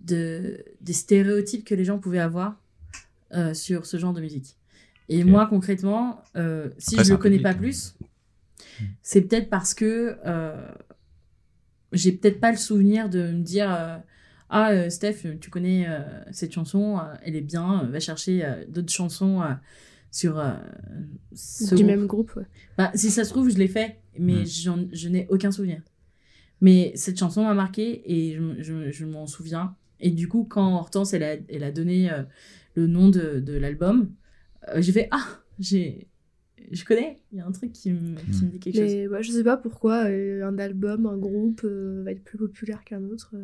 de, 0.00 0.64
des 0.80 0.92
stéréotypes 0.92 1.64
que 1.64 1.74
les 1.74 1.84
gens 1.84 1.98
pouvaient 1.98 2.18
avoir 2.20 2.60
euh, 3.34 3.54
sur 3.54 3.86
ce 3.86 3.96
genre 3.96 4.12
de 4.12 4.20
musique. 4.20 4.56
Et 5.08 5.24
moi, 5.24 5.46
concrètement, 5.46 6.22
euh, 6.36 6.70
si 6.78 6.94
Après, 6.96 7.04
je 7.04 7.08
c'est 7.08 7.12
le 7.14 7.18
connais 7.18 7.36
public, 7.36 7.42
pas 7.44 7.50
hein. 7.54 7.58
plus, 7.58 7.94
c'est 9.02 9.22
peut-être 9.22 9.48
parce 9.50 9.72
que 9.74 10.16
euh, 10.26 10.68
j'ai 11.92 12.12
peut-être 12.12 12.40
pas 12.40 12.50
le 12.50 12.56
souvenir 12.56 13.08
de 13.08 13.30
me 13.32 13.42
dire 13.42 13.72
euh, 13.72 13.96
Ah, 14.48 14.70
euh, 14.72 14.90
Steph, 14.90 15.38
tu 15.40 15.50
connais 15.50 15.86
euh, 15.88 16.00
cette 16.32 16.52
chanson, 16.52 16.98
euh, 16.98 17.02
elle 17.22 17.36
est 17.36 17.40
bien, 17.40 17.84
euh, 17.84 17.88
va 17.88 18.00
chercher 18.00 18.44
euh, 18.44 18.64
d'autres 18.68 18.92
chansons 18.92 19.42
euh, 19.42 19.52
sur 20.10 20.38
euh, 20.38 20.54
ce 21.34 21.74
Du 21.74 21.82
groupe. 21.84 21.86
même 21.86 22.06
groupe, 22.06 22.36
ouais. 22.36 22.46
Bah, 22.78 22.90
si 22.94 23.10
ça 23.10 23.24
se 23.24 23.30
trouve, 23.30 23.50
je 23.50 23.56
l'ai 23.58 23.68
fait, 23.68 23.98
mais 24.18 24.42
Mm. 24.42 24.46
j'en- 24.46 24.88
je 24.92 25.08
n'ai 25.08 25.26
aucun 25.30 25.50
souvenir. 25.52 25.82
Mais 26.60 26.92
cette 26.96 27.18
chanson 27.18 27.44
m'a 27.44 27.54
marqué 27.54 28.02
et 28.10 28.34
je, 28.34 28.38
m- 28.38 28.56
je- 28.58 28.90
je 28.90 29.04
m'en 29.04 29.26
souviens. 29.26 29.74
Et 30.00 30.10
du 30.10 30.28
coup, 30.28 30.44
quand 30.44 30.76
Hortense, 30.76 31.14
elle 31.14 31.22
a, 31.22 31.36
elle 31.48 31.64
a 31.64 31.72
donné 31.72 32.10
euh, 32.10 32.22
le 32.74 32.86
nom 32.86 33.08
de, 33.08 33.40
de 33.40 33.52
l'album, 33.54 34.10
euh, 34.68 34.80
j'ai 34.80 34.92
fait 34.92 35.08
Ah, 35.10 35.26
j'ai, 35.58 36.06
je 36.70 36.84
connais, 36.84 37.16
il 37.32 37.38
y 37.38 37.40
a 37.40 37.46
un 37.46 37.52
truc 37.52 37.72
qui 37.72 37.92
me, 37.92 38.16
qui 38.16 38.44
me 38.44 38.50
dit 38.50 38.58
quelque 38.58 38.74
chose. 38.76 38.94
Mais 38.94 39.08
ouais, 39.08 39.22
je 39.22 39.32
sais 39.32 39.44
pas 39.44 39.56
pourquoi 39.56 40.04
euh, 40.04 40.46
un 40.46 40.58
album, 40.58 41.06
un 41.06 41.16
groupe 41.16 41.62
euh, 41.64 42.02
va 42.04 42.12
être 42.12 42.24
plus 42.24 42.38
populaire 42.38 42.84
qu'un 42.84 43.04
autre. 43.04 43.34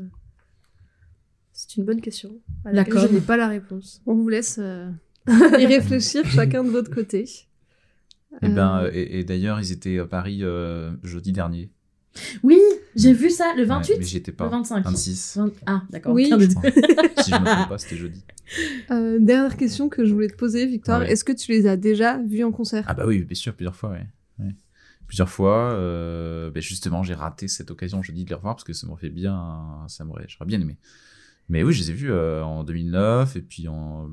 C'est 1.53 1.77
une 1.77 1.85
bonne 1.85 2.01
question. 2.01 2.41
À 2.65 2.73
laquelle 2.73 2.95
D'accord. 2.95 3.09
Je 3.11 3.15
n'ai 3.15 3.21
pas 3.21 3.37
la 3.37 3.49
réponse. 3.49 4.03
On 4.07 4.15
vous 4.15 4.29
laisse 4.29 4.59
euh, 4.59 4.91
y 5.29 5.67
réfléchir 5.67 6.25
chacun 6.27 6.65
de 6.65 6.71
votre 6.71 6.91
côté. 6.91 7.25
Et, 8.41 8.49
ben, 8.49 8.79
Euh, 8.81 8.87
euh, 8.87 8.91
et, 8.95 9.21
et 9.21 9.25
d'ailleurs, 9.25 9.61
ils 9.61 9.73
étaient 9.73 9.99
à 9.99 10.07
Paris 10.07 10.39
euh, 10.43 10.93
jeudi 11.03 11.33
dernier. 11.33 11.71
Oui, 12.43 12.59
j'ai 12.97 13.13
vu 13.13 13.31
ça 13.31 13.55
le 13.57 13.65
28 13.65 13.93
Ouais, 13.93 13.99
mais 14.01 14.05
j'y 14.05 14.17
étais 14.19 14.31
Le 14.33 14.37
pas. 14.37 14.49
25 14.49 14.85
26. 14.85 15.37
Vingt- 15.39 15.53
Ah, 15.67 15.83
d'accord. 15.91 16.13
Oui. 16.15 16.25
si 16.27 16.31
je 17.31 17.37
me 17.41 17.45
trompe 17.55 17.69
pas, 17.69 17.79
c'était 17.79 17.97
jeudi. 17.97 18.25
euh, 18.91 19.19
dernière 19.21 19.57
question 19.57 19.89
que 19.89 20.05
je 20.05 20.13
voulais 20.13 20.29
te 20.29 20.37
poser, 20.37 20.67
Victor. 20.67 21.01
Ouais. 21.01 21.11
Est-ce 21.13 21.25
que 21.25 21.33
tu 21.33 21.53
les 21.53 21.67
as 21.67 21.77
déjà 21.77 22.19
vus 22.19 22.45
en 22.45 22.53
concert? 22.53 22.85
Ah 22.89 22.95
bah 22.95 23.05
oui, 23.07 23.23
bien 23.25 23.35
sûr, 23.35 23.55
plusieurs 23.55 23.77
fois, 23.77 23.91
ouais. 23.91 24.07
Ouais. 24.39 24.55
Plusieurs 25.07 25.29
fois. 25.29 25.73
euh, 25.73 26.51
ben 26.51 26.63
justement, 26.63 27.03
j'ai 27.03 27.15
raté 27.15 27.49
cette 27.49 27.71
occasion 27.71 28.03
jeudi 28.03 28.25
de 28.25 28.29
les 28.31 28.35
revoir 28.35 28.55
parce 28.55 28.65
que 28.65 28.73
ça 28.73 28.87
m'aurait 28.87 29.01
fait 29.03 29.11
bien, 29.11 29.85
ça 29.89 30.05
m'aurait, 30.05 30.25
j'aurais 30.29 30.47
bien 30.47 30.61
aimé. 30.61 30.79
Mais 31.49 31.63
oui, 31.65 31.73
je 31.75 31.81
les 31.83 31.91
ai 31.91 31.95
vus 31.95 32.11
euh, 32.11 32.43
en 32.45 32.65
2009 32.65 33.37
et 33.37 33.43
puis 33.43 33.69
en 33.69 34.09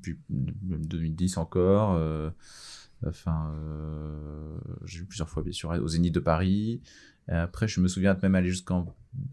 puis, 0.00 0.16
même 0.30 0.86
2010 0.86 1.36
encore. 1.36 1.94
euh, 1.96 2.30
enfin, 3.06 3.52
euh, 3.54 4.56
j'ai 4.84 5.00
vu 5.00 5.04
plusieurs 5.06 5.28
fois, 5.28 5.42
bien 5.42 5.52
sûr, 5.52 5.70
au 5.70 5.88
Zénith 5.88 6.14
de 6.14 6.20
Paris. 6.20 6.80
Et 7.30 7.34
après, 7.34 7.68
je 7.68 7.80
me 7.80 7.88
souviens 7.88 8.14
de 8.14 8.20
même 8.22 8.34
aller 8.34 8.48
jusqu'en 8.48 8.86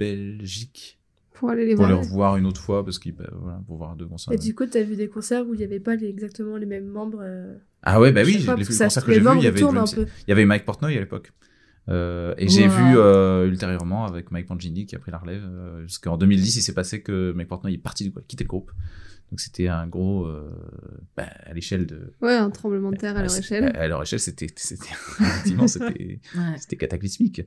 Belgique 0.10 1.00
Pour 1.34 1.50
aller 1.50 1.66
les 1.66 1.76
pour 1.76 1.86
voir. 1.86 1.89
les 2.02 2.08
revoir 2.08 2.38
une 2.38 2.46
autre 2.46 2.62
fois 2.62 2.84
parce 2.84 3.00
qu'ils, 3.00 3.14
bah, 3.16 3.26
voilà, 3.41 3.62
pour 3.68 3.78
voir 3.78 3.96
deux 3.96 4.06
concerts. 4.08 4.34
Et 4.34 4.38
du 4.38 4.54
coup, 4.56 4.66
t'as 4.66 4.84
vu 4.84 4.96
des 4.96 5.08
concerts 5.10 5.46
où 5.48 5.54
il 5.54 5.58
n'y 5.58 5.64
avait 5.64 5.80
pas 5.80 5.96
les- 5.96 6.08
exactement 6.08 6.58
les 6.58 6.66
mêmes 6.66 6.88
membres 6.88 7.20
euh, 7.22 7.56
Ah 7.84 8.00
ouais, 8.00 8.12
bah 8.12 8.22
oui, 8.26 8.38
les 8.39 8.46
pas, 8.46 8.56
les 8.56 8.64
ça- 8.66 8.86
concerts 8.86 9.04
que 9.06 9.12
les 9.12 9.16
j'ai 9.16 9.22
vus, 9.22 9.28
il 9.38 9.43
y 9.43 9.48
avait 9.48 9.62
Dream. 9.62 9.84
Il 9.98 10.30
y 10.30 10.32
avait 10.32 10.46
Mike 10.46 10.66
Portnoy 10.66 10.96
à 10.96 11.00
l'époque. 11.00 11.32
Euh, 11.88 12.34
et 12.39 12.48
j'ai 12.48 12.68
vu 12.68 12.98
euh, 12.98 13.48
ultérieurement 13.48 14.06
avec 14.06 14.32
Mike 14.32 14.50
Mangini 14.50 14.88
qui 14.88 14.96
a 14.96 15.00
pris 15.00 15.12
la 15.12 15.20
relève. 15.20 15.43
Euh, 15.46 15.82
Jusqu'en 15.84 16.18
2010, 16.18 16.56
il 16.58 16.62
s'est 16.62 16.74
passé 16.74 17.02
que 17.02 17.32
Mike 17.36 17.48
Portnoy 17.48 17.74
est 17.76 17.78
parti 17.78 18.04
du 18.10 18.14
quitté 18.28 18.43
le 18.43 18.48
groupe. 18.48 18.72
Donc 19.32 19.40
c'était 19.40 19.68
un 19.68 19.88
gros. 19.88 20.26
euh, 20.26 20.50
bah, 21.18 21.28
à 21.46 21.54
l'échelle 21.54 21.86
de. 21.86 22.14
Ouais, 22.22 22.36
un 22.36 22.50
tremblement 22.52 22.92
de 22.92 22.98
terre 22.98 23.18
à 23.18 23.22
leur 23.22 23.32
c'est- 23.32 23.40
échelle. 23.40 23.76
À, 23.76 23.82
à 23.82 23.88
leur 23.88 24.02
échelle, 24.02 24.20
c'était. 24.20 24.48
c'était- 24.56 24.86
Effectivement, 25.20 25.68
c'était 25.68 26.20
Ouais. 26.36 26.56
c'était 26.58 26.78
cataclysmique. 26.78 27.42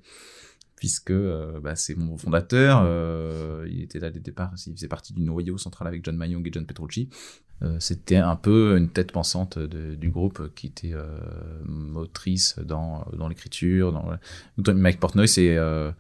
Puisque 0.77 1.11
euh, 1.11 1.59
bah, 1.61 1.75
c'est 1.75 1.97
mon 1.97 2.17
fondateur, 2.17 2.83
euh, 2.85 3.67
il 3.69 3.83
était 3.83 3.99
là 3.99 4.11
dès 4.11 4.19
le 4.19 4.25
départ, 4.25 4.53
il 4.67 4.75
faisait 4.75 4.87
partie 4.87 5.13
du 5.13 5.23
noyau 5.23 5.59
central 5.59 5.89
avec 5.89 6.05
John 6.05 6.17
Mayong 6.17 6.47
et 6.47 6.53
John 6.53 6.67
Petrucci. 6.67 7.09
Euh, 7.63 7.77
C'était 7.81 8.15
un 8.17 8.37
peu 8.37 8.77
une 8.79 8.89
tête 8.89 9.11
pensante 9.11 9.59
de- 9.59 9.97
du 9.97 10.11
groupe 10.11 10.55
qui 10.55 10.69
était 10.69 10.93
euh, 10.95 11.19
motrice 11.65 12.57
dans, 12.61 13.05
dans 13.17 13.27
l'écriture. 13.29 13.93
Dans... 13.93 14.09
Donc, 14.57 14.77
Mike 14.77 15.01
Portnoy, 15.01 15.27
c'est 15.27 15.57
euh, 15.57 15.91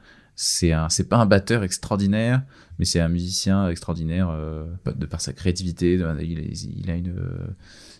c'est 0.40 0.70
un 0.72 0.88
c'est 0.88 1.08
pas 1.08 1.16
un 1.16 1.26
batteur 1.26 1.64
extraordinaire, 1.64 2.42
mais 2.78 2.84
c'est 2.84 3.00
un 3.00 3.08
musicien 3.08 3.68
extraordinaire 3.68 4.28
euh, 4.30 4.66
de 4.96 5.04
par 5.06 5.20
sa 5.20 5.32
créativité. 5.32 5.98
de- 5.98 6.06
il, 6.22 6.52
il 6.78 6.90
a 6.90 6.94
une 6.94 7.08
euh, 7.08 7.48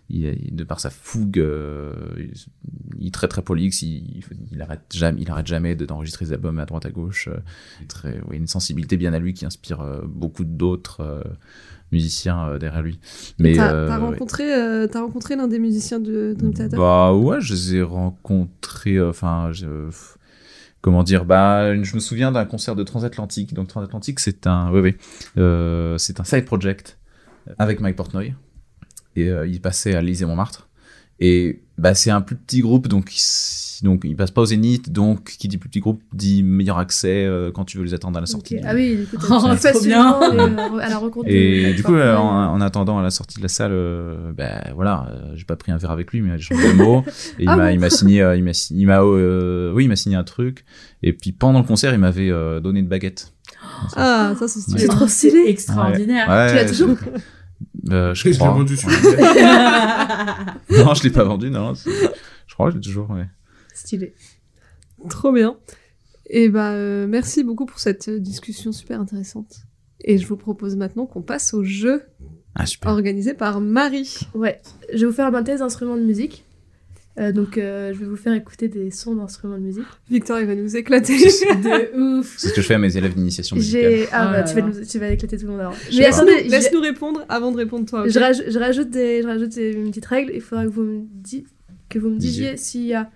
il, 0.09 0.25
a- 0.27 0.35
de 0.53 0.63
par 0.65 0.79
sa 0.79 0.89
fougue, 0.89 1.41
euh, 1.41 1.93
il, 3.01 3.09
est 3.09 3.15
très 3.15 3.27
très 3.27 3.43
prolixe, 3.43 3.83
il, 3.83 4.23
arrête 4.63 4.83
jamais, 4.95 5.21
il 5.21 5.29
arrête 5.31 5.49
jamais 5.49 5.75
de- 5.75 5.85
d'enregistrer 5.85 6.27
des 6.27 6.33
albums 6.33 6.61
à 6.61 6.65
droite 6.65 6.87
à 6.87 6.91
gauche. 6.91 7.29
euh, 7.29 7.39
très, 7.89 8.21
oui, 8.29 8.37
une 8.37 8.47
sensibilité 8.47 8.97
bien 8.97 9.13
à 9.15 9.19
lui 9.19 9.35
qui 9.35 9.45
inspire 9.45 9.81
euh, 9.81 10.01
beaucoup 10.07 10.45
d'autres 10.45 11.01
euh, 11.01 11.23
musiciens 11.91 12.49
euh, 12.51 12.59
derrière 12.59 12.83
lui. 12.83 13.01
Mais 13.41 13.55
T'as 13.55 13.73
euh, 13.73 13.89
t'as 13.89 13.99
ouais. 13.99 14.07
rencontré, 14.07 14.55
euh, 14.55 14.87
t'as 14.87 15.01
rencontré 15.01 15.35
l'un 15.37 15.49
des 15.49 15.59
musiciens 15.59 15.99
de 16.01 16.35
Dream 16.39 16.55
Theater 16.55 16.79
Bah 16.79 17.13
ouais, 17.13 17.41
je 17.41 17.53
les 17.55 17.77
ai 17.77 17.83
rencontrés. 17.83 18.97
euh, 18.97 19.11
Enfin, 19.11 19.51
je- 19.53 19.89
comment 20.89 21.03
dire 21.03 21.27
Bah, 21.27 21.75
je 21.83 21.95
me 21.95 22.01
souviens 22.01 22.33
d'un 22.33 22.47
concert 22.47 22.75
de 22.75 22.83
Transatlantique. 22.83 23.53
Donc 23.53 23.69
Transatlantique, 23.69 24.21
c'est 24.21 24.47
un, 24.47 24.73
oui, 24.73 24.81
oui, 24.81 24.97
euh, 25.37 25.99
c'est 25.99 26.19
un 26.19 26.25
side 26.25 26.47
project 26.47 26.97
avec 27.59 27.81
Mike 27.81 27.95
Portnoy. 27.95 28.33
Et 29.15 29.29
euh, 29.29 29.47
il 29.47 29.61
passait 29.61 29.95
à 29.95 30.01
l'Élysée 30.01 30.25
Montmartre. 30.25 30.71
Et 31.21 31.61
bah, 31.77 31.95
c'est 31.95 32.11
un 32.11 32.23
plus 32.23 32.37
petit 32.37 32.61
groupe, 32.61 32.89
donc 32.89 33.11
donc 33.85 34.03
il 34.05 34.17
passe 34.17 34.31
pas 34.31 34.41
au 34.43 34.47
Zénith. 34.47 34.91
Donc 34.93 35.25
qui 35.39 35.49
dit 35.49 35.59
plus 35.59 35.69
petit 35.69 35.81
groupe 35.81 36.01
dit 36.13 36.43
meilleur 36.43 36.79
accès 36.79 37.25
euh, 37.25 37.51
quand 37.53 37.65
tu 37.65 37.79
veux 37.79 37.85
les 37.85 37.95
attendre 37.95 38.17
à 38.19 38.21
la 38.21 38.27
sortie. 38.27 38.57
Ah 38.65 38.73
oui, 38.75 38.97
du 38.97 39.07
coup, 39.19 39.27
t'as 39.29 39.37
Oh, 39.37 39.71
trop 39.73 39.81
bien. 39.85 40.21
euh, 40.23 40.79
à 40.79 40.89
la 40.89 41.01
Et 41.27 41.73
du 41.75 41.83
coup, 41.83 41.95
euh, 41.95 42.17
en, 42.17 42.53
en 42.55 42.61
attendant 42.61 42.99
à 42.99 43.03
la 43.03 43.11
sortie 43.11 43.39
de 43.39 43.43
la 43.43 43.49
salle, 43.49 43.73
euh, 43.73 44.33
ben 44.33 44.61
voilà, 44.75 45.07
euh, 45.11 45.33
j'ai 45.35 45.45
pas 45.45 45.57
pris 45.57 45.71
un 45.73 45.77
verre 45.77 45.91
avec 45.91 46.13
lui, 46.13 46.21
mais 46.21 46.37
j'ai 46.39 46.55
changé 46.55 46.69
de 46.73 46.77
mots. 46.83 47.05
Et 47.39 47.45
il 47.45 47.49
Ah 47.49 47.57
m'a, 47.57 47.67
bon 47.69 47.73
il 47.75 47.79
m'a 47.81 47.91
signé, 47.91 48.23
euh, 48.23 48.37
il 48.37 48.45
m'a, 48.45 48.51
il 48.71 48.87
m'a, 48.87 49.01
euh, 49.03 49.73
oui, 49.73 49.85
il 49.85 49.89
m'a 49.89 49.97
signé 49.97 50.17
un 50.17 50.25
truc. 50.25 50.65
Et 51.03 51.13
puis 51.13 51.33
pendant 51.33 51.61
le 51.61 51.65
concert, 51.67 51.93
il 51.93 51.99
m'avait 52.01 52.31
euh, 52.31 52.61
donné 52.61 52.81
une 52.81 52.89
baguette. 52.89 53.33
Ah, 53.97 54.35
ça 54.39 54.49
c'est 54.49 54.61
stylé. 54.61 54.81
C'est 54.81 54.89
trop 54.89 55.07
stylé. 55.09 55.45
Extraordinaire. 55.49 56.29
Ouais, 56.29 56.49
Tu 56.51 56.55
l'as 56.57 56.65
toujours 56.69 56.97
je, 57.85 57.93
euh, 57.95 58.15
je 58.15 58.23
Je 58.25 58.29
l'ai 58.29 58.37
vendu 58.39 58.77
sur 58.77 58.89
non, 60.71 60.95
je 60.95 61.03
l'ai 61.03 61.11
pas 61.11 61.25
vendu, 61.25 61.51
non. 61.51 61.75
c'est- 61.75 61.91
Je 62.47 62.55
crois, 62.55 62.67
que 62.69 62.73
je 62.73 62.77
l'ai 62.79 62.83
toujours. 62.85 63.11
Ouais. 63.11 63.27
Stylé. 63.79 64.13
Trop 65.09 65.33
bien. 65.33 65.57
Et 66.31 66.49
bah, 66.49 66.73
euh, 66.73 67.07
merci 67.07 67.43
beaucoup 67.45 67.67
pour 67.67 67.79
cette 67.79 68.09
euh, 68.09 68.19
discussion 68.19 68.73
super 68.73 69.01
intéressante. 69.01 69.63
Et 70.05 70.19
je 70.19 70.27
vous 70.27 70.37
propose 70.37 70.77
maintenant 70.77 71.07
qu'on 71.07 71.23
passe 71.23 71.55
au 71.55 71.65
jeu 71.65 72.03
Ah 72.55 72.67
super. 72.67 72.91
organisé 72.91 73.35
par 73.35 73.61
Marie. 73.61 74.19
Ouais, 74.35 74.61
je 74.93 74.99
vais 75.01 75.07
vous 75.07 75.13
faire 75.13 75.35
un 75.35 75.43
test 75.43 75.61
d'instruments 75.61 75.97
de 75.97 76.03
musique. 76.03 76.45
Euh, 77.19 77.33
donc, 77.33 77.59
euh, 77.59 77.93
je 77.93 77.99
vais 77.99 78.07
vous 78.07 78.15
faire 78.17 78.33
écouter 78.35 78.69
des 78.69 78.93
sons 78.93 79.17
d'instruments 79.17 79.57
de 79.59 79.63
musique. 79.63 79.87
Victor, 80.09 80.39
il 80.39 80.47
va 80.47 80.55
nous 80.55 80.77
éclater. 80.77 81.17
De 81.19 82.19
ouf. 82.21 82.37
C'est 82.39 82.49
ce 82.51 82.55
que 82.55 82.61
je 82.63 82.67
fais 82.67 82.75
à 82.75 82.79
mes 82.79 82.97
élèves 82.97 83.15
d'initiation 83.15 83.57
musicale. 83.57 84.07
Ah 84.13 84.31
bah, 84.31 84.43
tu 84.45 84.55
vas, 84.55 84.61
nous- 84.63 84.85
tu 84.85 84.99
vas 85.01 85.09
éclater 85.11 85.37
tout 85.37 85.47
le 85.47 85.51
monde 85.53 85.61
alors. 85.61 85.75
Mais 85.97 86.05
attendez, 86.05 86.45
laisse-nous 86.45 86.81
répondre 86.81 87.25
avant 87.29 87.51
de 87.51 87.57
répondre 87.57 87.87
toi. 87.87 88.07
je, 88.07 88.17
rajoute, 88.21 88.45
je, 88.49 88.59
rajoute 88.59 88.91
des, 88.91 89.23
je 89.23 89.27
rajoute 89.27 89.57
une 89.57 89.89
petite 89.89 90.07
règle. 90.07 90.31
Il 90.33 90.41
faudra 90.41 90.65
que 90.65 90.71
vous 90.71 90.83
me, 90.85 91.01
di- 91.11 91.45
que 91.89 91.99
vous 91.99 92.11
me 92.11 92.19
disiez 92.19 92.57
s'il 92.57 92.85
y 92.85 92.95
a... 92.95 93.11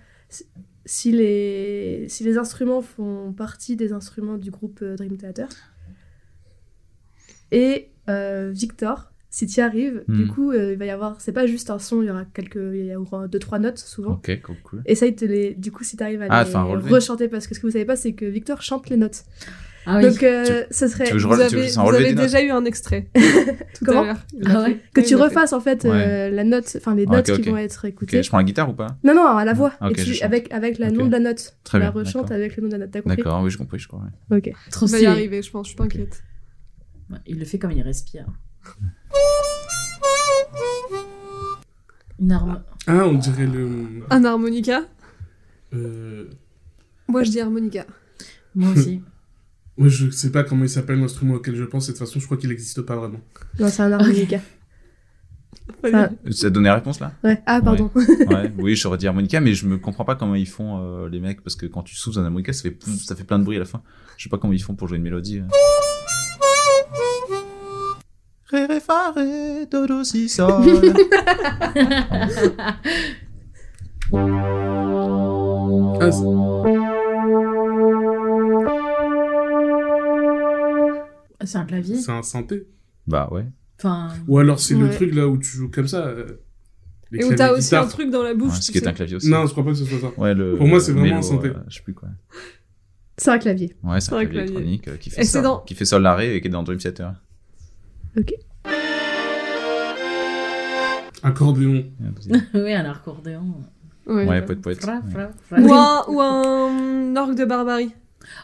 si- 0.85 1.11
les, 1.11 2.05
si 2.09 2.23
les 2.23 2.37
instruments 2.37 2.81
font 2.81 3.31
partie 3.33 3.75
des 3.75 3.93
instruments 3.93 4.37
du 4.37 4.51
groupe 4.51 4.79
euh, 4.81 4.95
Dream 4.95 5.15
Theater. 5.17 5.47
Et 7.51 7.91
euh, 8.09 8.51
Victor, 8.53 9.11
si 9.29 9.47
tu 9.47 9.59
y 9.59 9.61
arrives, 9.61 10.03
du 10.07 10.25
Hmm. 10.25 10.27
coup, 10.27 10.51
euh, 10.51 10.73
il 10.73 10.77
va 10.77 10.85
y 10.85 10.89
avoir... 10.89 11.21
C'est 11.21 11.31
pas 11.33 11.45
juste 11.45 11.69
un 11.69 11.79
son, 11.79 12.01
il 12.01 12.07
y 12.07 12.11
aura 12.11 12.25
quelques... 12.25 12.55
Il 12.55 12.85
y 12.85 12.95
aura 12.95 13.27
deux, 13.27 13.39
trois 13.39 13.59
notes 13.59 13.77
souvent. 13.79 14.13
Ok, 14.13 14.41
cool, 14.41 14.55
cool. 14.63 14.81
Essaye 14.85 15.13
de 15.13 15.25
les. 15.27 15.53
Du 15.55 15.71
coup, 15.71 15.83
si 15.83 15.95
t'arrives 15.97 16.21
à 16.21 16.27
Ah, 16.29 16.43
les 16.43 16.49
rechanter, 16.93 17.27
parce 17.27 17.47
que 17.47 17.55
ce 17.55 17.59
que 17.59 17.65
vous 17.67 17.71
savez 17.71 17.85
pas, 17.85 17.95
c'est 17.95 18.13
que 18.13 18.25
Victor 18.25 18.61
chante 18.61 18.89
les 18.89 18.97
notes. 18.97 19.23
Ah 19.85 19.97
oui. 19.97 20.03
Donc, 20.09 20.23
euh, 20.23 20.63
ce 20.71 20.87
serait. 20.87 21.05
tu 21.05 21.13
veux 21.13 21.19
Vous 21.19 21.29
rele- 21.29 21.49
tu 21.49 21.55
veux 21.57 21.63
avez, 21.77 22.13
vous 22.13 22.21
déjà 22.21 22.41
eu 22.41 22.51
un 22.51 22.63
extrait 22.65 23.09
tout 23.77 23.85
Comment 23.85 24.01
à 24.03 24.05
l'heure. 24.05 24.17
Il 24.33 24.41
Ah 24.47 24.53
l'a 24.53 24.61
ouais. 24.63 24.79
Que 24.93 25.01
Oui, 25.01 25.07
tu 25.07 25.15
l'a 25.17 25.23
refasses 25.25 25.51
en 25.53 25.59
fait 25.59 25.83
euh, 25.85 26.29
la 26.29 26.43
note, 26.43 26.71
enfin 26.77 26.95
les 26.95 27.05
Ah, 27.09 27.13
notes 27.17 27.31
qui 27.31 27.49
vont 27.49 27.57
être 27.57 27.85
écoutées. 27.85 28.23
je 28.23 28.29
prends 28.29 28.37
la 28.37 28.43
guitare 28.45 28.69
ou 28.69 28.73
pas 28.73 28.87
Non, 29.03 29.13
non, 29.13 29.25
à 29.27 29.43
la 29.45 29.53
voix. 29.53 29.73
Ah, 29.81 29.89
et 29.89 29.93
tu, 29.93 30.21
avec, 30.23 30.51
avec 30.53 30.79
le 30.79 30.87
Ok. 30.87 30.93
nom 30.93 31.05
de 31.07 31.11
la 31.11 31.19
note. 31.19 31.55
Très 31.63 31.79
tu 31.79 31.83
la 31.83 31.91
bien, 31.91 31.99
rechantes 32.01 32.23
d'accord. 32.23 32.37
avec 32.37 32.55
le 32.55 32.63
nom 32.63 32.67
de 32.69 32.73
la 32.73 32.79
note. 32.79 32.91
T'as 32.91 33.01
compris 33.01 33.17
D'accord, 33.17 33.41
oui, 33.43 33.51
j'ai 33.51 33.57
compris, 33.57 33.79
je 33.79 33.87
crois. 33.87 34.01
ouais. 34.29 34.37
Ok. 34.37 34.51
Trop 34.71 34.85
Il 34.85 34.91
va 34.91 34.99
y 34.99 35.05
arriver, 35.05 35.41
je 35.41 35.51
pense, 35.51 35.65
je 35.67 35.69
suis 35.71 35.77
pas 35.77 35.83
inquiète. 35.85 36.23
Il 37.27 37.37
le 37.39 37.45
fait 37.45 37.59
comme 37.59 37.71
il 37.71 37.81
respire. 37.81 38.25
Une 42.19 42.31
arme. 42.31 42.63
Ah, 42.87 43.05
on 43.05 43.13
dirait 43.15 43.45
le. 43.47 43.67
Un 44.09 44.23
harmonica 44.23 44.81
Euh... 45.73 46.25
Moi 47.07 47.23
je 47.23 47.31
dis 47.31 47.41
harmonica. 47.41 47.85
Moi 48.55 48.71
aussi. 48.71 49.01
Moi, 49.77 49.87
je 49.89 50.09
sais 50.11 50.31
pas 50.31 50.43
comment 50.43 50.63
il 50.65 50.69
s'appelle 50.69 50.99
l'instrument 50.99 51.35
auquel 51.35 51.55
je 51.55 51.63
pense. 51.63 51.87
De 51.87 51.91
toute 51.91 51.99
façon, 51.99 52.19
je 52.19 52.25
crois 52.25 52.37
qu'il 52.37 52.49
n'existe 52.49 52.81
pas 52.81 52.95
vraiment. 52.95 53.19
Non, 53.59 53.67
c'est 53.69 53.81
un 53.81 53.91
harmonica. 53.91 54.39
Ça- 55.83 56.09
Ça 56.31 56.47
a 56.47 56.49
donné 56.49 56.67
la 56.67 56.75
réponse 56.75 56.99
là? 56.99 57.13
Ouais. 57.23 57.41
Ah, 57.45 57.59
pardon. 57.63 57.89
Ouais, 58.27 58.51
oui, 58.57 58.75
j'aurais 58.75 58.97
dit 58.97 59.07
harmonica, 59.07 59.39
mais 59.41 59.53
je 59.53 59.65
me 59.65 59.77
comprends 59.77 60.05
pas 60.05 60.15
comment 60.15 60.35
ils 60.35 60.47
font 60.47 60.79
euh, 60.81 61.09
les 61.09 61.19
mecs 61.19 61.41
parce 61.41 61.55
que 61.55 61.65
quand 61.65 61.83
tu 61.83 61.95
souffles 61.95 62.19
un 62.19 62.25
harmonica, 62.25 62.53
ça 62.53 62.61
fait 62.63 62.71
pouf, 62.71 62.93
ça 63.03 63.15
fait 63.15 63.23
plein 63.23 63.39
de 63.39 63.43
bruit 63.45 63.55
à 63.55 63.59
la 63.59 63.65
fin. 63.65 63.81
Je 64.17 64.23
sais 64.23 64.29
pas 64.29 64.37
comment 64.37 64.53
ils 64.53 64.61
font 64.61 64.75
pour 64.75 64.87
jouer 64.87 64.97
une 64.97 65.03
mélodie. 65.03 65.39
euh. 65.39 65.43
Ré, 68.51 68.65
ré, 68.67 68.79
fa, 68.79 69.11
ré, 69.15 69.65
do, 69.71 69.87
do, 69.87 70.03
si, 70.03 70.29
sol. 70.29 70.51
Ah, 76.01 76.09
c'est- 81.45 81.57
un 81.57 81.65
clavier. 81.65 81.95
c'est 81.97 82.11
un 82.11 82.23
synthé. 82.23 82.67
bah 83.07 83.29
ouais. 83.31 83.45
Enfin, 83.79 84.09
Ou 84.27 84.37
alors 84.39 84.59
c'est 84.59 84.75
le 84.75 84.89
truc 84.89 85.13
là 85.13 85.27
où 85.27 85.37
tu 85.37 85.47
joues 85.57 85.69
comme 85.69 85.87
ça. 85.87 86.05
euh, 86.05 86.25
les 87.11 87.19
Et 87.19 87.23
où 87.25 87.27
claviers 87.29 87.35
t'as 87.37 87.51
aussi 87.53 87.63
guitare. 87.67 87.83
un 87.83 87.87
truc 87.87 88.09
dans 88.09 88.23
la 88.23 88.33
bouche. 88.33 88.53
Ouais, 88.53 88.61
ce 88.61 88.71
qui 88.71 88.77
est 88.77 88.81
sais. 88.81 88.87
un 88.87 88.93
clavier 88.93 89.15
aussi. 89.17 89.29
Non, 89.29 89.45
je 89.45 89.51
crois 89.51 89.63
pas 89.63 89.71
que 89.71 89.77
ce 89.77 89.85
soit 89.85 89.99
ça. 89.99 90.19
Ouais, 90.19 90.33
le, 90.33 90.55
Pour 90.55 90.67
moi, 90.67 90.79
c'est 90.79 90.93
le 90.93 90.99
vraiment 90.99 91.15
un 91.15 91.19
mélo, 91.19 91.27
synthé. 91.27 91.47
euh, 91.49 91.53
je 91.67 91.75
sais 91.77 91.83
plus 91.83 91.93
quoi. 91.93 92.09
C'est 93.17 93.29
un 93.31 93.37
clavier. 93.39 93.75
Ouais, 93.83 93.99
c'est 94.01 94.13
un, 94.13 94.17
un 94.17 94.19
clavier, 94.25 94.33
clavier. 94.45 94.53
électronique 94.53 94.87
euh, 94.87 94.97
qui 94.97 95.09
fait 95.09 95.21
Et 95.21 95.25
c'est 95.25 95.31
ça, 95.33 95.41
dans- 95.41 95.59
qui 95.59 95.75
fait 95.75 95.85
sol 95.85 96.01
la 96.01 96.15
ré 96.15 96.35
et 96.35 96.41
qui 96.41 96.47
est 96.47 96.51
dans 96.51 96.63
Dream 96.63 96.79
Theater. 96.79 97.13
Accordéon. 101.21 101.85
oui, 102.53 102.73
un 102.73 102.85
accordéon. 102.89 103.53
Ouais. 104.05 104.25
Ouais, 104.27 104.41
poète 104.41 104.61
poète. 104.61 104.81
Fra, 104.81 104.95
ouais. 104.95 105.11
fra, 105.11 105.29
fra. 105.49 105.59
Ou 105.61 105.73
un, 105.73 106.05
ou 106.09 106.21
un 106.21 107.15
orgue 107.15 107.37
de 107.37 107.45
barbarie. 107.45 107.93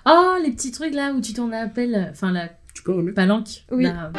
Oh, 0.06 0.36
les 0.44 0.52
petits 0.52 0.72
trucs 0.72 0.94
là 0.94 1.12
où 1.14 1.20
tu 1.22 1.34
t'en 1.34 1.52
appelles. 1.52 2.10
Enfin, 2.12 2.32
la 2.32 2.50
Tu 2.80 2.84
peux 2.86 2.94
remettre 2.94 3.16
palanque. 3.16 3.66
Oui. 3.74 3.84
là. 3.84 4.10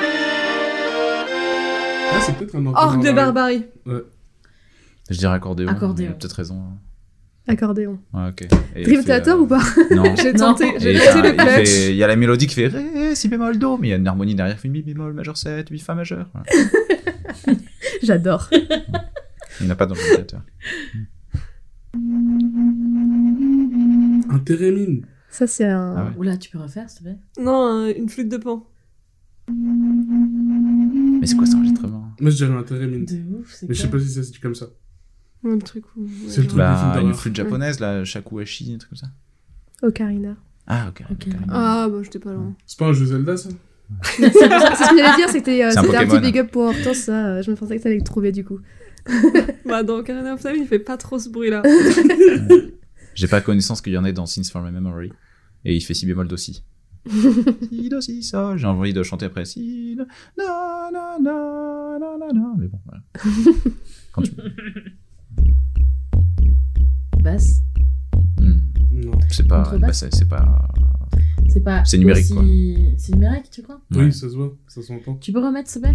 Ah, 2.12 2.20
c'est 2.20 2.36
peut-être 2.36 2.54
un 2.56 2.66
orgue 2.66 2.76
Orgue 2.76 3.06
de 3.06 3.10
barbarie. 3.12 3.64
barbarie. 3.86 4.04
Je 5.08 5.16
dirais 5.16 5.34
accordéon. 5.34 5.68
Accordéon. 5.68 6.08
Il 6.08 6.10
a 6.10 6.14
peut-être 6.14 6.32
raison. 6.34 6.62
Accordéon. 7.48 7.98
Ouais, 8.12 8.28
ok. 8.28 8.42
Et 8.76 8.82
Dream 8.82 8.96
il 8.96 8.96
fait, 8.98 9.04
Theater 9.04 9.36
euh, 9.36 9.40
ou 9.40 9.46
pas 9.46 9.62
Non. 9.92 10.14
J'ai 10.14 10.34
tenté, 10.34 10.74
j'ai 10.78 10.92
il 10.92 11.00
tenté 11.00 11.22
le 11.22 11.28
il 11.30 11.36
clutch. 11.36 11.68
fait- 11.68 11.90
Il 11.92 11.96
y 11.96 12.04
a 12.04 12.06
la 12.06 12.16
mélodie 12.16 12.46
qui 12.48 12.54
fait 12.54 12.66
Ré, 12.66 13.14
si 13.14 13.28
bémol, 13.28 13.58
do, 13.58 13.78
mais 13.78 13.88
il 13.88 13.90
y 13.92 13.94
a 13.94 13.96
une 13.96 14.06
harmonie 14.06 14.34
derrière 14.34 14.56
qui 14.56 14.60
fait 14.62 14.68
mi 14.68 14.82
bémol, 14.82 15.14
majeur 15.14 15.38
7, 15.38 15.66
8 15.70 15.78
fa 15.78 15.94
majeur. 15.94 16.28
Voilà. 16.34 17.58
J'adore. 18.02 18.50
Il 18.52 18.66
n'y 19.62 19.68
en 19.68 19.70
a 19.70 19.74
pas 19.74 19.86
dans 19.86 19.94
le 19.94 20.00
Theater. 20.16 20.42
Un 24.30 24.38
thérémine. 24.40 25.06
Ça, 25.30 25.46
c'est 25.46 25.64
un. 25.64 25.94
Ah 25.96 26.04
ouais. 26.06 26.10
Oula, 26.18 26.36
tu 26.36 26.50
peux 26.50 26.58
refaire, 26.58 26.90
s'il 26.90 26.98
te 26.98 27.04
plaît? 27.04 27.18
Non, 27.38 27.52
un- 27.64 27.88
une 27.88 28.08
flûte 28.08 28.28
de 28.28 28.36
pan. 28.36 28.66
Mais 31.20 31.26
c'est 31.26 31.36
quoi 31.36 31.46
cet 31.46 31.54
enregistrement? 31.56 32.08
Moi, 32.20 32.30
je 32.30 32.36
dirais 32.36 32.54
un 32.54 32.62
thérémine. 32.62 33.04
De 33.04 33.38
ouf, 33.38 33.52
c'est 33.52 33.68
Mais 33.68 33.74
je 33.74 33.82
sais 33.82 33.88
pas 33.88 33.98
si 33.98 34.08
ça 34.08 34.22
se 34.22 34.30
dit 34.32 34.40
comme 34.40 34.54
ça. 34.54 34.66
Ouais, 35.42 35.54
le 35.54 35.62
truc 35.62 35.84
où... 35.96 36.06
C'est 36.28 36.42
le 36.42 36.46
truc. 36.48 36.58
Bah, 36.58 36.92
des 36.92 36.98
films 36.98 37.08
Une 37.08 37.14
flûte 37.14 37.36
japonaise, 37.36 37.80
là, 37.80 38.04
shakuhachi, 38.04 38.74
un 38.74 38.78
truc 38.78 38.90
comme 38.90 38.98
ça. 38.98 39.08
Ocarina. 39.82 40.36
Ah, 40.66 40.88
ok. 40.90 41.02
Ok. 41.10 41.26
ok. 41.28 41.34
Ah, 41.48 41.88
bah 41.90 41.98
j'étais 42.02 42.18
pas 42.18 42.32
loin. 42.32 42.54
C'est 42.66 42.78
pas 42.78 42.86
un 42.86 42.92
jeu 42.92 43.06
Zelda, 43.06 43.36
ça? 43.36 43.48
C'est 44.12 44.30
ce 44.30 44.90
que 44.90 44.96
j'allais 44.98 45.16
dire, 45.16 45.28
c'était 45.30 45.64
euh, 45.64 45.70
C'est 45.70 45.78
un 45.78 45.82
c'était 45.82 45.96
un, 45.96 46.06
petit 46.06 46.20
big 46.20 46.38
up 46.38 46.50
pour 46.50 46.62
Hortense, 46.62 46.98
ça. 46.98 47.26
euh, 47.26 47.42
Je 47.42 47.50
me 47.50 47.56
pensais 47.56 47.76
que 47.78 47.82
t'allais 47.82 47.96
le 47.96 48.04
trouver 48.04 48.30
du 48.32 48.44
coup. 48.44 48.60
Bah, 49.64 49.82
dans 49.82 49.96
Ocarina 49.98 50.34
of 50.34 50.40
Time, 50.40 50.56
il 50.56 50.66
fait 50.66 50.78
pas 50.78 50.96
trop 50.96 51.18
ce 51.18 51.28
bruit-là. 51.30 51.62
J'ai 53.14 53.28
pas 53.28 53.40
connaissance 53.40 53.80
qu'il 53.80 53.92
y 53.92 53.98
en 53.98 54.04
ait 54.04 54.12
dans 54.12 54.26
Sins 54.26 54.42
from 54.50 54.64
My 54.64 54.72
Memory. 54.72 55.12
Et 55.64 55.74
il 55.76 55.80
fait 55.82 55.94
si 55.94 56.06
bémol 56.06 56.26
do 56.28 56.36
si. 56.36 56.62
si 57.08 57.88
do 57.88 58.00
si 58.00 58.22
sol. 58.22 58.56
J'ai 58.58 58.66
envie 58.66 58.92
de 58.92 59.02
chanter 59.02 59.26
après 59.26 59.44
si 59.44 59.96
na 59.98 60.04
na 60.92 61.18
na 61.20 61.98
na 61.98 62.18
na 62.18 62.32
na. 62.32 62.54
Mais 62.58 62.68
bon, 62.68 62.80
voilà. 62.86 63.02
Quand 64.12 64.22
tu... 64.22 64.32
Basse. 67.22 67.62
Hmm. 68.38 68.60
Non. 68.90 69.12
C'est 69.28 69.46
pas, 69.46 69.76
bah, 69.78 69.92
c'est 69.92 70.28
pas. 70.28 70.68
C'est 71.48 71.60
pas. 71.62 71.84
C'est 71.84 71.98
numérique, 71.98 72.24
aussi- 72.24 72.34
quoi. 72.34 72.44
C'est 72.98 73.14
numérique, 73.14 73.50
tu 73.50 73.62
crois? 73.62 73.80
Oui, 73.92 73.98
Ouais. 73.98 74.10
ça 74.12 74.28
se 74.28 74.34
voit, 74.36 74.56
ça 74.68 74.82
s'entend. 74.82 75.16
Tu 75.16 75.32
peux 75.32 75.40
remettre, 75.44 75.68
s'il 75.68 75.82
te 75.82 75.86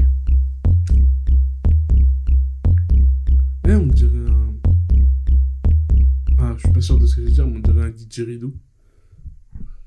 didgeridoo. 7.96 8.54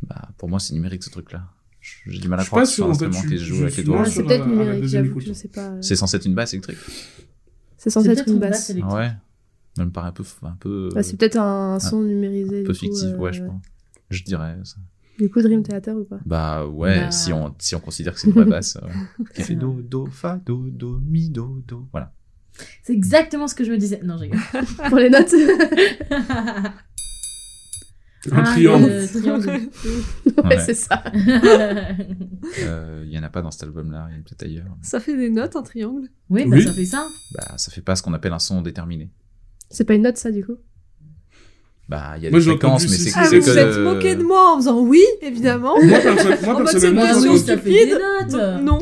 Bah, 0.02 0.28
pour 0.38 0.48
moi, 0.48 0.58
c'est 0.58 0.74
numérique 0.74 1.02
ce 1.02 1.10
truc-là. 1.10 1.44
J'ai 2.06 2.18
du 2.18 2.28
mal 2.28 2.40
à 2.40 2.44
croire 2.44 2.64
que 2.64 2.68
ce 2.68 2.76
soit 2.76 2.84
sûr, 2.84 2.88
un 3.06 3.08
instrument 3.08 3.22
qui 3.30 3.38
se 3.38 3.44
joue 3.44 3.62
avec 3.62 3.76
les 3.76 3.82
doigts. 3.84 4.04
c'est 4.04 4.24
peut-être 4.24 4.46
numérique, 4.46 4.84
j'avoue, 4.86 5.20
je 5.20 5.32
sais 5.32 5.48
pas. 5.48 5.74
C'est 5.80 5.96
censé 5.96 6.16
être 6.16 6.26
une 6.26 6.34
basse 6.34 6.52
électrique. 6.52 6.78
C'est 7.76 7.90
censé 7.90 8.06
C'est 8.14 8.20
être 8.20 8.28
une 8.28 8.38
basse. 8.38 8.72
Ouais. 8.74 9.10
Ça 9.76 9.84
me 9.84 9.90
paraît 9.90 10.08
un 10.08 10.12
peu, 10.12 10.24
un 10.42 10.56
peu, 10.58 10.88
Ouais, 10.94 11.04
c'est 11.04 11.16
peut-être 11.16 11.36
un 11.36 11.78
son 11.78 12.02
numérisé. 12.02 12.62
un 12.62 12.64
peu 12.64 12.74
fictif, 12.74 13.16
ouais, 13.16 13.28
euh, 13.30 13.32
je 13.32 13.42
pense. 13.44 13.62
Je 14.10 14.24
dirais 14.24 14.56
ça. 14.64 14.76
Du 15.18 15.28
coup, 15.30 15.40
Dream 15.40 15.62
Theater 15.62 15.96
ou 15.96 16.04
pas? 16.04 16.18
Bah 16.26 16.66
ouais, 16.66 17.00
Bah. 17.00 17.10
Si, 17.12 17.32
on, 17.32 17.54
si 17.58 17.74
on 17.76 17.80
considère 17.80 18.14
que 18.14 18.20
c'est 18.20 18.28
une 18.28 18.34
vraie 18.34 18.44
basse. 18.44 18.76
Qui 19.34 19.42
fait 19.42 19.48
C'est 19.48 19.54
do, 19.54 19.80
do, 19.82 20.06
fa, 20.06 20.40
do, 20.44 20.64
do, 20.68 21.00
mi, 21.00 21.28
do, 21.28 21.62
do. 21.66 21.88
Voilà. 21.92 22.12
C'est 22.82 22.92
exactement 22.92 23.46
ce 23.46 23.54
que 23.54 23.62
je 23.64 23.70
me 23.70 23.78
disais. 23.78 24.00
Non, 24.02 24.16
je 24.16 24.22
rigole. 24.22 24.40
Pour 24.88 24.98
les 24.98 25.10
notes 25.10 25.32
Un 28.32 28.38
Ah, 28.38 28.42
triangle. 28.42 28.86
le 28.88 29.06
triangle. 29.06 29.48
Ouais, 29.48 30.44
Ouais. 30.44 30.58
c'est 30.60 30.74
ça. 30.74 31.02
Euh, 32.60 33.02
Il 33.06 33.12
y 33.12 33.18
en 33.18 33.22
a 33.22 33.28
pas 33.28 33.42
dans 33.42 33.50
cet 33.50 33.62
album-là, 33.64 34.06
il 34.10 34.14
y 34.14 34.16
en 34.16 34.20
a 34.20 34.22
peut-être 34.22 34.42
ailleurs. 34.44 34.76
Ça 34.82 35.00
fait 35.00 35.16
des 35.16 35.30
notes, 35.30 35.56
un 35.56 35.62
triangle? 35.62 36.08
Oui, 36.30 36.44
bah 36.46 36.56
Oui. 36.56 36.64
ça 36.64 36.72
fait 36.72 36.84
ça. 36.84 37.06
Bah 37.34 37.54
ça 37.56 37.70
fait 37.70 37.80
pas 37.80 37.96
ce 37.96 38.02
qu'on 38.02 38.12
appelle 38.14 38.32
un 38.32 38.38
son 38.38 38.62
déterminé. 38.62 39.10
C'est 39.70 39.84
pas 39.84 39.94
une 39.94 40.02
note, 40.02 40.16
ça, 40.16 40.30
du 40.30 40.44
coup? 40.44 40.56
Bah 41.88 42.14
il 42.16 42.24
y 42.24 42.26
a 42.26 42.30
Moi, 42.30 42.38
des 42.40 42.44
fréquences, 42.46 42.82
mais 42.82 42.88
c'est 42.96 43.12
Ah, 43.14 43.24
c'est 43.24 43.38
vous 43.38 43.44
c'est 43.46 43.64
vous 43.64 43.70
que- 43.70 43.78
êtes 43.78 43.84
moqué 43.84 44.14
de 44.16 44.22
moi 44.22 44.52
en 44.54 44.58
faisant 44.58 44.80
oui, 44.80 45.02
évidemment. 45.22 45.74
Moi, 45.82 45.98
personnellement, 46.56 47.02
notes. 47.06 48.30
Donc, 48.30 48.62
non. 48.62 48.78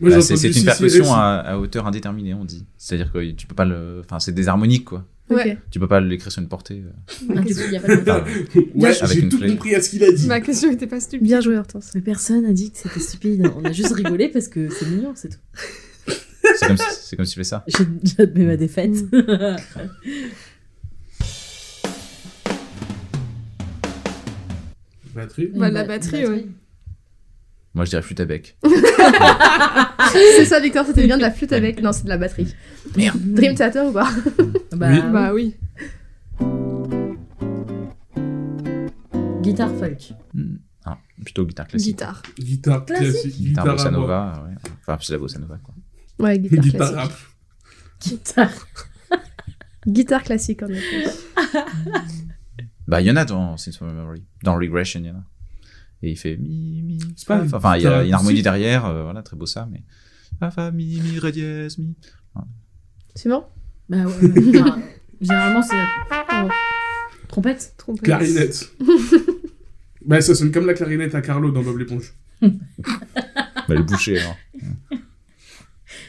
Bah, 0.00 0.20
c'est 0.20 0.32
une 0.34 0.38
si, 0.52 0.52
si, 0.54 0.64
percussion 0.64 1.04
si. 1.04 1.10
à, 1.12 1.38
à 1.40 1.58
hauteur 1.58 1.86
indéterminée, 1.86 2.34
on 2.34 2.44
dit. 2.44 2.66
C'est-à-dire 2.76 3.12
que 3.12 3.30
tu 3.32 3.46
peux 3.46 3.54
pas 3.54 3.64
le. 3.64 4.00
Enfin, 4.04 4.18
c'est 4.18 4.32
des 4.32 4.48
harmoniques, 4.48 4.84
quoi. 4.86 5.06
Ouais. 5.34 5.58
Tu 5.70 5.78
peux 5.80 5.88
pas 5.88 6.00
l'écrire 6.00 6.30
sur 6.32 6.42
une 6.42 6.48
portée. 6.48 6.82
euh. 6.86 7.24
Ah, 7.36 7.40
du 7.40 7.54
coup, 7.54 7.60
il 7.66 7.72
y 7.72 7.76
a 7.76 7.80
pas 7.80 7.96
de 7.96 8.00
Enfin, 8.02 8.24
Ouais, 8.74 8.92
j'ai 9.12 9.28
tout 9.28 9.38
compris 9.40 9.74
à 9.74 9.80
ce 9.82 9.90
qu'il 9.90 10.02
a 10.04 10.12
dit. 10.12 10.26
Ma 10.26 10.40
question 10.40 10.70
était 10.70 10.86
pas 10.86 11.00
stupide. 11.00 11.26
Bien 11.26 11.40
joué, 11.40 11.56
Hortense. 11.56 11.90
Mais 11.94 12.00
personne 12.00 12.44
a 12.46 12.52
dit 12.52 12.70
que 12.72 12.78
c'était 12.78 13.00
stupide. 13.00 13.50
On 13.56 13.64
a 13.64 13.72
juste 13.72 13.92
rigolé 13.94 14.28
parce 14.28 14.48
que 14.48 14.68
c'est 14.68 14.88
mignon, 14.88 15.12
c'est 15.14 15.28
tout. 15.30 15.38
c'est 16.56 16.66
comme, 16.66 16.76
si- 16.76 17.16
comme 17.16 17.24
si 17.26 17.32
tu 17.32 17.38
fais 17.40 17.44
ça. 17.44 17.64
J'ai- 17.68 17.84
J'admets 18.16 18.44
ma 18.46 18.56
défaite. 18.56 18.92
Batterie. 25.14 25.50
Bah, 25.54 25.70
la 25.70 25.70
ba- 25.70 25.82
une 25.82 25.88
batterie, 25.88 26.26
ouais. 26.26 26.46
Moi 27.74 27.84
je 27.86 27.90
dirais 27.90 28.02
flûte 28.02 28.20
à 28.20 28.24
bec. 28.26 28.56
c'est 30.12 30.44
ça, 30.44 30.60
Victor, 30.60 30.84
c'était 30.86 31.06
bien 31.06 31.16
de 31.16 31.22
la 31.22 31.30
flûte 31.30 31.52
avec. 31.52 31.80
Non, 31.82 31.92
c'est 31.92 32.04
de 32.04 32.08
la 32.10 32.18
batterie. 32.18 32.54
Merde. 32.96 33.18
Dream 33.18 33.54
Theater 33.54 33.86
ou 33.88 33.92
pas 33.92 34.10
Bah, 34.76 34.88
Oui. 34.90 35.02
Bah 35.12 35.32
oui. 35.32 35.54
Guitare 39.42 39.74
folk. 39.76 40.12
Hmm. 40.34 40.56
Ah, 40.84 40.98
plutôt 41.24 41.44
guitare 41.46 41.66
classique. 41.68 41.88
Guitare. 41.88 42.22
Guitare 42.38 42.84
Classique. 42.84 43.12
classique. 43.22 43.36
Guitare 43.42 43.68
à 43.68 43.72
bossa 43.72 43.90
nova, 43.90 44.44
ouais. 44.46 44.54
Enfin, 44.86 44.98
c'est 45.00 45.12
la 45.12 45.18
bossa 45.18 45.38
nova, 45.38 45.58
quoi. 45.62 45.74
Ouais, 46.18 46.38
guitare, 46.40 46.60
Guitare 46.60 46.90
classique. 46.92 46.96
rap. 46.96 47.12
Guitare. 48.02 48.66
Guitare 49.86 50.22
classique, 50.22 50.62
en 50.62 50.68
effet. 50.68 51.04
Bah, 52.86 53.00
il 53.00 53.06
y 53.06 53.10
en 53.10 53.16
a 53.16 53.24
dans 53.24 53.56
Since 53.56 53.80
Memory. 53.80 54.24
Dans 54.42 54.54
Regression, 54.56 55.00
il 55.00 55.06
y 55.06 55.10
en 55.10 55.14
a. 55.16 55.24
Et 56.02 56.10
il 56.10 56.16
fait 56.18 56.36
mi, 56.36 56.82
mi. 56.82 56.98
C'est 57.16 57.28
pas. 57.28 57.44
Enfin, 57.52 57.76
il 57.76 57.82
y 57.82 57.86
a 57.86 58.04
une 58.04 58.12
harmonie 58.12 58.42
derrière, 58.42 58.86
euh, 58.86 59.04
voilà, 59.04 59.22
très 59.22 59.36
beau 59.36 59.46
ça, 59.46 59.68
mais. 59.70 59.82
Fa, 60.40 60.50
fa, 60.50 60.70
mi, 60.70 61.00
mi, 61.00 61.18
ré 61.18 61.30
dièse, 61.32 61.78
mi. 61.78 61.94
Suivant 63.14 63.48
Bah 63.88 64.04
ouais. 64.04 64.12
Enfin, 64.60 64.82
généralement, 65.20 65.62
c'est. 65.62 65.76
Pardon. 66.08 66.48
Trompette? 67.28 67.74
Trompette. 67.78 68.04
Clarinette. 68.04 68.70
bah, 70.04 70.20
ça 70.20 70.34
sonne 70.34 70.50
comme 70.50 70.66
la 70.66 70.74
clarinette 70.74 71.14
à 71.14 71.22
Carlo 71.22 71.50
dans 71.50 71.62
Bob 71.62 71.78
l'éponge. 71.78 72.14
Bah, 73.68 73.76
le 73.76 73.84
boucher, 73.84 74.18
alors. 74.18 74.36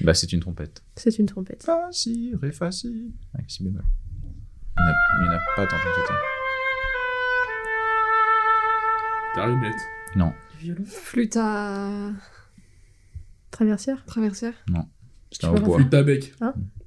bah, 0.01 0.15
c'est 0.15 0.33
une 0.33 0.39
trompette. 0.39 0.81
C'est 0.95 1.19
une 1.19 1.27
trompette. 1.27 1.61
Fa, 1.61 1.87
si, 1.91 2.33
ré, 2.41 2.51
fa, 2.51 2.71
si. 2.71 3.13
Avec 3.35 3.51
si 3.51 3.63
bémol. 3.63 3.83
Il 4.79 5.21
n'y 5.21 5.27
en, 5.29 5.31
a- 5.33 5.39
pas 5.55 5.61
le 5.61 5.67
total. 5.67 6.17
Clarinette. 9.33 9.75
Non. 10.15 10.33
Violon. 10.59 10.83
Flûte 10.85 11.37
à 11.37 12.11
Traversière 13.51 14.03
traversière. 14.05 14.53
C'était 15.31 15.39
Tu 15.39 15.45
un 15.45 15.49
hautbois. 15.49 15.77
refaire 15.77 15.81
Flûte 15.89 15.93
à 15.93 16.03
bec. 16.03 16.33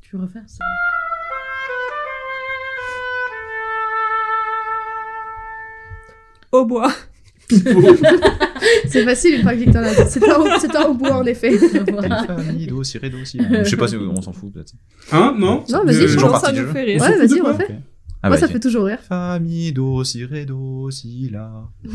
Tu 0.03 0.11
peux 0.11 0.19
refaire 0.19 0.43
ça 0.47 0.65
Au 6.53 6.65
bois. 6.65 6.93
C'est 8.89 9.05
facile 9.05 9.35
une 9.37 9.43
fois 9.43 9.53
que 9.53 9.59
Victor 9.59 9.83
l'a 9.83 9.95
dit. 9.95 10.01
C'est 10.09 10.29
un, 10.29 10.37
au- 10.39 10.59
c'est 10.59 10.75
un 10.75 10.85
au 10.87 10.95
bois, 10.95 11.13
en 11.17 11.25
effet. 11.27 11.57
Fa, 11.59 12.37
mi, 12.53 12.67
do, 12.67 12.83
si, 12.83 12.99
ré, 12.99 13.11
do, 13.11 13.25
si. 13.25 13.39
Je 13.41 13.65
sais 13.65 13.77
pas 13.77 13.87
si 13.89 13.97
on 13.97 14.21
s'en 14.23 14.33
fout, 14.33 14.53
peut-être. 14.53 14.73
Hein? 15.13 15.35
Non? 15.39 15.65
Non, 15.69 15.85
vas-y, 15.85 16.09
je 16.09 16.17
Non, 16.17 16.31
partie 16.33 16.47
ça 16.47 16.53
du 16.53 16.63
nous 16.63 16.73
fait 16.73 16.83
rire. 16.83 17.01
Ouais, 17.03 17.17
vas-y, 17.17 17.41
refais. 17.41 17.79
Ah, 18.23 18.29
Moi, 18.29 18.37
bah, 18.37 18.41
ça 18.41 18.49
fait 18.49 18.61
toujours 18.61 18.85
rire. 18.85 19.01
Fa, 19.01 19.39
mi, 19.39 19.73
do, 19.73 20.03
si, 20.05 20.25
ré, 20.25 20.47
do, 20.47 20.91
si, 20.91 21.29
la. 21.31 21.69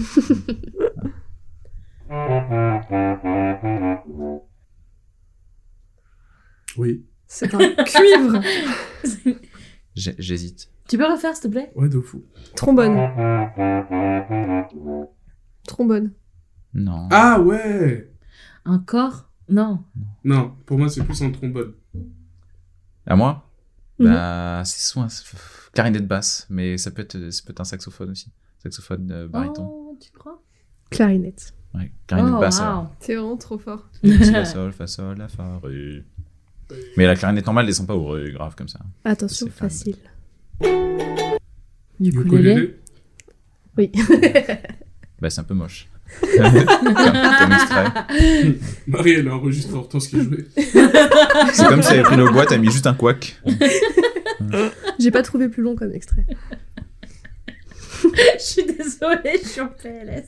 Oui. 6.78 7.06
C'est 7.28 7.54
un 7.54 7.60
cuivre. 7.84 8.42
J'hésite. 9.96 10.70
Tu 10.88 10.98
peux 10.98 11.10
refaire, 11.10 11.36
s'il 11.36 11.44
te 11.44 11.48
plaît? 11.50 11.72
Ouais, 11.76 11.90
de 11.90 12.00
fou. 12.02 12.24
Trombone. 12.56 12.98
Trombone. 15.68 16.12
Non. 16.74 17.08
Ah 17.12 17.40
ouais 17.40 18.12
Un 18.66 18.80
corps? 18.80 19.30
Non. 19.50 19.84
Non, 20.24 20.56
pour 20.66 20.78
moi, 20.78 20.90
c'est 20.90 21.04
plus 21.04 21.22
un 21.22 21.32
trombone. 21.32 21.74
À 23.06 23.16
moi? 23.16 23.50
Mhm. 24.02 24.14
Bah, 24.14 24.64
c'est 24.66 24.82
soit 24.82 25.04
un 25.04 25.08
clarinette 25.74 26.08
basse, 26.08 26.48
mais 26.50 26.78
ça 26.78 26.92
peut 26.92 27.02
être, 27.02 27.30
ça 27.30 27.44
peut 27.46 27.52
être 27.52 27.62
un 27.62 27.66
saxophone 27.66 28.12
aussi. 28.12 28.32
Saxophone 28.60 29.12
euh, 29.12 29.28
baryton. 29.28 29.64
Oh, 29.64 29.98
tu 30.00 30.12
crois? 30.12 30.42
Clarinette. 30.90 31.54
Ouais, 31.74 31.92
clarinette 32.08 32.34
oh, 32.36 32.40
basse. 32.40 32.60
wow. 32.60 32.88
T'es 33.00 33.16
vraiment 33.16 33.38
trop 33.38 33.58
fort. 33.58 33.90
Si, 34.04 34.32
la 34.32 34.46
sol, 34.46 34.72
fa 34.74 34.88
sol, 34.88 35.18
la 35.18 35.28
fa 35.28 35.60
ré. 35.64 36.04
Mais 36.98 37.06
la 37.06 37.16
clarinette 37.16 37.46
normale 37.46 37.66
descend 37.66 37.88
pas 37.88 37.96
au 37.96 38.08
ré 38.08 38.32
grave 38.32 38.56
comme 38.56 38.68
ça. 38.68 38.80
Attention, 39.06 39.48
C'est 39.48 39.54
facile. 39.54 39.98
Du 42.00 42.10
ukulélé? 42.10 42.80
Oui. 43.78 43.92
Bah, 45.22 45.30
c'est 45.30 45.42
un 45.42 45.44
peu 45.44 45.54
moche. 45.54 45.88
Comme, 46.20 46.66
comme 46.66 47.52
extrait. 47.52 47.86
Marie, 48.88 49.12
elle 49.12 49.28
a 49.28 49.36
enregistré 49.36 49.76
en 49.76 49.84
temps 49.84 50.00
ce 50.00 50.10
qu'il 50.10 50.24
jouait. 50.24 50.46
C'est 50.56 51.68
comme 51.68 51.82
si 51.82 51.94
elle 51.94 52.00
avait 52.00 52.04
pris 52.04 52.18
le 52.18 52.30
bois, 52.30 52.46
t'as 52.46 52.58
mis 52.58 52.72
juste 52.72 52.88
un 52.88 52.94
couac. 52.94 53.42
J'ai 55.00 55.12
pas 55.12 55.24
trouvé 55.24 55.50
plus 55.50 55.64
long 55.64 55.76
comme 55.76 55.94
extrait. 55.94 56.26
Je 58.04 58.44
suis 58.44 58.66
désolée, 58.66 59.40
je 59.44 59.48
suis 59.48 59.62
en 59.62 59.68
PLS. 59.68 60.26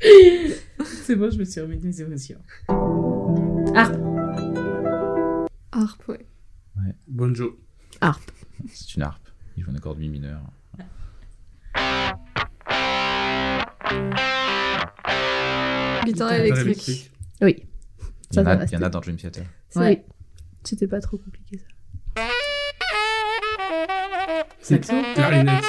c'est 0.84 1.16
bon, 1.16 1.30
je 1.30 1.38
me 1.38 1.44
suis 1.44 1.60
remis 1.60 1.78
de 1.78 1.86
mes 1.86 2.00
émotions. 2.00 2.38
Ah, 3.74 3.90
Harpe, 5.72 6.08
ouais. 6.08 6.26
Bonjo. 7.06 7.58
C'est 8.72 8.94
une 8.96 9.02
harpe. 9.02 9.28
Il 9.56 9.64
joue 9.64 9.70
un 9.70 9.76
accord 9.76 9.94
de 9.94 10.00
mi 10.00 10.08
mineur. 10.08 10.40
Guitare 16.04 16.32
électrique. 16.34 17.10
Oui. 17.42 17.56
Il 18.30 18.32
y, 18.32 18.34
Ça 18.34 18.42
en 18.42 18.46
a, 18.46 18.64
il 18.64 18.72
y 18.72 18.76
en 18.76 18.82
a 18.82 18.88
dans 18.88 19.00
Dream 19.00 19.16
Theater. 19.16 19.44
Ouais. 19.76 20.04
C'était 20.64 20.86
pas 20.86 21.00
trop 21.00 21.16
compliqué 21.18 21.58
ça. 21.58 22.22
saxo 24.60 24.92
Clarinette. 25.14 25.64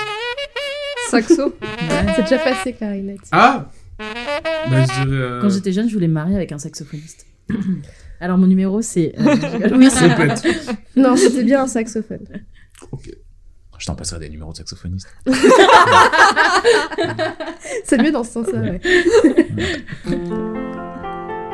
Saxo. 1.09 1.45
Ouais. 1.61 2.13
C'est 2.15 2.23
déjà 2.23 2.39
passé, 2.39 2.73
clarinette. 2.73 3.19
Ah 3.31 3.69
Bah, 3.97 4.83
je 4.83 5.09
euh, 5.09 5.41
Quand 5.41 5.49
j'étais 5.49 5.71
jeune, 5.71 5.87
je 5.89 5.93
voulais 5.93 6.07
me 6.07 6.13
marier 6.13 6.35
avec 6.35 6.51
un 6.51 6.57
saxophoniste. 6.59 7.25
Alors, 8.19 8.37
mon 8.37 8.47
numéro, 8.47 8.81
c'est. 8.81 9.13
euh, 9.19 9.69
Oui, 9.77 9.89
c'est. 9.89 10.09
Non, 10.95 11.15
c'était 11.15 11.43
bien 11.43 11.63
un 11.63 11.67
saxophone. 11.67 12.27
Je 13.79 13.85
t'en 13.85 13.95
passerai 13.95 14.19
des 14.19 14.29
numéros 14.29 14.51
de 14.51 14.57
saxophonistes. 14.57 15.07
C'est 17.85 17.97
mieux 18.01 18.11
dans 18.11 18.23
ce 18.25 18.31
sens-là, 18.33 18.59
ouais. 18.61 18.79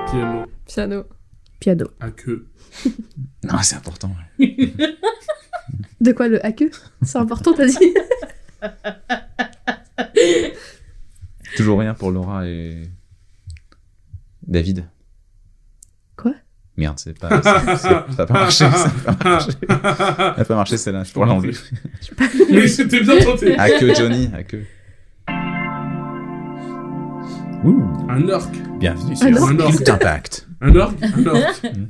Piano. 0.07 0.45
Piano. 0.65 1.03
Piano. 1.59 1.85
À 1.99 2.09
queue. 2.11 2.47
Non, 3.43 3.59
c'est 3.61 3.75
important. 3.75 4.11
ouais. 4.39 4.65
De 6.01 6.11
quoi 6.11 6.27
le 6.27 6.45
haku 6.45 6.69
C'est 7.03 7.17
important, 7.19 7.53
t'as 7.53 7.67
dit? 7.67 7.93
Toujours 11.55 11.79
rien 11.79 11.93
pour 11.93 12.11
Laura 12.11 12.47
et. 12.47 12.83
David. 14.43 14.85
Merde, 16.77 16.99
c'est 16.99 17.17
pas. 17.17 17.41
Ça 17.41 18.05
n'a 18.17 18.25
pas 18.25 18.33
marché. 18.33 18.65
Ça 18.69 18.91
n'a 19.07 19.13
pas 19.13 19.29
marché. 19.29 19.51
Ça 19.67 20.35
n'a 20.37 20.45
pas 20.45 20.55
marché 20.55 20.77
celle-là, 20.77 21.03
je 21.05 21.11
pourrais 21.13 21.27
l'enlever. 21.27 21.53
Mais 22.51 22.67
c'était 22.67 22.99
bien 23.01 23.17
tenté. 23.19 23.57
À 23.57 23.69
que 23.79 23.93
Johnny, 23.95 24.29
à 24.33 24.43
que. 24.43 24.57
Ouh, 27.63 27.83
Un 28.09 28.27
orc. 28.29 28.49
bienvenue 28.79 29.13
Un 29.13 29.33
sur 29.33 29.41
orque. 29.41 29.57
Cult 29.77 29.89
Impact. 29.89 30.47
Un 30.61 30.75
orc 30.75 30.93
Un 31.01 31.25
orc. 31.27 31.61
Mm. 31.75 31.87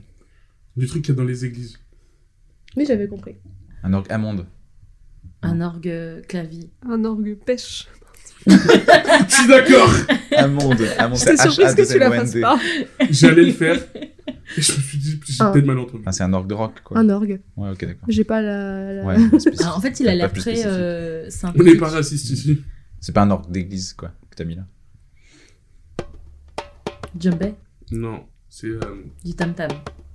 Du 0.82 0.88
truc 0.88 1.03
qu'il 1.06 1.14
y 1.16 1.18
a 1.18 1.22
dans 1.22 1.28
les 1.28 1.45
églises. 1.45 1.78
Oui, 2.76 2.86
j'avais 2.86 3.07
compris. 3.07 3.36
Un 3.84 3.94
orgue 3.94 4.07
amande. 4.12 4.45
Un 5.41 5.62
orgue 5.62 6.22
clavier. 6.28 6.70
Un 6.90 7.06
orgue 7.06 7.38
pêche. 7.45 7.88
Je 8.48 8.53
suis 9.30 9.48
d'accord. 9.48 9.90
Amande. 10.36 10.82
Amande, 10.98 11.18
J'étais 11.20 11.38
c'est 11.38 11.49
surprise 11.49 11.76
que 11.76 11.91
tu 11.94 11.98
la 11.99 12.12
fasses 12.12 12.36
H-A-2-L-O-N-D. 12.36 12.41
pas. 12.41 12.60
J'allais 13.10 13.44
le 13.44 13.52
faire. 13.53 13.80
Et 14.57 14.61
je 14.61 14.72
me 14.73 14.77
suis 14.82 14.98
dit, 14.98 15.19
j'ai 15.27 15.36
Ah. 15.40 15.52
peut-être 15.52 15.65
mal 15.65 15.77
entendu. 15.80 16.03
Ah, 16.06 16.11
c'est 16.11 16.23
un 16.23 16.32
orgue 16.34 16.48
de 16.48 16.53
rock, 16.53 16.82
quoi. 16.84 16.98
Un 16.98 17.10
orgue. 17.10 17.41
Ouais, 17.57 17.69
ok, 17.72 17.86
d'accord. 17.86 18.06
J'ai 18.07 18.23
pas 18.23 18.41
la. 18.41 18.94
la- 18.94 19.03
Ouais. 19.06 19.15
Alors, 19.60 19.77
en 19.77 19.82
fait, 19.82 19.99
il 19.99 20.07
a 20.07 20.15
l'air 20.15 20.32
très 20.32 20.65
euh, 20.65 21.30
On 21.57 21.64
n'est 21.64 21.76
pas 21.77 21.90
raciste 21.90 22.30
ici. 22.30 22.61
C'est 22.99 23.11
pas 23.11 23.22
un 23.23 23.32
orgue 23.32 23.52
d'église, 23.52 23.94
quoi, 23.94 24.11
que 24.30 24.36
t'as 24.36 24.45
mis 24.45 24.56
là. 24.56 24.65
Djembé 27.19 27.56
Non, 27.91 28.26
c'est. 28.49 28.68
euh, 28.68 28.80
Du 29.23 29.34
tam-tam. 29.36 29.69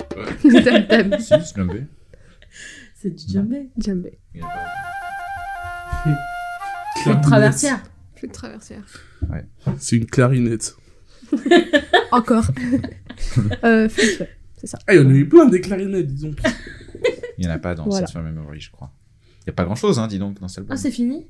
Tam 0.09 0.87
tam. 0.89 1.15
Si, 1.21 1.29
c'est 1.29 1.55
djembé. 1.57 1.85
C'est 2.95 3.11
du 3.11 3.33
djembé. 3.33 3.71
Djembé. 3.79 4.19
Il 4.35 4.41
y 4.41 4.43
en 4.45 4.49
a 4.49 4.53
pas. 6.05 6.11
Une 7.11 7.21
traversière. 7.21 7.81
Flûte 8.17 8.33
traversière. 8.33 8.83
C'est 9.79 9.97
une 9.97 10.07
clarinette. 10.07 10.75
Encore. 12.13 12.45
euh, 13.65 13.89
flûte, 13.89 14.21
ouais. 14.21 14.31
C'est 14.57 14.67
ça. 14.67 14.79
Ah, 14.87 14.95
il 14.95 15.01
y 15.01 15.05
en 15.05 15.09
a 15.09 15.13
eu 15.13 15.29
plein 15.29 15.47
des 15.47 15.61
clarinettes, 15.61 16.07
disons. 16.07 16.35
Il 17.39 17.45
y 17.47 17.49
en 17.49 17.53
a 17.53 17.59
pas 17.59 17.75
dans 17.75 17.85
Voilà. 17.85 18.07
Set 18.07 18.13
for 18.13 18.23
Memory, 18.23 18.61
je 18.61 18.71
crois. 18.71 18.93
Il 19.43 19.47
y 19.47 19.51
a 19.51 19.53
pas 19.55 19.65
grand 19.65 19.75
chose, 19.75 19.99
hein, 19.99 20.07
dis 20.07 20.19
donc, 20.19 20.39
dans 20.39 20.49
cet 20.49 20.59
album. 20.59 20.75
Ah, 20.75 20.77
c'est 20.77 20.91
fini? 20.91 21.27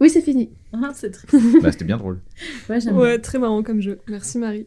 Oui, 0.00 0.10
c'est 0.10 0.22
fini. 0.22 0.50
Ah, 0.72 0.90
c'est 0.94 1.10
très. 1.10 1.28
Bah, 1.62 1.70
c'était 1.70 1.84
bien 1.84 1.98
drôle. 1.98 2.20
Ouais, 2.68 2.80
j'aime 2.80 2.96
Ouais, 2.96 3.18
très 3.18 3.38
marrant 3.38 3.62
comme 3.62 3.80
jeu. 3.80 4.00
Merci 4.08 4.38
Marie. 4.38 4.66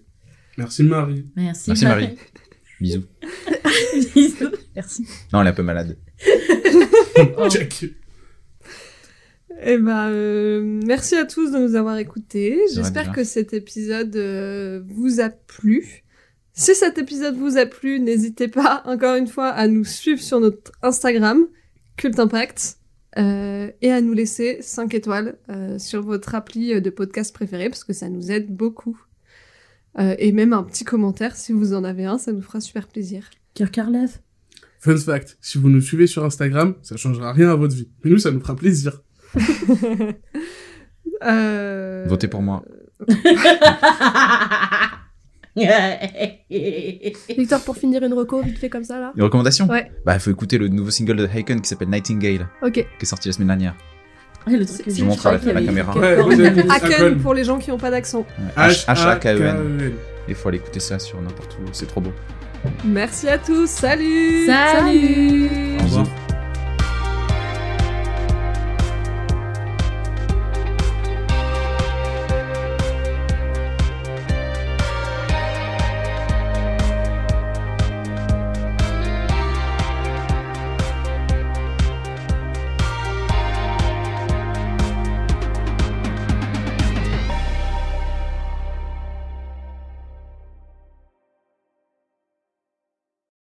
Merci 0.58 0.84
Marie. 0.84 1.26
Merci. 1.36 1.72
Merci 1.72 1.86
Marie. 1.86 2.10
Bisous. 2.80 3.04
Bisous. 4.16 4.52
Merci. 4.76 5.08
Non, 5.32 5.42
elle 5.42 5.48
est 5.48 5.50
un 5.50 5.54
peu 5.54 5.64
malade. 5.64 5.98
Oh. 7.38 7.50
Check. 7.50 7.86
Eh 9.66 9.78
ben, 9.78 10.10
euh, 10.10 10.62
merci 10.86 11.16
à 11.16 11.26
tous 11.26 11.52
de 11.52 11.58
nous 11.58 11.76
avoir 11.76 11.98
écoutés. 11.98 12.60
J'espère 12.74 13.12
que 13.12 13.24
cet 13.24 13.54
épisode 13.54 14.16
euh, 14.16 14.82
vous 14.88 15.20
a 15.20 15.30
plu. 15.30 16.03
Si 16.56 16.76
cet 16.76 17.00
épisode 17.00 17.36
vous 17.36 17.58
a 17.58 17.66
plu, 17.66 18.00
n'hésitez 18.00 18.48
pas, 18.48 18.84
encore 18.86 19.16
une 19.16 19.28
fois, 19.28 19.48
à 19.48 19.68
nous 19.68 19.84
suivre 19.84 20.22
sur 20.22 20.40
notre 20.40 20.72
Instagram, 20.84 21.48
Cult 21.98 22.20
Impact, 22.20 22.78
euh, 23.18 23.72
et 23.82 23.92
à 23.92 24.02
nous 24.02 24.14
laisser 24.14 24.60
5 24.62 24.94
étoiles 24.94 25.38
euh, 25.50 25.80
sur 25.80 26.04
votre 26.04 26.36
appli 26.36 26.80
de 26.80 26.90
podcast 26.92 27.34
préféré, 27.34 27.70
parce 27.70 27.84
que 27.84 27.94
ça 27.94 28.08
nous 28.08 28.32
aide 28.32 28.56
beaucoup. 28.56 29.00
Euh, 29.98 30.16
et 30.20 30.32
même 30.32 30.54
un 30.54 30.64
petit 30.64 30.84
commentaire, 30.84 31.36
si 31.36 31.54
vous 31.54 31.74
en 31.74 31.84
avez 31.84 32.06
un, 32.06 32.20
ça 32.20 32.32
nous 32.32 32.42
fera 32.42 32.62
super 32.62 32.88
plaisir. 32.88 33.32
Kirkarlev. 33.56 34.20
Fun 34.80 34.98
fact, 34.98 35.38
si 35.42 35.58
vous 35.58 35.70
nous 35.70 35.82
suivez 35.82 36.06
sur 36.06 36.24
Instagram, 36.24 36.76
ça 36.84 36.98
changera 36.98 37.34
rien 37.34 37.50
à 37.50 37.56
votre 37.56 37.76
vie. 37.76 37.90
Mais 38.04 38.12
nous, 38.12 38.20
ça 38.20 38.30
nous 38.32 38.40
fera 38.40 38.56
plaisir. 38.56 39.02
Euh, 41.26 42.06
Votez 42.10 42.28
pour 42.28 42.42
moi. 42.42 42.66
Victor, 47.38 47.62
pour 47.62 47.78
finir 47.78 48.04
une 48.04 48.14
reco, 48.14 48.42
vite 48.42 48.58
fait 48.58 48.70
comme 48.70 48.84
ça, 48.84 49.00
là. 49.00 49.12
Une 49.16 49.24
recommandation 49.24 49.68
Ouais. 49.68 49.92
Bah, 50.06 50.16
il 50.16 50.20
faut 50.20 50.32
écouter 50.32 50.58
le 50.58 50.68
nouveau 50.68 50.90
single 50.92 51.16
de 51.18 51.28
Haken 51.28 51.62
qui 51.62 51.68
s'appelle 51.70 51.90
Nightingale, 51.90 52.48
Ok. 52.64 52.74
qui 52.74 52.80
est 53.02 53.06
sorti 53.06 53.28
la 53.30 53.34
semaine 53.34 53.48
dernière. 53.50 53.76
Ouais, 54.48 54.58
le 54.58 54.66
truc 54.66 54.84
que 54.84 54.92
Je 54.92 54.96
j'ai- 54.98 55.04
montre 55.04 55.26
à 55.28 55.34
la- 55.34 55.38
à 55.38 55.54
la 55.54 55.62
caméra. 55.62 55.94
Haken 56.76 57.18
pour 57.20 57.34
les 57.34 57.44
gens 57.44 57.60
qui 57.60 57.70
n'ont 57.72 57.78
pas 57.78 57.92
d'accent. 57.92 58.26
H-A-K-E-N. 58.58 59.94
Il 60.28 60.36
faut 60.36 60.50
aller 60.50 60.58
écouter 60.58 60.80
ça 60.80 61.00
sur 61.00 61.22
n'importe 61.22 61.54
où, 61.62 61.70
c'est 61.72 61.86
trop 61.88 62.02
beau. 62.02 62.12
Merci 62.86 63.28
à 63.28 63.38
tous, 63.38 63.68
salut 63.70 64.46
Salut 64.46 65.50
Au 65.80 65.84
revoir. 65.84 66.08